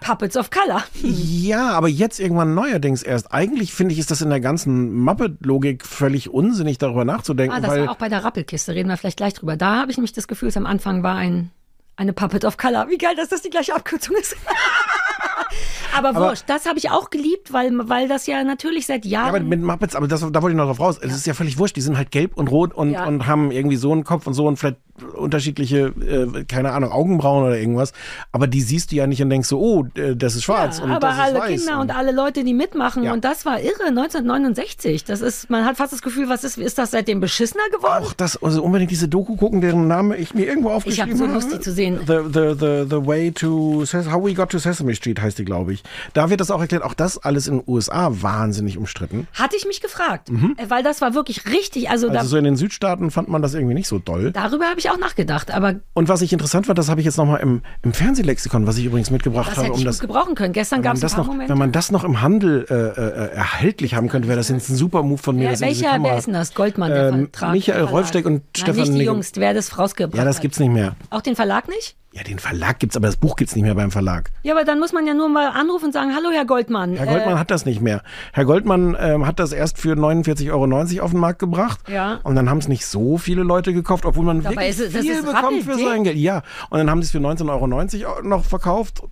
Puppets 0.00 0.36
of 0.36 0.50
Color. 0.50 0.82
Ja, 1.02 1.70
aber 1.70 1.88
jetzt 1.88 2.20
irgendwann 2.20 2.54
neuerdings 2.54 3.02
erst. 3.02 3.32
Eigentlich 3.32 3.72
finde 3.72 3.92
ich, 3.92 3.98
ist 3.98 4.10
das 4.10 4.22
in 4.22 4.30
der 4.30 4.40
ganzen 4.40 4.94
Muppet-Logik 4.94 5.84
völlig 5.84 6.30
unsinnig, 6.30 6.78
darüber 6.78 7.04
nachzudenken, 7.04 7.56
Ah, 7.56 7.60
das 7.60 7.70
weil 7.70 7.86
war 7.86 7.92
auch 7.92 7.96
bei 7.96 8.08
der 8.08 8.24
Rappelkiste, 8.24 8.74
reden 8.74 8.88
wir 8.88 8.96
vielleicht 8.96 9.16
gleich 9.16 9.34
drüber. 9.34 9.56
Da 9.56 9.80
habe 9.80 9.90
ich 9.90 9.96
nämlich 9.96 10.12
das 10.12 10.28
Gefühl, 10.28 10.48
es 10.48 10.56
am 10.56 10.66
Anfang 10.66 11.02
war 11.02 11.16
ein, 11.16 11.50
eine 11.96 12.12
Puppet 12.12 12.44
of 12.44 12.56
Color. 12.56 12.88
Wie 12.88 12.98
geil, 12.98 13.14
dass 13.16 13.28
das 13.28 13.42
die 13.42 13.50
gleiche 13.50 13.74
Abkürzung 13.74 14.16
ist. 14.16 14.36
aber, 15.96 16.14
wurscht, 16.14 16.44
das 16.46 16.66
habe 16.66 16.78
ich 16.78 16.90
auch 16.90 17.10
geliebt, 17.10 17.52
weil, 17.52 17.72
weil 17.88 18.08
das 18.08 18.26
ja 18.26 18.42
natürlich 18.44 18.86
seit 18.86 19.04
Ja, 19.04 19.22
aber 19.22 19.38
Jahren. 19.38 19.48
mit 19.48 19.62
Muppets, 19.62 19.94
aber 19.96 20.08
das, 20.08 20.20
da 20.20 20.42
wollte 20.42 20.50
ich 20.50 20.56
noch 20.56 20.66
drauf 20.66 20.80
raus. 20.80 20.98
Es 21.00 21.14
ist 21.14 21.26
ja 21.26 21.34
völlig 21.34 21.58
wurscht. 21.58 21.76
Die 21.76 21.80
sind 21.80 21.96
halt 21.96 22.10
gelb 22.10 22.36
und 22.36 22.48
rot 22.48 22.74
und, 22.74 22.94
und 22.96 23.26
haben 23.26 23.50
irgendwie 23.50 23.76
so 23.76 23.92
einen 23.92 24.04
Kopf 24.04 24.26
und 24.26 24.34
so 24.34 24.46
und 24.46 24.56
vielleicht 24.56 24.78
unterschiedliche, 25.14 25.92
äh, 26.00 26.44
keine 26.44 26.72
Ahnung, 26.72 26.92
Augenbrauen 26.92 27.44
oder 27.46 27.58
irgendwas. 27.58 27.92
Aber 28.32 28.46
die 28.46 28.60
siehst 28.60 28.92
du 28.92 28.96
ja 28.96 29.06
nicht 29.06 29.22
und 29.22 29.30
denkst 29.30 29.48
so, 29.48 29.58
oh, 29.60 29.86
äh, 29.94 30.16
das 30.16 30.34
ist 30.34 30.44
schwarz 30.44 30.78
ja, 30.78 30.84
und 30.84 30.90
aber 30.90 31.08
das 31.08 31.16
ist 31.16 31.22
alle 31.22 31.38
weiß. 31.38 31.60
Kinder 31.60 31.80
und 31.80 31.94
alle 31.96 32.12
Leute, 32.12 32.44
die 32.44 32.54
mitmachen. 32.54 33.02
Ja. 33.04 33.12
Und 33.12 33.24
das 33.24 33.46
war 33.46 33.60
irre, 33.60 33.86
1969. 33.88 35.04
Das 35.04 35.20
ist, 35.20 35.48
man 35.50 35.64
hat 35.64 35.76
fast 35.76 35.92
das 35.92 36.02
Gefühl, 36.02 36.28
was 36.28 36.44
ist, 36.44 36.58
ist 36.58 36.78
das 36.78 36.90
seitdem 36.90 37.20
beschissener 37.20 37.62
geworden? 37.70 38.04
auch 38.04 38.12
das, 38.12 38.42
also 38.42 38.62
unbedingt 38.62 38.90
diese 38.90 39.08
Doku 39.08 39.36
gucken, 39.36 39.60
deren 39.60 39.86
Name 39.88 40.16
ich 40.16 40.34
mir 40.34 40.46
irgendwo 40.46 40.70
aufgeschrieben 40.70 41.16
so 41.16 41.24
habe. 41.24 41.34
Lust, 41.34 41.52
die 41.52 41.60
zu 41.60 41.72
sehen. 41.72 42.00
The, 42.06 42.18
the, 42.32 42.54
the, 42.58 42.86
the 42.88 43.06
Way 43.06 43.32
to, 43.32 43.84
How 44.10 44.24
We 44.24 44.34
Got 44.34 44.50
to 44.50 44.58
Sesame 44.58 44.94
Street 44.94 45.20
heißt 45.20 45.38
die, 45.38 45.44
glaube 45.44 45.72
ich. 45.72 45.82
Da 46.12 46.30
wird 46.30 46.40
das 46.40 46.50
auch 46.50 46.60
erklärt. 46.60 46.82
Auch 46.82 46.94
das 46.94 47.18
alles 47.18 47.46
in 47.46 47.58
den 47.58 47.64
USA 47.66 48.08
wahnsinnig 48.10 48.78
umstritten. 48.78 49.26
Hatte 49.32 49.56
ich 49.56 49.66
mich 49.66 49.80
gefragt. 49.80 50.28
Äh, 50.30 50.68
Weil 50.68 50.82
das 50.82 51.00
war 51.00 51.14
wirklich 51.14 51.46
richtig. 51.46 51.88
Also, 51.90 52.00
Mhm. 52.08 52.10
Also 52.10 52.24
da, 52.24 52.24
so 52.24 52.36
in 52.36 52.44
den 52.44 52.56
Südstaaten 52.56 53.10
fand 53.10 53.28
man 53.28 53.42
das 53.42 53.54
irgendwie 53.54 53.74
nicht 53.74 53.88
so 53.88 53.98
doll. 53.98 54.32
darüber 54.32 54.66
habe 54.66 54.78
ich 54.80 54.89
auch 54.90 54.98
nachgedacht. 54.98 55.50
Aber 55.50 55.76
Und 55.94 56.08
was 56.08 56.22
ich 56.22 56.32
interessant 56.32 56.66
fand, 56.66 56.78
das 56.78 56.88
habe 56.88 57.00
ich 57.00 57.04
jetzt 57.04 57.16
nochmal 57.16 57.40
im, 57.40 57.62
im 57.82 57.92
Fernsehlexikon, 57.92 58.66
was 58.66 58.76
ich 58.78 58.84
übrigens 58.84 59.10
mitgebracht 59.10 59.48
das 59.50 59.56
habe, 59.56 59.66
hätte 59.66 59.72
um 59.74 59.78
ich 59.80 59.84
das 59.84 60.00
gut 60.00 60.08
gebrauchen 60.08 60.34
können. 60.34 60.52
Gestern 60.52 60.82
gab 60.82 60.94
es 60.94 61.00
das 61.00 61.16
noch, 61.16 61.26
Momente. 61.26 61.50
wenn 61.50 61.58
man 61.58 61.72
das 61.72 61.90
noch 61.90 62.04
im 62.04 62.20
Handel 62.22 62.66
äh, 62.68 62.74
äh, 62.74 63.34
erhältlich 63.34 63.94
haben 63.94 64.08
könnte, 64.08 64.28
wäre 64.28 64.38
das 64.38 64.48
jetzt 64.48 64.68
ein 64.68 64.76
super 64.76 65.02
Move 65.02 65.18
von 65.18 65.36
mir. 65.36 65.50
Ja, 65.52 65.60
welcher, 65.60 66.02
wer 66.02 66.18
ist 66.18 66.26
denn 66.26 66.34
das? 66.34 66.54
Goldmann, 66.54 66.90
der 66.90 67.08
Ähm, 67.08 67.28
Vertrag. 67.32 67.52
Michael. 67.52 67.82
Rolfsteck 67.84 68.26
und 68.26 68.32
Nein, 68.34 68.42
Stefan 68.56 68.76
nicht 68.88 68.94
die 69.00 69.04
Jungs, 69.04 69.32
wer 69.36 69.54
das 69.54 69.78
rausgebracht 69.78 70.16
Ja, 70.18 70.24
das 70.24 70.36
hat. 70.36 70.42
gibt's 70.42 70.58
nicht 70.60 70.72
mehr. 70.72 70.94
Auch 71.10 71.20
den 71.22 71.36
Verlag 71.36 71.68
nicht? 71.68 71.96
Ja, 72.12 72.24
den 72.24 72.40
Verlag 72.40 72.80
gibt's, 72.80 72.96
aber 72.96 73.06
das 73.06 73.16
Buch 73.16 73.36
gibt's 73.36 73.54
nicht 73.54 73.62
mehr 73.62 73.76
beim 73.76 73.92
Verlag. 73.92 74.32
Ja, 74.42 74.54
aber 74.54 74.64
dann 74.64 74.80
muss 74.80 74.92
man 74.92 75.06
ja 75.06 75.14
nur 75.14 75.28
mal 75.28 75.46
anrufen 75.50 75.86
und 75.86 75.92
sagen, 75.92 76.12
hallo 76.12 76.30
Herr 76.32 76.44
Goldmann. 76.44 76.96
Herr 76.96 77.06
Goldmann 77.06 77.34
äh, 77.36 77.38
hat 77.38 77.52
das 77.52 77.64
nicht 77.66 77.80
mehr. 77.80 78.02
Herr 78.32 78.44
Goldmann 78.44 78.96
ähm, 78.98 79.26
hat 79.28 79.38
das 79.38 79.52
erst 79.52 79.78
für 79.78 79.94
49,90 79.94 80.50
Euro 80.50 81.04
auf 81.04 81.10
den 81.12 81.20
Markt 81.20 81.38
gebracht. 81.38 81.78
Ja. 81.88 82.18
Und 82.24 82.34
dann 82.34 82.50
haben 82.50 82.58
es 82.58 82.66
nicht 82.66 82.84
so 82.84 83.16
viele 83.16 83.44
Leute 83.44 83.72
gekauft, 83.72 84.04
obwohl 84.06 84.24
man 84.24 84.42
Dabei 84.42 84.76
wirklich 84.76 84.80
es- 84.96 85.04
viel 85.06 85.22
bekommt 85.22 85.62
für 85.62 85.74
sein 85.78 86.02
Geld. 86.02 86.16
Ja. 86.16 86.42
Und 86.70 86.78
dann 86.78 86.90
haben 86.90 87.00
sie 87.00 87.06
es 87.06 87.10
für 87.12 87.18
19,90 87.18 88.04
Euro 88.06 88.22
noch 88.22 88.44
verkauft. 88.44 89.02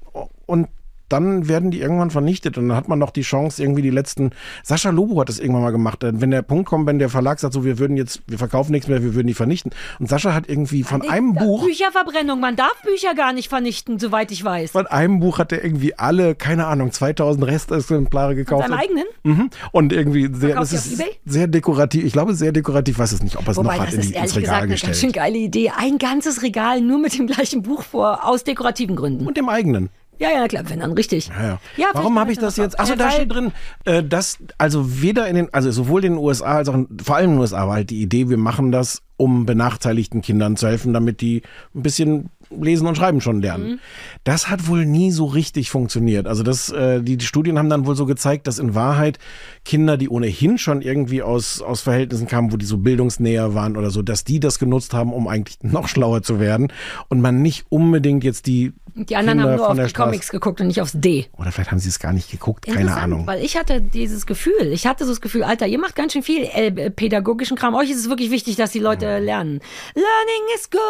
Und 0.47 0.67
dann 1.09 1.49
werden 1.49 1.71
die 1.71 1.81
irgendwann 1.81 2.11
vernichtet 2.11 2.59
und 2.59 2.69
dann 2.69 2.77
hat 2.77 2.89
man 2.89 2.99
noch 2.99 3.11
die 3.11 3.23
Chance, 3.23 3.63
irgendwie 3.63 3.83
die 3.83 3.91
letzten. 3.91 4.31
Sascha 4.63 4.91
Lobo 4.91 5.21
hat 5.21 5.29
das 5.29 5.39
irgendwann 5.39 5.63
mal 5.63 5.71
gemacht. 5.71 6.03
äh, 6.05 6.13
Wenn 6.21 6.31
der 6.31 6.43
Punkt 6.43 6.67
kommt, 6.69 6.87
wenn 6.87 6.99
der 6.99 7.09
Verlag 7.09 7.39
sagt, 7.41 7.55
so, 7.55 7.65
wir 7.65 7.79
würden 7.79 7.97
jetzt, 7.97 8.23
wir 8.27 8.39
verkaufen 8.39 8.73
nichts 8.73 8.89
mehr, 8.89 9.03
wir 9.03 9.15
würden 9.15 9.27
die 9.27 9.35
vernichten. 9.35 9.73
Und 9.99 10.09
Sascha 10.09 10.35
hat 10.35 10.49
irgendwie 10.49 10.83
von 10.83 11.03
einem 11.09 11.35
Buch. 11.35 11.65
Bücherverbrennung, 11.65 12.41
man 12.41 12.57
darf 12.57 12.75
Bücher 12.83 13.15
gar 13.15 13.33
nicht 13.33 13.49
vernichten, 13.49 13.99
soweit 13.99 14.31
ich 14.31 14.45
weiß. 14.45 14.73
Von 14.73 14.87
einem 14.87 15.21
Buch 15.21 15.39
hat 15.39 15.53
er 15.53 15.65
irgendwie 15.65 15.95
alle, 15.99 16.35
keine 16.35 16.67
Ahnung, 16.67 16.93
2000 16.93 17.47
Restexemplare 17.47 18.35
gekauft. 18.35 18.69
Seinem 18.69 18.79
eigenen? 18.79 19.05
Mhm. 19.25 19.51
Und 19.73 19.93
irgendwie 19.93 20.23
sehr, 20.33 20.51
Verkauft 20.51 20.73
das 20.73 20.87
ist 20.87 21.03
sehr 21.25 21.47
dekorativ. 21.47 22.05
Ich 22.05 22.13
glaube, 22.13 22.35
sehr 22.35 22.53
dekorativ. 22.53 22.99
Weiß 22.99 23.13
es 23.13 23.23
nicht, 23.23 23.37
ob 23.37 23.47
er 23.47 23.51
es 23.53 23.57
noch 23.57 23.73
hat 23.73 23.89
das 23.89 23.95
in 23.95 24.01
ist 24.01 24.09
die, 24.11 24.15
ehrlich 24.15 24.35
ins 24.37 24.41
gesagt 24.41 24.47
Regal 24.47 24.63
eine 24.63 24.69
ganz 24.69 24.81
schön 24.81 24.91
gestellt. 24.91 25.15
geile 25.15 25.39
Idee. 25.39 25.73
Ein 25.77 25.99
ganzes 25.99 26.43
Regal 26.43 26.81
nur 26.81 26.99
mit 26.99 27.19
dem 27.19 27.27
gleichen 27.27 27.63
Buch 27.63 27.83
vor, 27.83 28.25
aus 28.27 28.45
dekorativen 28.45 28.97
Gründen. 28.97 29.27
Und 29.27 29.37
dem 29.37 29.49
eigenen. 29.49 29.91
Ja, 30.19 30.31
ja, 30.31 30.49
klar, 30.49 30.65
wenn 30.69 30.81
dann 30.81 30.93
richtig. 30.93 31.29
Ja, 31.29 31.43
ja. 31.43 31.61
Ja, 31.77 31.87
Warum 31.93 32.19
habe 32.19 32.33
ich 32.33 32.39
das 32.39 32.57
jetzt? 32.57 32.79
Achso, 32.79 32.95
Äh, 32.95 32.97
da 32.97 33.11
steht 33.11 33.33
drin, 33.33 33.53
äh, 33.85 34.03
dass 34.03 34.39
also 34.59 35.01
weder 35.03 35.29
in 35.29 35.37
den, 35.37 35.55
also 35.55 35.71
sowohl 35.71 36.05
in 36.05 36.15
den 36.15 36.19
USA 36.23 36.57
als 36.57 36.69
auch 36.69 36.75
in, 36.75 36.89
vor 37.03 37.17
allem 37.17 37.27
in 37.27 37.37
den 37.37 37.41
USA 37.41 37.67
war 37.67 37.75
halt 37.75 37.91
die 37.91 38.03
Idee, 38.03 38.29
wir 38.29 38.37
machen 38.37 38.73
das, 38.73 39.03
um 39.17 39.47
benachteiligten 39.47 40.21
Kindern 40.23 40.57
zu 40.57 40.67
helfen, 40.69 40.93
damit 40.93 41.21
die 41.21 41.43
ein 41.75 41.83
bisschen 41.83 42.31
lesen 42.51 42.87
und 42.87 42.97
schreiben 42.97 43.21
schon 43.21 43.41
lernen. 43.41 43.73
Mhm. 43.73 43.79
Das 44.25 44.49
hat 44.49 44.69
wohl 44.69 44.87
nie 44.87 45.11
so 45.11 45.27
richtig 45.27 45.71
funktioniert. 45.71 46.27
Also 46.27 46.43
das, 46.43 46.71
äh, 46.71 47.03
die, 47.03 47.17
die 47.17 47.25
Studien 47.25 47.59
haben 47.59 47.69
dann 47.69 47.87
wohl 47.87 47.97
so 47.97 48.07
gezeigt, 48.07 48.47
dass 48.47 48.59
in 48.59 48.75
Wahrheit 48.75 49.19
Kinder, 49.65 49.97
die 49.97 50.09
ohnehin 50.09 50.59
schon 50.59 50.83
irgendwie 50.83 51.23
aus, 51.23 51.61
aus 51.61 51.83
Verhältnissen 51.83 52.27
kamen, 52.27 52.53
wo 52.53 52.57
die 52.57 52.67
so 52.67 52.79
bildungsnäher 52.79 53.55
waren 53.55 53.77
oder 53.77 53.91
so, 53.91 54.03
dass 54.03 54.25
die 54.25 54.41
das 54.41 54.59
genutzt 54.59 54.95
haben, 54.95 55.13
um 55.13 55.29
eigentlich 55.29 55.59
noch 55.63 55.89
schlauer 55.89 56.23
zu 56.23 56.41
werden 56.41 56.73
und 57.09 57.21
man 57.21 57.43
nicht 57.43 57.67
unbedingt 57.69 58.25
jetzt 58.25 58.47
die 58.47 58.73
Die 58.95 59.17
anderen 59.17 59.39
Kinder 59.39 59.53
haben 59.53 59.59
nur 59.59 59.69
auf 59.69 59.77
die 59.77 59.89
Straße 59.89 60.11
Comics 60.11 60.31
geguckt 60.31 60.61
und 60.61 60.69
nicht 60.69 60.81
aufs 60.81 60.93
D. 60.95 61.27
oder 61.37 61.53
vielleicht 61.53 61.71
haben 61.71 61.79
sie 61.79 61.89
es 61.89 61.99
gar 61.99 62.13
nicht 62.13 62.31
geguckt, 62.31 62.67
keine 62.67 62.97
Ahnung. 62.97 63.27
Weil 63.27 63.45
ich 63.45 63.57
hatte 63.57 63.81
dieses 63.81 64.27
Gefühl, 64.27 64.73
ich 64.73 64.87
hatte 64.87 65.05
so 65.05 65.11
das 65.11 65.21
Gefühl, 65.21 65.45
Alter, 65.45 65.67
ihr 65.67 65.79
macht 65.79 65.95
ganz 65.95 66.13
schön 66.13 66.23
viel 66.23 66.45
äh, 66.53 66.91
pädagogischen 66.91 67.57
Kram. 67.57 67.75
Euch 67.75 67.91
ist 67.91 67.99
es 67.99 68.09
wirklich 68.09 68.31
wichtig, 68.31 68.57
dass 68.57 68.71
die 68.71 68.79
Leute 68.79 69.19
lernen. 69.19 69.61
Learning 69.95 70.55
is 70.57 70.71
good, 70.71 70.81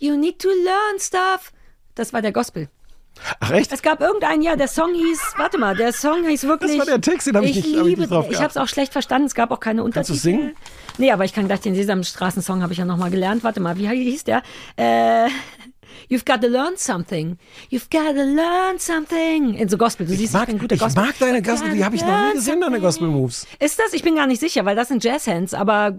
you 0.00 0.16
need 0.16 0.38
to 0.38 0.48
learn 0.48 0.87
stuff. 0.98 1.52
Das 1.94 2.12
war 2.12 2.22
der 2.22 2.32
Gospel. 2.32 2.68
Ach 3.40 3.50
echt? 3.50 3.72
Es 3.72 3.82
gab 3.82 4.00
irgendein 4.00 4.42
Jahr, 4.42 4.56
der 4.56 4.68
Song 4.68 4.94
hieß, 4.94 5.20
warte 5.38 5.58
mal, 5.58 5.74
der 5.74 5.92
Song 5.92 6.24
hieß 6.24 6.44
wirklich. 6.44 6.70
Das 6.78 6.78
war 6.78 6.86
der 6.86 7.00
Text, 7.00 7.26
den 7.26 7.36
hab 7.36 7.42
ich 7.42 7.56
nicht- 7.56 7.76
hab 7.76 7.86
ich 7.86 7.96
nicht 7.96 8.10
drauf 8.12 8.26
Ich 8.30 8.38
habe 8.38 8.48
es 8.50 8.56
auch 8.56 8.68
schlecht 8.68 8.92
verstanden, 8.92 9.26
es 9.26 9.34
gab 9.34 9.50
auch 9.50 9.58
keine 9.58 9.82
Kannst 9.82 9.96
Untertitel. 10.10 10.12
du's 10.14 10.22
singen? 10.22 10.54
Nee, 10.98 11.10
aber 11.10 11.24
ich 11.24 11.32
kann 11.32 11.46
gleich 11.46 11.60
den 11.60 11.74
Sesamstraßen-Song 11.74 12.62
habe 12.62 12.72
ich 12.72 12.78
ja 12.78 12.84
nochmal 12.84 13.10
gelernt. 13.10 13.42
Warte 13.42 13.58
mal, 13.60 13.76
wie 13.76 13.88
hieß 13.88 14.22
der? 14.24 14.42
Äh, 14.76 15.28
You've 16.08 16.24
got 16.24 16.40
to 16.42 16.46
learn 16.48 16.76
something. 16.76 17.38
You've 17.72 17.90
got 17.90 18.14
to 18.14 18.22
learn 18.22 18.78
something. 18.78 19.54
In 19.54 19.68
so 19.68 19.76
Gospel. 19.76 20.06
Du 20.06 20.12
Ich 20.12 20.20
siehst, 20.20 20.32
mag, 20.32 20.42
ich 20.42 20.48
bin 20.50 20.58
guter 20.58 20.76
ich 20.76 20.80
Gospel. 20.80 21.04
mag 21.04 21.18
deine 21.18 21.42
Gospel, 21.42 21.70
die 21.72 21.84
habe 21.84 21.96
ich 21.96 22.02
noch 22.02 22.28
nie 22.28 22.34
gesehen, 22.34 22.60
deine. 22.60 22.78
Gospel 22.80 23.08
Moves. 23.08 23.46
Ist 23.58 23.78
das? 23.80 23.92
Ich 23.94 24.02
bin 24.04 24.14
gar 24.14 24.26
nicht 24.28 24.38
sicher, 24.40 24.64
weil 24.64 24.76
das 24.76 24.88
sind 24.88 25.02
Jazzhands, 25.02 25.54
aber 25.54 25.96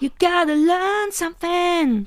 you 0.00 0.08
gotta 0.18 0.44
learn 0.44 1.10
something. 1.12 2.06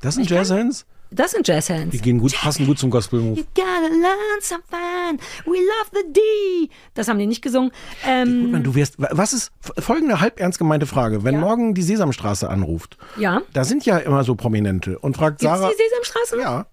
Das 0.00 0.14
sind 0.14 0.30
Jazzhands? 0.30 0.86
Das 1.12 1.32
sind 1.32 1.46
Jazzhands. 1.48 1.90
Die 1.90 1.98
gehen 2.00 2.18
gut, 2.18 2.32
passen 2.34 2.66
gut 2.66 2.78
zum 2.78 2.88
Gospel 2.90 3.20
Move. 3.20 3.38
You 3.40 3.44
gotta 3.54 3.88
learn 3.88 4.40
something. 4.40 5.18
We 5.44 5.58
love 5.58 5.90
the 5.92 6.12
D. 6.12 6.70
Das 6.94 7.08
haben 7.08 7.18
die 7.18 7.26
nicht 7.26 7.42
gesungen. 7.42 7.72
Ähm, 8.06 8.42
Gutmann, 8.44 8.62
du 8.62 8.74
wirst, 8.76 8.94
was 8.98 9.32
ist, 9.32 9.50
folgende 9.78 10.20
halb 10.20 10.38
ernst 10.38 10.58
gemeinte 10.58 10.86
Frage. 10.86 11.24
Wenn 11.24 11.34
Ja. 11.34 11.40
morgen 11.40 11.74
die 11.74 11.82
Sesamstraße 11.82 12.48
anruft, 12.48 12.96
ja. 13.16 13.42
da 13.52 13.64
sind 13.64 13.84
ja 13.86 13.98
immer 13.98 14.22
so 14.22 14.36
Prominente 14.36 14.98
und 15.00 15.16
fragt 15.16 15.40
Gibt's 15.40 15.52
Sarah. 15.58 15.70
die 15.70 15.82
Sesamstraße? 15.82 16.36
noch? 16.36 16.42
Ja, 16.42 16.66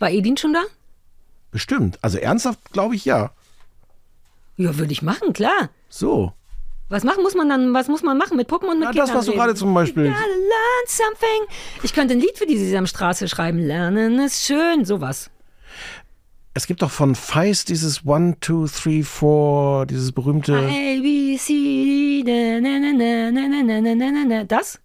War 0.00 0.10
Edin 0.10 0.36
schon 0.36 0.54
da? 0.54 0.62
bestimmt. 1.52 1.98
Also 2.02 2.18
ernsthaft 2.18 2.72
glaube 2.72 2.96
ich 2.96 3.04
ja. 3.04 3.30
Ja, 4.56 4.76
würde 4.76 4.92
ich 4.92 5.02
machen, 5.02 5.32
klar. 5.32 5.70
So. 5.88 6.32
Was 6.88 7.04
machen 7.04 7.22
muss 7.22 7.34
man 7.34 7.48
dann? 7.48 7.72
Was 7.72 7.88
muss 7.88 8.02
man 8.02 8.18
machen 8.18 8.36
mit 8.36 8.48
Puppen 8.48 8.68
und 8.68 8.78
mit 8.78 8.84
Na, 8.88 8.90
Kindern? 8.90 9.06
das, 9.08 9.16
was 9.16 9.26
du 9.26 9.32
gerade 9.32 9.54
zum 9.54 9.72
Beispiel- 9.72 10.04
learn 10.04 10.14
something. 10.86 11.46
Ich 11.82 11.94
könnte 11.94 12.14
ein 12.14 12.20
Lied 12.20 12.36
für 12.36 12.46
die 12.46 12.58
Sesamstraße 12.58 13.28
schreiben. 13.28 13.58
Lernen 13.58 14.18
ist 14.20 14.44
schön, 14.44 14.84
sowas. 14.84 15.30
Es 16.54 16.66
gibt 16.66 16.82
doch 16.82 16.90
von 16.90 17.14
Feist 17.14 17.70
dieses 17.70 18.04
One, 18.04 18.36
Two, 18.40 18.66
Three, 18.66 19.02
Four, 19.02 19.86
dieses 19.86 20.12
berühmte. 20.12 20.54
A, 20.54 21.00
B, 21.00 21.38
C, 21.38 22.22
D, 22.26 22.60
na, 22.60 22.78
na, 22.78 22.92
na, 22.92 23.30
na, 23.30 23.48
na, 23.48 23.80
na, 23.80 23.94
na, 23.94 24.10
na, 24.10 24.24
na. 24.26 24.44
Das? 24.44 24.78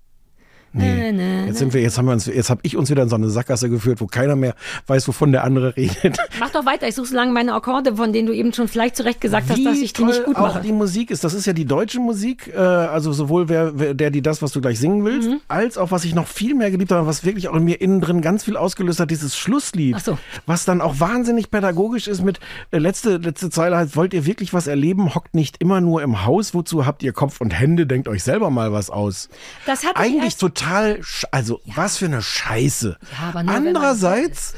Nee. 0.73 1.11
Na, 1.11 1.23
na, 1.41 1.45
Jetzt 1.47 1.59
sind 1.59 1.73
wir, 1.73 1.81
jetzt 1.81 1.97
haben 1.97 2.05
wir 2.05 2.11
uns, 2.13 2.25
jetzt 2.25 2.49
habe 2.49 2.59
ich 2.63 2.75
uns 2.77 2.89
wieder 2.89 3.03
in 3.03 3.09
so 3.09 3.15
eine 3.15 3.29
Sackgasse 3.29 3.69
geführt, 3.69 4.01
wo 4.01 4.07
keiner 4.07 4.35
mehr 4.35 4.53
weiß, 4.87 5.07
wovon 5.07 5.31
der 5.31 5.43
andere 5.43 5.75
redet. 5.77 6.17
Mach 6.39 6.49
doch 6.51 6.65
weiter. 6.65 6.87
Ich 6.87 6.95
suche 6.95 7.07
so 7.07 7.15
lange 7.15 7.31
meine 7.31 7.53
Akkorde, 7.53 7.95
von 7.95 8.13
denen 8.13 8.27
du 8.27 8.33
eben 8.33 8.53
schon 8.53 8.67
vielleicht 8.67 8.95
zurecht 8.97 9.21
gesagt 9.21 9.49
hast, 9.49 9.57
Wie 9.57 9.63
dass 9.63 9.77
ich 9.77 9.93
die 9.93 10.03
nicht 10.03 10.23
gut 10.25 10.35
auch 10.35 10.41
mache. 10.55 10.61
die 10.61 10.71
Musik 10.73 11.09
ist. 11.11 11.23
Das 11.23 11.33
ist 11.33 11.45
ja 11.47 11.53
die 11.53 11.65
deutsche 11.65 11.99
Musik, 11.99 12.51
äh, 12.53 12.57
also 12.59 13.11
sowohl 13.13 13.49
wer, 13.49 13.79
wer, 13.79 13.93
der, 13.93 14.11
die 14.11 14.21
das, 14.21 14.41
was 14.41 14.51
du 14.51 14.61
gleich 14.61 14.79
singen 14.79 15.03
willst, 15.05 15.29
Mhm. 15.29 15.39
als 15.47 15.77
auch 15.77 15.91
was 15.91 16.05
ich 16.05 16.13
noch 16.13 16.27
viel 16.27 16.53
mehr 16.53 16.69
geliebt 16.71 16.91
habe, 16.91 17.07
was 17.07 17.23
wirklich 17.25 17.47
auch 17.47 17.55
in 17.55 17.63
mir 17.63 17.81
innen 17.81 18.01
drin 18.01 18.21
ganz 18.21 18.43
viel 18.43 18.57
ausgelöst 18.57 18.99
hat, 18.99 19.09
dieses 19.09 19.37
Schlusslied, 19.37 19.99
so. 19.99 20.17
was 20.45 20.65
dann 20.65 20.81
auch 20.81 20.99
wahnsinnig 20.99 21.49
pädagogisch 21.49 22.07
ist 22.07 22.23
mit 22.23 22.39
äh, 22.71 22.77
letzte 22.77 23.17
letzte 23.17 23.49
Zeile 23.49 23.77
halt, 23.77 23.95
wollt 23.95 24.13
ihr 24.13 24.25
wirklich 24.25 24.53
was 24.53 24.67
erleben, 24.67 25.15
hockt 25.15 25.33
nicht 25.33 25.57
immer 25.59 25.81
nur 25.81 26.01
im 26.01 26.25
Haus, 26.25 26.53
wozu 26.53 26.85
habt 26.85 27.03
ihr 27.03 27.13
Kopf 27.13 27.41
und 27.41 27.51
Hände, 27.51 27.87
denkt 27.87 28.07
euch 28.07 28.23
selber 28.23 28.49
mal 28.49 28.71
was 28.73 28.89
aus. 28.89 29.29
Das 29.65 29.83
ich 29.83 29.89
Eigentlich 29.95 30.23
erst- 30.25 30.39
total, 30.57 30.99
also 31.31 31.59
was 31.75 31.97
für 31.97 32.05
eine 32.05 32.21
Scheiße. 32.21 32.97
Ja, 33.19 33.29
aber 33.29 33.43
nur, 33.43 33.53
Andererseits, 33.55 34.53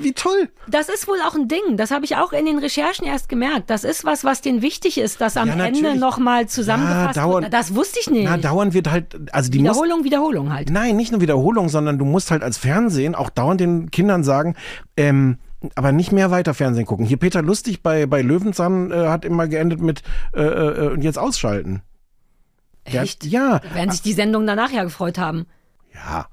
wie 0.00 0.12
toll. 0.12 0.48
Das 0.66 0.88
ist 0.88 1.06
wohl 1.06 1.18
auch 1.26 1.34
ein 1.34 1.46
Ding. 1.48 1.76
Das 1.76 1.90
habe 1.90 2.04
ich 2.04 2.16
auch 2.16 2.32
in 2.32 2.46
den 2.46 2.58
Recherchen 2.58 3.06
erst 3.06 3.28
gemerkt. 3.28 3.70
Das 3.70 3.84
ist 3.84 4.04
was, 4.04 4.24
was 4.24 4.40
denen 4.40 4.62
wichtig 4.62 4.98
ist, 4.98 5.20
dass 5.20 5.36
am 5.36 5.48
Ja, 5.48 5.66
Ende 5.66 5.96
nochmal 5.96 6.46
zusammengefasst 6.48 7.16
Ja, 7.16 7.22
dauernd- 7.24 7.42
wird. 7.44 7.52
Das 7.52 7.74
wusste 7.74 7.98
ich 8.00 8.10
nicht. 8.10 8.24
Na, 8.24 8.36
dauernd 8.36 8.74
wird 8.74 8.90
halt, 8.90 9.16
also 9.32 9.50
die 9.50 9.58
muss, 9.58 9.70
Wiederholung, 9.76 10.04
Wiederholung 10.04 10.52
halt. 10.52 10.70
Nein, 10.70 10.96
nicht 10.96 11.12
nur 11.12 11.20
Wiederholung, 11.20 11.68
sondern 11.68 11.98
du 11.98 12.04
musst 12.04 12.30
halt 12.30 12.42
als 12.42 12.58
Fernsehen 12.58 13.14
auch 13.14 13.30
dauernd 13.30 13.60
den 13.60 13.90
Kindern 13.90 14.24
sagen, 14.24 14.56
ähm, 14.96 15.38
aber 15.76 15.92
nicht 15.92 16.12
mehr 16.12 16.30
weiter 16.30 16.54
Fernsehen 16.54 16.86
gucken. 16.86 17.06
Hier 17.06 17.16
Peter 17.18 17.40
Lustig 17.42 17.82
bei, 17.82 18.06
bei 18.06 18.20
Löwenzahn 18.22 18.90
äh, 18.90 19.08
hat 19.08 19.24
immer 19.24 19.48
geendet 19.48 19.80
mit 19.80 20.02
äh, 20.34 20.42
äh, 20.42 20.88
und 20.88 21.02
jetzt 21.02 21.18
ausschalten. 21.18 21.82
Der 22.92 23.02
Echt? 23.02 23.24
Ja, 23.24 23.60
Da 23.60 23.74
werden 23.74 23.90
sich 23.90 24.02
die 24.02 24.12
Sendungen 24.12 24.46
danach 24.46 24.70
ja 24.70 24.84
gefreut 24.84 25.18
haben. 25.18 25.46
ja. 25.92 26.26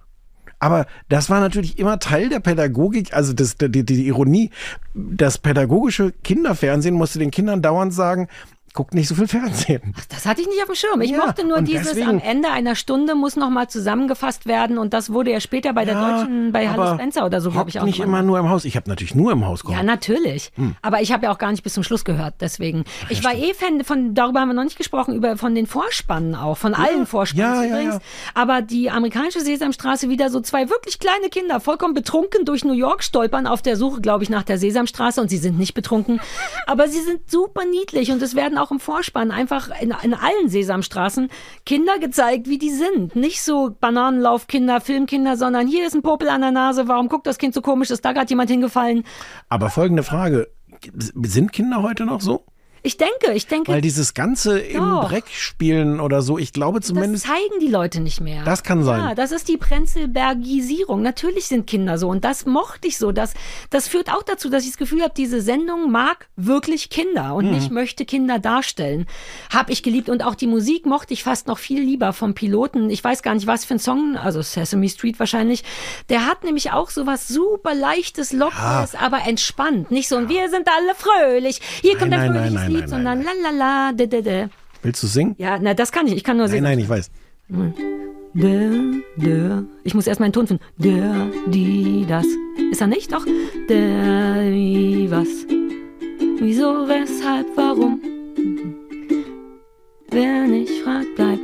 Aber 0.60 0.86
das 1.10 1.32
war 1.32 1.40
natürlich 1.40 1.80
immer 1.80 1.98
Teil 1.98 2.30
der 2.30 2.40
Pädagogik, 2.40 3.16
also 3.16 3.34
das, 3.34 3.56
die, 3.58 3.84
die 3.84 4.06
Ironie. 4.06 4.52
Das 4.94 5.40
pädagogische 5.40 6.12
Kinderfernsehen 6.24 6.94
musste 6.94 7.18
den 7.18 7.32
Kindern 7.32 7.64
dauernd 7.64 7.96
sagen, 7.96 8.28
guckt 8.74 8.94
nicht 8.94 9.08
so 9.08 9.16
viel 9.16 9.28
Fernsehen. 9.28 9.94
Das 10.10 10.26
hatte 10.26 10.42
ich 10.42 10.48
nicht 10.48 10.60
auf 10.62 10.68
dem 10.68 10.76
Schirm. 10.76 11.02
Ich 11.02 11.12
Ja, 11.12 11.18
mochte 11.26 11.46
nur 11.46 11.62
dieses, 11.62 11.90
deswegen- 11.90 12.08
am 12.10 12.20
Ende 12.20 12.50
einer 12.50 12.76
Stunde 12.76 13.16
muss 13.16 13.36
nochmal 13.36 13.70
zusammengefasst 13.70 14.46
werden 14.46 14.78
und 14.78 14.94
das 14.94 15.12
wurde 15.12 15.32
ja 15.32 15.40
später 15.40 15.74
bei 15.74 15.86
der 15.86 15.96
Deutschen, 16.00 16.52
bei 16.52 16.68
Hallo 16.70 16.84
aber 16.84 16.94
Spencer 16.96 17.26
oder 17.26 17.42
so, 17.42 17.50
glaube 17.52 17.62
hockt 17.66 17.76
ich 17.76 17.80
auch. 17.82 17.86
nicht 17.86 18.00
immer 18.00 18.22
nur 18.22 18.40
im 18.40 18.50
Haus. 18.50 18.66
Ich 18.66 18.76
habe 18.76 18.90
natürlich 18.90 19.16
nur 19.16 19.32
im 19.32 19.46
Haus 19.46 19.62
Ja, 19.64 19.70
geguckt. 19.70 19.86
natürlich. 19.86 20.52
Hm. 20.56 20.76
Aber 20.82 21.02
ich 21.02 21.12
habe 21.12 21.26
ja 21.26 21.32
auch 21.34 21.38
gar 21.38 21.52
nicht 21.52 21.64
bis 21.64 21.74
zum 21.74 21.84
Schluss 21.84 22.06
gehört, 22.06 22.36
deswegen. 22.42 22.86
Ich 23.10 23.24
war 23.24 23.34
eh 23.34 23.54
Fan 23.54 23.84
von, 23.84 24.14
darüber 24.14 24.40
haben 24.42 24.50
wir 24.50 24.54
noch 24.54 24.64
nicht 24.64 24.78
gesprochen, 24.78 25.16
über 25.16 25.38
von 25.38 25.54
den 25.56 25.68
Vorspannen 25.68 26.36
auch, 26.36 26.58
von 26.58 26.74
allen 26.74 27.06
Vorspannen 27.06 27.56
ja, 27.56 27.64
ja, 27.64 27.70
übrigens. 27.70 27.96
ja. 27.96 28.02
Aber 28.34 28.62
die 28.62 28.90
amerikanische 28.90 29.42
Sesamstraße 29.42 30.10
wieder 30.10 30.30
so 30.30 30.40
zwei 30.42 30.70
wirklich 30.70 31.00
kleine 31.00 31.30
Kinder, 31.30 31.60
vollkommen 31.60 31.94
betrunken 31.94 32.46
durch 32.46 32.64
New 32.64 32.74
York 32.74 33.04
stolpern 33.04 33.48
auf 33.48 33.62
der 33.62 33.76
Suche, 33.78 34.02
glaube 34.02 34.24
ich, 34.24 34.30
nach 34.30 34.44
der 34.44 34.58
Sesamstraße 34.58 35.20
und 35.22 35.30
sie 35.30 35.38
sind 35.38 35.58
nicht 35.60 35.74
betrunken. 35.74 36.20
aber 36.68 36.88
sie 36.88 37.02
sind 37.02 37.30
super 37.30 37.66
niedlich 37.66 38.12
und 38.12 38.22
es 38.22 38.36
werden 38.36 38.58
auch 38.58 38.61
im 38.70 38.80
Vorspann 38.80 39.32
einfach 39.32 39.70
in, 39.82 39.96
in 40.04 40.14
allen 40.14 40.48
Sesamstraßen 40.50 41.30
Kinder 41.66 41.98
gezeigt, 41.98 42.48
wie 42.48 42.60
die 42.60 42.70
sind. 42.70 43.16
Nicht 43.16 43.42
so 43.42 43.76
Bananenlaufkinder, 43.80 44.82
Filmkinder, 44.82 45.38
sondern 45.38 45.68
hier 45.68 45.88
ist 45.88 45.96
ein 45.96 46.04
Popel 46.04 46.30
an 46.30 46.42
der 46.42 46.52
Nase, 46.52 46.88
warum 46.88 47.10
guckt 47.10 47.26
das 47.26 47.40
Kind 47.40 47.56
so 47.56 47.62
komisch, 47.62 47.90
ist 47.90 48.06
da 48.06 48.12
gerade 48.12 48.30
jemand 48.30 48.52
hingefallen? 48.52 49.04
Aber 49.50 49.70
folgende 49.72 50.04
Frage. 50.04 50.50
Sind 50.94 51.52
Kinder 51.54 51.82
heute 51.82 52.06
noch 52.06 52.22
so? 52.22 52.46
Ich 52.84 52.98
denke, 52.98 53.34
ich 53.34 53.48
denke, 53.48 53.72
Weil 53.72 53.82
dieses 53.82 54.14
ganze 54.14 54.60
im. 54.60 54.82
Dreck 55.02 55.26
spielen 55.32 56.00
oder 56.00 56.22
so, 56.22 56.38
ich 56.38 56.52
glaube 56.54 56.80
das 56.80 56.88
zumindest. 56.88 57.26
zeigen 57.26 57.60
die 57.62 57.68
Leute 57.68 58.00
nicht 58.02 58.22
mehr. 58.22 58.44
Das 58.44 58.64
kann 58.64 58.84
sein. 58.84 59.00
Ja, 59.02 59.16
das 59.16 59.32
ist 59.32 59.48
die 59.48 59.58
Prenzelbergisierung. 59.58 61.02
Natürlich 61.02 61.46
sind 61.48 61.68
Kinder 61.68 61.98
so 61.98 62.10
und 62.10 62.24
das 62.24 62.46
mochte 62.46 62.88
ich 62.88 62.98
so. 62.98 63.12
Das, 63.12 63.34
das 63.70 63.88
führt 63.88 64.12
auch 64.12 64.24
dazu, 64.24 64.50
dass 64.50 64.64
ich 64.64 64.70
das 64.72 64.78
Gefühl 64.78 65.02
habe, 65.04 65.14
diese 65.16 65.42
Sendung 65.42 65.92
mag 65.92 66.28
wirklich 66.36 66.90
Kinder 66.90 67.36
und 67.36 67.46
Mhm. 67.46 67.52
nicht 67.52 67.72
möchte 67.72 68.06
Kinder 68.06 68.40
darstellen. 68.40 69.06
Hab 69.54 69.70
ich 69.70 69.84
geliebt 69.84 70.10
und 70.10 70.24
auch 70.24 70.36
die 70.36 70.48
Musik 70.48 70.86
mochte 70.86 71.14
ich 71.14 71.24
fast 71.24 71.48
noch 71.48 71.58
viel 71.60 71.82
lieber 71.82 72.14
vom 72.14 72.34
Piloten. 72.34 72.90
Ich 72.90 73.04
weiß 73.04 73.22
gar 73.24 73.34
nicht, 73.36 73.48
was 73.48 73.66
für 73.66 73.76
ein 73.76 73.80
Song, 73.80 74.18
also 74.18 74.42
Sesame 74.42 74.90
Street 74.90 75.20
wahrscheinlich. 75.20 75.64
Der 76.10 76.26
hat 76.26 76.44
nämlich 76.44 76.72
auch 76.72 76.90
so 76.90 77.06
was 77.06 77.28
super 77.28 77.74
leichtes, 77.76 78.32
lockeres, 78.34 78.96
aber 78.96 79.20
entspannt. 79.28 79.92
Nicht 79.92 80.08
so 80.08 80.16
ein 80.18 80.30
Wir 80.30 80.50
sind 80.50 80.68
alle 80.68 80.96
fröhlich. 80.96 81.62
Hier 81.82 81.98
kommt 81.98 82.12
Nein, 82.12 82.20
ein 82.22 82.28
nein, 82.28 82.36
fröhliches 82.36 82.54
nein, 82.62 82.71
nein, 82.72 82.82
Lied, 82.82 82.90
nein, 82.90 82.90
sondern 82.90 83.20
nein. 83.20 83.36
la 83.44 83.50
la 83.52 83.58
la, 83.90 83.92
de, 83.94 84.08
de, 84.08 84.22
de. 84.22 84.48
Willst 84.84 85.04
du 85.04 85.08
singen? 85.08 85.36
Ja, 85.38 85.60
na, 85.60 85.74
das 85.74 85.92
kann 85.92 86.08
ich. 86.08 86.16
Ich 86.16 86.24
kann 86.24 86.38
nur 86.38 86.48
Nein, 86.48 86.52
singen. 86.52 86.64
nein, 86.64 86.80
ich 86.80 86.90
weiß. 86.90 87.12
Der, 88.34 88.72
der. 89.18 89.64
Ich 89.84 89.94
muss 89.94 90.08
erst 90.08 90.20
meinen 90.20 90.34
Ton 90.34 90.48
finden. 90.48 90.64
Der, 90.78 91.28
die, 91.48 92.06
das. 92.08 92.26
Ist 92.72 92.82
er 92.82 92.88
nicht? 92.88 93.12
Doch. 93.14 93.26
Der, 93.70 94.50
die, 94.50 95.08
was. 95.10 95.28
Wieso, 96.40 96.88
weshalb, 96.88 97.46
warum? 97.56 98.00
Wer 100.10 100.48
nicht 100.48 100.72
fragt, 100.84 101.14
bleibt 101.16 101.40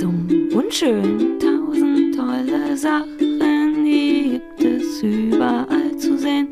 dumm. 0.00 0.26
Unschön, 0.54 1.38
tausend 1.38 2.16
tolle 2.16 2.76
Sachen, 2.76 3.84
die 3.84 4.40
gibt 4.58 4.64
es 4.64 5.02
überall 5.02 5.96
zu 5.98 6.16
sehen. 6.16 6.48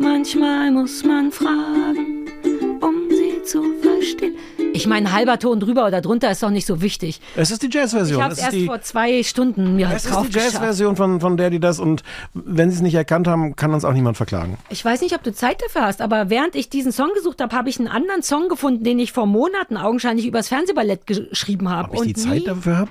Manchmal 0.00 0.70
muss 0.70 1.04
man 1.04 1.30
fragen, 1.30 2.17
zu 3.48 3.62
verstehen. 3.82 4.36
Ich 4.74 4.86
meine, 4.86 5.12
halber 5.12 5.38
Ton 5.38 5.60
drüber 5.60 5.86
oder 5.86 6.00
drunter 6.00 6.30
ist 6.30 6.42
doch 6.42 6.50
nicht 6.50 6.66
so 6.66 6.80
wichtig. 6.82 7.20
Es 7.36 7.50
ist 7.50 7.62
die 7.62 7.66
Ich 7.68 7.74
Jazzversion. 7.74 8.22
habe 8.22 8.32
Es 8.32 8.38
es 8.38 8.44
ist 8.44 8.44
erst 8.52 8.56
die, 8.56 8.66
vor 8.66 8.80
zwei 8.82 9.22
Stunden 9.22 9.76
mir 9.76 9.90
es 9.94 10.04
ist 10.04 10.14
die. 10.28 10.38
Jazzversion 10.38 10.96
von, 10.96 11.20
von 11.20 11.36
der, 11.36 11.50
die 11.50 11.58
das 11.60 11.80
und 11.80 12.02
wenn 12.34 12.70
sie 12.70 12.76
es 12.76 12.82
nicht 12.82 12.94
erkannt 12.94 13.26
haben, 13.26 13.56
kann 13.56 13.72
uns 13.74 13.84
auch 13.84 13.92
niemand 13.92 14.16
verklagen. 14.16 14.58
Ich 14.68 14.84
weiß 14.84 15.00
nicht, 15.00 15.14
ob 15.14 15.22
du 15.22 15.32
Zeit 15.32 15.62
dafür 15.62 15.82
hast, 15.82 16.00
aber 16.00 16.30
während 16.30 16.54
ich 16.54 16.68
diesen 16.68 16.92
Song 16.92 17.10
gesucht 17.14 17.40
habe, 17.40 17.56
habe 17.56 17.68
ich 17.68 17.78
einen 17.78 17.88
anderen 17.88 18.22
Song 18.22 18.48
gefunden, 18.48 18.84
den 18.84 18.98
ich 18.98 19.12
vor 19.12 19.26
Monaten 19.26 19.76
augenscheinlich 19.76 20.26
übers 20.26 20.48
Fernsehballett 20.48 21.06
geschrieben 21.06 21.68
habe. 21.70 21.96
Ob 21.96 22.04
ich 22.06 22.14
die 22.14 22.20
Zeit 22.20 22.38
nie, 22.40 22.44
dafür 22.44 22.76
habe? 22.78 22.90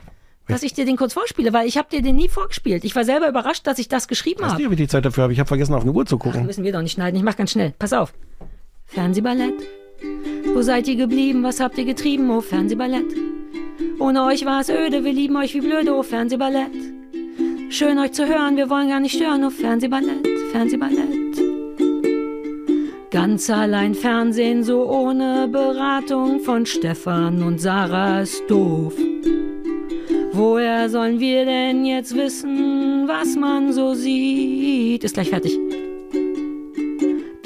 dass 0.49 0.64
ich 0.64 0.74
dir 0.74 0.86
den 0.86 0.95
kurz 0.95 1.12
vorspiele, 1.14 1.51
weil 1.51 1.68
ich 1.68 1.78
habe 1.78 1.89
dir 1.91 2.01
den 2.01 2.16
nie 2.16 2.30
vorgespielt. 2.30 2.86
Ich 2.86 2.95
war 2.95 3.03
selber 3.03 3.28
überrascht, 3.28 3.68
dass 3.68 3.80
ich 3.80 3.89
das 3.89 4.08
geschrieben 4.08 4.39
Ich 4.39 4.45
weiß 4.45 4.51
habe. 4.53 4.62
nicht, 4.62 4.68
ob 4.68 4.74
ich 4.74 4.78
die 4.78 4.88
Zeit 4.88 5.03
dafür 5.05 5.24
habe. 5.24 5.34
Ich 5.34 5.39
habe 5.39 5.47
vergessen, 5.47 5.74
auf 5.74 5.82
eine 5.84 5.91
Uhr 5.91 6.05
zu 6.05 6.16
Ach, 6.16 6.24
gucken. 6.24 6.45
müssen 6.45 6.64
wir 6.64 6.72
doch 6.72 6.82
nicht 6.82 6.93
schneiden. 6.93 7.18
Ich 7.18 7.24
mach 7.24 7.36
ganz 7.36 7.51
schnell. 7.51 7.74
Pass 7.78 7.91
auf. 7.91 8.14
Fernsehballett. 8.86 9.53
Wo 10.58 10.64
seid 10.64 10.88
ihr 10.88 10.95
geblieben? 10.95 11.43
Was 11.43 11.60
habt 11.60 11.78
ihr 11.78 11.86
getrieben? 11.86 12.32
Oh, 12.32 12.41
Fernsehballett. 12.41 13.05
Ohne 13.99 14.24
euch 14.24 14.43
war 14.43 14.62
es 14.62 14.72
öde. 14.72 15.03
Wir 15.03 15.14
lieben 15.14 15.36
euch 15.36 15.53
wie 15.53 15.62
blöde. 15.62 15.93
Oh, 15.93 16.01
Fernsehballett. 16.01 16.72
Schön 17.70 17.99
euch 17.99 18.14
zu 18.14 18.28
hören. 18.28 18.58
Wir 18.58 18.68
wollen 18.68 18.89
gar 18.89 18.99
nicht 18.99 19.16
stören. 19.16 19.43
Oh, 19.43 19.51
Fernsehballett. 19.51 20.28
Fernsehballett. 20.51 21.38
Ganz 23.12 23.47
allein 23.51 23.93
Fernsehen, 23.93 24.64
so 24.64 24.89
ohne 24.89 25.47
Beratung 25.47 26.39
von 26.39 26.66
Stefan 26.66 27.43
und 27.43 27.62
Sarah 27.62 28.22
ist 28.22 28.41
doof. 28.49 28.95
Woher 30.32 30.89
sollen 30.89 31.20
wir 31.20 31.45
denn 31.45 31.86
jetzt 31.86 32.16
wissen, 32.16 33.08
was 33.08 33.36
man 33.36 33.74
so 33.74 33.93
sieht? 33.93 35.03
Ist 35.03 35.14
gleich 35.14 35.30
fertig. 35.30 35.60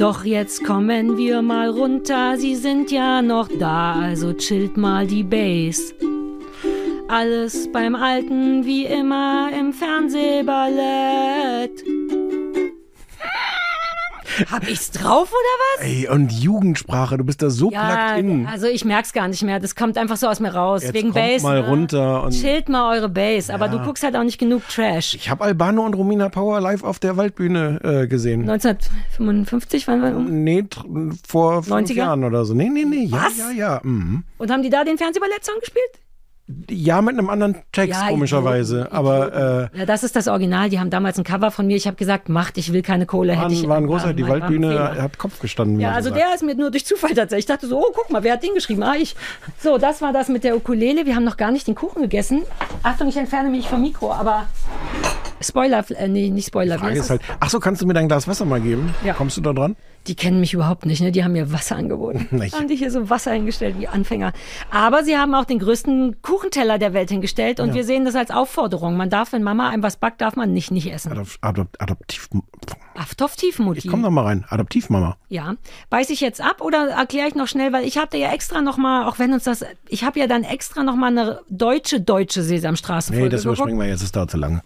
Doch 0.02 0.26
jetzt 0.26 0.64
kommen 0.64 1.16
wir 1.16 1.44
mal 1.44 1.70
runter, 1.70 2.36
sie 2.36 2.56
sind 2.56 2.90
ja 2.90 3.22
noch 3.22 3.48
da, 3.60 4.02
also 4.02 4.34
chillt 4.34 4.76
mal 4.76 5.06
die 5.06 5.22
Bass. 5.22 5.94
Alles 7.08 7.72
beim 7.72 7.94
Alten 7.94 8.66
wie 8.66 8.86
immer 8.86 9.52
im 9.56 9.72
Fernsehballett. 9.72 11.84
Hab 14.50 14.68
ich's 14.70 14.92
drauf 14.92 15.30
oder 15.32 15.84
was? 15.84 15.86
Ey, 15.86 16.08
und 16.08 16.32
Jugendsprache, 16.32 17.18
du 17.18 17.24
bist 17.24 17.42
da 17.42 17.50
so 17.50 17.72
Ja, 17.72 18.14
plugged 18.14 18.20
in. 18.32 18.48
also 18.48 18.68
ich 18.68 18.86
merk's 18.86 19.12
gar 19.14 19.28
nicht 19.28 19.44
mehr. 19.44 19.60
Das 19.60 19.76
kommt 19.76 19.98
einfach 19.98 20.18
so 20.18 20.28
aus 20.28 20.40
mir 20.40 20.54
raus. 20.54 20.84
Jetzt 20.84 20.94
Wegen 20.94 21.12
kommt 21.12 21.26
Bass. 21.26 21.44
mal 21.44 21.62
ne? 21.62 21.68
runter 21.68 22.24
und- 22.24 22.32
Chillt 22.32 22.70
mal 22.70 22.96
eure 22.96 23.10
Bass. 23.10 23.50
Aber 23.50 23.66
Ja. 23.68 23.72
du 23.78 23.80
guckst 23.84 24.04
halt 24.04 24.16
auch 24.16 24.24
nicht 24.24 24.38
genug 24.38 24.68
Trash. 24.70 25.14
Ich 25.16 25.30
habe 25.30 25.44
Albano 25.44 25.86
und 25.86 25.94
Romina 25.94 26.30
Power 26.30 26.60
live 26.62 26.84
auf 26.84 27.00
der 27.00 27.18
Waldbühne 27.18 27.80
äh, 27.84 28.08
gesehen. 28.08 28.42
1955 28.50 29.88
waren 29.88 30.02
wir. 30.02 30.16
um- 30.16 30.44
Nee, 30.44 30.66
vor 31.28 31.64
fünf 31.64 31.68
90er? 31.90 31.94
Jahren 31.96 32.24
oder 32.24 32.46
so. 32.46 32.54
Nee, 32.54 32.70
nee, 32.70 32.86
nee. 32.86 33.06
Ja, 33.06 33.24
Was? 33.26 33.38
ja, 33.38 33.52
ja. 33.52 33.80
Mhm. 33.84 34.24
Und 34.38 34.52
haben 34.52 34.64
die 34.64 34.70
da 34.70 34.84
den 34.84 34.98
Fernsehballett-Song 34.98 35.56
gespielt? 35.60 35.90
Ja, 36.70 37.02
mit 37.02 37.18
einem 37.18 37.30
anderen 37.30 37.56
Text, 37.72 38.00
Ja, 38.02 38.10
komischerweise. 38.10 38.76
Idioten, 38.82 38.96
Aber 38.96 39.70
äh, 39.74 39.80
Ja, 39.80 39.86
das 39.86 40.04
ist 40.04 40.16
das 40.16 40.28
Original. 40.28 40.70
Die 40.70 40.80
haben 40.80 40.90
damals 40.90 41.18
ein 41.18 41.24
Cover 41.24 41.52
von 41.52 41.68
mir. 41.68 41.76
Ich 41.78 41.88
habe 41.88 41.98
gesagt, 41.98 42.30
macht, 42.30 42.58
ich 42.58 42.72
will 42.74 42.82
keine 42.82 43.06
Kohle. 43.06 43.34
Hätte 43.40 43.54
ich 43.54 43.62
waren, 43.64 43.70
waren 43.70 43.88
großartig. 43.88 44.16
Die 44.18 44.24
war- 44.24 44.30
war 44.30 44.36
ein 44.36 44.42
Waldbühne 44.42 45.02
hat 45.02 45.18
Kopf 45.18 45.40
gestanden. 45.40 45.80
Ja, 45.80 45.92
also 45.92 46.10
so 46.10 46.16
der 46.16 46.34
ist 46.36 46.44
mir 46.44 46.56
nur 46.56 46.72
durch 46.72 46.86
Zufall 46.86 47.14
tatsächlich. 47.14 47.44
Ich 47.44 47.46
dachte 47.48 47.68
so, 47.68 47.80
oh, 47.80 47.92
guck 47.94 48.10
mal, 48.12 48.24
wer 48.24 48.34
hat 48.34 48.44
den 48.44 48.54
geschrieben? 48.54 48.84
Ah, 48.84 48.96
ich. 48.96 49.16
So, 49.60 49.78
das 49.78 50.02
war 50.02 50.14
das 50.14 50.28
mit 50.30 50.44
der 50.44 50.56
Ukulele. 50.56 51.06
Wir 51.06 51.16
haben 51.16 51.24
noch 51.26 51.38
gar 51.38 51.52
nicht 51.52 51.68
den 51.68 51.76
Kuchen 51.76 52.02
gegessen. 52.02 52.42
Achtung, 52.84 53.08
ich 53.10 53.18
entferne 53.18 53.50
mich 53.50 53.68
vom 53.68 53.82
Mikro, 53.82 54.12
aber 54.12 54.46
Spoiler, 55.42 55.84
äh, 55.98 56.08
nee, 56.08 56.30
nicht 56.30 56.48
Spoiler. 56.48 56.78
Frage 56.78 57.00
ist 57.00 57.10
halt, 57.10 57.22
ach 57.40 57.50
so, 57.50 57.60
kannst 57.60 57.82
du 57.82 57.88
mir 57.88 57.94
dein 57.94 58.08
Glas 58.08 58.28
Wasser 58.28 58.46
mal 58.46 58.62
geben? 58.62 58.94
Ja. 59.04 59.14
Kommst 59.14 59.38
du 59.38 59.42
da 59.42 59.54
dran? 59.54 59.76
Die 60.08 60.16
kennen 60.16 60.40
mich 60.40 60.54
überhaupt 60.54 60.86
nicht, 60.86 61.02
ne? 61.02 61.12
Die 61.12 61.24
haben 61.24 61.34
mir 61.34 61.52
Wasser 61.52 61.76
angeboten. 61.76 62.28
Nicht. 62.36 62.56
Haben 62.56 62.68
die 62.68 62.76
hier 62.76 62.90
so 62.90 63.10
Wasser 63.10 63.34
hingestellt 63.34 63.76
wie 63.78 63.88
Anfänger. 63.88 64.34
Aber 64.72 65.04
sie 65.04 65.16
haben 65.16 65.36
auch 65.36 65.46
den 65.46 65.60
größten 65.60 66.24
Kuchenteller 66.24 66.80
der 66.80 66.94
Welt 66.94 67.10
hingestellt 67.10 67.60
und 67.60 67.76
wir 67.76 67.84
sehen 67.84 68.06
das 68.06 68.16
als 68.16 68.32
Aufforderung. 68.32 68.98
Man 68.98 69.12
darf, 69.12 69.32
wenn 69.32 69.44
Mama 69.44 69.70
einem 69.70 69.84
was 69.84 69.98
backt, 69.98 70.22
darf 70.22 70.36
man 70.36 70.54
nicht 70.54 70.72
nicht 70.72 70.92
essen. 70.92 71.12
Adop, 71.12 71.28
Adop, 71.42 71.68
Adoptiv. 71.78 72.30
Aftopftiefmutti. 72.96 73.88
Komm 73.88 74.02
doch 74.02 74.10
mal 74.10 74.24
rein. 74.26 74.46
Adoptivmama. 74.50 75.18
Ja. 75.30 75.56
Beiß 75.90 76.10
ich 76.10 76.20
jetzt 76.20 76.42
ab 76.42 76.62
oder 76.62 76.90
erkläre 76.90 77.28
ich 77.28 77.36
noch 77.36 77.48
schnell, 77.48 77.72
weil 77.72 77.86
ich 77.86 77.98
habe 77.98 78.18
ja 78.18 78.32
extra 78.32 78.62
noch 78.62 78.78
mal, 78.78 79.08
auch 79.08 79.20
wenn 79.20 79.34
uns 79.34 79.44
das, 79.44 79.64
ich 79.88 80.04
habe 80.04 80.20
ja 80.20 80.28
dann 80.28 80.44
extra 80.44 80.84
noch 80.84 80.96
mal 80.96 81.08
eine 81.08 81.42
deutsche, 81.50 82.02
deutsche 82.02 82.42
Sesamstraße 82.42 83.14
Nee, 83.14 83.30
das 83.30 83.46
überspringen 83.46 83.80
wir 83.80 83.88
jetzt. 83.88 84.04
Das 84.04 84.12
dauert 84.12 84.32
zu 84.32 84.38
lange. 84.38 84.62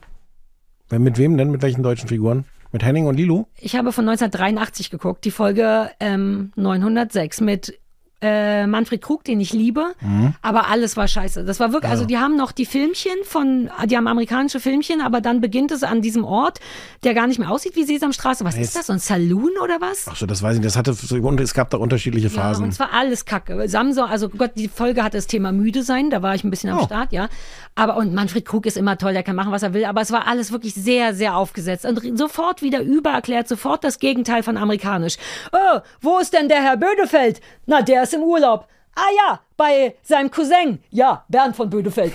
Mit 0.92 1.18
wem 1.18 1.38
denn? 1.38 1.52
Mit 1.52 1.62
welchen 1.62 1.84
deutschen 1.84 2.08
Figuren? 2.08 2.46
Mit 2.76 2.84
Henning 2.84 3.07
und 3.07 3.15
Lilo? 3.15 3.47
Ich 3.57 3.78
habe 3.78 3.93
von 3.93 4.03
1983 4.09 4.91
geguckt, 4.91 5.23
die 5.23 5.32
Folge 5.32 5.91
ähm, 6.01 6.51
906 6.57 7.39
mit 7.39 7.80
äh, 8.21 8.65
Manfred 8.67 9.01
Krug, 9.01 9.23
den 9.23 9.39
ich 9.39 9.53
liebe, 9.53 9.93
aber 10.41 10.67
alles 10.69 10.97
war 10.97 11.07
scheiße. 11.07 11.43
Das 11.45 11.59
war 11.59 11.71
wirklich, 11.73 11.91
also 11.91 12.05
die 12.05 12.17
haben 12.17 12.36
noch 12.38 12.51
die 12.53 12.65
Filmchen 12.65 13.11
von, 13.23 13.69
die 13.86 13.95
haben 13.95 14.07
amerikanische 14.07 14.59
Filmchen, 14.59 14.99
aber 15.01 15.21
dann 15.21 15.41
beginnt 15.41 15.71
es 15.71 15.84
an 15.84 16.01
diesem 16.01 16.23
Ort, 16.23 16.59
der 17.03 17.13
gar 17.13 17.28
nicht 17.28 17.39
mehr 17.39 17.51
aussieht 17.51 17.76
wie 17.76 17.84
Sesamstraße. 17.84 18.43
Was 18.43 18.57
ist 18.57 18.76
das? 18.76 18.88
So 18.88 18.93
ein 18.93 18.99
Saloon 18.99 19.51
oder 19.61 19.80
was? 19.80 20.07
Ach 20.09 20.15
so, 20.15 20.26
das 20.26 20.41
weiß 20.41 20.55
ich 20.55 20.61
nicht. 20.61 20.65
Das 20.76 20.78
hatte, 20.78 20.95
und 21.21 21.39
es 21.39 21.53
gab 21.53 21.69
da 21.69 21.78
unterschiedliche 21.78 22.28
Ja, 22.28 22.34
Phasen. 22.34 22.63
und 22.65 22.71
zwar 22.73 22.93
alles 22.93 23.26
Kacke. 23.26 23.67
Samson, 23.69 24.09
also 24.09 24.30
Gott, 24.30 24.51
die 24.57 24.69
Folge 24.69 25.03
hatte 25.03 25.17
das 25.17 25.28
Thema 25.28 25.51
müde 25.51 25.84
sein, 25.84 26.09
da 26.09 26.21
war 26.21 26.36
ich 26.36 26.43
ein 26.43 26.49
bisschen 26.49 26.71
am 26.71 26.80
Oh. 26.80 26.86
Start, 26.86 27.11
ja. 27.11 27.28
Aber 27.76 27.97
und 27.97 28.13
Manfred 28.13 28.45
Krug 28.45 28.65
ist 28.65 28.78
immer 28.78 28.97
toll, 28.97 29.11
der 29.11 29.23
kann 29.23 29.36
machen, 29.36 29.51
was 29.51 29.63
er 29.63 29.73
will, 29.73 29.84
aber 29.84 29.99
es 29.99 30.11
war 30.11 30.28
alles 30.28 30.51
wirklich 30.53 30.73
sehr, 30.73 31.13
sehr 31.13 31.36
aufgesetzt 31.36 31.86
und 31.86 32.17
sofort 32.17 32.61
wieder 32.61 32.80
übererklärt, 32.82 33.49
sofort 33.49 33.84
das 33.84 33.99
Gegenteil 33.99 34.43
von 34.43 34.55
amerikanisch. 34.55 35.17
Oh, 35.51 35.80
wo 35.99 36.17
ist 36.19 36.34
denn 36.34 36.47
der 36.47 36.63
Herr 36.63 36.78
Bödefeld? 36.78 37.41
Na, 37.65 37.82
der 37.82 38.03
ist 38.03 38.13
im 38.13 38.23
Urlaub. 38.23 38.69
Ah 38.95 39.11
ja, 39.17 39.39
bei 39.57 39.95
seinem 40.03 40.32
Cousin. 40.32 40.80
Ja, 40.89 41.26
Bernd 41.28 41.57
von 41.57 41.69
Bödefeld. 41.69 42.13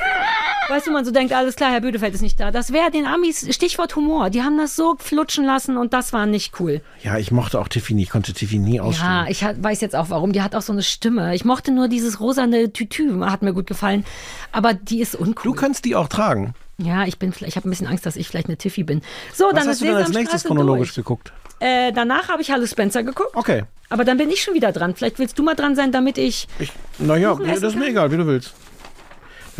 Weißt 0.70 0.86
du, 0.86 0.92
man 0.92 1.04
so 1.04 1.10
denkt, 1.10 1.32
alles 1.32 1.56
klar, 1.56 1.72
Herr 1.72 1.80
Bödefeld 1.80 2.14
ist 2.14 2.22
nicht 2.22 2.38
da. 2.38 2.52
Das 2.52 2.72
wäre 2.72 2.92
den 2.92 3.04
Amis, 3.04 3.44
Stichwort 3.52 3.96
Humor. 3.96 4.30
Die 4.30 4.42
haben 4.42 4.56
das 4.56 4.76
so 4.76 4.94
flutschen 4.98 5.44
lassen 5.44 5.76
und 5.76 5.92
das 5.92 6.12
war 6.12 6.26
nicht 6.26 6.60
cool. 6.60 6.80
ja, 7.02 7.18
ich 7.18 7.32
mochte 7.32 7.58
auch 7.58 7.66
Tiffany. 7.66 8.04
Ich 8.04 8.10
konnte 8.10 8.32
Tiffany 8.32 8.60
nie 8.60 8.80
ausstehen. 8.80 9.08
Ja, 9.10 9.26
ich 9.28 9.42
hat, 9.42 9.62
weiß 9.62 9.80
jetzt 9.80 9.96
auch 9.96 10.10
warum. 10.10 10.32
Die 10.32 10.42
hat 10.42 10.54
auch 10.54 10.62
so 10.62 10.72
eine 10.72 10.82
Stimme. 10.84 11.34
Ich 11.34 11.44
mochte 11.44 11.72
nur 11.72 11.88
dieses 11.88 12.20
rosane 12.20 12.72
Tütü, 12.72 13.20
hat 13.24 13.42
mir 13.42 13.52
gut 13.52 13.66
gefallen. 13.66 14.04
Aber 14.52 14.72
die 14.72 15.00
ist 15.00 15.16
uncool. 15.16 15.52
Du 15.52 15.58
kannst 15.58 15.84
die 15.84 15.96
auch 15.96 16.06
tragen. 16.06 16.54
ja, 16.78 17.04
ich 17.04 17.18
bin 17.18 17.32
vielleicht, 17.32 17.50
ich 17.52 17.56
habe 17.56 17.68
ein 17.68 17.70
bisschen 17.70 17.88
Angst, 17.88 18.06
dass 18.06 18.14
ich 18.14 18.28
vielleicht 18.28 18.46
eine 18.46 18.56
Tiffy 18.56 18.84
bin. 18.84 19.02
So, 19.34 19.46
Was 19.46 19.54
dann 19.54 19.68
hast 19.68 19.80
du 19.80 19.86
denn 19.86 19.96
als 19.96 20.10
nächstes 20.10 20.44
chronologisch 20.44 20.94
durch. 20.94 21.04
geguckt? 21.04 21.32
Äh, 21.58 21.92
danach 21.92 22.28
habe 22.28 22.42
ich 22.42 22.52
Hallo 22.52 22.64
Spencer 22.66 23.02
geguckt. 23.02 23.34
Okay. 23.34 23.64
Aber 23.88 24.04
dann 24.04 24.18
bin 24.18 24.30
ich 24.30 24.40
schon 24.40 24.54
wieder 24.54 24.70
dran. 24.70 24.94
Vielleicht 24.94 25.18
willst 25.18 25.36
du 25.36 25.42
mal 25.42 25.56
dran 25.56 25.74
sein, 25.74 25.90
damit 25.90 26.16
ich. 26.16 26.46
Ich, 26.60 26.72
naja, 26.98 27.34
das 27.34 27.60
ist 27.62 27.76
mir 27.76 27.88
egal, 27.88 28.12
wie 28.12 28.16
du 28.16 28.26
willst. 28.26 28.54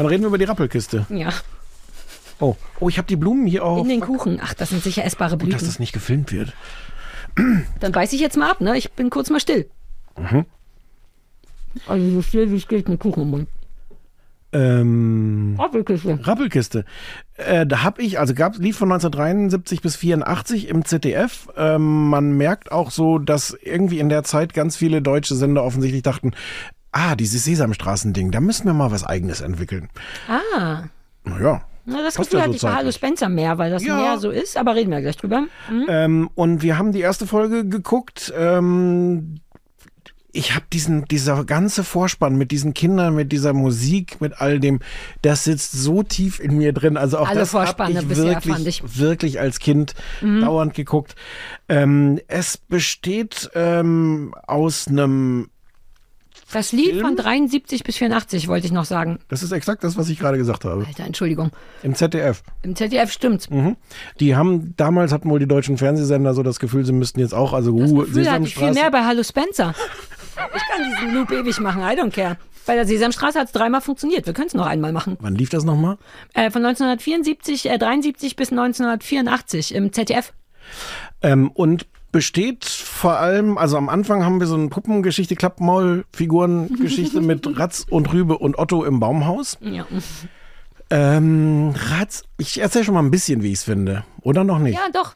Dann 0.01 0.09
reden 0.09 0.23
wir 0.23 0.29
über 0.29 0.39
die 0.39 0.45
Rappelkiste. 0.45 1.05
Ja, 1.11 1.31
Oh, 2.39 2.57
oh 2.81 2.89
ich 2.89 2.97
habe 2.97 3.07
die 3.07 3.17
Blumen 3.17 3.47
hier 3.47 3.67
auch. 3.67 3.83
in 3.83 3.91
den 3.91 4.01
Kuchen. 4.01 4.41
Ach, 4.43 4.55
das 4.55 4.71
sind 4.71 4.83
sicher 4.83 5.05
essbare 5.05 5.37
Gut, 5.37 5.53
dass 5.53 5.63
das 5.63 5.79
nicht 5.79 5.93
gefilmt 5.93 6.33
wird. 6.33 6.55
Dann 7.81 7.93
beiß 7.93 8.15
ich 8.15 8.21
jetzt 8.23 8.39
mal 8.39 8.51
ab, 8.51 8.63
ne? 8.63 8.79
Ich 8.79 8.93
bin 8.93 9.11
kurz 9.11 9.29
mal 9.29 9.41
still. 9.41 9.69
Mhm. 10.19 10.47
Also 11.87 12.11
so 12.13 12.23
still 12.23 12.51
wie 12.51 12.57
es 12.57 12.67
geht 12.67 12.89
mit 12.89 12.99
Kuchen 12.99 13.25
im 13.25 13.31
Mund. 13.31 13.49
Ähm, 14.53 15.55
Apfelküsse. 15.59 16.19
Rappelkiste. 16.23 16.87
Äh, 17.35 17.67
da 17.67 17.83
habe 17.83 18.01
ich, 18.01 18.19
also 18.19 18.33
gab, 18.33 18.57
lief 18.57 18.79
von 18.79 18.91
1973 18.91 19.83
bis 19.83 19.97
84 19.97 20.69
im 20.69 20.87
ZDF. 20.87 21.47
Ähm, 21.59 22.09
man 22.09 22.33
merkt 22.33 22.73
auch 22.73 22.91
so, 22.91 23.19
dass 23.19 23.55
irgendwie 23.63 23.99
in 23.99 24.09
der 24.09 24.25
Zeit 24.25 24.55
ganz 24.55 24.79
viele 24.79 25.03
deutsche 25.03 25.35
Sender 25.35 25.63
offensichtlich 25.63 26.03
dachten, 26.03 26.33
ah, 26.93 27.15
dieses 27.17 27.45
Sesamstraßen-Ding, 27.45 28.31
da 28.31 28.41
müssen 28.41 28.67
wir 28.67 28.75
mal 28.75 28.91
was 28.91 29.05
Eigenes 29.05 29.41
entwickeln. 29.41 29.89
Ah. 30.29 30.85
Naja. 31.25 31.63
Na, 31.87 32.03
das 32.03 32.15
Gefühl 32.17 32.39
ja 32.39 32.45
hatte 32.45 32.53
so 32.53 32.57
ich 32.57 32.63
bei 32.73 32.75
Hallo. 32.79 32.93
Spencer 32.93 33.29
mehr, 33.29 33.59
weil 33.59 33.71
das 33.71 33.83
Ja. 33.83 33.97
mehr 33.97 34.19
so 34.19 34.31
ist, 34.31 34.57
aber 34.57 34.75
reden 34.75 34.91
wir 34.91 35.01
gleich 35.01 35.17
drüber. 35.17 35.47
Hm? 35.69 35.87
Ähm, 35.89 36.31
und 36.35 36.63
wir 36.63 36.79
haben 36.79 36.93
die 36.93 37.01
erste 37.01 37.27
Folge 37.27 37.67
geguckt. 37.67 38.33
Ähm, 38.37 39.41
ich 40.33 40.55
habe 40.55 40.65
diesen, 40.73 41.07
dieser 41.07 41.45
ganze 41.45 41.83
Vorspann 41.83 42.37
mit 42.37 42.53
diesen 42.53 42.73
Kindern, 42.75 43.17
mit 43.17 43.33
dieser 43.33 43.53
Musik, 43.53 44.21
mit 44.21 44.41
all 44.41 44.61
dem, 44.61 44.79
das 45.23 45.43
sitzt 45.45 45.73
so 45.73 46.05
tief 46.05 46.39
in 46.39 46.57
mir 46.57 46.73
drin. 46.73 46.97
Also 46.97 47.19
auch 47.19 47.29
Alle 47.29 47.41
das 47.41 47.53
habe 47.53 47.65
Vorspanne 47.67 48.01
ich 48.01 48.09
wirklich, 48.17 48.67
ich. 48.67 48.83
Mhm. 48.85 48.99
wirklich 48.99 49.41
als 49.41 49.59
Kind 49.59 49.95
dauernd 50.21 50.75
geguckt. 50.75 51.17
Ähm, 51.69 52.21
es 52.29 52.57
besteht 52.59 53.51
ähm, 53.55 54.33
aus 54.47 54.87
einem, 54.87 55.49
Das 56.53 56.73
Lied 56.73 56.91
Film? 56.91 57.07
von 57.07 57.17
73 57.17 57.85
bis 57.85 57.97
84 57.97 58.49
wollte 58.49 58.67
ich 58.67 58.73
noch 58.73 58.85
sagen. 58.85 59.19
das 59.29 59.43
ist 59.43 59.53
exakt 59.53 59.85
das, 59.85 59.97
was 59.97 60.09
ich 60.09 60.19
gerade 60.19 60.39
gesagt 60.39 60.65
habe, 60.65 60.85
Alter, 60.87 61.05
Entschuldigung. 61.05 61.51
im 61.83 61.95
ZDF. 61.95 62.43
Im 62.63 62.75
ZDF 62.75 63.13
stimmt's. 63.13 63.49
Mhm. 63.51 63.77
Die 64.19 64.35
haben, 64.35 64.75
damals 64.77 65.13
hatten 65.13 65.31
wohl 65.31 65.39
die 65.39 65.49
deutschen 65.49 65.79
Fernsehsender 65.79 66.35
so 66.35 66.43
das 66.43 66.59
Gefühl, 66.59 66.85
sie 66.85 66.93
müssten 66.93 67.21
jetzt 67.21 67.35
auch, 67.35 67.53
also 67.53 67.73
uh, 67.73 67.77
Gefühl 67.77 68.31
hatte 68.31 68.45
ich 68.45 68.55
viel 68.55 68.69
Sesamstraße. 68.69 68.75
mehr 68.75 68.91
bei 68.91 69.05
Hallo 69.05 69.23
Spencer. 69.23 69.75
Ich 70.55 70.63
kann 70.69 70.85
diesen 70.91 71.15
Loop 71.15 71.31
ewig 71.31 71.61
machen, 71.61 71.83
I 71.83 71.99
don't 71.99 72.11
care. 72.11 72.37
Bei 72.67 72.75
der 72.75 72.87
Sesamstraße 72.87 73.39
hat 73.39 73.47
es 73.47 73.53
dreimal 73.53 73.81
funktioniert. 73.81 74.27
Wir 74.27 74.33
können 74.33 74.49
es 74.49 74.55
noch 74.55 74.67
einmal 74.67 74.93
machen. 74.93 75.17
Wann 75.21 75.35
lief 75.35 75.49
das 75.51 75.65
nochmal? 75.65 75.99
Äh, 76.35 76.51
von 76.51 76.65
1974, 76.65 77.69
äh, 77.69 77.79
73 77.79 78.37
bis 78.37 78.51
1984 78.51 79.75
im 79.75 79.93
ZDF. 79.93 80.33
Ähm, 81.23 81.51
und 81.51 81.87
besteht 82.13 82.65
vor 82.65 83.19
allem, 83.19 83.59
also 83.59 83.77
am 83.77 83.89
Anfang 83.89 84.25
haben 84.25 84.41
wir 84.41 84.47
so 84.47 84.55
eine 84.55 84.69
Puppengeschichte, 84.69 85.37
Klappmaul-Figuren-Geschichte 85.37 87.21
mit 87.21 87.59
Ratz 87.59 87.87
und 87.89 88.13
Rübe 88.13 88.39
und 88.39 88.59
Otto 88.59 88.85
im 88.85 89.01
Baumhaus. 89.01 89.59
Ja. 89.61 89.87
Ähm, 90.91 91.73
Ratz, 91.77 92.25
ich 92.37 92.61
erzähle 92.61 92.85
schon 92.85 92.95
mal 92.95 93.03
ein 93.03 93.13
bisschen, 93.13 93.43
wie 93.43 93.49
ich 93.49 93.59
es 93.59 93.65
finde. 93.65 94.05
Oder 94.23 94.45
noch 94.45 94.59
nicht? 94.59 94.75
ja, 94.75 94.89
doch. 94.93 95.15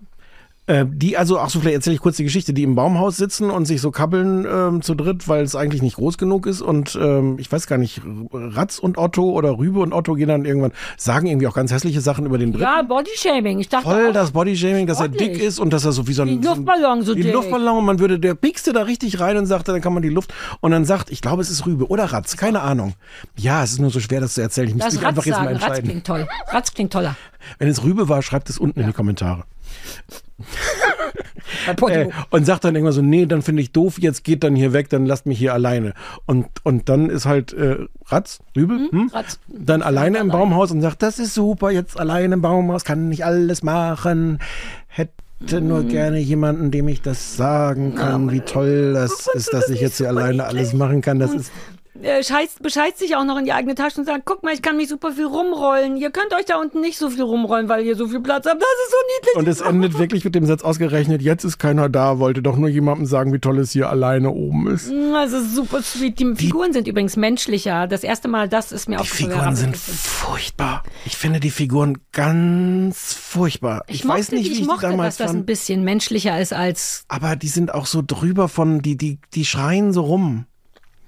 Äh, 0.67 0.87
die, 0.89 1.17
also, 1.17 1.39
ach 1.39 1.51
so, 1.51 1.61
vielleicht 1.61 1.77
erzähle 1.77 1.95
ich 1.95 2.01
kurz 2.01 2.17
die 2.17 2.25
Geschichte, 2.25 2.53
die 2.53 2.63
im 2.63 2.75
Baumhaus 2.75 3.17
sitzen 3.17 3.51
und 3.51 3.67
sich 3.67 3.81
so 3.81 3.91
kabbeln 3.91 4.47
ähm, 4.51 4.83
zu 4.83 4.95
dritt, 4.95 5.29
weil 5.29 5.43
es 5.45 5.57
eigentlich 5.57 5.83
nicht 5.83 5.97
groß 5.97 6.19
genug 6.19 6.47
ist. 6.47 6.63
Und 6.63 6.99
ähm, 7.01 7.37
ich 7.39 7.51
weiß 7.51 7.67
gar 7.67 7.79
nicht, 7.79 8.01
Ratz 8.33 8.79
und 8.79 8.99
Otto 8.99 9.31
oder 9.31 9.59
Rübe 9.59 9.81
und 9.81 9.93
Otto 9.93 10.15
gehen 10.15 10.29
dann 10.29 10.45
irgendwann, 10.45 10.73
sagen 10.97 11.27
irgendwie 11.27 11.47
auch 11.47 11.55
ganz 11.55 11.71
hässliche 11.71 12.01
Sachen 12.01 12.27
über 12.27 12.39
den 12.39 12.53
dritten. 12.53 12.65
Ja, 12.65 12.83
Bodyshaming. 12.83 13.59
Ich 13.59 13.69
dachte 13.69 13.85
Voll 13.85 14.13
das 14.13 14.33
Bodyshaming, 14.33 14.87
dass 14.87 15.01
er 15.01 15.09
dick 15.09 15.39
ist 15.39 15.59
und 15.59 15.73
dass 15.73 15.85
er 15.85 15.93
so 15.93 16.07
wie 16.07 16.13
so 16.13 16.23
ein 16.23 16.29
ein 16.29 16.43
Luftballon 16.43 17.03
so 17.03 17.15
dick. 17.15 17.33
Luftballon 17.33 17.79
und 17.79 17.85
man 17.85 17.99
würde, 17.99 18.19
der 18.19 18.35
piekste 18.35 18.73
da 18.73 18.83
richtig 18.83 19.21
rein 19.21 19.37
und 19.37 19.47
sagte, 19.47 19.73
dann 19.73 19.81
kann 19.81 19.93
man 19.93 20.03
die 20.03 20.09
Luft 20.09 20.33
und 20.61 20.71
dann 20.71 20.85
sagt, 20.85 21.11
ich 21.11 21.21
glaube, 21.21 21.43
es 21.43 21.51
ist 21.51 21.67
Rübe 21.67 21.89
oder 21.89 22.05
Ratz, 22.05 22.37
keine 22.37 22.63
Ahnung. 22.63 22.95
Ja, 23.37 23.63
es 23.63 23.73
ist 23.73 23.81
nur 23.81 23.91
so 23.91 24.01
schwer, 24.01 24.21
das 24.21 24.35
zu 24.35 24.41
erzählen. 24.41 24.69
Ich 24.69 24.75
muss 24.75 24.93
mich 24.93 25.07
einfach 25.07 25.27
jetzt 25.27 25.37
mal 25.37 25.45
sagen. 25.45 25.57
Ratz 25.57 25.63
entscheiden. 25.65 25.91
klingt 25.91 26.07
toll. 26.07 26.27
Ratz 26.49 26.73
klingt 26.73 26.93
toller. 26.93 27.17
Wenn 27.59 27.69
es 27.69 27.83
Rübe 27.85 28.09
war, 28.09 28.23
schreibt 28.23 28.49
es 28.49 28.59
unten 28.59 28.81
in 28.81 28.87
die 28.87 28.93
Kommentare. 28.93 29.45
Äh, 31.89 32.09
und 32.31 32.45
sagt 32.45 32.65
dann 32.65 32.75
irgendwann 32.75 32.93
so, 32.93 33.03
nee, 33.03 33.27
dann 33.27 33.43
finde 33.43 33.63
ich 33.63 33.71
doof, 33.73 33.99
jetzt 33.99 34.25
geht 34.25 34.43
dann 34.45 34.55
hier 34.57 34.73
weg, 34.73 34.89
dann 34.91 35.07
lasst 35.07 35.25
mich 35.27 35.39
hier 35.39 35.55
alleine. 35.55 35.95
Und, 36.27 36.47
und 36.63 36.89
dann 36.89 37.09
ist 37.11 37.27
halt 37.27 37.53
äh, 37.53 37.77
Ratz, 38.07 38.41
Rübe, 38.57 38.75
hm? 38.91 39.11
Ratz. 39.13 39.39
dann 39.49 39.81
alleine 39.83 40.19
im 40.19 40.29
Baumhaus 40.29 40.71
und 40.73 40.81
sagt, 40.81 41.03
das 41.03 41.19
ist 41.19 41.35
super, 41.35 41.71
jetzt 41.71 41.99
alleine 41.99 42.35
im 42.35 42.43
Baumhaus, 42.43 42.85
kann 42.85 43.09
nicht 43.09 43.25
alles 43.25 43.63
machen. 43.63 44.41
Hätte 44.89 45.61
nur 45.61 45.83
Mhm. 45.83 45.89
gerne 45.89 46.19
jemanden, 46.19 46.71
dem 46.71 46.89
ich 46.89 47.03
das 47.03 47.37
sagen 47.37 47.95
kann, 47.95 48.31
wie 48.31 48.41
toll 48.41 48.93
das 48.95 49.29
ist, 49.35 49.53
dass 49.53 49.69
ich 49.69 49.81
jetzt 49.81 49.99
hier 49.99 50.09
alleine 50.09 50.45
alles 50.45 50.73
machen 50.73 51.01
kann. 51.03 51.19
Das 51.19 51.33
ist 51.33 51.53
äh, 52.03 52.23
scheißt, 52.23 52.63
bescheißt 52.63 52.99
sich 52.99 53.15
auch 53.17 53.25
noch 53.25 53.39
in 53.39 53.45
die 53.45 53.53
eigene 53.53 53.75
Tasche 53.75 54.01
und 54.01 54.07
sagt, 54.07 54.25
guck 54.25 54.43
mal, 54.43 54.53
ich 54.53 54.63
kann 54.63 54.77
mich 54.77 54.89
super 54.89 55.13
viel 55.13 55.27
rumrollen. 55.27 55.97
Ihr 55.97 56.11
könnt 56.11 56.35
euch 56.35 56.45
da 56.45 56.61
unten 56.61 56.81
nicht 56.81 56.99
so 56.99 57.11
viel 57.11 57.23
rumrollen, 57.23 57.69
weil 57.69 57.85
ihr 57.85 57.97
so 57.97 58.09
viel 58.09 58.21
Platz 58.21 58.47
habt. 58.47 58.61
Das 58.61 58.69
ist 58.85 58.91
so 58.91 58.97
niedlich. 59.17 59.37
und 59.37 59.49
es 59.49 59.61
endet 59.61 59.99
wirklich 59.99 60.25
mit 60.25 60.35
dem 60.35 60.47
Satz 60.47 60.63
ausgerechnet, 60.63 61.23
jetzt 61.23 61.45
ist 61.45 61.59
keiner 61.59 61.89
da, 61.89 62.19
wollte 62.19 62.43
doch 62.43 62.57
nur 62.57 62.69
jemandem 62.69 63.07
sagen, 63.07 63.33
wie 63.33 63.39
toll 63.39 63.59
es 63.59 63.73
hier 63.73 63.91
alleine 63.91 64.31
oben 64.31 64.69
ist. 64.69 64.91
Das 64.91 65.33
ist 65.33 65.55
super 65.55 65.83
sweet. 65.83 66.19
Die 66.19 66.35
Figuren 66.35 66.73
sind 66.73 66.89
übrigens 66.89 67.17
menschlicher. 67.17 67.87
Das 67.87 68.03
erste 68.03 68.29
Mal, 68.29 68.49
das 68.49 68.73
ist 68.73 68.89
mir 68.89 68.97
Die 68.97 69.03
aufgefallen. 69.03 69.33
Figuren 69.33 69.57
sind 69.57 69.77
Ich 69.77 69.81
furchtbar. 69.81 70.83
Ich 71.05 71.17
finde 71.17 71.41
die 71.41 71.51
Figuren 71.51 71.99
ganz 72.13 73.15
furchtbar. 73.15 73.85
Ich, 73.89 74.07
weiß 74.07 74.33
mochte 74.33 74.35
nicht, 74.35 74.47
die, 74.47 74.51
wie 74.51 74.55
ich 74.55 74.61
ich 74.63 74.67
mochte, 74.67 74.87
die 74.87 74.93
damals 74.93 75.17
dass 75.17 75.29
das 75.29 75.37
ein 75.37 75.45
bisschen 75.45 75.85
menschlicher 75.85 76.41
ist 76.41 76.53
als, 76.53 77.05
Aber 77.09 77.37
die 77.37 77.49
sind 77.49 77.73
auch 77.73 77.87
so 77.87 78.03
drüber 78.05 78.49
von, 78.49 78.81
die, 78.81 78.97
die, 78.97 79.19
die 79.35 79.45
schreien 79.45 79.93
so 79.93 80.03
rum. 80.03 80.47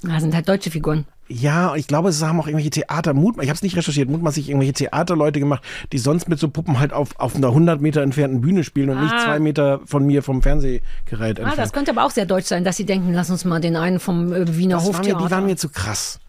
Das 0.03 0.23
sind 0.23 0.35
halt 0.35 0.49
deutsche 0.49 0.71
Figuren. 0.71 1.07
Ja, 1.29 1.75
ich 1.75 1.89
glaube, 1.89 2.11
es 2.11 2.23
haben 2.23 2.39
auch 2.39 2.47
irgendwelche 2.47 2.71
Theater, 2.71 3.13
Mut, 3.13 3.35
ich 3.43 3.49
habe 3.49 3.57
es 3.57 3.63
nicht 3.63 3.77
recherchiert, 3.77 4.09
mutmaßlich 4.09 4.49
irgendwelche 4.49 4.75
Theaterleute 4.75 5.41
gemacht, 5.41 5.65
die 5.93 5.99
sonst 5.99 6.29
mit 6.29 6.39
so 6.39 6.49
Puppen 6.49 6.79
halt 6.79 6.93
auf, 6.93 7.19
auf 7.19 7.35
einer 7.35 7.49
100 7.49 7.81
Meter 7.81 8.03
entfernten 8.03 8.41
Bühne 8.41 8.63
spielen 8.63 8.91
und 8.91 9.01
nicht 9.03 9.13
Ah. 9.13 9.25
zwei 9.25 9.41
Meter 9.41 9.81
von 9.87 10.07
mir 10.07 10.23
vom 10.23 10.41
Fernsehgerät 10.41 10.85
Ah, 11.13 11.27
entfernt. 11.43 11.59
das 11.59 11.73
könnte 11.73 11.91
aber 11.91 12.05
auch 12.05 12.13
sehr 12.13 12.27
deutsch 12.27 12.47
sein, 12.47 12.63
dass 12.63 12.77
sie 12.77 12.87
denken, 12.87 13.13
lass 13.13 13.29
uns 13.29 13.45
mal 13.45 13.61
den 13.61 13.75
einen 13.75 13.99
vom 13.99 14.33
äh, 14.33 14.57
Wiener 14.57 14.77
das 14.77 14.85
war 14.85 14.93
mir, 14.93 14.99
Hoftheater. 14.99 15.25
die 15.25 15.31
waren 15.33 15.47
mir 15.47 15.57
zu 15.57 15.69
krass. 15.69 16.21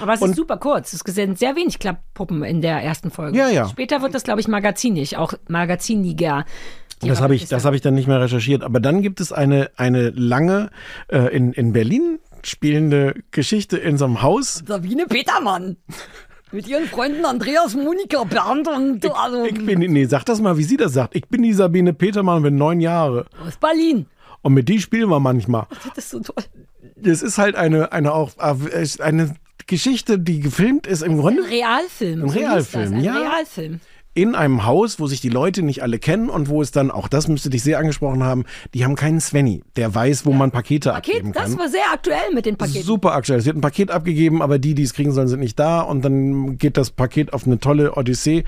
aber 0.00 0.14
es 0.14 0.20
und- 0.20 0.30
ist 0.30 0.36
super 0.36 0.56
kurz. 0.56 0.94
Es 0.94 1.02
sind 1.14 1.38
sehr 1.38 1.54
wenig 1.54 1.78
Klapppuppen 1.78 2.42
in 2.42 2.60
der 2.60 2.82
ersten 2.82 3.12
Folge. 3.12 3.38
Ja, 3.38 3.48
ja. 3.50 3.68
Später 3.68 4.02
wird 4.02 4.14
das, 4.16 4.24
glaube 4.24 4.40
ich, 4.40 4.48
magazinig, 4.48 5.16
auch 5.16 5.32
magaziniger. 5.46 6.44
Die 7.02 7.08
Das 7.08 7.20
habe 7.22 7.34
ich, 7.34 7.46
das 7.48 7.64
habe 7.64 7.76
ich 7.76 7.82
dann 7.82 7.94
nicht 7.94 8.08
mehr 8.08 8.20
recherchiert. 8.20 8.62
Aber 8.62 8.78
dann 8.80 9.00
gibt 9.00 9.20
es 9.20 9.32
eine, 9.32 9.70
eine 9.76 10.10
lange 10.10 10.70
äh, 11.08 11.34
in, 11.34 11.52
in 11.54 11.72
Berlin 11.72 12.18
spielende 12.46 13.14
Geschichte 13.30 13.76
in 13.76 13.96
so 13.96 14.04
einem 14.04 14.22
Haus. 14.22 14.62
Sabine 14.66 15.06
Petermann. 15.06 15.76
Mit 16.52 16.66
ihren 16.66 16.86
Freunden 16.86 17.24
Andreas, 17.24 17.74
Monika, 17.74 18.24
Bernd 18.24 18.66
und 18.66 19.08
also 19.14 19.44
Ich 19.44 19.64
bin, 19.64 19.78
nee, 19.78 20.04
sag 20.06 20.24
das 20.24 20.40
mal, 20.40 20.58
wie 20.58 20.64
sie 20.64 20.76
das 20.76 20.92
sagt. 20.92 21.14
Ich 21.14 21.28
bin 21.28 21.42
die 21.42 21.52
Sabine 21.52 21.92
Petermann 21.92 22.42
bin 22.42 22.56
neun 22.56 22.80
Jahre. 22.80 23.26
aus 23.46 23.56
Berlin. 23.56 24.06
Und 24.42 24.54
mit 24.54 24.68
die 24.68 24.80
spielen 24.80 25.08
wir 25.10 25.20
manchmal. 25.20 25.66
Das 25.94 25.98
ist 25.98 26.10
so 26.10 26.20
toll. 26.20 26.44
Das 26.96 27.22
ist 27.22 27.38
halt 27.38 27.54
eine, 27.54 27.92
eine 27.92 28.12
auch, 28.12 28.32
äh, 28.38 28.86
eine 29.00 29.34
Geschichte, 29.66 30.18
die 30.18 30.40
gefilmt 30.40 30.86
ist 30.88 31.02
im 31.02 31.18
Grunde 31.18 31.48
Realfilm. 31.48 32.22
Ein 32.22 32.28
so 32.28 32.34
hieß 32.34 32.42
Realfilm, 32.42 32.84
das, 32.84 32.92
ein 32.92 33.04
ja. 33.04 33.16
Realfilm. 33.16 33.80
In 34.12 34.34
einem 34.34 34.64
Haus, 34.64 34.98
wo 34.98 35.06
sich 35.06 35.20
die 35.20 35.28
Leute 35.28 35.62
nicht 35.62 35.82
alle 35.82 35.98
kennen 35.98 36.30
und 36.30 36.48
wo 36.48 36.60
es 36.62 36.72
dann, 36.72 36.90
auch 36.90 37.06
das 37.06 37.28
müsste 37.28 37.48
dich 37.48 37.62
sehr 37.62 37.78
angesprochen 37.78 38.24
haben, 38.24 38.44
die 38.74 38.84
haben 38.84 38.96
keinen 38.96 39.20
Svenny, 39.20 39.62
der 39.76 39.94
weiß, 39.94 40.26
wo 40.26 40.32
man 40.32 40.50
Pakete 40.50 40.94
abgeben 40.94 41.32
Paket, 41.32 41.34
kann. 41.34 41.50
das 41.52 41.58
war 41.58 41.68
sehr 41.68 41.92
aktuell 41.92 42.34
mit 42.34 42.44
den 42.44 42.56
Paketen. 42.56 42.82
Super 42.82 43.14
aktuell. 43.14 43.38
Es 43.38 43.46
wird 43.46 43.56
ein 43.56 43.60
Paket 43.60 43.90
abgegeben, 43.90 44.42
aber 44.42 44.58
die, 44.58 44.74
die 44.74 44.82
es 44.82 44.94
kriegen 44.94 45.12
sollen, 45.12 45.28
sind 45.28 45.40
nicht 45.40 45.58
da. 45.58 45.80
Und 45.82 46.04
dann 46.04 46.58
geht 46.58 46.76
das 46.76 46.90
Paket 46.90 47.32
auf 47.32 47.46
eine 47.46 47.58
tolle 47.60 47.96
Odyssee. 47.96 48.44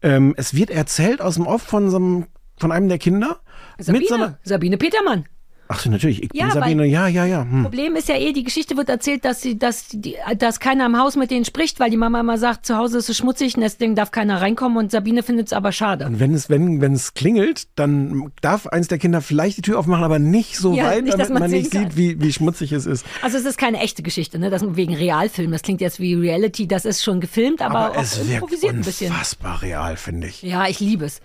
Ähm, 0.00 0.34
es 0.36 0.54
wird 0.54 0.70
erzählt 0.70 1.20
aus 1.20 1.34
dem 1.34 1.46
Off 1.46 1.62
von, 1.62 1.90
so 1.90 1.96
einem, 1.96 2.26
von 2.56 2.70
einem 2.70 2.88
der 2.88 2.98
Kinder. 2.98 3.40
Sabine, 3.78 3.98
Mit 3.98 4.08
so 4.08 4.34
Sabine 4.44 4.78
Petermann. 4.78 5.24
Ach 5.70 5.80
so, 5.80 5.90
natürlich. 5.90 6.22
Ich 6.22 6.30
Ja, 6.34 6.46
bin 6.46 6.52
Sabine. 6.54 6.84
Ja, 6.86 7.08
ja, 7.08 7.24
ja. 7.24 7.42
Hm. 7.42 7.62
Problem 7.62 7.96
ist 7.96 8.08
ja 8.08 8.16
eh, 8.16 8.32
die 8.32 8.44
Geschichte 8.44 8.76
wird 8.76 8.88
erzählt, 8.88 9.24
dass 9.24 9.40
sie, 9.40 9.58
dass 9.58 9.88
die, 9.88 10.16
dass 10.38 10.60
keiner 10.60 10.86
im 10.86 10.98
Haus 10.98 11.16
mit 11.16 11.30
denen 11.30 11.44
spricht, 11.44 11.80
weil 11.80 11.90
die 11.90 11.96
Mama 11.96 12.20
immer 12.20 12.36
sagt, 12.38 12.66
zu 12.66 12.76
Hause 12.76 12.98
ist 12.98 13.08
es 13.08 13.16
schmutzig 13.16 13.54
und 13.56 13.62
deswegen 13.62 13.94
darf 13.94 14.10
keiner 14.10 14.40
reinkommen 14.40 14.76
und 14.78 14.90
Sabine 14.90 15.22
findet 15.22 15.46
es 15.46 15.52
aber 15.52 15.72
schade. 15.72 16.06
Und 16.06 16.20
wenn 16.20 16.34
es, 16.34 16.50
wenn, 16.50 16.80
wenn 16.80 16.92
es 16.92 17.14
klingelt, 17.14 17.68
dann 17.76 18.32
darf 18.42 18.66
eins 18.66 18.88
der 18.88 18.98
Kinder 18.98 19.20
vielleicht 19.22 19.56
die 19.58 19.62
Tür 19.62 19.78
aufmachen, 19.78 20.04
aber 20.04 20.18
nicht 20.18 20.56
so 20.56 20.74
Ja, 20.74 20.84
weit, 20.86 21.04
nicht, 21.04 21.14
dass 21.18 21.28
damit 21.28 21.40
man 21.40 21.50
man 21.50 21.50
nicht 21.50 21.70
kann. 21.70 21.84
sieht, 21.84 21.96
wie, 21.96 22.20
wie 22.20 22.32
schmutzig 22.32 22.72
es 22.72 22.86
ist. 22.86 23.06
Also 23.22 23.38
es 23.38 23.44
ist 23.44 23.56
keine 23.58 23.78
echte 23.80 24.02
Geschichte, 24.02 24.38
ne? 24.38 24.50
Das 24.50 24.62
wegen 24.76 24.94
Realfilm. 24.94 25.50
Das 25.52 25.62
klingt 25.62 25.80
jetzt 25.80 26.00
wie 26.00 26.14
Reality, 26.14 26.66
das 26.68 26.84
ist 26.84 27.02
schon 27.02 27.20
gefilmt, 27.20 27.62
aber, 27.62 27.86
Aber 27.92 27.96
es 27.98 28.18
wirkt 28.18 28.30
improvisiert 28.32 28.74
ein 28.74 28.80
bisschen. 28.82 29.10
unfassbar 29.10 29.62
real, 29.62 29.96
finde 29.96 30.26
ich. 30.28 30.42
Ja, 30.42 30.66
ich 30.68 30.80
liebe 30.80 31.04
es. 31.06 31.20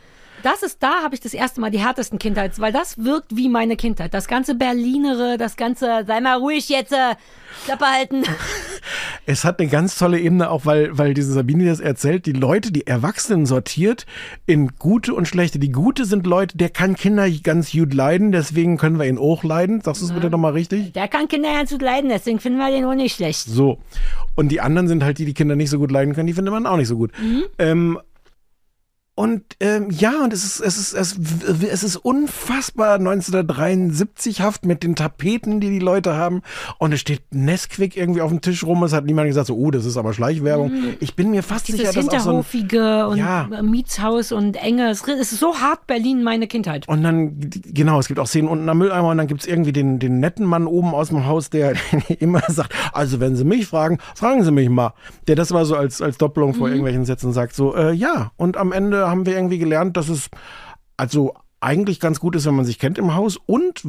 Das 0.46 0.62
ist, 0.62 0.84
da 0.84 1.02
habe 1.02 1.16
ich 1.16 1.22
das 1.22 1.34
erste 1.34 1.60
Mal 1.60 1.72
die 1.72 1.80
härtesten 1.80 2.20
Kindheits, 2.20 2.60
weil 2.60 2.72
das 2.72 3.04
wirkt 3.04 3.36
wie 3.36 3.50
meine 3.50 3.76
Kindheit. 3.76 4.14
Das 4.14 4.28
ganze 4.28 4.54
Berlinere, 4.54 5.40
das 5.40 5.56
ganze, 5.56 6.04
sei 6.06 6.22
mal 6.22 6.38
ruhig 6.38 6.70
jetzt, 6.70 6.92
äh, 6.92 7.16
Klappe 7.66 7.86
halten. 7.86 8.24
Es 9.28 9.44
hat 9.44 9.60
eine 9.60 9.68
ganz 9.68 9.98
tolle 9.98 10.20
Ebene, 10.20 10.52
auch 10.52 10.68
weil, 10.68 10.96
weil 10.96 11.16
diese 11.16 11.34
Sabine 11.34 11.66
das 11.66 11.80
erzählt, 11.80 12.28
die 12.28 12.32
Leute, 12.34 12.72
die 12.72 12.86
Erwachsenen 12.86 13.48
sortiert 13.48 14.06
in 14.46 14.68
gute 14.78 15.16
und 15.16 15.28
schlechte. 15.28 15.58
Die 15.58 15.72
gute 15.72 16.06
sind 16.06 16.28
Leute, 16.28 16.56
der 16.60 16.70
kann 16.70 16.96
Kinder 16.96 17.28
ganz 17.32 17.72
gut 17.72 17.96
leiden, 17.96 18.32
deswegen 18.32 18.78
können 18.78 19.00
wir 19.00 19.08
ihn 19.08 19.18
auch 19.18 19.44
leiden. 19.44 19.82
Sagst 19.82 20.04
du 20.04 20.06
es 20.06 20.12
bitte 20.12 20.30
nochmal 20.30 20.52
richtig? 20.52 20.94
Der 20.94 21.08
kann 21.08 21.28
Kinder 21.28 21.52
ganz 21.52 21.72
gut 21.72 21.82
leiden, 21.82 22.12
deswegen 22.12 22.40
finden 22.40 22.60
wir 22.60 22.70
den 22.70 22.86
auch 22.86 22.94
nicht 22.94 23.16
schlecht. 23.16 23.46
So. 23.48 23.80
Und 24.36 24.50
die 24.50 24.62
anderen 24.62 24.88
sind 24.88 25.04
halt 25.04 25.18
die, 25.18 25.26
die 25.26 25.34
Kinder 25.34 25.56
nicht 25.56 25.72
so 25.72 25.80
gut 25.80 25.90
leiden 25.90 26.14
können, 26.14 26.28
die 26.28 26.34
findet 26.34 26.54
man 26.54 26.68
auch 26.68 26.78
nicht 26.78 26.90
so 26.90 26.98
gut. 26.98 27.12
Ähm, 27.58 28.00
und 29.18 29.44
ähm, 29.62 29.88
ja, 29.92 30.26
und 30.26 30.34
es 30.34 30.44
ist, 30.44 30.60
es 30.60 30.78
ist, 30.78 30.94
es, 30.94 31.18
es 31.64 31.84
ist 31.84 31.96
unfassbar 31.96 32.98
1973haft 32.98 34.68
mit 34.68 34.84
den 34.84 34.98
Tapeten, 34.98 35.62
die 35.62 35.70
die 35.70 35.80
Leute 35.80 36.16
haben. 36.16 36.42
Und 36.80 36.92
es 36.92 37.00
steht 37.00 37.22
Nesquik 37.34 37.96
irgendwie 37.96 38.20
auf 38.20 38.30
dem 38.30 38.42
Tisch 38.42 38.66
rum. 38.66 38.84
Es 38.84 38.92
hat 38.92 39.06
niemand 39.06 39.28
gesagt, 39.28 39.48
so, 39.48 39.56
oh, 39.56 39.72
das 39.72 39.86
ist 39.86 39.96
aber 39.96 40.14
Schleichwerbung. 40.14 40.96
Ich 41.00 41.16
bin 41.16 41.32
mir 41.32 41.44
fast 41.44 41.70
Dieses 41.70 41.80
sicher, 41.80 41.94
dass 41.94 42.28
auch 42.28 42.44
so 42.44 42.58
ein, 42.60 43.06
und 43.06 43.18
Ja. 43.18 43.48
Mietshaus 43.62 44.34
und 44.34 44.58
enge. 44.58 44.90
Es 44.90 45.02
ist 45.08 45.40
so 45.40 45.56
hart 45.56 45.88
Berlin, 45.88 46.22
meine 46.22 46.48
Kindheit. 46.48 46.86
Und 46.90 47.02
dann, 47.02 47.40
genau, 47.40 48.00
es 48.00 48.10
gibt 48.10 48.20
auch 48.20 48.28
Szenen 48.28 48.50
unten 48.50 48.68
am 48.68 48.80
Mülleimer 48.80 49.12
und 49.12 49.18
dann 49.18 49.28
gibt's 49.28 49.46
irgendwie 49.46 49.72
den, 49.72 49.98
den 49.98 50.20
netten 50.20 50.46
Mann 50.46 50.68
oben 50.68 50.94
aus 50.94 51.08
dem 51.08 51.26
Haus, 51.26 51.50
der 51.50 51.76
immer 52.20 52.42
sagt, 52.50 52.74
also 52.92 53.22
wenn 53.22 53.38
Sie 53.38 53.46
mich 53.46 53.66
fragen, 53.66 54.00
fragen 54.14 54.44
Sie 54.44 54.52
mich 54.52 54.68
mal. 54.68 54.94
Der 55.28 55.38
das 55.38 55.52
mal 55.52 55.64
so 55.64 55.78
als, 55.78 56.02
als 56.02 56.18
Doppelung 56.18 56.54
vor 56.54 56.68
irgendwelchen 56.68 57.06
Sätzen 57.06 57.32
sagt, 57.32 57.56
so, 57.56 57.74
äh, 57.74 57.94
ja. 57.94 58.34
Und 58.36 58.58
am 58.58 58.74
Ende 58.74 59.05
haben 59.10 59.26
wir 59.26 59.34
irgendwie 59.34 59.58
gelernt, 59.58 59.98
dass 59.98 60.10
es 60.10 60.30
also 60.98 61.34
eigentlich 61.62 62.00
ganz 62.00 62.20
gut 62.20 62.36
ist, 62.36 62.46
wenn 62.46 62.56
man 62.56 62.66
sich 62.66 62.80
kennt 62.80 62.98
im 62.98 63.16
Haus 63.16 63.38
und 63.38 63.82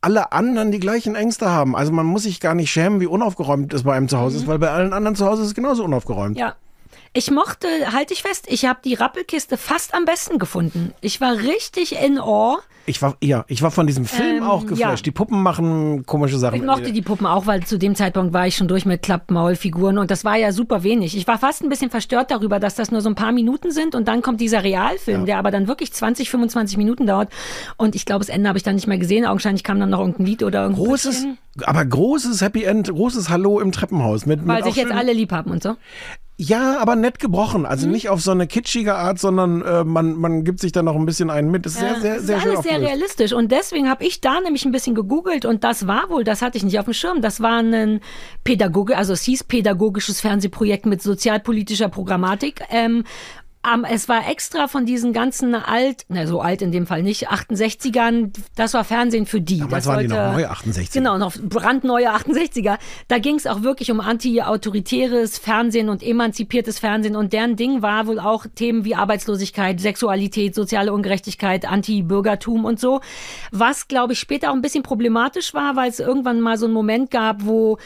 alle 0.00 0.32
anderen 0.32 0.70
die 0.70 0.78
gleichen 0.78 1.16
Ängste 1.16 1.50
haben. 1.50 1.74
Also 1.74 1.92
man 1.92 2.06
muss 2.06 2.22
sich 2.22 2.40
gar 2.40 2.54
nicht 2.54 2.70
schämen, 2.70 3.00
wie 3.00 3.06
unaufgeräumt 3.06 3.74
es 3.74 3.82
bei 3.82 3.94
einem 3.94 4.08
zu 4.08 4.18
Hause 4.18 4.38
ist, 4.38 4.46
weil 4.46 4.58
bei 4.58 4.70
allen 4.70 4.92
anderen 4.92 5.16
zu 5.16 5.26
Hause 5.26 5.42
ist 5.42 5.48
es 5.48 5.54
genauso 5.54 5.84
unaufgeräumt. 5.84 6.38
Ja. 6.38 6.54
Ich 7.12 7.30
mochte, 7.30 7.66
halte 7.92 8.12
ich 8.12 8.22
fest, 8.22 8.46
ich 8.48 8.66
habe 8.66 8.80
die 8.84 8.94
Rappelkiste 8.94 9.56
fast 9.56 9.94
am 9.94 10.04
besten 10.04 10.38
gefunden. 10.38 10.92
Ich 11.00 11.20
war 11.20 11.32
richtig 11.32 11.96
in 11.96 12.18
Awe. 12.18 12.58
Ich 12.88 13.02
war, 13.02 13.16
ja, 13.22 13.44
ich 13.48 13.62
war 13.62 13.70
von 13.70 13.86
diesem 13.86 14.04
Film 14.06 14.38
Ähm, 14.38 14.42
auch 14.42 14.66
geflasht. 14.66 15.00
ja. 15.00 15.02
Die 15.04 15.10
Puppen 15.10 15.42
machen 15.42 16.04
komische 16.06 16.38
Sachen. 16.38 16.56
Ich 16.56 16.62
mochte 16.62 16.92
die 16.92 17.02
Puppen 17.02 17.26
auch, 17.26 17.46
weil 17.46 17.62
zu 17.64 17.78
dem 17.78 17.94
Zeitpunkt 17.94 18.32
war 18.32 18.46
ich 18.46 18.56
schon 18.56 18.66
durch 18.68 18.86
mit 18.86 19.02
Klappmaulfiguren 19.02 19.98
und 19.98 20.10
das 20.10 20.24
war 20.24 20.36
ja 20.36 20.52
super 20.52 20.82
wenig. 20.82 21.16
Ich 21.16 21.26
war 21.26 21.38
fast 21.38 21.62
ein 21.62 21.68
bisschen 21.68 21.90
verstört 21.90 22.30
darüber, 22.30 22.58
dass 22.58 22.74
das 22.74 22.90
nur 22.90 23.00
so 23.00 23.08
ein 23.08 23.14
paar 23.14 23.32
Minuten 23.32 23.70
sind 23.70 23.94
und 23.94 24.08
dann 24.08 24.22
kommt 24.22 24.40
dieser 24.40 24.64
Realfilm, 24.64 25.26
der 25.26 25.38
aber 25.38 25.50
dann 25.50 25.68
wirklich 25.68 25.92
20, 25.92 26.30
25 26.30 26.76
Minuten 26.78 27.06
dauert 27.06 27.30
und 27.76 27.94
ich 27.94 28.06
glaube, 28.06 28.20
das 28.24 28.28
Ende 28.34 28.48
habe 28.48 28.58
ich 28.58 28.64
dann 28.64 28.74
nicht 28.74 28.86
mehr 28.86 28.98
gesehen. 28.98 29.26
Augenscheinlich 29.26 29.64
kam 29.64 29.78
dann 29.78 29.90
noch 29.90 30.00
irgendein 30.00 30.26
Lied 30.26 30.42
oder 30.42 30.62
irgendein 30.62 30.86
Großes, 30.86 31.26
aber 31.64 31.84
großes 31.84 32.40
Happy 32.40 32.64
End, 32.64 32.88
großes 32.88 33.28
Hallo 33.28 33.60
im 33.60 33.70
Treppenhaus. 33.72 34.26
Mit, 34.26 34.46
weil 34.46 34.56
mit 34.56 34.64
sich 34.64 34.76
jetzt 34.76 34.92
alle 34.92 35.12
lieb 35.12 35.32
haben 35.32 35.50
und 35.50 35.62
so. 35.62 35.76
Ja, 36.40 36.78
aber 36.78 36.94
nett 36.94 37.18
gebrochen. 37.18 37.66
Also 37.66 37.86
Mhm. 37.86 37.92
nicht 37.92 38.08
auf 38.10 38.20
so 38.20 38.30
eine 38.30 38.46
kitschige 38.46 38.94
Art, 38.94 39.18
sondern 39.18 39.60
äh, 39.62 39.82
man, 39.82 40.14
man 40.14 40.44
gibt 40.44 40.60
sich 40.60 40.70
da 40.70 40.82
noch 40.84 40.94
ein 40.94 41.04
bisschen 41.04 41.30
einen 41.30 41.50
mit. 41.50 41.66
Das 41.66 41.72
ist 41.72 41.80
sehr, 41.80 42.00
sehr, 42.00 42.14
das 42.14 42.26
sehr 42.26 42.36
ist 42.36 42.42
schön 42.42 42.52
alles 42.52 42.64
sehr 42.64 42.80
realistisch. 42.80 43.32
Und 43.32 43.50
deswegen 43.50 43.90
habe 43.90 44.04
ich 44.04 44.20
da 44.20 44.40
nämlich 44.40 44.64
ein 44.64 44.70
bisschen 44.70 44.94
gegoogelt 44.94 45.44
und 45.44 45.64
das 45.64 45.88
war 45.88 46.10
wohl, 46.10 46.22
das 46.22 46.40
hatte 46.40 46.56
ich 46.56 46.62
nicht 46.62 46.78
auf 46.78 46.84
dem 46.84 46.94
Schirm, 46.94 47.22
das 47.22 47.40
war 47.40 47.58
ein 47.60 48.00
Pädagoge, 48.44 48.96
also 48.96 49.14
es 49.14 49.22
hieß 49.22 49.44
pädagogisches 49.44 50.20
Fernsehprojekt 50.20 50.86
mit 50.86 51.02
sozialpolitischer 51.02 51.88
Programmatik. 51.88 52.62
Ähm, 52.70 53.02
am- 53.62 53.84
es 53.84 54.08
war 54.08 54.28
extra 54.30 54.68
von 54.68 54.86
diesen 54.86 55.12
ganzen 55.12 55.54
alt, 55.54 56.04
na 56.08 56.26
so 56.26 56.40
alt 56.40 56.62
in 56.62 56.72
dem 56.72 56.86
Fall 56.86 57.02
nicht, 57.02 57.30
68ern, 57.30 58.32
das 58.56 58.74
war 58.74 58.84
Fernsehen 58.84 59.26
für 59.26 59.40
die. 59.40 59.58
Damals 59.58 59.84
das 59.84 59.86
waren 59.92 60.00
die 60.00 60.08
noch 60.08 60.32
neu 60.32 60.44
68er. 60.46 60.92
Genau, 60.92 61.18
noch 61.18 61.34
brandneue 61.42 62.10
68er. 62.14 62.78
Da 63.08 63.18
ging 63.18 63.34
es 63.36 63.46
auch 63.46 63.62
wirklich 63.62 63.90
um 63.90 64.00
anti-autoritäres 64.00 65.38
Fernsehen 65.38 65.88
und 65.88 66.02
emanzipiertes 66.02 66.78
Fernsehen. 66.78 67.16
Und 67.16 67.32
deren 67.32 67.56
Ding 67.56 67.82
war 67.82 68.06
wohl 68.06 68.18
auch 68.18 68.46
Themen 68.54 68.84
wie 68.84 68.94
Arbeitslosigkeit, 68.94 69.80
Sexualität, 69.80 70.54
soziale 70.54 70.92
Ungerechtigkeit, 70.92 71.64
Anti-Bürgertum 71.66 72.64
und 72.64 72.80
so. 72.80 73.00
Was, 73.50 73.88
glaube 73.88 74.12
ich, 74.14 74.18
später 74.18 74.50
auch 74.50 74.54
ein 74.54 74.62
bisschen 74.62 74.82
problematisch 74.82 75.54
war, 75.54 75.76
weil 75.76 75.90
es 75.90 76.00
irgendwann 76.00 76.40
mal 76.40 76.56
so 76.58 76.66
einen 76.66 76.74
Moment 76.74 77.10
gab, 77.10 77.44
wo 77.44 77.78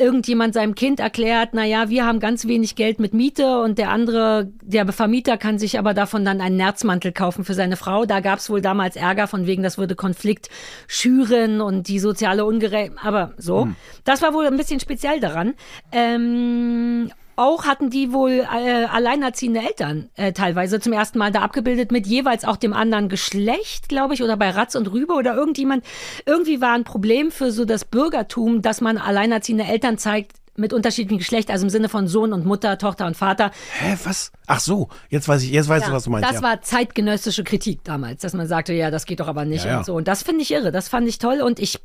irgendjemand 0.00 0.54
seinem 0.54 0.74
Kind 0.74 0.98
erklärt, 0.98 1.50
na 1.52 1.64
ja, 1.64 1.88
wir 1.90 2.06
haben 2.06 2.18
ganz 2.18 2.46
wenig 2.46 2.74
Geld 2.74 2.98
mit 2.98 3.14
Miete 3.14 3.60
und 3.60 3.78
der 3.78 3.90
andere, 3.90 4.50
der 4.62 4.90
Vermieter 4.92 5.36
kann 5.36 5.58
sich 5.58 5.78
aber 5.78 5.94
davon 5.94 6.24
dann 6.24 6.40
einen 6.40 6.56
Nerzmantel 6.56 7.12
kaufen 7.12 7.44
für 7.44 7.54
seine 7.54 7.76
Frau. 7.76 8.06
Da 8.06 8.20
gab 8.20 8.38
es 8.38 8.50
wohl 8.50 8.60
damals 8.60 8.96
Ärger 8.96 9.26
von 9.26 9.46
wegen, 9.46 9.62
das 9.62 9.78
würde 9.78 9.94
Konflikt 9.94 10.48
schüren 10.88 11.60
und 11.60 11.88
die 11.88 11.98
soziale 11.98 12.44
Ungerechtigkeit, 12.44 13.04
aber 13.04 13.32
so. 13.36 13.68
Das 14.04 14.22
war 14.22 14.32
wohl 14.34 14.46
ein 14.46 14.56
bisschen 14.56 14.80
speziell 14.80 15.20
daran. 15.20 15.54
Ähm, 15.92 17.10
auch 17.36 17.64
hatten 17.64 17.90
die 17.90 18.12
wohl 18.12 18.46
äh, 18.52 18.84
alleinerziehende 18.84 19.60
Eltern 19.60 20.10
äh, 20.14 20.32
teilweise 20.32 20.80
zum 20.80 20.92
ersten 20.92 21.18
Mal 21.18 21.32
da 21.32 21.40
abgebildet 21.40 21.92
mit 21.92 22.06
jeweils 22.06 22.44
auch 22.44 22.56
dem 22.56 22.72
anderen 22.72 23.08
Geschlecht, 23.08 23.88
glaube 23.88 24.14
ich, 24.14 24.22
oder 24.22 24.36
bei 24.36 24.50
Ratz 24.50 24.74
und 24.74 24.90
Rübe 24.92 25.14
oder 25.14 25.34
irgendjemand. 25.34 25.84
Irgendwie 26.26 26.60
war 26.60 26.74
ein 26.74 26.84
Problem 26.84 27.30
für 27.30 27.52
so 27.52 27.64
das 27.64 27.84
Bürgertum, 27.84 28.62
dass 28.62 28.80
man 28.80 28.98
alleinerziehende 28.98 29.64
Eltern 29.64 29.98
zeigt 29.98 30.32
mit 30.56 30.72
unterschiedlichem 30.72 31.18
Geschlecht, 31.18 31.50
also 31.50 31.64
im 31.64 31.70
Sinne 31.70 31.88
von 31.88 32.06
Sohn 32.06 32.32
und 32.32 32.44
Mutter, 32.44 32.78
Tochter 32.78 33.06
und 33.06 33.16
Vater. 33.16 33.50
Hä, 33.78 33.96
was? 34.04 34.30
Ach 34.46 34.60
so, 34.60 34.88
jetzt 35.08 35.26
weiß 35.26 35.42
ich, 35.42 35.50
jetzt 35.50 35.68
weißt 35.68 35.88
du, 35.88 35.92
was 35.92 36.04
du 36.04 36.10
meinst. 36.10 36.28
Das 36.28 36.36
ja. 36.36 36.42
war 36.42 36.60
zeitgenössische 36.60 37.44
Kritik 37.44 37.82
damals, 37.84 38.22
dass 38.22 38.34
man 38.34 38.46
sagte, 38.46 38.72
ja, 38.72 38.90
das 38.90 39.06
geht 39.06 39.20
doch 39.20 39.28
aber 39.28 39.44
nicht 39.44 39.64
Ja, 39.64 39.72
ja. 39.72 39.78
und 39.78 39.86
so. 39.86 39.94
Und 39.94 40.06
das 40.08 40.22
finde 40.22 40.42
ich 40.42 40.52
irre, 40.52 40.70
das 40.70 40.88
fand 40.88 41.08
ich 41.08 41.18
toll 41.18 41.40
und 41.40 41.58
ich 41.58 41.80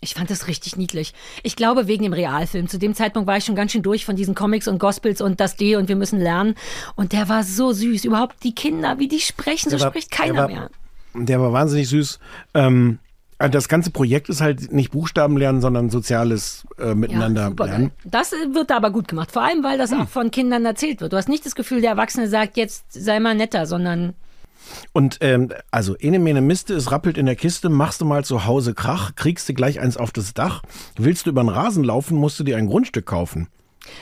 ich 0.00 0.14
fand 0.14 0.30
das 0.30 0.46
richtig 0.46 0.76
niedlich. 0.76 1.14
Ich 1.42 1.56
glaube, 1.56 1.86
wegen 1.86 2.02
dem 2.04 2.12
Realfilm. 2.12 2.68
Zu 2.68 2.78
dem 2.78 2.94
Zeitpunkt 2.94 3.26
war 3.26 3.38
ich 3.38 3.44
schon 3.44 3.56
ganz 3.56 3.72
schön 3.72 3.82
durch 3.82 4.04
von 4.04 4.14
diesen 4.16 4.34
Comics 4.34 4.68
und 4.68 4.78
Gospels 4.78 5.20
und 5.20 5.40
das 5.40 5.56
D 5.56 5.76
und 5.76 5.88
wir 5.88 5.96
müssen 5.96 6.20
lernen. 6.20 6.54
Und 6.96 7.12
der 7.12 7.28
war 7.28 7.42
so 7.44 7.72
süß. 7.72 8.04
Überhaupt 8.04 8.36
die 8.44 8.54
Kinder, 8.54 8.98
wie 8.98 9.08
die 9.08 9.20
sprechen, 9.20 9.70
so 9.70 9.80
war- 9.80 9.88
spricht 9.90 10.10
keiner 10.10 10.34
war- 10.36 10.48
mehr. 10.48 10.70
Der 11.14 11.40
war 11.40 11.52
wahnsinnig 11.52 11.88
süß. 11.88 12.18
Ähm, 12.54 12.98
also 13.38 13.52
das 13.52 13.68
ganze 13.68 13.90
Projekt 13.90 14.28
ist 14.28 14.40
halt 14.42 14.70
nicht 14.72 14.90
Buchstaben 14.92 15.36
lernen, 15.38 15.60
sondern 15.62 15.88
soziales 15.90 16.66
äh, 16.78 16.94
Miteinander 16.94 17.48
supergeil. 17.48 17.78
lernen. 17.78 17.90
Das 18.04 18.32
äh, 18.32 18.36
wird 18.54 18.70
da 18.70 18.76
aber 18.76 18.90
gut 18.90 19.08
gemacht. 19.08 19.32
Vor 19.32 19.42
allem, 19.42 19.62
weil 19.64 19.78
das 19.78 19.92
Hm. 19.92 20.02
auch 20.02 20.08
von 20.08 20.30
Kindern 20.30 20.64
erzählt 20.66 21.00
wird. 21.00 21.12
Du 21.14 21.16
hast 21.16 21.28
nicht 21.28 21.44
das 21.46 21.54
Gefühl, 21.54 21.80
der 21.80 21.90
Erwachsene 21.92 22.28
sagt, 22.28 22.56
jetzt 22.58 22.84
sei 22.92 23.18
mal 23.18 23.34
netter, 23.34 23.64
sondern 23.66 24.14
Und 24.92 25.18
ähm, 25.20 25.50
also 25.70 25.96
ene 25.96 26.18
mene 26.18 26.40
Miste, 26.40 26.74
es 26.74 26.90
rappelt 26.90 27.18
in 27.18 27.26
der 27.26 27.36
Kiste, 27.36 27.68
machst 27.68 28.00
du 28.00 28.04
mal 28.04 28.24
zu 28.24 28.46
Hause 28.46 28.74
Krach, 28.74 29.14
kriegst 29.14 29.48
du 29.48 29.54
gleich 29.54 29.80
eins 29.80 29.96
auf 29.96 30.10
das 30.12 30.34
Dach. 30.34 30.62
Willst 30.96 31.26
du 31.26 31.30
über 31.30 31.42
den 31.42 31.48
Rasen 31.48 31.84
laufen, 31.84 32.16
musst 32.16 32.38
du 32.40 32.44
dir 32.44 32.56
ein 32.56 32.66
Grundstück 32.66 33.06
kaufen. 33.06 33.48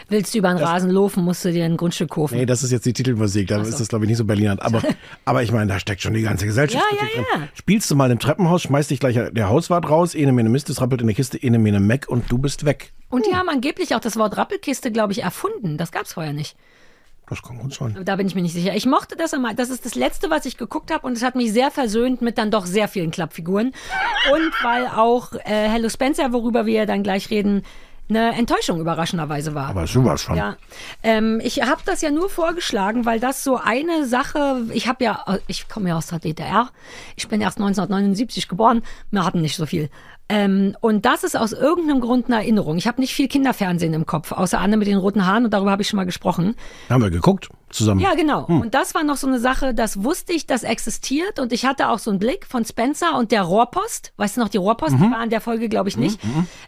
willst 0.09 0.33
du 0.35 0.39
über 0.39 0.49
den 0.49 0.59
Rasen 0.59 0.91
laufen, 0.91 1.23
musst 1.25 1.45
du 1.45 1.53
dir 1.53 1.65
ein 1.65 1.77
Grundstück 1.77 2.11
kaufen. 2.11 2.37
Nee, 2.37 2.47
das 2.47 2.63
ist 2.63 2.71
jetzt 2.71 2.87
die 2.87 2.93
Titelmusik, 2.95 3.49
da 3.49 3.61
ist 3.61 3.79
das 3.81 3.89
glaube 3.89 4.05
ich 4.07 4.09
nicht 4.09 4.19
so 4.19 4.25
Berliner. 4.25 4.57
Aber, 4.61 4.83
aber 5.27 5.43
ich 5.43 5.53
meine, 5.53 5.67
da 5.73 5.79
steckt 5.79 6.01
schon 6.01 6.15
die 6.15 6.23
ganze 6.23 6.47
Gesellschaft 6.47 6.85
Ja, 6.91 6.97
ja, 6.97 7.13
drin. 7.13 7.25
ja. 7.43 7.49
Spielst 7.55 7.91
du 7.91 7.95
mal 7.97 8.11
im 8.11 8.19
Treppenhaus, 8.19 8.63
schmeißt 8.63 8.91
dich 8.91 9.01
gleich 9.01 9.19
der 9.33 9.49
Hauswart 9.49 9.89
raus, 9.91 10.15
ene 10.15 10.33
mene 10.33 10.49
Miste, 10.49 10.73
es 10.73 10.81
rappelt 10.81 11.01
in 11.03 11.07
der 11.07 11.17
Kiste, 11.17 11.37
ene 11.43 11.59
mene 11.59 11.81
Meck 11.81 12.09
und 12.09 12.31
du 12.33 12.39
bist 12.39 12.65
weg. 12.65 12.93
Und 13.11 13.27
die 13.27 13.35
haben 13.37 13.49
angeblich 13.49 13.95
auch 13.95 14.01
das 14.01 14.17
Wort 14.17 14.37
Rappelkiste, 14.39 14.91
glaube 14.91 15.13
ich, 15.13 15.23
erfunden. 15.23 15.77
Das 15.77 15.93
gab's 15.93 16.15
vorher 16.15 16.33
nicht. 16.33 16.57
Das 17.29 17.43
kann 17.43 17.59
gut 17.59 17.73
sein. 17.73 17.99
Da 18.05 18.17
bin 18.17 18.27
ich 18.27 18.35
mir 18.35 18.43
nicht 18.43 18.53
sicher. 18.53 18.75
Ich 18.75 18.87
mochte 18.87 19.17
das 19.17 19.33
einmal. 19.33 19.55
Das 19.55 19.71
ist 19.71 19.85
das 19.85 19.95
Letzte, 19.95 20.31
was 20.31 20.45
ich 20.45 20.57
geguckt 20.57 20.93
habe 20.93 21.07
und 21.07 21.15
es 21.15 21.23
hat 21.23 21.37
mich 21.37 21.53
sehr 21.53 21.71
versöhnt 21.71 22.21
mit 22.21 22.37
dann 22.37 22.51
doch 22.51 22.67
sehr 22.67 22.89
vielen 22.89 23.11
Klappfiguren. 23.11 23.73
Und 24.33 24.53
weil 24.63 24.87
auch 24.87 25.33
äh, 25.33 25.69
Hello 25.69 25.89
Spencer, 25.89 26.33
worüber 26.33 26.67
wir 26.67 26.75
ja 26.75 26.87
dann 26.87 27.03
gleich 27.03 27.31
reden, 27.31 27.63
eine 28.09 28.35
Enttäuschung 28.35 28.81
überraschenderweise 28.81 29.55
war. 29.55 29.69
Aber 29.69 29.87
sowas 29.87 30.21
schon. 30.21 30.37
Ja, 30.37 30.57
ähm, 31.03 31.41
ich 31.43 31.63
habe 31.63 31.81
das 31.87 32.03
ja 32.03 32.11
nur 32.11 32.29
vorgeschlagen, 32.29 33.07
weil 33.07 33.19
das 33.19 33.43
so 33.43 33.57
eine 33.57 34.07
Sache, 34.07 34.63
ich 34.73 34.89
habe 34.89 35.05
ja, 35.05 35.25
ich 35.47 35.69
komme 35.69 35.89
ja 35.89 35.97
aus 35.97 36.09
der 36.09 36.19
DDR, 36.19 36.69
ich 37.17 37.29
bin 37.29 37.41
erst 37.41 37.59
1979 37.59 38.49
geboren, 38.49 38.83
wir 39.11 39.25
hatten 39.25 39.41
nicht 39.41 39.57
so 39.57 39.65
viel. 39.65 39.89
Ähm, 40.29 40.75
und 40.81 41.05
das 41.05 41.23
ist 41.23 41.37
aus 41.37 41.53
irgendeinem 41.53 42.01
Grund 42.01 42.27
eine 42.27 42.37
Erinnerung. 42.37 42.79
Ich 42.79 42.87
habe 42.87 43.01
nicht 43.01 43.15
viel 43.15 43.29
Kinderfernsehen 43.29 43.93
im 43.93 44.07
Kopf, 44.07 44.33
außer 44.33 44.59
Anne 44.59 44.77
mit 44.79 44.89
den 44.89 44.97
roten 44.97 45.27
Haaren 45.27 45.45
und 45.45 45.53
darüber 45.53 45.71
habe 45.71 45.83
ich 45.83 45.89
schon 45.89 45.99
mal 45.99 46.05
gesprochen. 46.05 46.55
Haben 46.89 47.03
wir 47.03 47.11
geguckt 47.11 47.49
zusammen. 47.71 48.01
Ja, 48.01 48.15
genau. 48.15 48.45
Und 48.47 48.73
das 48.75 48.95
war 48.95 49.05
noch 49.05 49.17
so 49.17 49.27
eine 49.27 49.39
Sache, 49.39 49.75
das 49.75 50.03
wusste 50.03 50.33
ich, 50.33 50.47
das 50.47 50.63
existiert. 50.63 51.41
Und 51.41 51.53
ich 51.53 51.67
hatte 51.67 51.89
auch 51.89 51.99
so 51.99 52.11
einen 52.11 52.21
Blick 52.21 52.47
von 52.47 52.65
Spencer 52.65 53.19
und 53.19 53.33
der 53.33 53.43
Rohrpost. 53.43 54.13
Weißt 54.17 54.37
du 54.37 54.41
noch, 54.41 54.49
die 54.49 54.59
Rohrpost, 54.59 54.95
die 54.95 55.11
war 55.11 55.23
in 55.23 55.31
der 55.31 55.41
Folge, 55.41 55.69
glaube 55.69 55.89
ich, 55.89 55.97
nicht. 55.97 56.19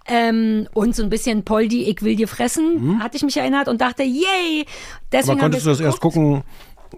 Ähm, 0.06 0.68
und 0.74 0.94
so 0.94 1.02
ein 1.02 1.08
bisschen 1.08 1.44
Poldi, 1.44 1.84
ich 1.84 2.02
will 2.02 2.16
dir 2.16 2.28
fressen, 2.28 3.00
hatte 3.02 3.16
ich 3.16 3.22
mich 3.22 3.36
erinnert 3.36 3.68
und 3.68 3.80
dachte, 3.80 4.02
yay! 4.02 4.66
Deswegen 5.12 5.38
Aber 5.38 5.42
konntest 5.42 5.64
du 5.64 5.70
das 5.70 5.80
erst 5.80 6.00
geguckt. 6.00 6.14
gucken 6.14 6.42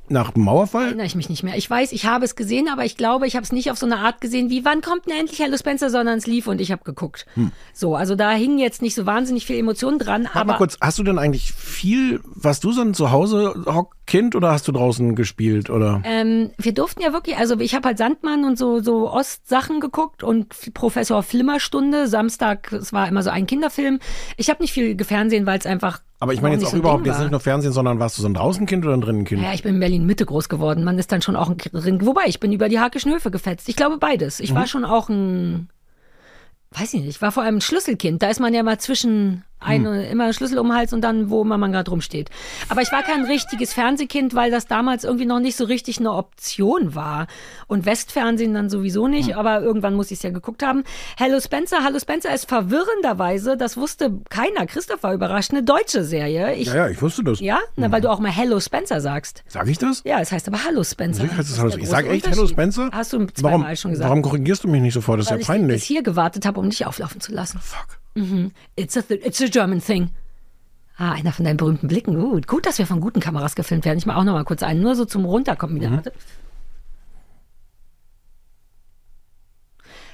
nach 0.09 0.33
dem 0.33 0.45
Mauerfall? 0.45 0.87
Erinnere 0.87 1.07
ich 1.07 1.15
mich 1.15 1.29
nicht 1.29 1.43
mehr. 1.43 1.57
Ich 1.57 1.69
weiß, 1.69 1.93
ich 1.93 2.07
habe 2.07 2.25
es 2.25 2.37
gesehen, 2.37 2.69
aber 2.69 2.85
ich 2.85 2.97
glaube, 2.97 3.27
ich 3.27 3.37
habe 3.37 3.45
es 3.45 3.53
nicht 3.53 3.71
auf 3.71 3.79
so 3.79 3.87
eine 3.87 3.99
Art 3.99 4.21
gesehen, 4.21 4.51
wie 4.51 4.65
wann 4.65 4.81
kommt 4.81 5.07
denn 5.07 5.19
endlich 5.19 5.39
Hello 5.39 5.57
Spencer, 5.57 5.91
sondern 5.91 6.19
es 6.19 6.27
lief 6.27 6.47
und 6.47 6.61
ich 6.61 6.73
habe 6.73 6.85
geguckt. 6.85 7.27
So, 7.73 7.95
also 7.97 8.15
da 8.15 8.31
hingen 8.33 8.59
jetzt 8.59 8.83
nicht 8.83 8.95
so 8.95 9.07
wahnsinnig 9.07 9.47
viel 9.47 9.59
Emotionen 9.59 9.99
dran, 9.99 10.25
Warte 10.25 10.39
aber 10.39 10.53
mal 10.53 10.59
kurz, 10.59 10.77
hast 10.81 10.99
du 10.99 11.03
denn 11.03 11.19
eigentlich 11.19 11.53
viel, 11.53 12.21
warst 12.25 12.65
du 12.65 12.73
so 12.73 12.81
ein 12.81 12.95
Zuhause 12.95 13.65
Hockkind 13.67 14.35
oder 14.35 14.53
hast 14.53 14.67
du 14.69 14.73
draußen 14.73 15.15
gespielt 15.15 15.71
oder? 15.71 16.03
Ähm, 16.05 16.51
wir 16.59 16.73
durften 16.73 17.03
ja 17.03 17.13
wirklich, 17.13 17.37
also 17.37 17.59
ich 17.61 17.75
habe 17.75 17.89
halt 17.89 17.99
Sandmann 17.99 18.45
und 18.45 18.59
so, 18.59 18.81
so 18.81 19.11
Ostsachen 19.11 19.81
geguckt 19.81 20.23
und 20.23 20.55
Professor 20.75 21.23
Flimmerstunde, 21.23 22.09
Samstag, 22.09 22.73
es 22.73 22.93
war 22.93 23.09
immer 23.09 23.23
so 23.23 23.31
ein 23.31 23.47
Kinderfilm. 23.47 23.99
Ich 24.37 24.51
habe 24.51 24.63
nicht 24.63 24.73
viel 24.73 24.97
gefernsehen, 24.97 25.47
weil 25.47 25.59
es 25.59 25.67
einfach. 25.67 26.01
Aber 26.21 26.33
ich 26.33 26.43
meine 26.43 26.57
jetzt 26.57 26.65
auch 26.67 26.71
so 26.71 26.77
überhaupt 26.77 27.07
jetzt 27.07 27.21
nicht 27.21 27.31
nur 27.31 27.41
Fernsehen, 27.41 27.73
sondern 27.73 28.01
warst 28.01 28.19
du 28.19 28.23
so 28.23 28.29
ein 28.29 28.35
Draußenkind 28.35 28.85
oder 28.85 28.95
ein 28.95 29.01
Drinnenkind? 29.01 29.41
Ja, 29.41 29.53
ich 29.53 29.63
bin 29.63 29.75
in 29.75 29.81
Berlin 29.81 30.05
Mitte 30.05 30.27
groß 30.27 30.49
geworden. 30.49 30.83
Man 30.83 30.99
ist 30.99 31.13
dann 31.13 31.23
schon 31.23 31.37
auch 31.37 31.49
ein 31.49 31.59
drin. 31.59 32.05
Wobei, 32.05 32.23
ich 32.27 32.41
bin 32.41 32.53
über 32.53 32.69
die 32.69 32.81
Hakischen 32.81 33.13
Höfe 33.13 33.31
gefetzt. 33.31 33.69
Ich 33.69 33.77
glaube 33.77 33.99
beides. 33.99 34.41
Ich 34.41 34.55
war 34.55 34.67
schon 34.67 34.85
auch 34.85 35.09
ein, 35.09 35.69
weiß 36.73 36.95
ich 36.95 37.01
nicht, 37.01 37.11
ich 37.11 37.23
war 37.23 37.31
vor 37.31 37.45
allem 37.45 37.57
ein 37.59 37.61
Schlüsselkind. 37.61 38.21
Da 38.23 38.31
ist 38.31 38.41
man 38.41 38.53
ja 38.53 38.65
mal 38.65 38.79
zwischen 38.79 39.45
eine, 39.61 40.07
immer 40.09 40.33
Schlüssel 40.33 40.59
um 40.59 40.69
den 40.69 40.77
Hals 40.77 40.93
und 40.93 41.01
dann, 41.03 41.31
wo 41.31 41.45
man, 41.45 41.59
man 41.61 41.73
gerade 41.73 41.91
rumsteht. 41.91 42.31
Aber 42.69 42.83
ich 42.83 42.93
war 42.93 43.03
kein 43.03 43.25
richtiges 43.25 43.73
Fernsehkind, 43.73 44.35
weil 44.35 44.51
das 44.51 44.67
damals 44.67 45.05
irgendwie 45.05 45.27
noch 45.27 45.41
nicht 45.41 45.57
so 45.57 45.65
richtig 45.65 45.99
eine 45.99 46.13
Option 46.13 46.95
war. 46.95 47.27
Und 47.67 47.85
Westfernsehen 47.87 48.55
dann 48.55 48.71
sowieso 48.71 49.09
nicht, 49.09 49.37
aber 49.37 49.61
irgendwann 49.61 49.95
muss 49.95 50.11
ich 50.11 50.19
es 50.19 50.23
ja 50.23 50.31
geguckt 50.31 50.63
haben. 50.63 50.85
Hello 51.17 51.41
Spencer, 51.41 51.85
Hallo 51.85 51.99
Spencer 51.99 52.33
ist 52.35 52.49
verwirrenderweise, 52.49 53.57
das 53.57 53.77
wusste 53.77 54.21
keiner, 54.31 54.67
Christoph 54.67 55.03
war 55.03 55.15
überrascht, 55.15 55.51
eine 55.51 55.63
deutsche 55.63 56.05
Serie. 56.05 56.55
Ich, 56.55 56.69
Ja, 56.69 56.77
ja, 56.77 56.89
ich 56.89 57.01
wusste 57.03 57.25
das. 57.25 57.41
ja? 57.41 57.59
Na, 57.77 57.91
weil 57.91 58.01
du 58.01 58.11
auch 58.11 58.21
mal 58.21 58.31
Hello 58.31 58.61
Spencer 58.61 59.01
sagst. 59.01 59.43
Sag 59.49 59.69
ich 59.69 59.79
das? 59.79 60.03
Ja, 60.05 60.21
es 60.21 60.33
heißt 60.33 60.49
aber 60.49 60.65
Hallo 60.65 60.85
Spencer. 60.85 61.23
Sicher 61.23 61.37
heißt 61.37 61.49
es 61.51 61.57
Das 61.57 61.57
ist 61.57 61.61
Hallo. 61.61 61.71
der 61.71 61.79
Ich 61.83 61.89
sage 61.89 62.05
große 62.05 62.17
echt 62.17 62.27
Hello 62.27 62.43
Unterschied. 62.43 62.55
Spencer? 62.57 62.91
Hast 62.93 63.13
du 63.13 63.27
zweimal 63.27 63.61
warum, 63.61 63.77
schon 63.77 63.91
gesagt. 63.93 64.09
Warum 64.09 64.23
korrigierst 64.23 64.65
du 64.65 64.69
mich 64.69 64.83
nicht 64.83 64.95
sofort? 64.95 65.19
Das 65.19 65.27
ist 65.27 65.31
weil 65.33 65.39
ja 65.39 65.41
ich 65.41 65.47
bis 65.47 65.55
peinlich. 65.57 65.85
hier 65.85 66.03
gewartet 66.03 66.47
habe, 66.47 66.61
um 66.61 66.71
dich 66.71 66.87
auflaufen 66.87 67.21
zu 67.21 67.33
lassen. 67.33 67.59
Fuck. 67.61 67.99
It's 68.77 68.97
a, 68.97 69.03
it's 69.11 69.41
a 69.41 69.47
German 69.47 69.81
thing. 69.81 70.11
Ah, 70.97 71.13
einer 71.13 71.33
von 71.33 71.45
deinen 71.45 71.57
berühmten 71.57 71.87
Blicken. 71.87 72.19
Gut, 72.19 72.49
gut, 72.49 72.67
dass 72.67 72.79
wir 72.79 72.87
von 72.87 73.01
guten 73.01 73.21
Kameras 73.21 73.55
gefilmt 73.55 73.85
werden. 73.85 73.99
Ich 73.99 74.07
mache 74.07 74.19
auch 74.19 74.25
noch 74.25 74.33
mal 74.33 74.45
kurz 74.45 74.63
einen, 74.65 74.81
nur 74.81 74.97
so 74.97 75.05
zum 75.05 75.25
Runterkommen 75.25 75.77
Mhm. 75.77 75.81
wieder. 75.81 75.91
Warte. 75.93 76.13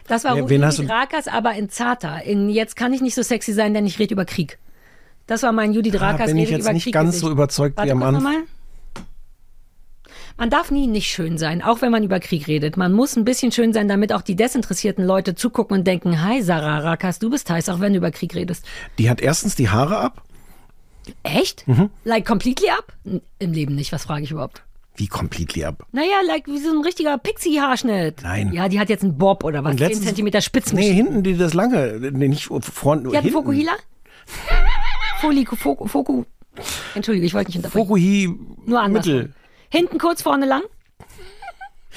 Das 0.06 0.24
war 0.24 0.34
Wer- 0.34 0.42
Rudi 0.42 0.54
wen 0.56 0.64
hast 0.64 0.78
du- 0.80 0.82
Rakas, 0.88 1.28
aber 1.28 1.54
in 1.54 1.70
zarter. 1.70 2.22
In 2.24 2.50
Jetzt 2.50 2.76
kann 2.76 2.92
ich 2.92 3.00
nicht 3.00 3.14
so 3.14 3.22
sexy 3.22 3.52
sein, 3.54 3.72
denn 3.72 3.86
ich 3.86 3.98
rede 3.98 4.12
über 4.12 4.26
Krieg. 4.26 4.58
Das 5.26 5.42
war 5.42 5.52
mein 5.52 5.72
Judith 5.72 5.98
Rakers 5.98 6.26
bin 6.26 6.36
ich 6.38 6.50
jetzt 6.50 6.60
über 6.64 6.72
nicht 6.74 6.84
Krieg 6.84 6.92
ganz 6.92 7.08
Gesicht. 7.12 7.24
so 7.24 7.30
überzeugt 7.30 7.78
Warte 7.78 7.88
wie 7.88 7.92
am 7.92 8.02
Anfang. 8.02 8.42
Man 10.36 10.50
darf 10.50 10.70
nie 10.72 10.88
nicht 10.88 11.06
schön 11.06 11.38
sein, 11.38 11.62
auch 11.62 11.80
wenn 11.80 11.92
man 11.92 12.02
über 12.02 12.18
Krieg 12.18 12.48
redet. 12.48 12.76
Man 12.76 12.92
muss 12.92 13.16
ein 13.16 13.24
bisschen 13.24 13.52
schön 13.52 13.72
sein, 13.72 13.86
damit 13.86 14.12
auch 14.12 14.22
die 14.22 14.34
desinteressierten 14.34 15.04
Leute 15.04 15.36
zugucken 15.36 15.78
und 15.78 15.86
denken, 15.86 16.24
hi 16.24 16.42
Sarah 16.42 16.78
Rakas, 16.78 17.20
du 17.20 17.30
bist 17.30 17.48
heiß, 17.48 17.68
auch 17.68 17.78
wenn 17.80 17.92
du 17.92 17.98
über 17.98 18.10
Krieg 18.10 18.34
redest. 18.34 18.66
Die 18.98 19.08
hat 19.08 19.20
erstens 19.20 19.54
die 19.54 19.68
Haare 19.68 19.96
ab. 19.98 20.22
Echt? 21.22 21.68
Mhm. 21.68 21.90
Like 22.04 22.26
completely? 22.26 22.68
N- 23.04 23.20
Im 23.38 23.52
Leben 23.52 23.74
nicht, 23.76 23.92
was 23.92 24.04
frage 24.04 24.24
ich 24.24 24.32
überhaupt? 24.32 24.64
Wie 24.96 25.06
completely 25.06 25.64
ab. 25.64 25.86
Naja, 25.92 26.20
like 26.26 26.46
wie 26.46 26.58
so 26.58 26.70
ein 26.70 26.82
richtiger 26.82 27.16
Pixie-Haarschnitt. 27.18 28.22
Nein. 28.22 28.52
Ja, 28.52 28.68
die 28.68 28.80
hat 28.80 28.88
jetzt 28.88 29.02
einen 29.04 29.16
Bob 29.18 29.44
oder 29.44 29.62
was, 29.62 29.72
Und 29.72 29.78
10 29.78 29.86
letztens- 29.88 30.06
Zentimeter 30.06 30.40
Spitzen. 30.40 30.76
Nee, 30.78 30.92
hinten 30.92 31.22
die 31.22 31.36
das 31.36 31.54
lange. 31.54 31.98
Nee, 32.12 32.28
nicht 32.28 32.48
vorne. 32.60 33.08
die 33.10 33.16
hat. 33.16 33.26
Fokuhila? 33.28 33.72
Foku, 35.20 35.56
Foku, 35.56 35.86
Foku. 35.86 36.24
Entschuldige, 36.94 37.26
ich 37.26 37.34
wollte 37.34 37.48
nicht 37.50 37.56
unterbrechen. 37.56 37.86
Fokuhi 37.86 38.34
Nur 38.66 38.80
andersrum. 38.80 39.14
Mittel. 39.14 39.34
Hinten 39.74 39.98
kurz, 39.98 40.22
vorne 40.22 40.46
lang. 40.46 40.62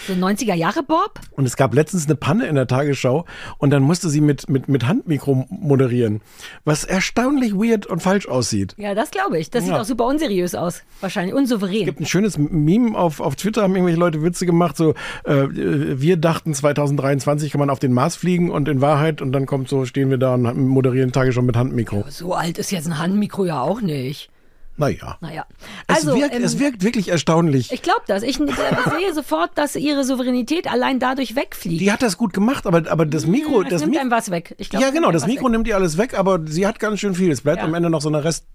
So 0.07 0.13
90er 0.13 0.55
Jahre 0.55 0.81
Bob? 0.81 1.19
Und 1.31 1.45
es 1.45 1.55
gab 1.57 1.75
letztens 1.75 2.05
eine 2.05 2.15
Panne 2.15 2.47
in 2.47 2.55
der 2.55 2.65
Tagesschau 2.65 3.25
und 3.59 3.69
dann 3.69 3.83
musste 3.83 4.09
sie 4.09 4.19
mit, 4.21 4.49
mit, 4.49 4.67
mit 4.67 4.87
Handmikro 4.87 5.45
moderieren, 5.49 6.21
was 6.65 6.83
erstaunlich 6.83 7.53
weird 7.53 7.85
und 7.85 8.01
falsch 8.01 8.27
aussieht. 8.27 8.73
Ja, 8.77 8.95
das 8.95 9.11
glaube 9.11 9.37
ich. 9.37 9.51
Das 9.51 9.63
sieht 9.63 9.73
Ja. 9.73 9.81
auch 9.81 9.85
super 9.85 10.05
unseriös 10.05 10.55
aus. 10.55 10.81
Wahrscheinlich 11.01 11.35
unsouverän. 11.35 11.85
gibt 11.85 11.99
ein 11.99 12.05
schönes 12.07 12.37
Meme 12.39 12.97
auf, 12.97 13.19
auf 13.19 13.35
Twitter, 13.35 13.61
haben 13.61 13.75
irgendwelche 13.75 13.99
Leute 13.99 14.23
Witze 14.23 14.47
gemacht, 14.47 14.75
so, 14.75 14.95
äh, 15.25 15.47
wir 15.51 16.17
dachten 16.17 16.55
2023 16.55 17.51
kann 17.51 17.59
man 17.59 17.69
auf 17.69 17.79
den 17.79 17.93
Mars 17.93 18.15
fliegen 18.15 18.49
und 18.49 18.67
in 18.69 18.81
Wahrheit, 18.81 19.21
und 19.21 19.31
dann 19.33 19.45
kommt 19.45 19.69
so, 19.69 19.85
stehen 19.85 20.09
wir 20.09 20.17
da 20.17 20.33
und 20.33 20.67
moderieren 20.67 21.11
Tagesschau 21.11 21.43
mit 21.43 21.55
Handmikro. 21.57 22.05
so 22.09 22.33
alt 22.33 22.57
ist 22.57 22.71
jetzt 22.71 22.87
ein 22.87 22.97
Handmikro 22.97 23.45
ja 23.45 23.61
auch 23.61 23.81
nicht. 23.81 24.29
Naja. 24.77 25.17
Naja. 25.21 25.45
Es, 25.87 25.97
Also, 25.97 26.15
wirkt, 26.15 26.35
ähm, 26.35 26.43
es 26.43 26.59
wirkt 26.59 26.83
wirklich 26.83 27.09
erstaunlich. 27.09 27.71
ich 27.71 27.81
glaube 27.81 28.01
das. 28.07 28.23
Ich 28.23 28.39
äh, 28.39 28.45
sehe 28.45 29.13
sofort, 29.13 29.57
dass 29.57 29.75
ihre 29.75 30.03
Souveränität 30.03 30.71
allein 30.71 30.99
dadurch 30.99 31.35
wegfliegt. 31.35 31.81
Die 31.81 31.91
hat 31.91 32.01
das 32.01 32.17
gut 32.17 32.33
gemacht, 32.33 32.67
aber, 32.67 32.83
aber 32.89 33.05
das 33.05 33.25
Mikro, 33.25 33.63
es 33.63 33.69
das 33.69 33.81
nimmt 33.81 33.93
Mi- 33.95 33.99
einem 33.99 34.11
was 34.11 34.29
weg. 34.31 34.55
Glaub, 34.69 34.81
ja 34.81 34.89
es 34.89 34.93
genau, 34.93 35.11
das 35.11 35.25
Mikro 35.25 35.45
weg. 35.45 35.51
nimmt 35.51 35.67
ihr 35.67 35.75
alles 35.75 35.97
weg, 35.97 36.17
aber 36.17 36.39
sie 36.45 36.67
hat 36.67 36.79
ganz 36.79 36.99
schön 36.99 37.15
viel. 37.15 37.31
Es 37.31 37.41
bleibt 37.41 37.59
Ja. 37.59 37.63
am 37.65 37.73
Ende 37.73 37.89
noch 37.89 38.01
so 38.01 38.09
eine 38.09 38.23
Rest. 38.23 38.45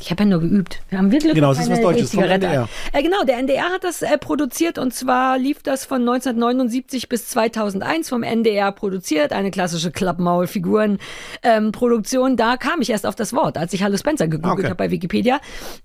Ich 0.00 0.10
habe 0.10 0.22
ja 0.24 0.28
nur 0.28 0.40
geübt. 0.40 0.80
Wir 0.88 0.98
haben 0.98 1.12
wirklich 1.12 1.34
Genau, 1.34 1.52
es 1.52 1.58
ist 1.60 1.70
was 1.70 1.80
Deutsches 1.80 2.12
vom 2.14 2.24
NDR. 2.24 2.68
Äh, 2.92 3.02
genau, 3.02 3.22
der 3.24 3.38
NDR 3.38 3.64
hat 3.70 3.84
das 3.84 4.02
äh, 4.02 4.18
produziert 4.18 4.78
und 4.78 4.92
zwar 4.94 5.38
lief 5.38 5.62
das 5.62 5.84
von 5.84 6.00
1979 6.00 7.08
bis 7.08 7.28
2001 7.28 8.08
vom 8.08 8.22
NDR 8.22 8.72
produziert, 8.72 9.32
eine 9.32 9.50
klassische 9.50 9.90
Klappmaul-Figuren-Produktion. 9.90 12.36
da 12.36 12.56
kam 12.56 12.80
ich 12.80 12.90
erst 12.90 13.06
auf 13.06 13.14
das 13.14 13.32
Wort, 13.32 13.58
als 13.58 13.72
ich 13.72 13.82
Hallo 13.82 13.96
Spencer 13.96 14.28
gegoogelt 14.28 14.50
Okay. 14.60 14.66
habe 14.68 14.76
bei 14.76 14.90
Wikipedia. 14.90 15.40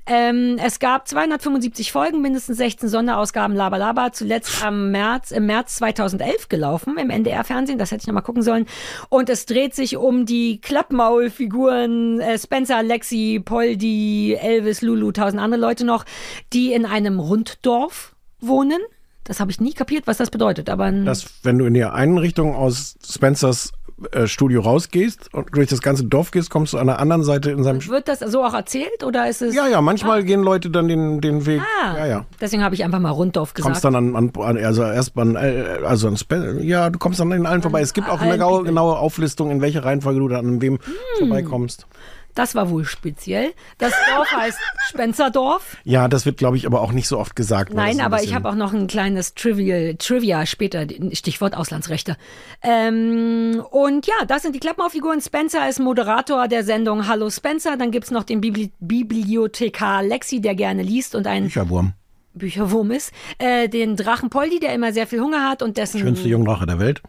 Ähm, 0.06 0.58
es 0.64 0.80
gab 0.80 1.08
275 1.08 1.92
Folgen, 1.92 2.22
mindestens 2.22 2.58
16 2.58 2.90
Sonderausgaben, 2.90 3.56
Laber, 3.56 4.12
zuletzt 4.12 4.64
am 4.64 4.92
März, 4.92 5.32
im 5.32 5.46
März 5.46 5.78
2011 5.78 6.50
gelaufen 6.50 6.98
im 6.98 7.10
NDR-Fernsehen, 7.10 7.78
das 7.78 7.92
hätte 7.92 8.02
ich 8.02 8.08
noch 8.08 8.14
mal 8.14 8.22
gucken 8.22 8.42
sollen. 8.42 8.66
Und 9.10 9.30
es 9.30 9.46
dreht 9.46 9.76
sich 9.76 9.98
um 9.98 10.26
die 10.26 10.60
Klappmaul-Figuren 10.62 12.20
äh, 12.20 12.38
Spencer, 12.40 12.84
Lexi, 12.84 13.42
Poldi, 13.44 14.05
Elvis, 14.36 14.82
Lulu, 14.82 15.12
tausend 15.12 15.42
andere 15.42 15.62
Leute 15.62 15.86
noch, 15.86 16.06
die 16.54 16.74
in 16.74 16.86
einem 16.86 17.20
Runddorf 17.20 18.16
wohnen. 18.40 18.80
Das 19.24 19.40
habe 19.40 19.50
ich 19.52 19.60
nie 19.60 19.74
kapiert, 19.74 20.06
was 20.08 20.18
das 20.18 20.30
bedeutet, 20.30 20.70
aber 20.70 20.92
Dass, 20.92 21.26
wenn 21.44 21.58
du 21.58 21.66
in 21.66 21.74
die 21.74 21.84
einen 21.84 22.18
Richtung 22.18 22.56
aus 22.56 22.96
Spencers 23.04 23.72
äh, 24.12 24.28
Studio 24.28 24.60
rausgehst 24.60 25.34
und 25.34 25.56
durch 25.56 25.70
das 25.70 25.82
ganze 25.82 26.04
Dorf 26.04 26.32
gehst, 26.32 26.50
kommst 26.50 26.74
du 26.74 26.78
an 26.78 26.88
der 26.88 27.00
anderen 27.00 27.24
Seite 27.24 27.52
in 27.52 27.64
seinem. 27.64 27.86
wird 27.88 28.10
das 28.10 28.20
so 28.20 28.44
auch 28.44 28.54
erzählt 28.54 29.04
oder 29.06 29.30
ist 29.30 29.42
es? 29.42 29.56
Ja, 29.56 29.68
ja, 29.70 29.80
manchmal 29.80 30.26
gehen 30.26 30.44
Leute 30.44 30.70
dann 30.70 30.90
den, 30.90 31.22
den 31.22 31.46
Weg. 31.46 31.62
Ah, 31.82 31.98
Ja, 31.98 32.06
ja. 32.06 32.26
Deswegen 32.42 32.62
habe 32.62 32.76
ich 32.76 32.84
einfach 32.84 33.00
mal 33.00 33.12
Runddorf 33.12 33.54
gesagt. 33.54 33.72
Kommst 33.72 33.86
dann 33.86 33.96
an, 33.96 34.16
an, 34.16 34.58
also 34.58 34.84
erst 34.84 35.18
an, 35.18 35.38
äh, 35.38 35.80
also 35.86 36.10
an 36.10 36.18
Spen 36.18 36.62
ja, 36.62 36.90
du 36.90 37.00
kommst 37.00 37.22
dann 37.22 37.32
an 37.32 37.46
allen 37.46 37.62
vorbei. 37.62 37.80
Es 37.80 37.94
gibt 37.94 38.10
auch 38.10 38.20
eine 38.20 38.38
genaue, 38.38 39.00
Auflistung, 39.00 39.50
in 39.50 39.62
welcher 39.62 39.86
Reihenfolge 39.86 40.20
du 40.20 40.28
dann 40.28 40.46
an 40.46 40.62
wem 40.62 40.78
vorbeikommst. 41.18 41.88
Das 42.36 42.54
war 42.54 42.70
wohl 42.70 42.84
speziell. 42.84 43.54
Das 43.78 43.94
Dorf 44.14 44.30
heißt 44.32 44.60
Spenzerdorf. 44.90 45.78
Ja, 45.86 46.10
das 46.10 46.26
wird, 46.26 46.38
glaube 46.38 46.58
ich, 46.58 46.68
aber 46.68 46.82
auch 46.82 46.92
nicht 46.92 47.08
so 47.08 47.18
oft 47.18 47.36
gesagt. 47.36 47.74
Nein, 47.74 48.02
aber 48.02 48.24
ich 48.24 48.36
habe 48.36 48.50
auch 48.50 48.56
noch 48.56 48.74
ein 48.74 48.88
kleines 48.88 49.34
Trivial, 49.36 49.96
Trivia 49.96 50.46
später, 50.46 50.86
Stichwort 51.14 51.56
Auslandsrechte. 51.56 52.18
Ähm, 52.62 53.64
und 53.72 54.06
ja, 54.06 54.26
das 54.28 54.42
sind 54.42 54.54
die 54.54 54.60
Klappenauffiguren. 54.60 55.22
Spencer 55.22 55.68
ist 55.70 55.80
Moderator 55.80 56.50
der 56.50 56.66
Sendung 56.66 57.08
Hallo 57.08 57.30
Spencer. 57.30 57.78
Dann 57.78 57.92
gibt's 57.92 58.12
noch 58.12 58.24
den 58.24 58.42
Bibli 58.42 58.72
Bibliothekar 58.80 60.04
Lexi, 60.04 60.42
der 60.42 60.56
gerne 60.56 60.84
liest 60.84 61.16
und 61.16 61.28
ein 61.28 61.44
Bücherwurm. 61.44 61.94
Bücherwurm 62.34 62.92
ist. 62.92 63.14
Äh, 63.38 63.70
den 63.70 63.96
Drachen 63.96 64.30
Poldi, 64.30 64.60
der 64.60 64.74
immer 64.74 64.92
sehr 64.92 65.08
viel 65.08 65.22
Hunger 65.22 65.50
hat 65.50 65.62
und 65.62 65.78
dessen... 65.78 66.02
Schönste 66.02 66.28
Jungdrache 66.28 66.66
der 66.66 66.80
Welt. 66.80 67.02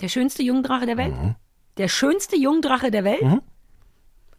Der 0.00 0.08
schönste 0.08 0.44
Jungdrache 0.44 0.86
der 0.86 0.96
Welt? 0.96 1.12
Mhm. 1.12 1.34
Der 1.76 1.88
schönste 1.88 2.36
Jungdrache 2.36 2.92
der 2.92 3.02
Welt? 3.02 3.22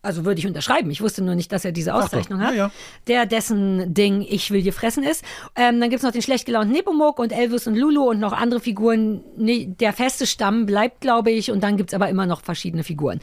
Also 0.04 0.26
würde 0.26 0.40
ich 0.40 0.48
unterschreiben. 0.48 0.90
Ich 0.90 1.02
wusste 1.02 1.24
nur 1.24 1.36
nicht, 1.36 1.52
dass 1.52 1.64
er 1.64 1.72
diese 1.72 1.94
Auszeichnung 1.94 2.40
Ja, 2.42 2.48
hat. 2.48 2.56
ja. 2.56 2.72
Der, 3.08 3.26
dessen 3.28 3.94
Ding 3.94 4.26
Ich 4.28 4.50
will 4.50 4.64
dir 4.64 4.74
fressen 4.74 5.04
ist. 5.04 5.24
Ähm, 5.56 5.80
dann 5.80 5.92
gibt's 5.92 6.04
noch 6.04 6.12
den 6.12 6.24
schlecht 6.24 6.48
gelaunten 6.48 6.74
Nepomuk 6.74 7.20
und 7.20 7.32
Elvis 7.32 7.68
und 7.68 7.76
Lulu 7.76 8.10
und 8.10 8.20
noch 8.20 8.34
andere 8.34 8.60
Figuren. 8.60 9.22
Nee, 9.38 9.68
der 9.80 9.94
feste 9.94 10.26
Stamm 10.26 10.66
bleibt, 10.66 11.02
glaube 11.02 11.30
ich. 11.30 11.52
Und 11.52 11.62
dann 11.64 11.78
gibt's 11.78 11.94
aber 11.94 12.10
immer 12.10 12.26
noch 12.26 12.42
verschiedene 12.42 12.84
Figuren. 12.84 13.20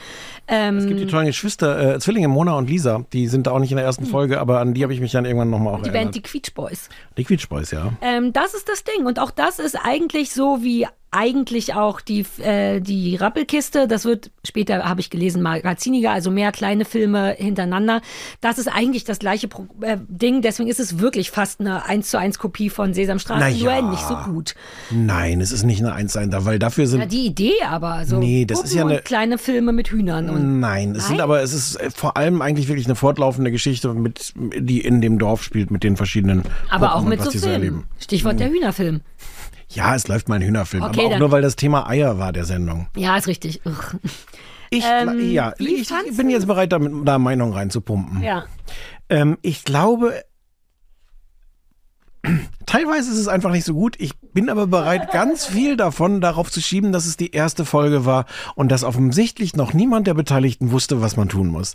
Ähm, 0.47 0.79
Es 0.79 0.87
gibt 0.87 1.01
die 1.01 1.07
tollen 1.07 1.27
Geschwister, 1.27 1.97
äh, 1.97 1.99
Zwillinge 1.99 2.29
Mona 2.29 2.53
und 2.57 2.71
Lisa. 2.71 3.05
Die 3.13 3.27
sind 3.27 3.49
da 3.49 3.51
auch 3.51 3.59
nicht 3.59 3.73
in 3.73 3.77
der 3.77 3.85
ersten 3.87 4.07
Folge, 4.07 4.39
aber 4.41 4.61
an 4.61 4.73
die 4.73 4.85
habe 4.85 4.93
ich 4.95 5.01
mich 5.01 5.11
dann 5.11 5.25
irgendwann 5.25 5.51
nochmal 5.51 5.75
auch 5.75 5.83
die 5.83 5.89
erinnert. 5.89 6.05
Band 6.05 6.15
Die 6.15 6.23
Quietsch 6.23 6.55
Boys. 6.55 6.89
Die 7.17 7.25
Quietsch 7.25 7.49
Boys, 7.49 7.73
ja. 7.73 7.93
Ähm, 8.03 8.33
das 8.33 8.55
ist 8.55 8.69
das 8.69 8.85
Ding. 8.85 9.05
Und 9.05 9.19
auch 9.19 9.33
das 9.33 9.59
ist 9.59 9.75
eigentlich 9.75 10.33
so 10.33 10.63
wie 10.63 10.87
eigentlich 11.11 11.75
auch 11.75 12.01
die, 12.01 12.25
äh, 12.43 12.81
die 12.81 13.17
Rappelkiste. 13.17 13.89
Das 13.89 14.05
wird 14.05 14.31
später, 14.47 14.85
habe 14.85 15.01
ich 15.01 15.11
gelesen, 15.11 15.41
magaziniger, 15.43 16.11
also 16.13 16.31
mehr 16.31 16.53
kleine 16.53 16.85
Filme 16.85 17.35
hintereinander. 17.39 18.03
Das 18.41 18.59
ist 18.59 18.69
eigentlich 18.69 19.05
das 19.05 19.19
gleiche 19.19 19.49
Pro 19.49 19.67
äh, 19.81 19.97
Ding. 20.09 20.43
Deswegen 20.43 20.69
ist 20.69 20.81
es 20.81 20.99
wirklich 20.99 21.31
fast 21.31 21.61
eine 21.61 21.85
1 21.87 22.11
zu 22.11 22.19
1 22.19 22.39
Kopie 22.39 22.69
von 22.71 22.93
Sesamstraße, 22.95 23.41
Na 23.41 23.81
nur 23.81 23.91
nicht 23.91 24.07
so 24.07 24.17
gut. 24.17 24.55
Nein, 24.91 25.41
es 25.41 25.53
ist 25.53 25.63
nicht 25.65 25.81
eine 25.81 25.93
Eins 25.93 26.13
sein 26.13 26.31
da, 26.31 26.45
weil 26.45 26.59
dafür 26.59 26.87
sind. 26.87 27.01
Ja, 27.01 27.07
die 27.07 27.27
Idee 27.27 27.55
aber. 27.67 28.05
So 28.05 28.19
Nee, 28.19 28.45
das 28.45 28.63
ist 28.63 28.75
ja 28.75 28.85
eine- 28.85 28.99
kleine 29.01 29.39
Filme 29.39 29.73
mit 29.73 29.89
Hühnern. 29.91 30.29
Und 30.29 30.61
Nein, 30.61 30.95
es 30.95 31.07
sind 31.07 31.17
Nein? 31.17 31.25
aber, 31.25 31.43
es 31.43 31.53
ist 31.55 31.77
äh, 31.77 31.91
vor 31.91 32.17
allem 32.17 32.43
eigentlich 32.43 32.69
wirklich 32.69 32.87
eine 32.87 32.97
fortlaufende 32.97 33.51
Geschichte, 33.51 33.95
mit, 33.95 34.33
die 34.37 34.81
in 34.81 35.01
dem 35.01 35.19
Dorf 35.19 35.43
spielt, 35.43 35.71
mit 35.71 35.83
den 35.85 35.97
verschiedenen. 35.97 36.43
aber 36.69 36.89
Gruppen 36.89 37.05
auch 37.05 37.09
mit 37.09 37.23
so 37.23 37.31
Filmen. 37.31 37.85
Stichwort 37.99 38.41
der 38.41 38.51
Hühnerfilm. 38.51 39.01
Ja, 39.71 39.95
es 39.95 40.09
läuft 40.09 40.29
mal 40.29 40.37
ein 40.37 40.43
Hühnerfilm, 40.43 40.83
Okay, 40.83 40.93
aber 41.01 41.07
auch 41.07 41.11
dann- 41.11 41.19
nur, 41.21 41.31
weil 41.31 41.43
das 41.43 41.57
Thema 41.57 41.89
Eier 41.89 42.19
war 42.19 42.33
der 42.33 42.45
Sendung. 42.45 42.89
Ja, 42.97 43.17
ist 43.17 43.27
richtig. 43.27 43.61
Ugh. 43.67 43.99
Ich, 44.71 44.85
Ähm, 44.85 45.31
ja, 45.33 45.55
ich, 45.59 45.89
bin 46.17 46.29
jetzt 46.31 46.47
bereit, 46.47 46.73
da 46.73 47.19
Meinung 47.19 47.53
reinzupumpen. 47.55 48.23
Ja. 48.23 48.45
Ähm, 49.09 49.39
ich 49.41 49.65
glaube, 49.65 50.23
teilweise 52.67 53.11
ist 53.11 53.17
es 53.19 53.29
einfach 53.29 53.51
nicht 53.51 53.65
so 53.65 53.73
gut. 53.75 53.97
Ich 53.99 54.13
bin 54.35 54.51
aber 54.51 54.67
bereit, 54.67 55.11
ganz 55.13 55.47
viel 55.47 55.77
davon 55.77 56.21
darauf 56.21 56.51
zu 56.51 56.61
schieben, 56.61 56.93
dass 56.93 57.07
es 57.07 57.17
die 57.17 57.31
erste 57.31 57.65
Folge 57.65 58.05
war 58.05 58.27
und 58.55 58.71
dass 58.71 58.85
offensichtlich 58.85 59.57
noch 59.57 59.73
niemand 59.73 60.07
der 60.07 60.15
Beteiligten 60.15 60.71
wusste, 60.71 61.01
was 61.01 61.17
man 61.17 61.29
tun 61.29 61.49
muss. 61.49 61.75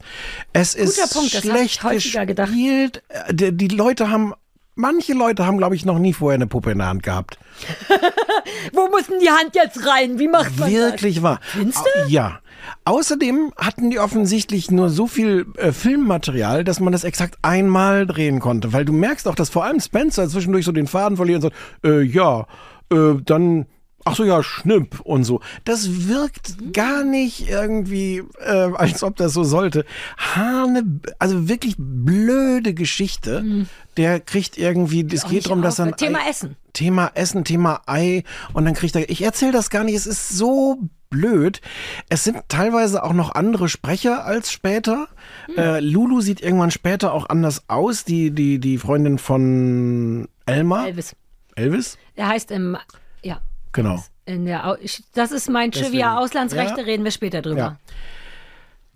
Es 0.51 0.75
ist 0.75 1.13
Punkt, 1.13 1.31
schlecht 1.31 1.83
häufiger 1.83 2.25
gedacht. 2.25 2.49
gespielt. 2.49 3.01
Äh, 3.09 3.53
die 3.53 3.69
Leute 3.69 4.09
haben, 4.11 4.33
manche 4.75 5.13
Leute 5.13 5.45
haben, 5.45 5.57
glaube 5.57 5.75
ich, 5.75 5.85
noch 5.85 5.99
nie 5.99 6.13
vorher 6.13 6.35
eine 6.35 6.47
Puppe 6.47 6.71
in 6.71 6.79
der 6.79 6.87
Hand 6.87 7.03
gehabt. 7.03 7.37
Wo 8.73 8.87
muss 8.89 9.07
denn 9.07 9.19
die 9.19 9.29
Hand 9.29 9.55
jetzt 9.55 9.85
rein? 9.87 10.19
Wie 10.19 10.27
macht 10.27 10.57
man 10.59 10.71
Wirklich 10.71 11.21
wahr. 11.21 11.39
Findest 11.43 11.79
Au- 11.79 12.07
Ja. 12.07 12.39
Außerdem 12.85 13.51
hatten 13.57 13.89
die 13.89 13.99
offensichtlich 13.99 14.71
nur 14.71 14.89
so 14.89 15.05
viel 15.07 15.45
äh, 15.57 15.71
Filmmaterial, 15.73 16.63
dass 16.63 16.79
man 16.79 16.93
das 16.93 17.03
exakt 17.03 17.37
einmal 17.41 18.05
drehen 18.07 18.39
konnte. 18.39 18.71
Weil 18.71 18.85
du 18.85 18.93
merkst 18.93 19.27
auch, 19.27 19.35
dass 19.35 19.49
vor 19.49 19.65
allem 19.65 19.79
Spencer 19.81 20.27
zwischendurch 20.29 20.63
so 20.65 20.71
den 20.71 20.87
Faden 20.87 21.17
verliert 21.17 21.43
und 21.43 21.51
sagt, 21.51 21.55
äh, 21.85 22.01
ja, 22.01 22.47
äh, 22.91 23.15
dann, 23.25 23.65
ach 24.05 24.15
so, 24.15 24.23
ja, 24.23 24.41
Schnipp 24.43 24.99
und 25.01 25.23
so. 25.23 25.41
Das 25.65 26.07
wirkt 26.07 26.73
gar 26.73 27.03
nicht 27.03 27.49
irgendwie, 27.49 28.23
äh, 28.39 28.69
als 28.75 29.03
ob 29.03 29.15
das 29.15 29.33
so 29.33 29.43
sollte. 29.43 29.85
Hane, 30.17 30.99
also 31.19 31.47
wirklich 31.49 31.75
blöde 31.77 32.73
Geschichte. 32.73 33.65
Der 33.97 34.19
kriegt 34.19 34.57
irgendwie, 34.57 35.07
es 35.13 35.27
geht 35.27 35.45
darum, 35.45 35.61
dass 35.61 35.79
er 35.79 35.95
Thema 35.95 36.19
Ei- 36.19 36.29
Essen. 36.29 36.55
Thema 36.73 37.11
Essen, 37.13 37.43
Thema 37.43 37.81
Ei 37.85 38.23
und 38.53 38.65
dann 38.65 38.73
kriegt 38.73 38.95
er, 38.95 39.07
ich 39.09 39.21
erzähle 39.21 39.51
das 39.51 39.69
gar 39.69 39.83
nicht, 39.83 39.95
es 39.95 40.07
ist 40.07 40.29
so 40.29 40.79
blöd. 41.11 41.61
Es 42.09 42.23
sind 42.23 42.37
teilweise 42.47 43.03
auch 43.03 43.13
noch 43.13 43.35
andere 43.35 43.69
Sprecher 43.69 44.25
als 44.25 44.51
später. 44.51 45.07
Hm. 45.45 45.57
Äh, 45.57 45.79
Lulu 45.81 46.21
sieht 46.21 46.41
irgendwann 46.41 46.71
später 46.71 47.13
auch 47.13 47.29
anders 47.29 47.65
aus, 47.69 48.03
die, 48.03 48.31
die, 48.31 48.57
die 48.57 48.79
Freundin 48.79 49.19
von 49.19 50.27
Elmar. 50.47 50.87
Elvis. 50.87 51.15
Elvis? 51.55 51.99
Der 52.17 52.27
heißt 52.29 52.49
im, 52.49 52.75
ja, 53.21 53.41
Genau. 53.73 54.03
in 54.25 54.45
der, 54.45 54.77
das 55.13 55.31
ist 55.31 55.49
mein. 55.49 55.71
Trivia 55.71 56.17
Auslandsrechte, 56.17 56.79
Ja. 56.81 56.85
reden 56.85 57.03
wir 57.03 57.11
später 57.11 57.41
drüber. 57.41 57.57
Ja. 57.57 57.77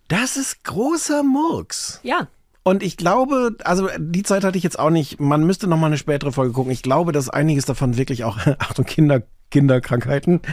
Das 0.07 0.37
ist 0.37 0.63
großer 0.63 1.23
Murks. 1.23 1.99
Ja. 2.03 2.27
Und 2.63 2.83
ich 2.83 2.97
glaube, 2.97 3.55
also 3.63 3.89
die 3.97 4.23
Zeit 4.23 4.43
hatte 4.43 4.57
ich 4.57 4.63
jetzt 4.63 4.79
auch 4.79 4.89
nicht. 4.89 5.19
Man 5.19 5.45
müsste 5.45 5.67
noch 5.67 5.77
mal 5.77 5.87
eine 5.87 5.97
spätere 5.97 6.31
Folge 6.31 6.53
gucken. 6.53 6.71
Ich 6.71 6.81
glaube, 6.81 7.11
dass 7.11 7.29
einiges 7.29 7.65
davon 7.65 7.97
wirklich 7.97 8.23
auch, 8.23 8.37
Achtung, 8.59 8.85
Kinder, 8.85 9.23
Kinderkrankheiten. 9.51 10.41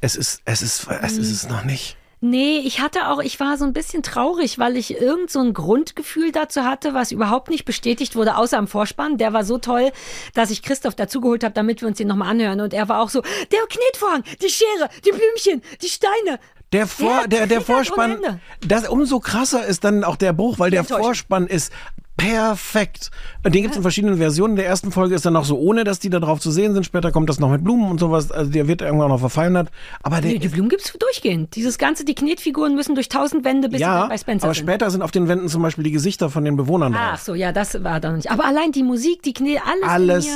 Es 0.00 0.16
ist, 0.16 0.42
es 0.44 0.60
ist, 0.60 0.86
es 1.00 1.16
ist 1.16 1.30
es 1.30 1.48
noch 1.48 1.64
nicht. 1.64 1.96
Nee, 2.26 2.62
ich 2.64 2.80
hatte 2.80 3.08
auch, 3.08 3.20
ich 3.20 3.38
war 3.38 3.58
so 3.58 3.66
ein 3.66 3.74
bisschen 3.74 4.02
traurig, 4.02 4.58
weil 4.58 4.78
ich 4.78 4.98
irgend 4.98 5.30
so 5.30 5.40
ein 5.40 5.52
Grundgefühl 5.52 6.32
dazu 6.32 6.64
hatte, 6.64 6.94
was 6.94 7.12
überhaupt 7.12 7.50
nicht 7.50 7.66
bestätigt 7.66 8.16
wurde, 8.16 8.38
außer 8.38 8.56
am 8.56 8.66
Vorspann. 8.66 9.18
Der 9.18 9.34
war 9.34 9.44
so 9.44 9.58
toll, 9.58 9.92
dass 10.32 10.50
ich 10.50 10.62
Christoph 10.62 10.94
dazugeholt 10.94 11.44
habe, 11.44 11.52
damit 11.52 11.82
wir 11.82 11.88
uns 11.88 11.98
den 11.98 12.08
nochmal 12.08 12.30
anhören. 12.30 12.62
Und 12.62 12.72
er 12.72 12.88
war 12.88 13.02
auch 13.02 13.10
so, 13.10 13.20
der 13.20 13.60
Knetvorhang, 13.68 14.24
die 14.40 14.48
Schere, 14.48 14.88
die 15.04 15.10
Blümchen, 15.10 15.60
die 15.82 15.88
Steine. 15.88 16.40
Der, 16.72 16.86
Vor, 16.86 17.28
Der 17.28 17.40
der, 17.40 17.46
der 17.46 17.60
Vorspann, 17.60 18.40
das, 18.66 18.88
umso 18.88 19.20
krasser 19.20 19.66
ist 19.66 19.84
dann 19.84 20.02
auch 20.02 20.16
der 20.16 20.32
Bruch, 20.32 20.58
weil 20.58 20.70
der. 20.70 20.82
Vorspann 20.82 21.46
ist 21.46 21.72
perfekt. 22.16 23.10
Und 23.42 23.54
den 23.54 23.62
gibt 23.62 23.72
es 23.72 23.76
in 23.76 23.82
verschiedenen 23.82 24.16
Versionen. 24.18 24.52
In 24.52 24.56
der 24.56 24.66
ersten 24.66 24.92
Folge 24.92 25.14
ist 25.14 25.26
dann 25.26 25.32
noch 25.32 25.44
so, 25.44 25.58
ohne 25.58 25.84
dass 25.84 25.98
die 25.98 26.10
da 26.10 26.20
drauf 26.20 26.40
zu 26.40 26.50
sehen 26.50 26.74
sind. 26.74 26.84
Später 26.84 27.12
kommt 27.12 27.28
das 27.28 27.40
noch 27.40 27.50
mit 27.50 27.64
Blumen 27.64 27.90
und 27.90 27.98
sowas. 27.98 28.30
Also 28.30 28.50
der 28.50 28.68
wird 28.68 28.82
irgendwann 28.82 29.08
noch 29.08 29.20
verfeinert. 29.20 29.70
Aber 30.02 30.20
der 30.20 30.32
Nee, 30.32 30.38
die 30.38 30.48
Blumen 30.48 30.68
gibt's 30.68 30.92
durchgehend. 30.92 31.54
Dieses 31.56 31.78
ganze, 31.78 32.04
die 32.04 32.14
Knetfiguren 32.14 32.74
müssen 32.74 32.94
durch 32.94 33.08
tausend 33.08 33.44
Wände 33.44 33.68
bis 33.68 33.80
ja, 33.80 34.00
dann 34.00 34.08
bei 34.08 34.18
Spencer 34.18 34.44
aber 34.46 34.54
sind. 34.54 34.64
später 34.64 34.90
sind 34.90 35.02
auf 35.02 35.10
den 35.10 35.28
Wänden 35.28 35.48
zum 35.48 35.62
Beispiel 35.62 35.84
die 35.84 35.92
Gesichter 35.92 36.30
von 36.30 36.44
den 36.44 36.56
Bewohnern 36.56 36.94
Ach 36.96 37.12
drauf. 37.12 37.20
so, 37.20 37.34
ja, 37.34 37.52
das 37.52 37.82
war 37.82 38.00
da 38.00 38.10
noch 38.10 38.16
nicht. 38.16 38.30
Aber 38.30 38.44
allein 38.44 38.72
die 38.72 38.82
Musik, 38.82 39.22
die 39.22 39.32
Knet, 39.32 39.60
alles, 39.66 39.88
Alles 39.88 40.28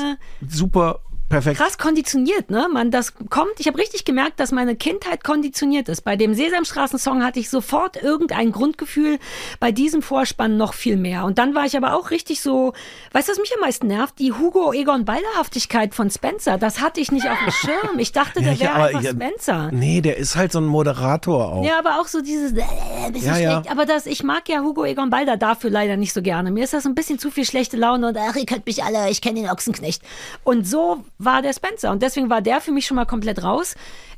super 0.48 1.00
perfekt. 1.28 1.58
krass 1.58 1.78
konditioniert, 1.78 2.50
ne? 2.50 2.68
Man, 2.72 2.90
das 2.90 3.14
kommt, 3.30 3.52
ich 3.58 3.66
habe 3.66 3.78
richtig 3.78 4.04
gemerkt, 4.04 4.40
dass 4.40 4.52
meine 4.52 4.76
Kindheit 4.76 5.24
konditioniert 5.24 5.88
ist. 5.88 6.02
Bei 6.02 6.16
dem 6.16 6.34
Sesamstraßen-Song 6.34 7.24
hatte 7.24 7.38
ich 7.40 7.50
sofort 7.50 7.96
irgendein 8.02 8.52
Grundgefühl, 8.52 9.18
bei 9.60 9.72
diesem 9.72 10.02
Vorspann 10.02 10.56
noch 10.56 10.74
viel 10.74 10.96
mehr. 10.96 11.24
Und 11.24 11.38
dann 11.38 11.54
war 11.54 11.64
ich 11.66 11.76
aber 11.76 11.94
auch 11.94 12.10
richtig 12.10 12.40
so, 12.40 12.72
weißt 13.12 13.28
du, 13.28 13.32
was 13.32 13.38
mich 13.38 13.52
am 13.54 13.60
meisten 13.60 13.86
nervt? 13.86 14.18
Die 14.18 14.32
Hugo 14.32 14.72
Egon 14.72 15.04
Balderhaftigkeit 15.04 15.94
von 15.94 16.10
Spencer. 16.10 16.58
Das 16.58 16.80
hatte 16.80 17.00
ich 17.00 17.12
nicht 17.12 17.28
auf 17.28 17.38
dem 17.44 17.52
Schirm. 17.52 17.98
Ich 17.98 18.12
dachte, 18.12 18.40
der 18.42 18.52
ich- 18.52 18.60
wäre 18.60 18.72
einfach 18.74 19.02
ich- 19.02 19.08
Spencer. 19.10 19.70
Nee, 19.72 20.00
der 20.00 20.16
ist 20.16 20.36
halt 20.36 20.52
so 20.52 20.60
ein 20.60 20.66
Moderator 20.66 21.52
auch. 21.52 21.64
Ja, 21.64 21.78
aber 21.78 22.00
auch 22.00 22.06
so 22.08 22.20
dieses 22.20 22.52
äh, 22.56 23.10
bisschen 23.12 23.28
Ja, 23.28 23.38
ja. 23.38 23.52
schlecht. 23.60 23.70
Aber 23.70 23.86
das, 23.86 24.06
ich 24.06 24.22
mag 24.22 24.48
ja 24.48 24.60
Hugo 24.60 24.84
Egon 24.84 25.10
Balder 25.10 25.36
dafür 25.36 25.70
leider 25.70 25.96
nicht 25.96 26.12
so 26.12 26.22
gerne. 26.22 26.50
Mir 26.50 26.64
ist 26.64 26.72
das 26.72 26.86
ein 26.86 26.94
bisschen 26.94 27.18
zu 27.18 27.30
viel 27.30 27.44
schlechte 27.44 27.76
Laune 27.76 28.08
und 28.08 28.16
ach, 28.16 28.36
ihr 28.36 28.46
könnt 28.46 28.66
mich 28.66 28.82
alle, 28.84 29.10
ich 29.10 29.20
kenne 29.20 29.40
den 29.42 29.50
Ochsenknecht. 29.50 30.02
Und 30.44 30.66
so 30.66 31.04
war 31.18 31.42
der 31.42 31.52
Spencer. 31.52 31.90
Und 31.90 32.02
deswegen 32.02 32.30
war 32.30 32.40
der 32.40 32.60
für 32.60 32.72
mich 32.72 32.86
schon 32.86 32.96
mal 32.96 33.04
komplett 33.04 33.42
raus. 33.42 33.74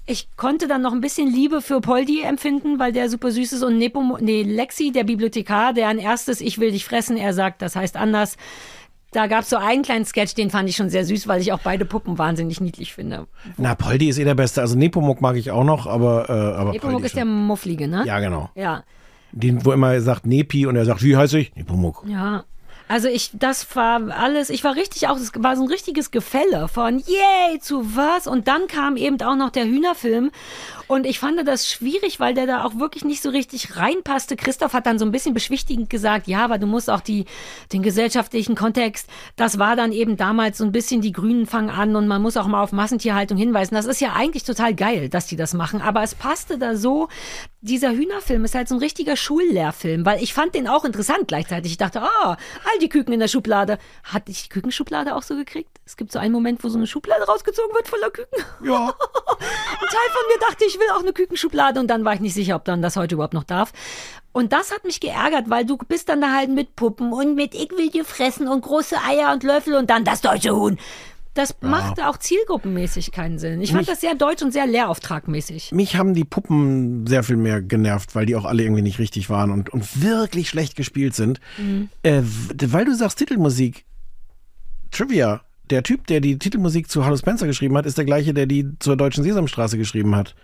Ich 0.07 0.29
konnte 0.37 0.69
dann 0.69 0.83
noch 0.83 0.93
ein 0.93 1.01
bisschen 1.01 1.33
Liebe 1.33 1.61
für 1.61 1.81
Poldi 1.81 2.23
empfinden, 2.23 2.79
weil 2.79 2.93
der 2.93 3.09
super 3.09 3.31
süß 3.31 3.53
ist. 3.53 3.63
Und 3.63 3.79
Nepo, 3.79 4.19
nee, 4.21 4.43
Lexi, 4.43 4.93
der 4.93 5.05
Bibliothekar, 5.05 5.73
der 5.73 5.89
ein 5.89 5.99
erstes 5.99 6.41
Ich 6.41 6.59
will 6.59 6.73
dich 6.73 6.85
fressen, 6.85 7.17
er 7.17 7.33
sagt, 7.33 7.63
das 7.63 7.77
heißt 7.77 7.97
anders. 7.97 8.37
Da 9.13 9.27
gab 9.27 9.43
es 9.43 9.51
so 9.51 9.57
einen 9.57 9.83
kleinen 9.83 10.05
Sketch, 10.05 10.35
den 10.35 10.51
fand 10.51 10.69
ich 10.69 10.77
schon 10.77 10.89
sehr 10.89 11.05
süß, 11.05 11.27
weil 11.27 11.41
ich 11.41 11.53
auch 11.53 11.59
beide 11.59 11.85
Puppen 11.85 12.17
wahnsinnig 12.17 12.61
niedlich 12.61 12.95
finde. 12.95 13.27
Na, 13.57 13.75
Poldi 13.75 14.09
ist 14.09 14.19
eh 14.19 14.25
der 14.25 14.37
Beste. 14.37 14.61
Also 14.61 14.77
Nepomuk 14.77 15.21
mag 15.21 15.37
ich 15.37 15.51
auch 15.51 15.65
noch, 15.65 15.89
aber, 15.89 16.29
äh, 16.29 16.33
aber 16.33 16.73
Nepomuk 16.73 16.93
Poldi 16.93 17.07
ist 17.07 17.17
der 17.17 17.23
schon. 17.23 17.47
Mufflige, 17.47 17.89
ne? 17.89 18.05
Ja, 18.07 18.21
genau. 18.21 18.51
Ja. 18.55 18.85
Den, 19.33 19.65
wo 19.65 19.73
immer 19.73 19.93
er 19.93 20.01
sagt 20.01 20.27
Nepi 20.27 20.67
und 20.67 20.77
er 20.77 20.85
sagt, 20.85 21.03
wie 21.03 21.17
heiße 21.17 21.39
ich? 21.39 21.55
Nepomuk. 21.57 22.05
Ja. 22.07 22.45
Also 22.91 23.07
ich, 23.07 23.31
das 23.35 23.77
war 23.77 24.11
alles, 24.11 24.51
ich 24.51 24.65
war 24.65 24.75
richtig 24.75 25.07
auch, 25.07 25.17
es 25.17 25.31
war 25.37 25.55
so 25.55 25.62
ein 25.62 25.69
richtiges 25.69 26.11
Gefälle 26.11 26.67
von 26.67 26.99
yay 26.99 27.61
zu 27.61 27.95
was 27.95 28.27
und 28.27 28.49
dann 28.49 28.67
kam 28.67 28.97
eben 28.97 29.23
auch 29.23 29.37
noch 29.37 29.51
der 29.51 29.65
Hühnerfilm 29.65 30.33
und 30.89 31.07
ich 31.07 31.21
fand 31.21 31.47
das 31.47 31.71
schwierig, 31.71 32.19
weil 32.19 32.35
der 32.35 32.49
da 32.49 32.65
auch 32.65 32.81
wirklich 32.81 33.05
nicht 33.05 33.23
so 33.23 33.31
richtig 33.31 33.77
reinpasste. 33.77 34.35
Christoph 34.35 34.73
hat 34.73 34.87
dann 34.87 34.99
so 34.99 35.05
ein 35.05 35.12
bisschen 35.12 35.35
beschwichtigend 35.35 35.89
gesagt, 35.89 36.27
ja, 36.27 36.45
aber 36.45 36.59
du 36.59 36.67
musst 36.67 36.91
auch 36.91 37.01
die, 37.01 37.27
den 37.73 37.85
gesellschaftlichen 37.85 38.57
Kontext, 38.57 39.09
das 39.37 39.61
war 39.61 39.77
dann 39.77 39.93
eben 39.93 40.17
damals 40.17 40.59
so 40.59 40.65
ein 40.65 40.73
bisschen 40.73 41.01
die 41.01 41.12
Grünen 41.12 41.47
fangen 41.47 41.71
an 41.71 41.95
und 41.95 42.09
man 42.09 42.21
muss 42.21 42.37
auch 42.37 42.49
mal 42.49 42.61
auf 42.61 42.73
Massentierhaltung 42.73 43.39
hinweisen. 43.39 43.77
Das 43.77 43.87
ist 43.87 44.01
ja 44.01 44.15
eigentlich 44.15 44.43
total 44.43 44.75
geil, 44.75 45.09
dass 45.09 45.29
die 45.29 45.37
das 45.37 45.55
machen, 45.55 45.81
aber 45.81 46.03
es 46.03 46.17
passte 46.17 46.59
da 46.59 46.75
so, 46.75 47.07
dieser 47.61 47.93
Hühnerfilm 47.93 48.45
ist 48.45 48.57
halt 48.57 48.67
so 48.67 48.75
ein 48.75 48.81
richtiger 48.81 49.15
Schullehrfilm, 49.15 50.05
weil 50.05 50.21
ich 50.21 50.35
fand 50.35 50.57
den 50.57 50.67
auch 50.67 50.85
interessant 50.85 51.29
gleichzeitig. 51.29 51.71
Ich 51.71 51.79
dachte, 51.79 52.03
ah, 52.03 52.31
all 52.33 52.79
die 52.81 52.89
Küken 52.89 53.12
in 53.12 53.20
der 53.20 53.28
Schublade. 53.28 53.78
Hatte 54.05 54.31
ich 54.31 54.44
die 54.44 54.48
Kükenschublade 54.48 55.15
auch 55.15 55.23
so 55.23 55.36
gekriegt? 55.36 55.81
Es 55.86 55.97
gibt 55.97 56.12
so 56.12 56.19
einen 56.19 56.32
Moment, 56.32 56.65
wo 56.65 56.69
so 56.69 56.78
eine 56.78 56.86
Schublade 56.86 57.24
rausgezogen 57.24 57.74
wird 57.74 57.89
voller 57.89 58.11
Küken. 58.11 58.44
Ja. 58.65 58.89
Ein 58.89 59.89
Teil 59.89 60.11
von 60.12 60.23
mir 60.28 60.39
dachte, 60.40 60.65
ich 60.66 60.78
will 60.78 60.90
auch 60.94 61.01
eine 61.01 61.12
Kükenschublade 61.12 61.81
und 61.81 61.86
dann 61.89 62.05
war 62.05 62.15
ich 62.15 62.20
nicht 62.20 62.35
sicher, 62.35 62.57
ob 62.57 62.65
dann 62.65 62.82
das 62.82 62.97
heute 62.97 63.15
überhaupt 63.15 63.35
noch 63.35 63.44
darf. 63.44 63.73
Und 64.32 64.52
das 64.52 64.73
hat 64.73 64.85
mich 64.85 65.01
geärgert, 65.01 65.51
weil 65.51 65.65
du 65.65 65.77
bist 65.77 66.09
dann 66.09 66.20
da 66.20 66.32
halt 66.32 66.51
mit 66.51 66.77
Puppen 66.77 67.12
und 67.12 67.35
mit 67.35 67.55
Ich 67.55 67.70
will 67.73 67.90
dir 67.90 68.05
fressen 68.05 68.48
und 68.48 68.61
große 68.61 68.97
Eier 69.09 69.32
und 69.32 69.43
Löffel 69.43 69.74
und 69.74 69.90
dann 69.90 70.05
das 70.05 70.20
deutsche 70.20 70.55
Huhn. 70.55 70.78
Das 71.35 71.55
machte 71.61 72.09
auch 72.09 72.16
zielgruppenmäßig 72.16 73.12
keinen 73.12 73.39
Sinn. 73.39 73.61
Ich 73.61 73.73
fand 73.73 73.89
das 73.89 74.01
sehr 74.01 74.16
deutsch 74.16 74.43
und 74.43 74.52
sehr 74.52 74.66
lehrauftragmäßig. 74.66 75.70
Mich 75.73 75.97
haben 75.97 76.12
die 76.12 76.24
Puppen 76.24 77.07
sehr 77.07 77.23
viel 77.23 77.36
mehr 77.36 77.62
genervt, 77.62 78.15
weil 78.16 78.27
die 78.27 78.35
auch 78.35 78.44
alle 78.44 78.65
irgendwie 78.65 78.82
nicht 78.82 78.98
richtig 78.98 79.31
waren 79.31 79.51
und, 79.52 79.70
und 79.70 80.02
wirklich 80.02 80.48
schlecht 80.48 80.74
gespielt 80.74 81.15
sind. 81.15 81.40
Mhm. 81.57 81.89
Äh, 82.02 82.23
weil 82.24 82.85
du 82.85 82.94
sagst 82.94 83.19
Titelmusik, 83.19 83.85
Trivia, 84.90 85.43
der 85.70 85.85
Typ, 85.85 86.07
der 86.09 86.20
die 86.20 86.39
Titelmusik 86.39 86.90
zu 86.90 87.05
Hallo 87.05 87.16
Spencer 87.16 87.47
geschrieben 87.47 87.77
hat, 87.77 87.86
ist 87.86 87.97
der 87.97 88.05
gleiche, 88.05 88.35
der 88.35 88.47
die 88.47 88.77
zur 88.81 88.97
Deutschen 88.97 89.23
Sesamstraße 89.23 89.78
geschrieben 89.78 90.16
hat. 90.16 90.35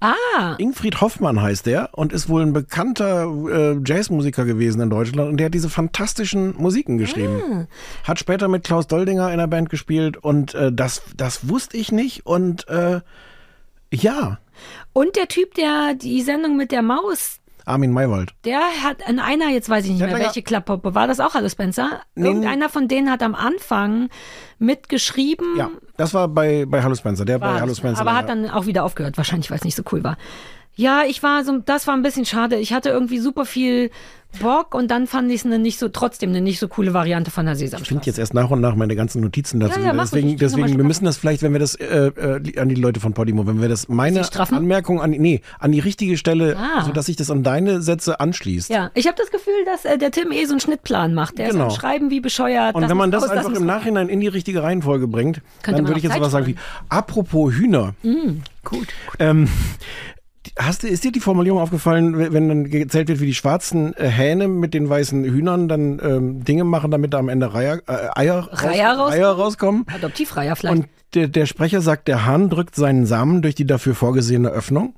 Ah, 0.00 0.56
Ingfried 0.58 1.00
Hoffmann 1.00 1.40
heißt 1.40 1.66
der 1.66 1.90
und 1.92 2.12
ist 2.12 2.28
wohl 2.28 2.42
ein 2.42 2.52
bekannter 2.52 3.24
äh, 3.24 3.78
Jazzmusiker 3.84 4.44
gewesen 4.44 4.80
in 4.80 4.90
Deutschland 4.90 5.30
und 5.30 5.36
der 5.38 5.46
hat 5.46 5.54
diese 5.54 5.70
fantastischen 5.70 6.54
Musiken 6.56 6.98
geschrieben. 6.98 7.68
Ah. 8.04 8.08
Hat 8.08 8.18
später 8.18 8.48
mit 8.48 8.64
Klaus 8.64 8.86
Doldinger 8.86 9.32
in 9.32 9.38
der 9.38 9.46
Band 9.46 9.70
gespielt 9.70 10.16
und 10.16 10.54
äh, 10.54 10.72
das, 10.72 11.02
das 11.16 11.48
wusste 11.48 11.76
ich 11.76 11.92
nicht 11.92 12.26
und 12.26 12.68
äh, 12.68 13.00
ja, 13.92 14.38
und 14.92 15.16
der 15.16 15.28
Typ, 15.28 15.54
der 15.54 15.94
die 15.94 16.22
Sendung 16.22 16.56
mit 16.56 16.70
der 16.72 16.82
Maus, 16.82 17.40
Armin 17.66 17.92
Maywald. 17.92 18.34
der 18.44 18.60
hat 18.82 18.98
in 19.08 19.18
einer, 19.18 19.48
jetzt 19.50 19.68
weiß 19.68 19.84
ich 19.84 19.90
nicht 19.92 20.00
Der 20.00 20.08
mehr, 20.08 20.18
welche 20.18 20.42
Klapppuppe, 20.42 20.94
war 20.94 21.06
das 21.06 21.20
auch 21.20 21.34
Hallo 21.34 21.48
Spencer? 21.48 22.00
Nee, 22.14 22.26
Irgendeiner 22.28 22.68
von 22.68 22.88
denen 22.88 23.10
hat 23.10 23.22
am 23.22 23.34
Anfang 23.34 24.08
mitgeschrieben. 24.58 25.46
Ja, 25.56 25.70
das 25.96 26.14
war 26.14 26.28
bei, 26.28 26.66
bei 26.66 26.82
Hallo 26.82 26.94
Spencer, 26.94 27.24
der 27.24 27.40
War 27.40 27.54
bei 27.54 27.60
Hallo. 27.60 27.74
Spencer. 27.74 28.00
aber 28.00 28.14
hat 28.14 28.28
dann 28.28 28.48
auch 28.50 28.66
wieder 28.66 28.84
aufgehört, 28.84 29.16
wahrscheinlich, 29.16 29.50
weil 29.50 29.58
es 29.58 29.64
nicht 29.64 29.76
so 29.76 29.82
cool 29.92 30.02
war. 30.04 30.16
Ja, 30.76 31.02
ich 31.08 31.22
war 31.22 31.44
so, 31.44 31.58
das 31.64 31.86
war 31.86 31.94
ein 31.94 32.02
bisschen 32.02 32.24
schade. 32.24 32.56
Ich 32.56 32.72
hatte 32.72 32.88
irgendwie 32.90 33.18
super 33.18 33.44
viel 33.44 33.90
Bock 34.40 34.74
und 34.74 34.90
dann 34.90 35.06
fand 35.06 35.30
ich 35.30 35.36
es 35.42 35.46
eine 35.46 35.60
nicht 35.60 35.78
so, 35.78 35.88
trotzdem 35.88 36.30
eine 36.30 36.40
nicht 36.40 36.58
so 36.58 36.66
coole 36.66 36.92
Variante 36.92 37.30
von 37.30 37.44
der 37.46 37.52
ich 37.54 37.60
Sesamstraße. 37.60 37.88
finde 37.88 38.06
jetzt 38.06 38.18
erst 38.18 38.34
nach 38.34 38.50
und 38.50 38.60
nach 38.60 38.74
meine 38.74 38.96
ganzen 38.96 39.20
Notizen 39.20 39.60
dazu. 39.60 39.78
Ja, 39.78 39.86
ja, 39.86 39.90
ruhig, 39.92 40.00
deswegen, 40.02 40.28
ich 40.30 40.36
deswegen, 40.38 40.76
wir 40.76 40.82
müssen 40.82 41.04
das 41.04 41.16
vielleicht, 41.16 41.42
wenn 41.42 41.52
wir 41.52 41.60
das 41.60 41.76
äh, 41.76 42.08
äh, 42.08 42.58
an 42.58 42.68
die 42.68 42.74
Leute 42.74 42.98
von 42.98 43.12
Podimo, 43.14 43.46
wenn 43.46 43.60
wir 43.62 43.68
das 43.68 43.88
meine? 43.88 44.22
Anmerkung 44.50 45.00
an, 45.00 45.12
nee, 45.12 45.40
an 45.60 45.70
die 45.70 45.78
richtige 45.78 46.16
Stelle, 46.16 46.56
Ah. 46.58 46.82
sodass 46.84 47.06
sich 47.06 47.14
das 47.14 47.30
an 47.30 47.44
deine 47.44 47.80
Sätze 47.80 48.18
anschließt. 48.18 48.70
Ja, 48.70 48.90
ich 48.94 49.06
habe 49.06 49.16
das 49.16 49.30
Gefühl, 49.30 49.54
dass 49.66 49.84
äh, 49.84 49.98
der 49.98 50.10
Tim 50.10 50.32
eh 50.32 50.44
so 50.46 50.54
einen 50.54 50.60
Schnittplan 50.60 51.14
macht. 51.14 51.38
Der 51.38 51.50
Genau. 51.50 51.68
ist 51.68 51.74
am 51.74 51.80
Schreiben 51.80 52.10
wie 52.10 52.18
bescheuert. 52.18 52.74
Und 52.74 52.88
wenn 52.88 52.96
man 52.96 53.12
das 53.12 53.22
raus, 53.22 53.30
einfach 53.30 53.52
im. 53.54 53.66
Nachhinein 53.66 54.08
in 54.08 54.18
die 54.18 54.26
richtige 54.26 54.64
Reihenfolge 54.64 55.06
bringt, 55.06 55.42
dann 55.62 55.86
würde 55.86 55.98
ich 55.98 56.02
jetzt 56.02 56.14
sowas 56.14 56.32
Zeit 56.32 56.42
sagen 56.42 56.46
wie, 56.48 56.56
apropos 56.88 57.54
Hühner. 57.54 57.94
Gut. 58.64 58.88
Ähm, 59.20 59.48
hast 60.58 60.82
du, 60.82 60.88
ist 60.88 61.04
dir 61.04 61.12
die 61.12 61.20
Formulierung 61.20 61.60
aufgefallen, 61.60 62.32
wenn 62.32 62.48
dann 62.48 62.64
gezählt 62.70 63.08
wird, 63.08 63.20
wie 63.20 63.26
die 63.26 63.34
schwarzen 63.34 63.94
äh, 63.94 64.08
Hähne 64.08 64.48
mit 64.48 64.74
den 64.74 64.88
weißen 64.88 65.24
Hühnern 65.24 65.68
dann 65.68 66.00
ähm, 66.02 66.44
Dinge 66.44 66.64
machen, 66.64 66.90
damit 66.90 67.12
da 67.12 67.18
am 67.18 67.28
Ende 67.28 67.52
Reier, 67.52 67.80
äh, 67.86 68.08
Eier, 68.14 68.40
raus, 68.40 68.62
Reiher 68.62 68.92
rauskommen? 68.92 69.12
Eier 69.20 69.32
rauskommen? 69.32 69.86
Adoptivreiher 69.94 70.56
vielleicht. 70.56 70.76
Und 70.76 70.88
der, 71.14 71.28
der 71.28 71.46
Sprecher 71.46 71.80
sagt, 71.80 72.08
der 72.08 72.26
Hahn 72.26 72.50
drückt 72.50 72.74
seinen 72.74 73.06
Samen 73.06 73.42
durch 73.42 73.54
die 73.54 73.66
dafür 73.66 73.94
vorgesehene 73.94 74.48
Öffnung. 74.48 74.94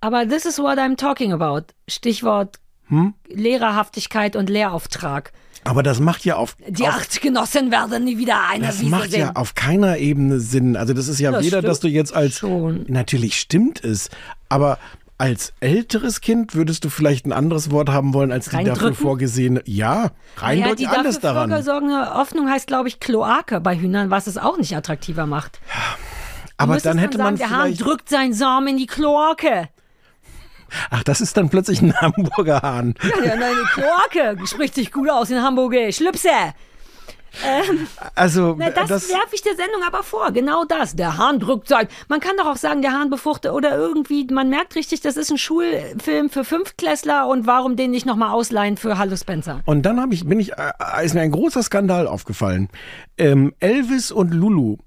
Aber 0.00 0.28
this 0.28 0.44
is 0.44 0.58
what 0.58 0.78
I'm 0.78 0.96
talking 0.96 1.32
about. 1.32 1.72
Stichwort 1.88 2.58
Hm? 2.88 3.14
Lehrerhaftigkeit 3.28 4.36
und 4.36 4.48
Lehrauftrag. 4.48 5.32
Aber 5.68 5.82
das 5.82 6.00
macht 6.00 6.24
ja 6.24 6.36
auf, 6.36 6.56
Die 6.66 6.84
auf 6.84 6.94
acht 6.94 7.20
Genossen 7.20 7.70
werden 7.70 8.04
nie 8.04 8.16
wieder 8.16 8.48
eine 8.48 8.66
das 8.66 8.80
Wiese 8.80 8.90
macht 8.90 9.10
sehen. 9.10 9.20
ja 9.20 9.32
auf 9.34 9.54
keiner 9.54 9.98
Ebene 9.98 10.40
Sinn. 10.40 10.76
Also 10.76 10.94
das 10.94 11.08
ist 11.08 11.18
ja 11.20 11.30
Das 11.30 11.44
weder, 11.44 11.60
dass 11.60 11.80
du 11.80 11.88
jetzt 11.88 12.14
als 12.14 12.38
schon. 12.38 12.86
natürlich 12.88 13.38
stimmt 13.38 13.84
es, 13.84 14.08
aber 14.48 14.78
als 15.18 15.52
älteres 15.60 16.20
Kind 16.22 16.54
würdest 16.54 16.84
du 16.84 16.90
vielleicht 16.90 17.26
ein 17.26 17.32
anderes 17.32 17.70
Wort 17.70 17.90
haben 17.90 18.14
wollen 18.14 18.32
als 18.32 18.48
die 18.48 18.64
dafür 18.64 18.94
vorgesehene. 18.94 19.62
Ja, 19.66 20.04
ja, 20.04 20.10
reindrücken 20.36 20.76
die 20.76 20.86
alles 20.86 21.16
dafür 21.20 21.34
daran. 21.34 21.50
vorgesorgene 21.50 22.14
Hoffnung 22.14 22.48
heißt, 22.48 22.66
glaube 22.66 22.88
ich, 22.88 22.98
Kloake 23.00 23.60
bei 23.60 23.76
Hühnern, 23.76 24.10
was 24.10 24.26
es 24.26 24.38
auch 24.38 24.56
nicht 24.58 24.74
attraktiver 24.76 25.26
macht. 25.26 25.60
Du 26.56 26.64
Aber 26.64 26.78
dann 26.78 26.98
hätte 26.98 27.18
man 27.18 27.36
sagen, 27.36 27.50
der 27.50 27.50
Hahn 27.58 27.66
vielleicht. 27.66 27.84
drückt 27.84 28.08
seinen 28.08 28.32
Samen 28.32 28.68
in 28.68 28.76
die 28.78 28.86
Kloake. 28.86 29.68
Ach, 30.90 31.02
das 31.02 31.20
ist 31.20 31.36
dann 31.36 31.48
plötzlich 31.48 31.82
ein 31.82 31.94
Hamburger 32.00 32.62
Hahn. 32.62 32.94
Ja, 33.24 33.36
nein, 33.36 33.54
die 33.60 33.80
Kloake 33.80 34.46
spricht 34.46 34.74
sich 34.74 34.92
gut 34.92 35.10
aus 35.10 35.30
in 35.30 35.42
Hamburg. 35.42 35.74
Schlüpse. 35.90 36.30
also, 38.14 38.56
Na, 38.58 38.70
das, 38.70 38.88
das, 38.88 39.08
werfe 39.10 39.34
ich 39.34 39.42
der 39.42 39.54
Sendung 39.54 39.82
aber 39.86 40.02
vor. 40.02 40.32
Genau 40.32 40.64
das. 40.64 40.96
Der 40.96 41.18
Hahn 41.18 41.40
drückt 41.40 41.68
sein. 41.68 41.88
Man 42.08 42.20
kann 42.20 42.36
doch 42.36 42.46
auch 42.46 42.56
sagen, 42.56 42.82
der 42.82 42.92
Hahn 42.92 43.10
befruchtet 43.10 43.52
oder 43.52 43.76
irgendwie, 43.76 44.26
man 44.30 44.48
merkt 44.48 44.74
richtig, 44.76 45.00
das 45.00 45.16
ist 45.16 45.30
ein 45.30 45.38
Schulfilm 45.38 46.30
für 46.30 46.44
Fünftklässler 46.44 47.28
und 47.28 47.46
warum 47.46 47.76
den 47.76 47.90
nicht 47.90 48.06
nochmal 48.06 48.30
ausleihen 48.30 48.76
für 48.76 48.98
Hallo 48.98 49.16
Spencer? 49.16 49.60
Und 49.66 49.82
dann 49.82 50.00
habe 50.00 50.14
ich, 50.14 50.26
bin 50.26 50.40
ich, 50.40 50.52
äh, 50.52 51.04
ist 51.04 51.14
mir 51.14 51.20
ein 51.20 51.30
großer 51.32 51.62
Skandal 51.62 52.06
aufgefallen. 52.06 52.68
Ähm, 53.16 53.54
Elvis 53.60 54.10
und 54.10 54.32
Lulu 54.32 54.78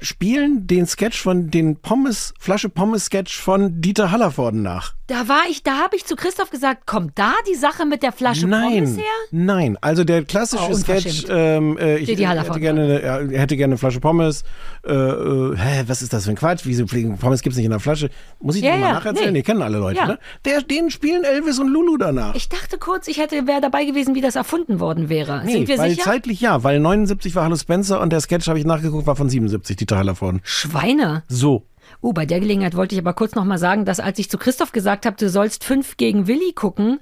spielen 0.00 0.66
den 0.66 0.86
Sketch 0.86 1.20
von 1.20 1.50
den 1.50 1.76
Pommes, 1.76 2.34
Flasche 2.38 2.68
Pommes 2.68 3.06
Sketch 3.06 3.40
von 3.40 3.80
Dieter 3.80 4.10
Hallervorden 4.10 4.62
nach. 4.62 4.95
Da 5.08 5.28
war 5.28 5.42
ich, 5.48 5.62
da 5.62 5.78
habe 5.78 5.94
ich 5.94 6.04
zu 6.04 6.16
Christoph 6.16 6.50
gesagt, 6.50 6.84
kommt 6.84 7.12
da 7.16 7.32
die 7.48 7.54
Sache 7.54 7.86
mit 7.86 8.02
der 8.02 8.10
Flasche 8.10 8.48
Pommes 8.48 8.60
Nein, 8.90 8.96
her? 8.96 9.04
nein. 9.30 9.78
Also 9.80 10.02
der 10.02 10.24
klassische 10.24 10.64
Oh. 10.68 10.74
Sketch, 10.74 11.26
ähm, 11.28 11.78
äh, 11.78 11.98
ich 11.98 12.06
Didi 12.06 12.24
hätte 12.24 12.58
gerne, 12.58 12.82
eine- 12.82 13.02
ja, 13.32 13.38
hätte 13.38 13.56
gerne 13.56 13.74
eine 13.74 13.78
Flasche 13.78 14.00
Pommes. 14.00 14.42
Äh, 14.84 14.92
äh, 14.92 15.56
hä, 15.56 15.84
was 15.86 16.02
ist 16.02 16.12
das 16.12 16.24
für 16.24 16.30
ein 16.30 16.36
Quatsch? 16.36 16.62
Wieso 16.64 16.88
fliegen 16.88 17.18
Pommes 17.18 17.42
gibt's 17.42 17.56
nicht 17.56 17.66
in 17.66 17.70
der 17.70 17.78
Flasche? 17.78 18.10
Muss 18.40 18.56
ich 18.56 18.62
Ja, 18.62 18.70
ja, 18.70 18.76
mal 18.78 18.86
ja, 18.88 18.92
nacherzählen? 18.94 19.26
nee. 19.32 19.38
Nee, 19.38 19.42
kennen 19.42 19.62
alle 19.62 19.78
Leute, 19.78 19.98
Ja. 19.98 20.06
ne? 20.06 20.18
Der, 20.44 20.60
den 20.62 20.90
spielen 20.90 21.22
Elvis 21.22 21.60
und 21.60 21.68
Lulu 21.68 21.96
danach. 21.98 22.34
Ich 22.34 22.48
dachte 22.48 22.76
kurz, 22.78 23.06
ich 23.06 23.18
hätte 23.18 23.46
wäre 23.46 23.60
dabei 23.60 23.84
gewesen, 23.84 24.16
wie 24.16 24.20
das 24.20 24.34
erfunden 24.34 24.80
worden 24.80 25.08
wäre. 25.08 25.42
nee, 25.44 25.52
Sind 25.52 25.68
wir 25.68 25.78
weil 25.78 25.90
sicher? 25.90 26.02
zeitlich 26.02 26.40
ja, 26.40 26.64
weil 26.64 26.80
79 26.80 27.34
war 27.36 27.44
Hallo 27.44 27.54
Spencer 27.56 28.00
und 28.00 28.10
der 28.10 28.20
Sketch, 28.20 28.48
habe 28.48 28.58
ich 28.58 28.64
nachgeguckt, 28.64 29.06
war 29.06 29.14
von 29.14 29.28
77, 29.28 29.76
Dieter 29.76 29.98
Hallervorden. 29.98 30.40
Schweine. 30.42 31.22
So. 31.28 31.64
Oh, 32.00 32.12
bei 32.12 32.26
der 32.26 32.40
Gelegenheit 32.40 32.76
wollte 32.76 32.94
ich 32.94 33.00
aber 33.00 33.14
kurz 33.14 33.34
noch 33.34 33.44
mal 33.44 33.58
sagen, 33.58 33.84
dass 33.84 34.00
als 34.00 34.18
ich 34.18 34.30
zu 34.30 34.38
Christoph 34.38 34.72
gesagt 34.72 35.06
habe, 35.06 35.16
du 35.16 35.28
sollst 35.28 35.64
fünf 35.64 35.96
gegen 35.96 36.26
Willi 36.26 36.52
gucken, 36.52 37.00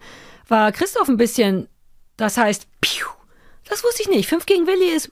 war 0.48 0.72
Christoph 0.72 1.08
ein 1.08 1.16
bisschen, 1.16 1.68
das 2.16 2.36
heißt, 2.36 2.66
piu. 2.80 3.06
Das 3.68 3.82
wusste 3.82 4.02
ich 4.02 4.08
nicht. 4.08 4.28
Fünf 4.28 4.46
gegen 4.46 4.66
Willi 4.66 4.94
ist, 4.94 5.10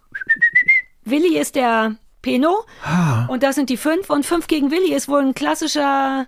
Willi 1.05 1.39
ist 1.39 1.55
der 1.55 1.97
Peno 2.21 2.65
und 3.29 3.43
das 3.43 3.57
sind 3.57 3.71
die 3.71 3.77
fünf 3.77 4.11
und 4.11 4.25
fünf 4.27 4.47
gegen 4.47 4.71
Willi 4.71 4.95
ist 4.95 5.09
wohl 5.09 5.21
ein 5.21 5.35
klassischer, 5.35 6.27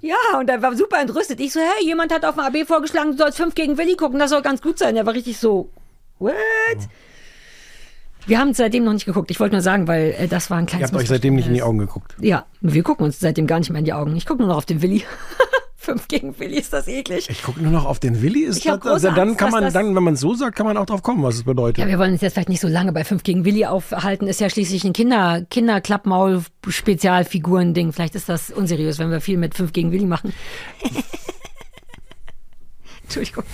ja, 0.00 0.38
und 0.38 0.48
er 0.48 0.62
war 0.62 0.74
super 0.74 1.00
entrüstet. 1.00 1.38
Ich 1.40 1.52
so, 1.52 1.60
hey, 1.60 1.84
jemand 1.84 2.12
hat 2.12 2.24
auf 2.24 2.34
dem 2.34 2.44
AB 2.44 2.66
vorgeschlagen, 2.66 3.12
du 3.12 3.18
sollst 3.18 3.36
fünf 3.36 3.54
gegen 3.54 3.76
Willi 3.76 3.94
gucken, 3.94 4.18
das 4.18 4.30
soll 4.30 4.40
ganz 4.42 4.62
gut 4.62 4.78
sein. 4.78 4.96
Er 4.96 5.04
war 5.04 5.12
richtig 5.12 5.38
so, 5.38 5.70
what? 6.18 6.34
Wir 8.26 8.38
haben 8.38 8.50
es 8.50 8.58
seitdem 8.58 8.84
noch 8.84 8.92
nicht 8.92 9.06
geguckt. 9.06 9.30
Ich 9.30 9.40
wollte 9.40 9.54
nur 9.54 9.62
sagen, 9.62 9.88
weil 9.88 10.14
äh, 10.18 10.28
das 10.28 10.50
war 10.50 10.58
ein 10.58 10.64
Ihr 10.64 10.68
kleines 10.68 10.92
habt 10.92 11.00
euch 11.00 11.08
seitdem 11.08 11.34
nicht 11.34 11.48
in 11.48 11.54
die. 11.54 11.62
Augen 11.62 11.78
geguckt. 11.78 12.14
Ja, 12.20 12.44
wir 12.60 12.82
gucken 12.82 13.04
uns 13.04 13.20
seitdem 13.20 13.46
gar 13.46 13.58
nicht 13.58 13.70
mehr 13.70 13.78
in 13.78 13.84
die 13.84 13.92
Augen. 13.92 14.16
Ich 14.16 14.26
gucke 14.26 14.40
nur 14.40 14.48
noch 14.48 14.56
auf 14.56 14.66
den 14.66 14.82
Willi. 14.82 15.04
Fünf 15.76 16.08
gegen 16.08 16.38
Willi 16.38 16.58
ist 16.58 16.72
das 16.74 16.88
eklig. 16.88 17.30
Ich 17.30 17.42
gucke 17.42 17.62
nur 17.62 17.72
noch 17.72 17.86
auf 17.86 17.98
den 17.98 18.20
Willi. 18.20 18.40
Ist 18.40 18.58
Ich 18.58 18.64
das, 18.64 18.82
also 18.82 19.08
dann 19.08 19.30
Angst, 19.30 19.38
kann 19.38 19.50
man, 19.50 19.72
dann, 19.72 19.96
wenn 19.96 20.02
man 20.02 20.12
es 20.14 20.20
so 20.20 20.34
sagt, 20.34 20.54
kann 20.54 20.66
man 20.66 20.76
auch 20.76 20.84
drauf 20.84 21.02
kommen, 21.02 21.22
was 21.22 21.36
es 21.36 21.44
bedeutet. 21.44 21.78
Ja, 21.78 21.88
wir 21.88 21.98
wollen 21.98 22.12
uns 22.12 22.20
jetzt 22.20 22.34
vielleicht 22.34 22.50
nicht 22.50 22.60
so 22.60 22.68
lange 22.68 22.92
bei 22.92 23.02
Fünf 23.02 23.22
gegen 23.22 23.46
Willi 23.46 23.64
aufhalten. 23.64 24.26
Ist 24.26 24.40
ja 24.40 24.50
schließlich 24.50 24.84
ein 24.84 24.92
Kinder, 24.92 25.40
Kinderklappmaul-Spezialfiguren-Ding. 25.48 27.94
Vielleicht 27.94 28.14
ist 28.14 28.28
das 28.28 28.50
unseriös, 28.50 28.98
wenn 28.98 29.10
wir 29.10 29.22
viel 29.22 29.38
mit 29.38 29.54
Fünf 29.54 29.72
gegen 29.72 29.90
Willi 29.90 30.04
machen. 30.04 30.34
Entschuldigung. 33.04 33.44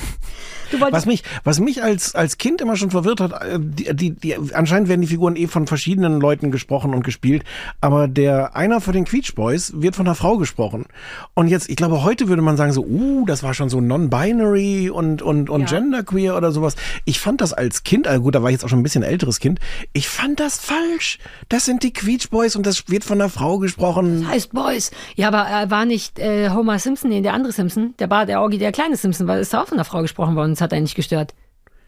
Du 0.71 0.81
Was 0.81 1.07
mich, 1.07 1.23
was 1.45 1.61
mich 1.61 1.83
als, 1.83 2.15
als 2.15 2.39
Kind 2.39 2.61
immer 2.61 2.77
schon 2.77 2.91
verwirrt 2.91 3.21
hat, 3.21 3.33
äh, 3.43 3.59
die, 3.61 3.95
die, 3.95 4.11
die, 4.13 4.37
anscheinend 4.55 4.89
werden 4.89 5.01
die 5.01 5.07
Figuren 5.07 5.37
eh 5.37 5.47
von 5.47 5.67
verschiedenen 5.67 6.21
Leuten 6.21 6.51
gesprochen 6.51 6.95
und 6.95 7.05
gespielt, 7.05 7.45
aber 7.81 8.09
der 8.09 8.57
einer 8.57 8.81
von 8.81 8.93
den 8.95 9.05
Queech 9.05 9.35
Boys 9.35 9.73
wird 9.77 9.97
von 9.97 10.07
einer 10.07 10.15
Frau 10.15 10.37
gesprochen. 10.39 10.87
Und 11.35 11.49
jetzt, 11.49 11.69
ich 11.69 11.77
glaube, 11.77 12.03
heute 12.03 12.29
würde 12.29 12.43
man 12.43 12.57
sagen 12.57 12.73
so, 12.73 12.83
uh, 12.85 13.25
das 13.27 13.43
war 13.43 13.55
schon 13.55 13.69
so 13.69 13.81
non-binary 13.81 14.91
und, 14.91 15.23
und, 15.23 15.51
und 15.51 15.71
Ja. 15.71 15.79
genderqueer 15.79 16.37
oder 16.37 16.53
sowas. 16.53 16.77
Ich 17.05 17.21
fand 17.21 17.41
das 17.41 17.53
als 17.53 17.85
Kind, 17.85 18.09
also 18.09 18.23
gut, 18.23 18.35
da 18.35 18.43
war 18.43 18.51
ich 18.51 18.55
jetzt 18.55 18.65
auch 18.65 18.69
schon 18.69 18.81
ein 18.81 18.85
bisschen 18.85 19.03
älteres 19.03 19.39
Kind, 19.39 19.61
ich 19.93 20.09
fand 20.09 20.41
das 20.41 20.59
falsch. 20.59 21.19
Das 21.49 21.65
sind 21.65 21.83
die 21.83 21.93
Queech 21.93 22.31
Boys 22.31 22.57
und 22.57 22.67
das 22.67 22.89
wird 22.89 23.05
von 23.05 23.21
einer 23.21 23.31
Frau 23.31 23.59
gesprochen. 23.59 24.27
heißt 24.29 24.53
Boys. 24.53 24.91
Ja, 25.15 25.29
aber 25.29 25.47
äh, 25.49 25.71
war 25.71 25.85
nicht 25.85 26.19
äh, 26.19 26.51
Homer 26.51 26.79
Simpson, 26.79 27.11
nee, 27.11 27.21
der 27.21 27.35
andere 27.35 27.53
Simpson, 27.53 27.95
der 27.99 28.11
war 28.11 28.27
der 28.27 28.41
Orgi, 28.41 28.59
der 28.59 28.73
kleine 28.73 28.97
Simpson, 28.97 29.27
weil 29.29 29.41
ist 29.41 29.53
da 29.53 29.63
auch 29.63 29.69
von 29.69 29.79
einer 29.79 29.85
Frau 29.85 30.03
gesprochen 30.03 30.35
worden. 30.37 30.56
Das 30.57 30.63
hat 30.63 30.73
er 30.73 30.81
nicht 30.81 30.95
gestört. 30.95 31.35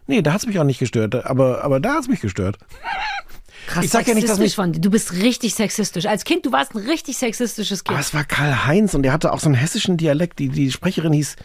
Nee, 0.07 0.21
da 0.23 0.33
hat's 0.35 0.47
mich 0.47 0.59
auch 0.59 0.65
nicht 0.65 0.79
gestört, 0.79 1.15
aber, 1.27 1.65
aber 1.65 1.81
da 1.81 1.95
hat's 1.95 2.09
mich 2.09 2.21
gestört. 2.21 2.59
Krass 3.67 3.85
Ich 3.85 3.91
sag 3.91 4.07
ja 4.07 4.15
nicht, 4.15 4.29
dass 4.29 4.39
mich- 4.39 4.55
von 4.55 4.73
dir. 4.73 4.81
Du 4.81 4.91
bist 4.91 5.13
richtig 5.15 5.55
sexistisch. 5.55 6.07
Als 6.07 6.25
Kind, 6.25 6.45
du 6.47 6.53
warst 6.53 6.75
ein 6.75 6.79
richtig 6.87 7.17
sexistisches 7.19 7.85
Kind. 7.85 7.95
Aber 7.95 8.01
es 8.01 8.15
war 8.15 8.25
Karl-Heinz 8.25 8.95
und 8.95 9.03
der 9.03 9.13
hatte 9.13 9.33
auch 9.33 9.41
so 9.41 9.47
einen 9.47 9.55
hessischen 9.55 9.97
Dialekt. 9.97 10.39
Die, 10.39 10.49
die 10.49 10.71
Sprecherin 10.71 11.13
hieß 11.13 11.37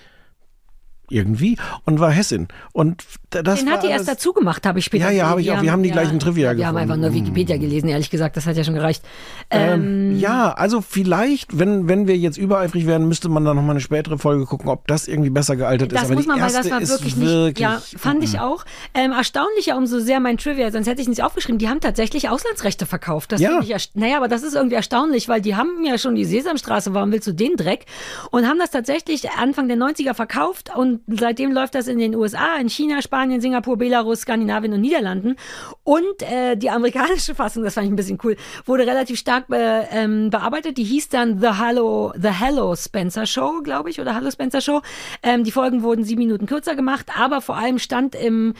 irgendwie 1.10 1.58
und 1.86 2.00
war 2.00 2.12
Hessin. 2.12 2.48
Und 2.72 3.04
das 3.42 3.60
Den 3.60 3.72
hat 3.72 3.84
die 3.84 3.88
erst 3.88 4.08
dazu 4.08 4.34
gemacht, 4.34 4.66
habe 4.66 4.80
ich 4.80 4.86
später 4.86 5.06
Ja, 5.06 5.12
ja, 5.12 5.28
habe 5.28 5.42
ich 5.42 5.52
auch. 5.52 5.62
Wir 5.62 5.72
haben 5.72 5.84
die 5.84 5.92
gleichen 5.92 6.20
Trivia 6.20 6.52
ja, 6.52 6.58
Wir 6.58 6.68
haben 6.68 6.76
gefunden. 6.76 6.92
einfach 6.94 7.10
nur 7.10 7.20
Wikipedia 7.20 7.58
gelesen, 7.58 7.90
ehrlich 7.90 8.10
gesagt. 8.10 8.38
Das 8.38 8.46
hat 8.46 8.56
ja 8.58 8.64
schon 8.64 8.76
gereicht. 8.76 9.04
Ähm, 9.50 10.18
Ja, 10.20 10.52
also 10.54 10.82
vielleicht, 10.82 11.58
wenn, 11.58 11.88
wenn 11.88 12.08
wir 12.08 12.18
jetzt 12.18 12.38
übereifrig 12.38 12.86
werden, 12.88 13.08
müsste 13.08 13.30
man 13.30 13.46
da 13.46 13.54
nochmal 13.54 13.72
eine 13.72 13.80
spätere 13.82 14.18
Folge 14.18 14.46
gucken, 14.46 14.70
ob 14.70 14.88
das 14.88 15.08
irgendwie 15.08 15.30
besser 15.30 15.56
gealtert 15.56 15.92
ist. 15.94 16.02
das 16.02 16.10
muss 16.10 16.26
man, 16.26 16.40
weil 16.40 16.52
das 16.52 16.70
war 16.70 16.82
wirklich 16.88 17.16
nicht. 17.16 17.28
wirklich, 17.30 17.60
ja, 17.60 17.82
fand 17.98 18.24
ich 18.24 18.40
auch. 18.40 18.66
Ähm, 18.94 19.12
erstaunlicher, 19.12 19.78
umso 19.78 20.00
sehr 20.00 20.20
mein 20.20 20.38
Trivia, 20.38 20.72
sonst 20.72 20.88
hätte 20.88 21.02
ich 21.02 21.08
nicht 21.08 21.24
aufgeschrieben. 21.24 21.58
Die 21.60 21.70
haben 21.70 21.80
tatsächlich 21.80 22.30
Auslandsrechte 22.30 22.86
verkauft. 22.86 23.32
Das 23.32 23.42
Ja. 23.42 23.60
ich 23.62 23.74
naja, 23.96 24.18
aber 24.18 24.28
das 24.28 24.44
ist 24.44 24.56
irgendwie 24.56 24.76
erstaunlich, 24.76 25.28
weil 25.30 25.42
die 25.42 25.56
haben 25.56 25.84
ja 25.86 25.98
schon 25.98 26.16
die 26.16 26.26
Sesamstraße, 26.26 26.94
warum 26.94 27.12
willst 27.12 27.28
du 27.28 27.34
den 27.34 27.56
Dreck? 27.56 27.86
Und 28.32 28.48
haben 28.48 28.60
das 28.60 28.72
tatsächlich 28.72 29.30
Anfang 29.32 29.68
der 29.68 29.78
90er 29.78 30.14
verkauft 30.14 30.72
und 30.76 31.02
seitdem 31.08 31.52
läuft 31.52 31.76
das 31.76 31.88
in 31.88 32.00
den 32.00 32.16
USA, 32.16 32.56
in 32.60 32.70
China, 32.70 33.02
Spanien, 33.02 33.23
Singapur, 33.41 33.78
Belarus, 33.78 34.22
Skandinavien 34.22 34.74
und 34.74 34.82
Niederlanden. 34.82 35.36
Und 35.84 36.22
äh, 36.22 36.56
die 36.56 36.70
amerikanische 36.70 37.36
Fassung, 37.36 37.64
das 37.64 37.76
fand 37.76 37.86
ich 37.86 37.94
ein 37.94 37.95
bisschen 37.95 38.20
cool, 38.24 38.36
wurde 38.66 38.86
relativ 38.86 39.20
stark 39.20 39.48
be, 39.48 39.88
ähm, 39.91 40.30
bearbeitet. 40.30 40.78
Die 40.78 40.84
hieß 40.84 41.10
dann 41.10 41.40
The 41.40 41.60
Hello, 41.60 42.14
The 42.20 42.30
Hello 42.30 42.76
Spencer 42.76 43.26
Show, 43.26 43.62
glaube 43.64 43.90
ich, 43.90 44.00
oder 44.00 44.16
Hello 44.16 44.32
Spencer 44.32 44.62
Show. 44.62 44.82
Ähm, 45.22 45.44
die 45.44 45.52
Folgen 45.52 45.84
wurden 45.84 46.04
sieben 46.04 46.20
Minuten 46.20 46.45
kürzer 46.45 46.76
gemacht, 46.76 47.08
aber 47.18 47.41
vor 47.41 47.56
allem 47.56 47.80
stand 47.80 48.16
im 48.16 48.54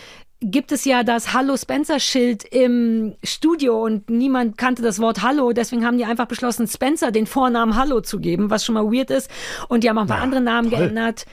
gibt 0.44 0.72
es 0.72 0.84
ja 0.86 1.04
das 1.04 1.34
Hallo 1.34 1.56
Spencer 1.56 2.00
Schild 2.00 2.44
im 2.44 3.16
Studio 3.24 3.82
und 3.82 4.10
niemand 4.10 4.58
kannte 4.58 4.82
das 4.82 5.00
Wort 5.00 5.22
Hallo, 5.22 5.54
deswegen 5.54 5.86
haben 5.86 5.98
die 5.98 6.06
einfach 6.06 6.26
beschlossen, 6.26 6.68
Spencer 6.68 7.12
den 7.12 7.28
Vornamen 7.28 7.78
Hallo 7.78 8.02
zu 8.02 8.20
geben, 8.20 8.50
was 8.50 8.66
schon 8.66 8.76
mal 8.76 8.86
weird 8.92 9.10
ist 9.10 9.32
und 9.70 9.84
die 9.84 9.90
haben 9.90 9.98
auch 9.98 10.08
paar 10.08 10.22
andere 10.22 10.42
Namen 10.42 10.70
geändert. 10.70 11.26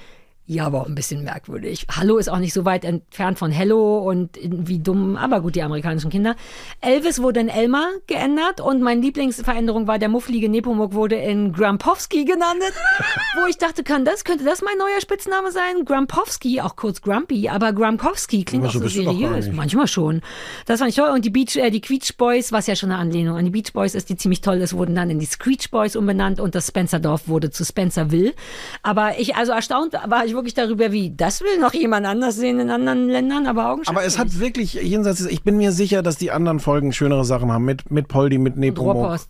Ja, 0.50 0.66
aber 0.66 0.80
auch 0.80 0.86
ein 0.88 0.96
bisschen 0.96 1.22
merkwürdig. 1.22 1.86
Hallo 1.96 2.18
ist 2.18 2.28
auch 2.28 2.40
nicht 2.40 2.52
so 2.52 2.64
weit 2.64 2.84
entfernt 2.84 3.38
von 3.38 3.52
Hello 3.52 3.98
und 3.98 4.36
wie 4.42 4.80
dumm, 4.80 5.16
aber 5.16 5.42
gut, 5.42 5.54
die 5.54 5.62
amerikanischen 5.62 6.10
Kinder. 6.10 6.34
Elvis 6.80 7.22
wurde 7.22 7.38
in 7.38 7.48
Elmer 7.48 7.86
geändert 8.08 8.60
und 8.60 8.82
meine 8.82 9.00
Lieblingsveränderung 9.00 9.86
war, 9.86 10.00
der 10.00 10.08
mufflige 10.08 10.48
Nepomuk 10.48 10.92
wurde 10.92 11.14
in 11.14 11.52
Grumpowski 11.52 12.24
genannt, 12.24 12.64
wo 13.40 13.46
ich 13.46 13.58
dachte, 13.58 13.84
kann 13.84 14.04
das, 14.04 14.24
könnte 14.24 14.42
das 14.42 14.60
mein 14.60 14.76
neuer 14.76 15.00
Spitzname 15.00 15.52
sein? 15.52 15.84
Grumpowski, 15.84 16.60
auch 16.60 16.74
kurz 16.74 17.00
Grumpy, 17.00 17.48
aber 17.48 17.72
Grumpowski 17.72 18.42
klingt 18.42 18.64
Aber 18.64 18.76
auch 18.76 18.82
so 18.82 18.88
seriös. 18.88 19.52
Manchmal 19.52 19.86
schon. 19.86 20.20
Das 20.66 20.80
fand 20.80 20.90
ich 20.90 20.96
toll. 20.96 21.10
Und 21.10 21.24
die 21.24 21.30
Beach, 21.30 21.54
äh, 21.54 21.70
die 21.70 21.80
Queech 21.80 22.16
Boys, 22.16 22.50
was 22.50 22.66
ja 22.66 22.74
schon 22.74 22.90
eine 22.90 22.98
Anlehnung 22.98 23.36
an 23.36 23.44
die 23.44 23.52
Beach 23.52 23.72
Boys 23.72 23.94
ist, 23.94 24.08
die 24.08 24.16
ziemlich 24.16 24.40
toll 24.40 24.56
ist, 24.56 24.74
wurden 24.74 24.96
dann 24.96 25.10
in 25.10 25.20
die 25.20 25.26
Screech 25.26 25.70
Boys 25.70 25.94
umbenannt 25.94 26.40
und 26.40 26.56
das 26.56 26.66
Spencerdorf 26.66 27.28
wurde 27.28 27.50
zu 27.50 27.64
Spencerville. 27.64 28.34
Aber 28.82 29.16
ich, 29.20 29.36
also 29.36 29.52
erstaunt 29.52 29.92
war 29.92 30.26
ich 30.26 30.39
wirklich 30.40 30.54
darüber, 30.54 30.90
wie, 30.92 31.14
das 31.14 31.40
will 31.42 31.58
noch 31.60 31.74
jemand 31.74 32.06
anders 32.06 32.36
sehen 32.36 32.58
in 32.60 32.70
anderen 32.70 33.08
Ländern, 33.08 33.46
aber 33.46 33.70
augenscheinlich. 33.70 33.98
Aber 33.98 34.06
es 34.06 34.18
hat 34.18 34.40
wirklich, 34.40 34.74
jenseits, 34.74 35.20
ich 35.26 35.42
bin 35.42 35.56
mir 35.56 35.72
sicher, 35.72 36.02
dass 36.02 36.16
die 36.16 36.30
anderen 36.30 36.60
Folgen 36.60 36.92
schönere 36.92 37.24
Sachen 37.24 37.52
haben. 37.52 37.64
Mit, 37.64 37.90
mit 37.90 38.08
Poldi, 38.08 38.38
mit 38.38 38.56
Nepomuk. 38.56 39.20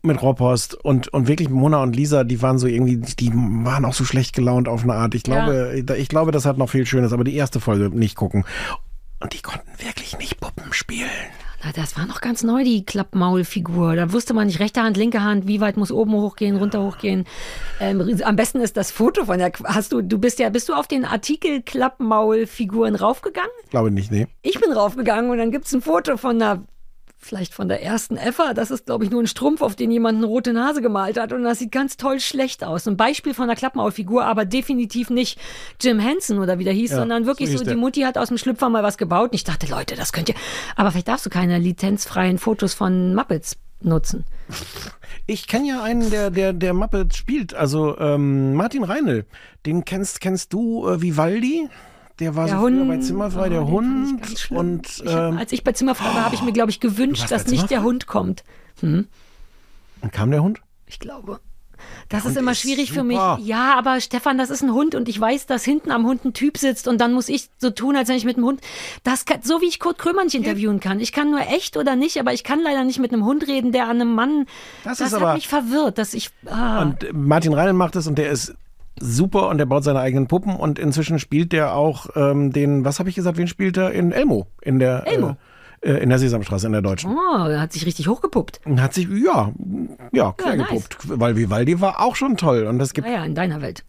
Mit 0.00 0.22
Rohrpost 0.22 0.74
und, 0.74 1.08
und 1.08 1.26
wirklich 1.26 1.50
Mona 1.50 1.82
und 1.82 1.94
Lisa, 1.94 2.22
die 2.22 2.40
waren 2.40 2.58
so 2.58 2.68
irgendwie, 2.68 2.98
die 2.98 3.32
waren 3.34 3.84
auch 3.84 3.94
so 3.94 4.04
schlecht 4.04 4.32
gelaunt 4.32 4.68
auf 4.68 4.84
eine 4.84 4.94
Art. 4.94 5.14
Ich 5.16 5.24
glaube, 5.24 5.82
ich 5.98 6.08
glaube, 6.08 6.30
das 6.30 6.44
hat 6.46 6.56
noch 6.56 6.70
viel 6.70 6.86
Schönes, 6.86 7.12
aber 7.12 7.24
die 7.24 7.34
erste 7.34 7.58
Folge 7.58 7.90
nicht 7.90 8.14
gucken. 8.14 8.44
Und 9.20 9.32
die 9.34 9.42
konnten 9.42 9.68
wirklich 9.84 10.16
nicht 10.16 10.40
Puppen 10.40 10.72
spielen. 10.72 11.10
Na, 11.64 11.72
das 11.72 11.96
war 11.96 12.06
noch 12.06 12.20
ganz 12.20 12.44
neu, 12.44 12.62
die 12.62 12.84
Klappmaulfigur. 12.84 13.96
Da 13.96 14.12
wusste 14.12 14.32
man 14.32 14.46
nicht, 14.46 14.60
rechte 14.60 14.80
Hand, 14.80 14.96
linke 14.96 15.22
Hand, 15.22 15.48
wie 15.48 15.60
weit 15.60 15.76
muss 15.76 15.90
oben 15.90 16.12
hochgehen, 16.12 16.56
runter 16.56 16.82
hochgehen. 16.82 17.24
Ähm, 17.80 18.20
am 18.22 18.36
besten 18.36 18.60
ist 18.60 18.76
das 18.76 18.92
Foto 18.92 19.24
von 19.24 19.38
der, 19.38 19.50
hast 19.64 19.92
du, 19.92 20.00
du 20.00 20.18
bist 20.18 20.38
ja, 20.38 20.50
bist 20.50 20.68
du 20.68 20.74
auf 20.74 20.86
den 20.86 21.04
Artikel 21.04 21.62
Klappmaulfiguren 21.62 22.94
raufgegangen? 22.94 23.50
Glaube 23.70 23.90
nicht, 23.90 24.12
nee. 24.12 24.28
Ich 24.42 24.60
bin 24.60 24.70
raufgegangen 24.70 25.30
und 25.30 25.38
dann 25.38 25.50
gibt's 25.50 25.74
ein 25.74 25.82
Foto 25.82 26.16
von 26.16 26.40
einer, 26.40 26.64
vielleicht 27.18 27.52
von 27.52 27.68
der 27.68 27.82
ersten 27.82 28.16
Effa. 28.16 28.54
Das 28.54 28.70
ist, 28.70 28.86
glaube 28.86 29.04
ich, 29.04 29.10
nur 29.10 29.22
ein 29.22 29.26
Strumpf, 29.26 29.60
auf 29.60 29.76
den 29.76 29.90
jemand 29.90 30.18
eine 30.18 30.26
rote 30.26 30.52
Nase 30.52 30.80
gemalt 30.80 31.18
hat. 31.18 31.32
Und 31.32 31.42
das 31.42 31.58
sieht 31.58 31.72
ganz 31.72 31.96
toll 31.96 32.20
schlecht 32.20 32.64
aus. 32.64 32.86
Ein 32.86 32.96
Beispiel 32.96 33.34
von 33.34 33.44
einer 33.44 33.56
Klappmaulfigur, 33.56 34.24
aber 34.24 34.44
definitiv 34.44 35.10
nicht 35.10 35.38
Jim 35.80 35.98
Henson 35.98 36.38
oder 36.38 36.58
wie 36.58 36.64
der 36.64 36.72
hieß, 36.72 36.92
Ja, 36.92 36.96
sondern 36.98 37.26
wirklich 37.26 37.50
so 37.50 37.58
so, 37.58 37.64
die. 37.64 37.74
Mutti 37.74 38.02
hat 38.02 38.16
aus 38.16 38.28
dem 38.28 38.38
Schlüpfer 38.38 38.68
mal 38.68 38.82
was 38.82 38.96
gebaut. 38.98 39.30
Und 39.30 39.34
ich 39.34 39.44
dachte, 39.44 39.66
Leute, 39.66 39.96
das 39.96 40.12
könnt 40.12 40.28
ihr. 40.28 40.34
Aber 40.76 40.90
vielleicht 40.90 41.08
darfst 41.08 41.26
du 41.26 41.30
keine 41.30 41.58
lizenzfreien 41.58 42.38
Fotos 42.38 42.74
von 42.74 43.14
Muppets 43.14 43.56
nutzen. 43.80 44.24
Ich 45.30 45.46
kenne 45.46 45.68
ja 45.68 45.82
einen, 45.82 46.10
der, 46.10 46.30
der, 46.30 46.54
der 46.54 46.72
Muppet 46.72 47.14
spielt, 47.14 47.52
also 47.52 47.98
ähm, 47.98 48.54
Martin 48.54 48.82
Reinl. 48.82 49.26
Den 49.66 49.84
kennst, 49.84 50.22
kennst 50.22 50.54
du 50.54 50.88
äh, 50.88 51.02
Vivaldi? 51.02 51.68
Der 52.20 52.34
war 52.36 52.46
Der 52.46 52.56
so 52.56 52.62
Hund, 52.62 52.76
früher 52.78 52.88
bei 52.88 52.98
Zimmerfrei, 52.98 53.46
oh, 53.46 53.50
der 53.50 53.66
Hund 53.68 54.50
und 54.50 54.86
Ich 55.04 55.14
hab, 55.14 55.32
ähm, 55.32 55.38
als 55.38 55.52
ich 55.52 55.62
bei 55.64 55.72
Zimmerfrei 55.72 56.06
war, 56.14 56.24
habe 56.24 56.34
ich 56.34 56.42
mir, 56.42 56.52
glaube 56.52 56.70
ich, 56.70 56.80
gewünscht, 56.80 57.30
dass 57.30 57.46
nicht 57.46 57.70
der? 57.70 57.82
Hund 57.82 58.06
kommt. 58.06 58.44
und 58.82 59.06
kam 60.12 60.30
der 60.30 60.42
Hund? 60.42 60.60
Ich 60.86 60.98
glaube. 60.98 61.40
Das 62.08 62.24
Hund 62.24 62.32
ist 62.32 62.38
immer 62.38 62.52
ist 62.52 62.60
schwierig 62.60 62.88
für 62.90 63.02
super. 63.02 63.36
mich. 63.38 63.46
Ja, 63.46 63.76
aber 63.78 64.00
Stefan, 64.00 64.36
das 64.38 64.50
ist 64.50 64.62
ein 64.62 64.72
Hund 64.72 64.94
und 64.94 65.08
ich 65.08 65.20
weiß, 65.20 65.46
dass 65.46 65.62
hinten 65.64 65.92
am 65.92 66.06
Hund 66.06 66.24
ein 66.24 66.32
Typ 66.32 66.56
sitzt 66.58 66.88
und 66.88 67.00
dann 67.00 67.12
muss 67.12 67.28
ich 67.28 67.50
so 67.58 67.70
tun, 67.70 67.94
als 67.96 68.08
wenn 68.08 68.16
ich 68.16 68.24
mit 68.24 68.36
einem 68.36 68.46
Hund. 68.46 68.60
Das 69.04 69.26
kann, 69.26 69.42
so 69.42 69.60
wie 69.60 69.66
ich 69.66 69.78
Kurt 69.78 69.98
Krömer 69.98 70.24
nicht 70.24 70.34
interviewen 70.34 70.80
kann. 70.80 70.98
Ich 71.00 71.12
kann 71.12 71.30
nur 71.30 71.40
echt 71.40 71.76
oder 71.76 71.94
nicht, 71.96 72.18
aber 72.18 72.32
ich 72.32 72.42
kann 72.44 72.60
leider 72.60 72.82
nicht 72.84 72.98
mit 72.98 73.12
einem 73.12 73.24
Hund 73.24 73.46
reden, 73.46 73.70
der 73.72 73.84
an 73.84 74.00
einem 74.00 74.14
Mann. 74.14 74.46
Das 74.84 74.98
das 74.98 75.08
ist 75.08 75.14
hat 75.14 75.22
aber- 75.22 75.34
mich 75.34 75.46
verwirrt, 75.48 75.98
dass 75.98 76.14
ich. 76.14 76.30
Ah. 76.46 76.82
Und 76.82 77.06
Martin 77.12 77.52
Reinl 77.52 77.74
macht 77.74 77.94
es 77.94 78.06
und 78.06 78.16
der 78.18 78.30
ist 78.30 78.54
super 79.00 79.48
und 79.48 79.58
der 79.58 79.66
baut 79.66 79.84
seine 79.84 80.00
eigenen 80.00 80.26
Puppen 80.26 80.56
und 80.56 80.78
inzwischen 80.78 81.18
spielt 81.18 81.52
der 81.52 81.74
auch 81.74 82.06
ähm, 82.16 82.52
den, 82.52 82.84
was 82.84 82.98
habe 82.98 83.08
ich 83.08 83.14
gesagt, 83.14 83.38
wen 83.38 83.48
spielt 83.48 83.76
er? 83.76 83.92
In 83.92 84.12
Elmo. 84.12 84.46
In 84.60 84.78
der, 84.78 85.06
Elmo? 85.06 85.30
Äh, 85.30 85.34
äh, 85.80 86.02
in 86.02 86.08
der 86.08 86.18
Sesamstraße, 86.18 86.66
in 86.66 86.72
der 86.72 86.82
deutschen. 86.82 87.12
Oh, 87.12 87.46
er 87.46 87.60
hat 87.60 87.72
sich 87.72 87.86
richtig 87.86 88.08
hochgepuppt. 88.08 88.60
Hat 88.78 88.94
sich, 88.94 89.08
ja, 89.08 89.52
ja, 90.12 90.32
quer 90.36 90.56
nice. 90.56 90.68
gepuppt. 90.68 90.96
Weil 91.04 91.36
Vivaldi 91.36 91.80
war 91.80 92.00
auch 92.00 92.16
schon 92.16 92.36
toll. 92.36 92.66
Und 92.66 92.78
das 92.78 92.94
gibt, 92.94 93.06
Naja, 93.06 93.24
in 93.24 93.34
deiner 93.34 93.62
Welt. 93.62 93.84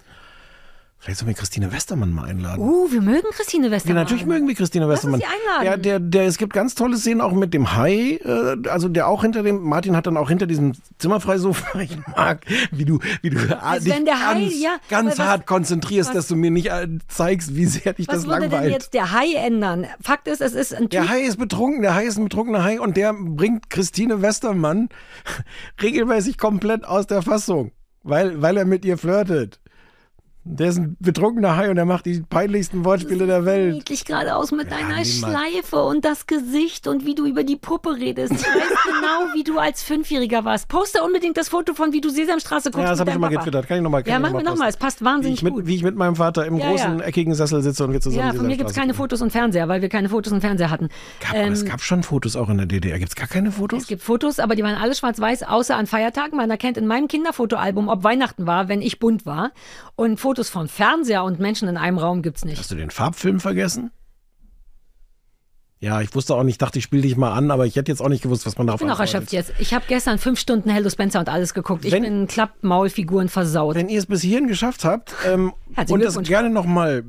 Vielleicht 0.99 1.19
sollen 1.19 1.27
wir 1.30 1.35
Christine 1.35 1.71
Westermann 1.71 2.11
mal 2.11 2.26
einladen. 2.26 2.61
Uh, 2.61 2.91
wir 2.91 3.01
mögen 3.01 3.27
Christine 3.31 3.67
Ja, 3.67 3.71
Westermann. 3.71 3.95
natürlich 4.03 4.26
mögen 4.26 4.47
wir 4.47 4.55
Christine 4.55 4.88
Westermann. 4.89 5.21
sie 5.21 5.26
einladen. 5.26 5.65
Ja, 5.65 5.77
der, 5.77 5.99
der, 5.99 6.26
es 6.26 6.38
gibt 6.38 6.53
ganz 6.53 6.76
tolle 6.76 6.97
Szenen 6.97 7.21
auch 7.21 7.31
mit 7.31 7.53
dem 7.53 7.76
Hai, 7.76 8.19
äh, 8.23 8.67
also 8.69 8.89
der 8.89 9.07
auch 9.07 9.21
hinter 9.21 9.41
dem, 9.43 9.61
Martin 9.63 9.95
hat 9.95 10.07
dann 10.07 10.17
auch 10.17 10.27
hinter 10.30 10.45
diesem 10.45 10.73
Zimmerfreisofa, 10.97 11.80
ich 11.81 11.97
mag, 12.15 12.45
wie 12.71 12.85
du, 12.85 12.99
wie 13.21 13.30
du 13.30 13.38
äh, 13.38 13.80
dich 13.80 14.03
der 14.03 14.27
Hai- 14.27 14.34
ganz, 14.41 14.61
ja, 14.61 14.76
ganz 14.89 15.17
was- 15.17 15.26
hart 15.26 15.45
konzentrierst, 15.47 16.09
was- 16.09 16.15
dass 16.15 16.27
du 16.27 16.35
mir 16.35 16.51
nicht 16.51 16.67
äh, 16.67 16.88
zeigst, 17.07 17.55
wie 17.55 17.65
sehr 17.65 17.93
dich 17.93 18.07
Was 18.07 18.15
das 18.17 18.27
würde 18.27 18.41
denn 18.41 18.51
langweilt. 18.51 18.73
jetzt 18.73 18.93
der 18.93 19.11
Hai 19.13 19.34
ändern? 19.35 19.88
Fakt 20.01 20.27
ist, 20.27 20.41
es 20.41 20.53
ist 20.53 20.73
ein 20.73 20.81
Typ. 20.81 20.89
Der 20.91 21.09
Hai 21.09 21.21
ist 21.21 21.38
betrunken, 21.38 21.81
der 21.81 21.95
Hai 21.95 22.05
ist 22.05 22.17
ein 22.17 22.26
betrunkener 22.26 22.63
Hai 22.63 22.80
und 22.80 22.97
der 22.97 23.13
bringt 23.13 23.69
Christine 23.69 24.21
Westermann 24.21 24.89
regelmäßig 25.81 26.38
komplett 26.38 26.85
aus 26.85 27.07
der 27.07 27.21
Fassung, 27.21 27.71
weil, 28.03 28.41
weil 28.41 28.57
er 28.57 28.65
mit 28.65 28.85
ihr 28.85 28.97
flirtet. 28.97 29.59
Der 30.45 30.69
ist 30.69 30.77
ein 30.77 30.95
betrunkener 30.99 31.57
Hai 31.57 31.69
und 31.69 31.77
er 31.77 31.85
macht 31.85 32.05
die 32.05 32.21
peinlichsten 32.21 32.83
Wortspiele 32.85 33.27
der 33.27 33.45
Welt. 33.45 33.73
niedlich 33.75 34.05
gerade 34.05 34.35
aus 34.35 34.51
mit 34.51 34.71
deiner 34.71 34.87
nimm 34.87 34.95
mal. 34.95 35.03
Schleife 35.03 35.83
und 35.83 36.05
das 36.05 36.25
Gesicht 36.27 36.87
und 36.87 37.05
wie 37.05 37.13
du 37.13 37.25
über 37.25 37.43
die 37.43 37.57
Puppe 37.57 37.97
redest. 37.97 38.31
Ich 38.33 38.39
weiß 38.39 38.45
genau, 38.85 39.33
wie 39.35 39.43
du 39.43 39.59
als 39.59 39.83
Fünfjähriger 39.83 40.45
warst. 40.45 40.67
Poste 40.69 41.03
unbedingt 41.03 41.37
das 41.37 41.49
Foto 41.49 41.73
von, 41.73 41.91
wie 41.93 42.01
du 42.01 42.09
Sesamstraße 42.09 42.71
guckst. 42.71 42.83
Ja, 42.83 42.89
das 42.91 42.99
habe 43.01 43.09
ich 43.09 43.13
schon 43.13 43.21
mal 43.21 43.27
getwittert. 43.29 43.67
Kann 43.67 43.77
ich 43.77 43.83
nochmal 43.83 44.01
Ja, 44.07 44.17
mach 44.17 44.31
mir 44.31 44.43
nochmal. 44.43 44.69
Es 44.69 44.77
passt 44.77 45.03
wahnsinnig 45.03 45.43
mit, 45.43 45.53
gut. 45.53 45.67
wie 45.67 45.75
ich 45.75 45.83
mit 45.83 45.95
meinem 45.95 46.15
Vater 46.15 46.45
im 46.45 46.57
Ja, 46.57 46.69
großen, 46.69 46.99
ja. 46.99 47.05
eckigen 47.05 47.35
Sessel 47.35 47.61
sitze 47.61 47.83
und 47.83 47.91
wir 47.93 48.01
zusammen 48.01 48.27
ja, 48.27 48.33
von 48.33 48.47
mir 48.47 48.55
gibt's 48.57 48.73
Sesamstraße 48.73 48.79
keine. 48.79 48.93
Fotos 48.95 49.21
und 49.21 49.31
Fernseher, 49.31 49.67
weil 49.67 49.81
wir 49.81 49.89
keine 49.89 50.09
Fotos 50.09 50.31
und 50.33 50.41
Fernseher 50.41 50.71
hatten. 50.71 50.87
Gab, 51.19 51.31
aber 51.35 51.51
es 51.51 51.61
Ähm, 51.63 51.67
gab 51.69 51.81
schon 51.81 52.01
Fotos 52.01 52.35
auch 52.35 52.49
in 52.49 52.57
der 52.57 52.65
DDR. 52.65 52.97
Gibt 52.97 53.09
es 53.09 53.15
gar 53.15 53.27
keine 53.27 53.51
Fotos? 53.51 53.81
Es 53.83 53.87
gibt 53.87 54.01
Fotos, 54.01 54.39
aber 54.39 54.55
die 54.55 54.63
waren 54.63 54.75
alle 54.75 54.95
schwarz-weiß, 54.95 55.43
außer 55.43 55.75
an 55.75 55.85
Feiertagen. 55.85 56.37
Man 56.37 56.49
erkennt 56.49 56.77
in 56.77 56.87
meinem 56.87 57.07
Kinderfotoalbum, 57.07 57.87
ob 57.89 58.03
Weihnachten 58.03 58.47
war, 58.47 58.67
wenn 58.69 58.81
ich 58.81 58.99
bunt 58.99 59.25
war. 59.25 59.51
Und 59.99 60.17
Fotos 60.17 60.47
vom 60.49 60.69
Fernseher 60.69 61.26
und 61.26 61.41
Menschen 61.41 61.67
in 61.67 61.76
einem 61.76 61.97
Raum 61.97 62.21
gibt's 62.21 62.45
nicht. 62.45 62.57
Hast 62.57 62.71
du 62.71 62.76
den 62.76 62.89
Farbfilm 62.89 63.41
vergessen? 63.41 63.91
Ja, 65.81 65.99
ich 65.99 66.15
wusste 66.15 66.35
auch 66.35 66.43
nicht, 66.43 66.61
dachte, 66.61 66.80
ich 66.80 66.85
spiele 66.85 67.01
dich 67.01 67.17
mal 67.17 67.34
an, 67.34 67.51
aber 67.51 67.65
ich 67.65 67.76
hätte 67.76 67.91
jetzt 67.91 67.99
auch 68.01 68.07
nicht 68.07 68.23
gewusst, 68.23 68.45
was 68.45 68.57
man 68.57 68.67
darauf 68.67 68.80
Ich 68.80 68.85
bin 68.88 68.93
auch 68.93 68.99
erschöpft 69.01 69.34
jetzt. 69.34 69.51
Ich 69.59 69.73
habe 69.73 69.84
gestern 69.89 70.17
fünf 70.17 70.39
Stunden 70.39 70.69
Hello 70.69 70.89
Spencer 70.89 71.19
und 71.19 71.27
alles 71.27 71.53
geguckt. 71.53 71.84
Ich 71.84 71.91
Wenn- 71.91 72.03
bin 72.03 72.27
Klappmaulfiguren 72.27 73.27
versaut. 73.27 73.76
Wenn 73.76 73.89
ihr 73.89 73.99
es 73.99 74.05
bis 74.05 74.21
hierhin 74.21 74.47
geschafft 74.47 74.85
habt 74.85 75.13
ähm, 75.26 75.51
und 75.89 76.01
das 76.01 76.17
gerne 76.23 76.49
nochmal 76.49 77.03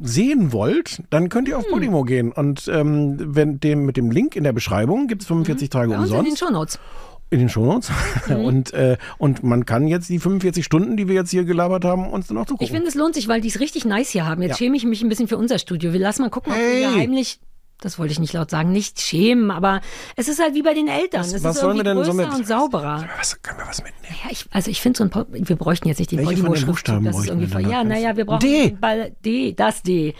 sehen 0.00 0.52
wollt, 0.52 1.02
dann 1.10 1.28
könnt 1.28 1.46
ihr 1.48 1.56
Hm. 1.58 1.64
auf 1.64 1.68
Podimo 1.70 2.04
gehen. 2.04 2.32
Und 2.32 2.68
ähm, 2.68 3.16
wenn 3.18 3.60
dem, 3.60 3.84
mit 3.84 3.98
dem 3.98 4.10
Link 4.10 4.34
in 4.36 4.44
der 4.44 4.52
Beschreibung 4.54 5.08
gibt 5.08 5.22
es 5.22 5.28
45 5.28 5.68
Tage 5.68 5.90
Bei 5.90 5.98
uns 5.98 6.06
in 6.08 6.12
den 6.12 6.20
umsonst. 6.20 6.38
Shownotes. 6.40 6.78
In 7.30 7.38
den 7.38 7.48
Shownotes. 7.48 7.90
Mhm. 8.28 8.36
und, 8.44 8.72
äh, 8.74 8.96
und 9.18 9.42
man 9.44 9.64
kann 9.64 9.86
jetzt 9.86 10.08
die 10.08 10.18
45 10.18 10.64
Stunden, 10.64 10.96
die 10.96 11.06
wir 11.08 11.14
jetzt 11.14 11.30
hier 11.30 11.44
gelabert 11.44 11.84
haben, 11.84 12.10
uns 12.10 12.26
dann 12.26 12.38
auch 12.38 12.46
zugucken. 12.46 12.64
Ich 12.64 12.72
finde, 12.72 12.88
es 12.88 12.94
lohnt 12.94 13.14
sich, 13.14 13.28
weil 13.28 13.40
die 13.40 13.48
es 13.48 13.60
richtig 13.60 13.84
nice 13.84 14.10
hier 14.10 14.26
haben. 14.26 14.42
Jetzt 14.42 14.52
Ja. 14.52 14.56
schäme 14.56 14.76
ich 14.76 14.84
mich 14.84 15.02
ein 15.02 15.08
bisschen 15.08 15.28
für 15.28 15.36
unser 15.38 15.58
Studio. 15.58 15.92
Wir 15.92 16.00
lassen 16.00 16.22
mal 16.22 16.30
gucken, 16.30 16.52
ob 16.52 16.58
Hey. 16.58 16.80
wir 16.80 16.94
heimlich, 16.94 17.38
das 17.80 17.98
wollte 17.98 18.12
ich 18.12 18.18
nicht 18.18 18.32
laut 18.32 18.50
sagen, 18.50 18.72
nicht 18.72 19.00
schämen, 19.00 19.50
aber 19.52 19.80
es 20.16 20.28
ist 20.28 20.40
halt 20.42 20.54
wie 20.54 20.62
bei 20.62 20.74
den 20.74 20.88
Eltern. 20.88 21.20
es 21.22 21.32
was 21.44 21.54
ist 21.56 21.60
sollen 21.62 21.76
wir 21.76 21.84
denn 21.84 21.96
so 21.98 22.02
größer 22.02 22.14
mit- 22.14 22.34
und 22.34 22.46
sauberer. 22.46 23.08
was, 23.16 23.40
können 23.42 23.58
wir 23.60 23.66
was 23.68 23.82
mitnehmen? 23.82 24.16
Ja, 24.24 24.30
ich, 24.32 24.44
also 24.50 24.70
ich 24.70 24.80
finde 24.80 24.98
so 24.98 25.04
ein 25.04 25.10
Pod 25.10 25.28
wir 25.30 25.56
bräuchten 25.56 25.86
jetzt 25.88 25.98
nicht 25.98 26.10
den 26.10 26.24
Buchstaben 26.66 27.04
das 27.04 27.16
ist 27.18 27.28
irgendwie 27.28 27.46
voll-? 27.46 27.62
Ja, 27.70 27.84
naja, 27.84 28.16
wir 28.16 28.24
brauchen 28.26 28.40
D. 28.40 28.76
Ball, 28.78 29.12
D, 29.24 29.54
das 29.54 29.82
D. 29.82 30.14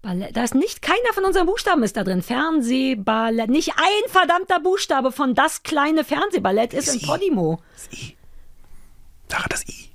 Ballett, 0.00 0.36
da 0.36 0.44
ist 0.44 0.54
nicht 0.54 0.80
keiner 0.80 1.12
von 1.12 1.24
unseren 1.24 1.46
Buchstaben 1.46 1.82
ist 1.82 1.96
da 1.96 2.04
drin. 2.04 2.22
Fernsehballett, 2.22 3.50
nicht 3.50 3.72
ein 3.76 4.10
verdammter 4.10 4.60
Buchstabe 4.60 5.10
von 5.10 5.34
das 5.34 5.64
kleine 5.64 6.04
Fernsehballett 6.04 6.72
ist 6.72 6.94
in 6.94 7.00
I. 7.00 7.06
Podimo. 7.06 7.60
Das 7.74 7.88
I. 7.98 8.16
Sarah, 9.28 9.48
das 9.48 9.66
I. 9.68 9.90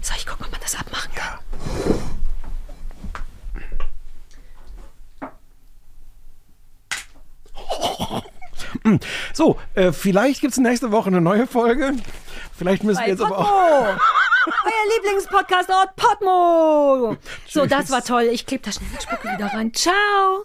Soll 0.00 0.16
ich 0.18 0.26
gucken, 0.26 0.46
ob 0.46 0.52
man 0.52 0.60
das 0.60 0.76
abmachen 0.76 1.12
kann? 1.14 1.38
Ja. 7.80 8.22
So, 9.34 9.58
äh, 9.74 9.92
vielleicht 9.92 10.40
gibt 10.40 10.52
es 10.52 10.58
nächste 10.58 10.90
Woche 10.92 11.08
eine 11.08 11.20
neue 11.20 11.46
Folge. 11.46 11.94
Vielleicht 12.58 12.82
müssen 12.82 13.00
wir 13.00 13.08
jetzt 13.08 13.22
aber 13.22 13.36
Podmo. 13.36 13.46
auch. 13.46 13.86
Euer 14.64 14.96
Lieblingspodcast-Ort 14.96 15.94
Podmo. 15.94 17.16
So, 17.46 17.66
das 17.66 17.90
war 17.90 18.02
toll. 18.02 18.24
Ich 18.32 18.46
klebe 18.46 18.64
da 18.64 18.72
schnell 18.72 18.88
die 18.96 19.02
Spucke 19.02 19.32
wieder 19.32 19.46
rein. 19.46 19.72
Ciao. 19.72 20.44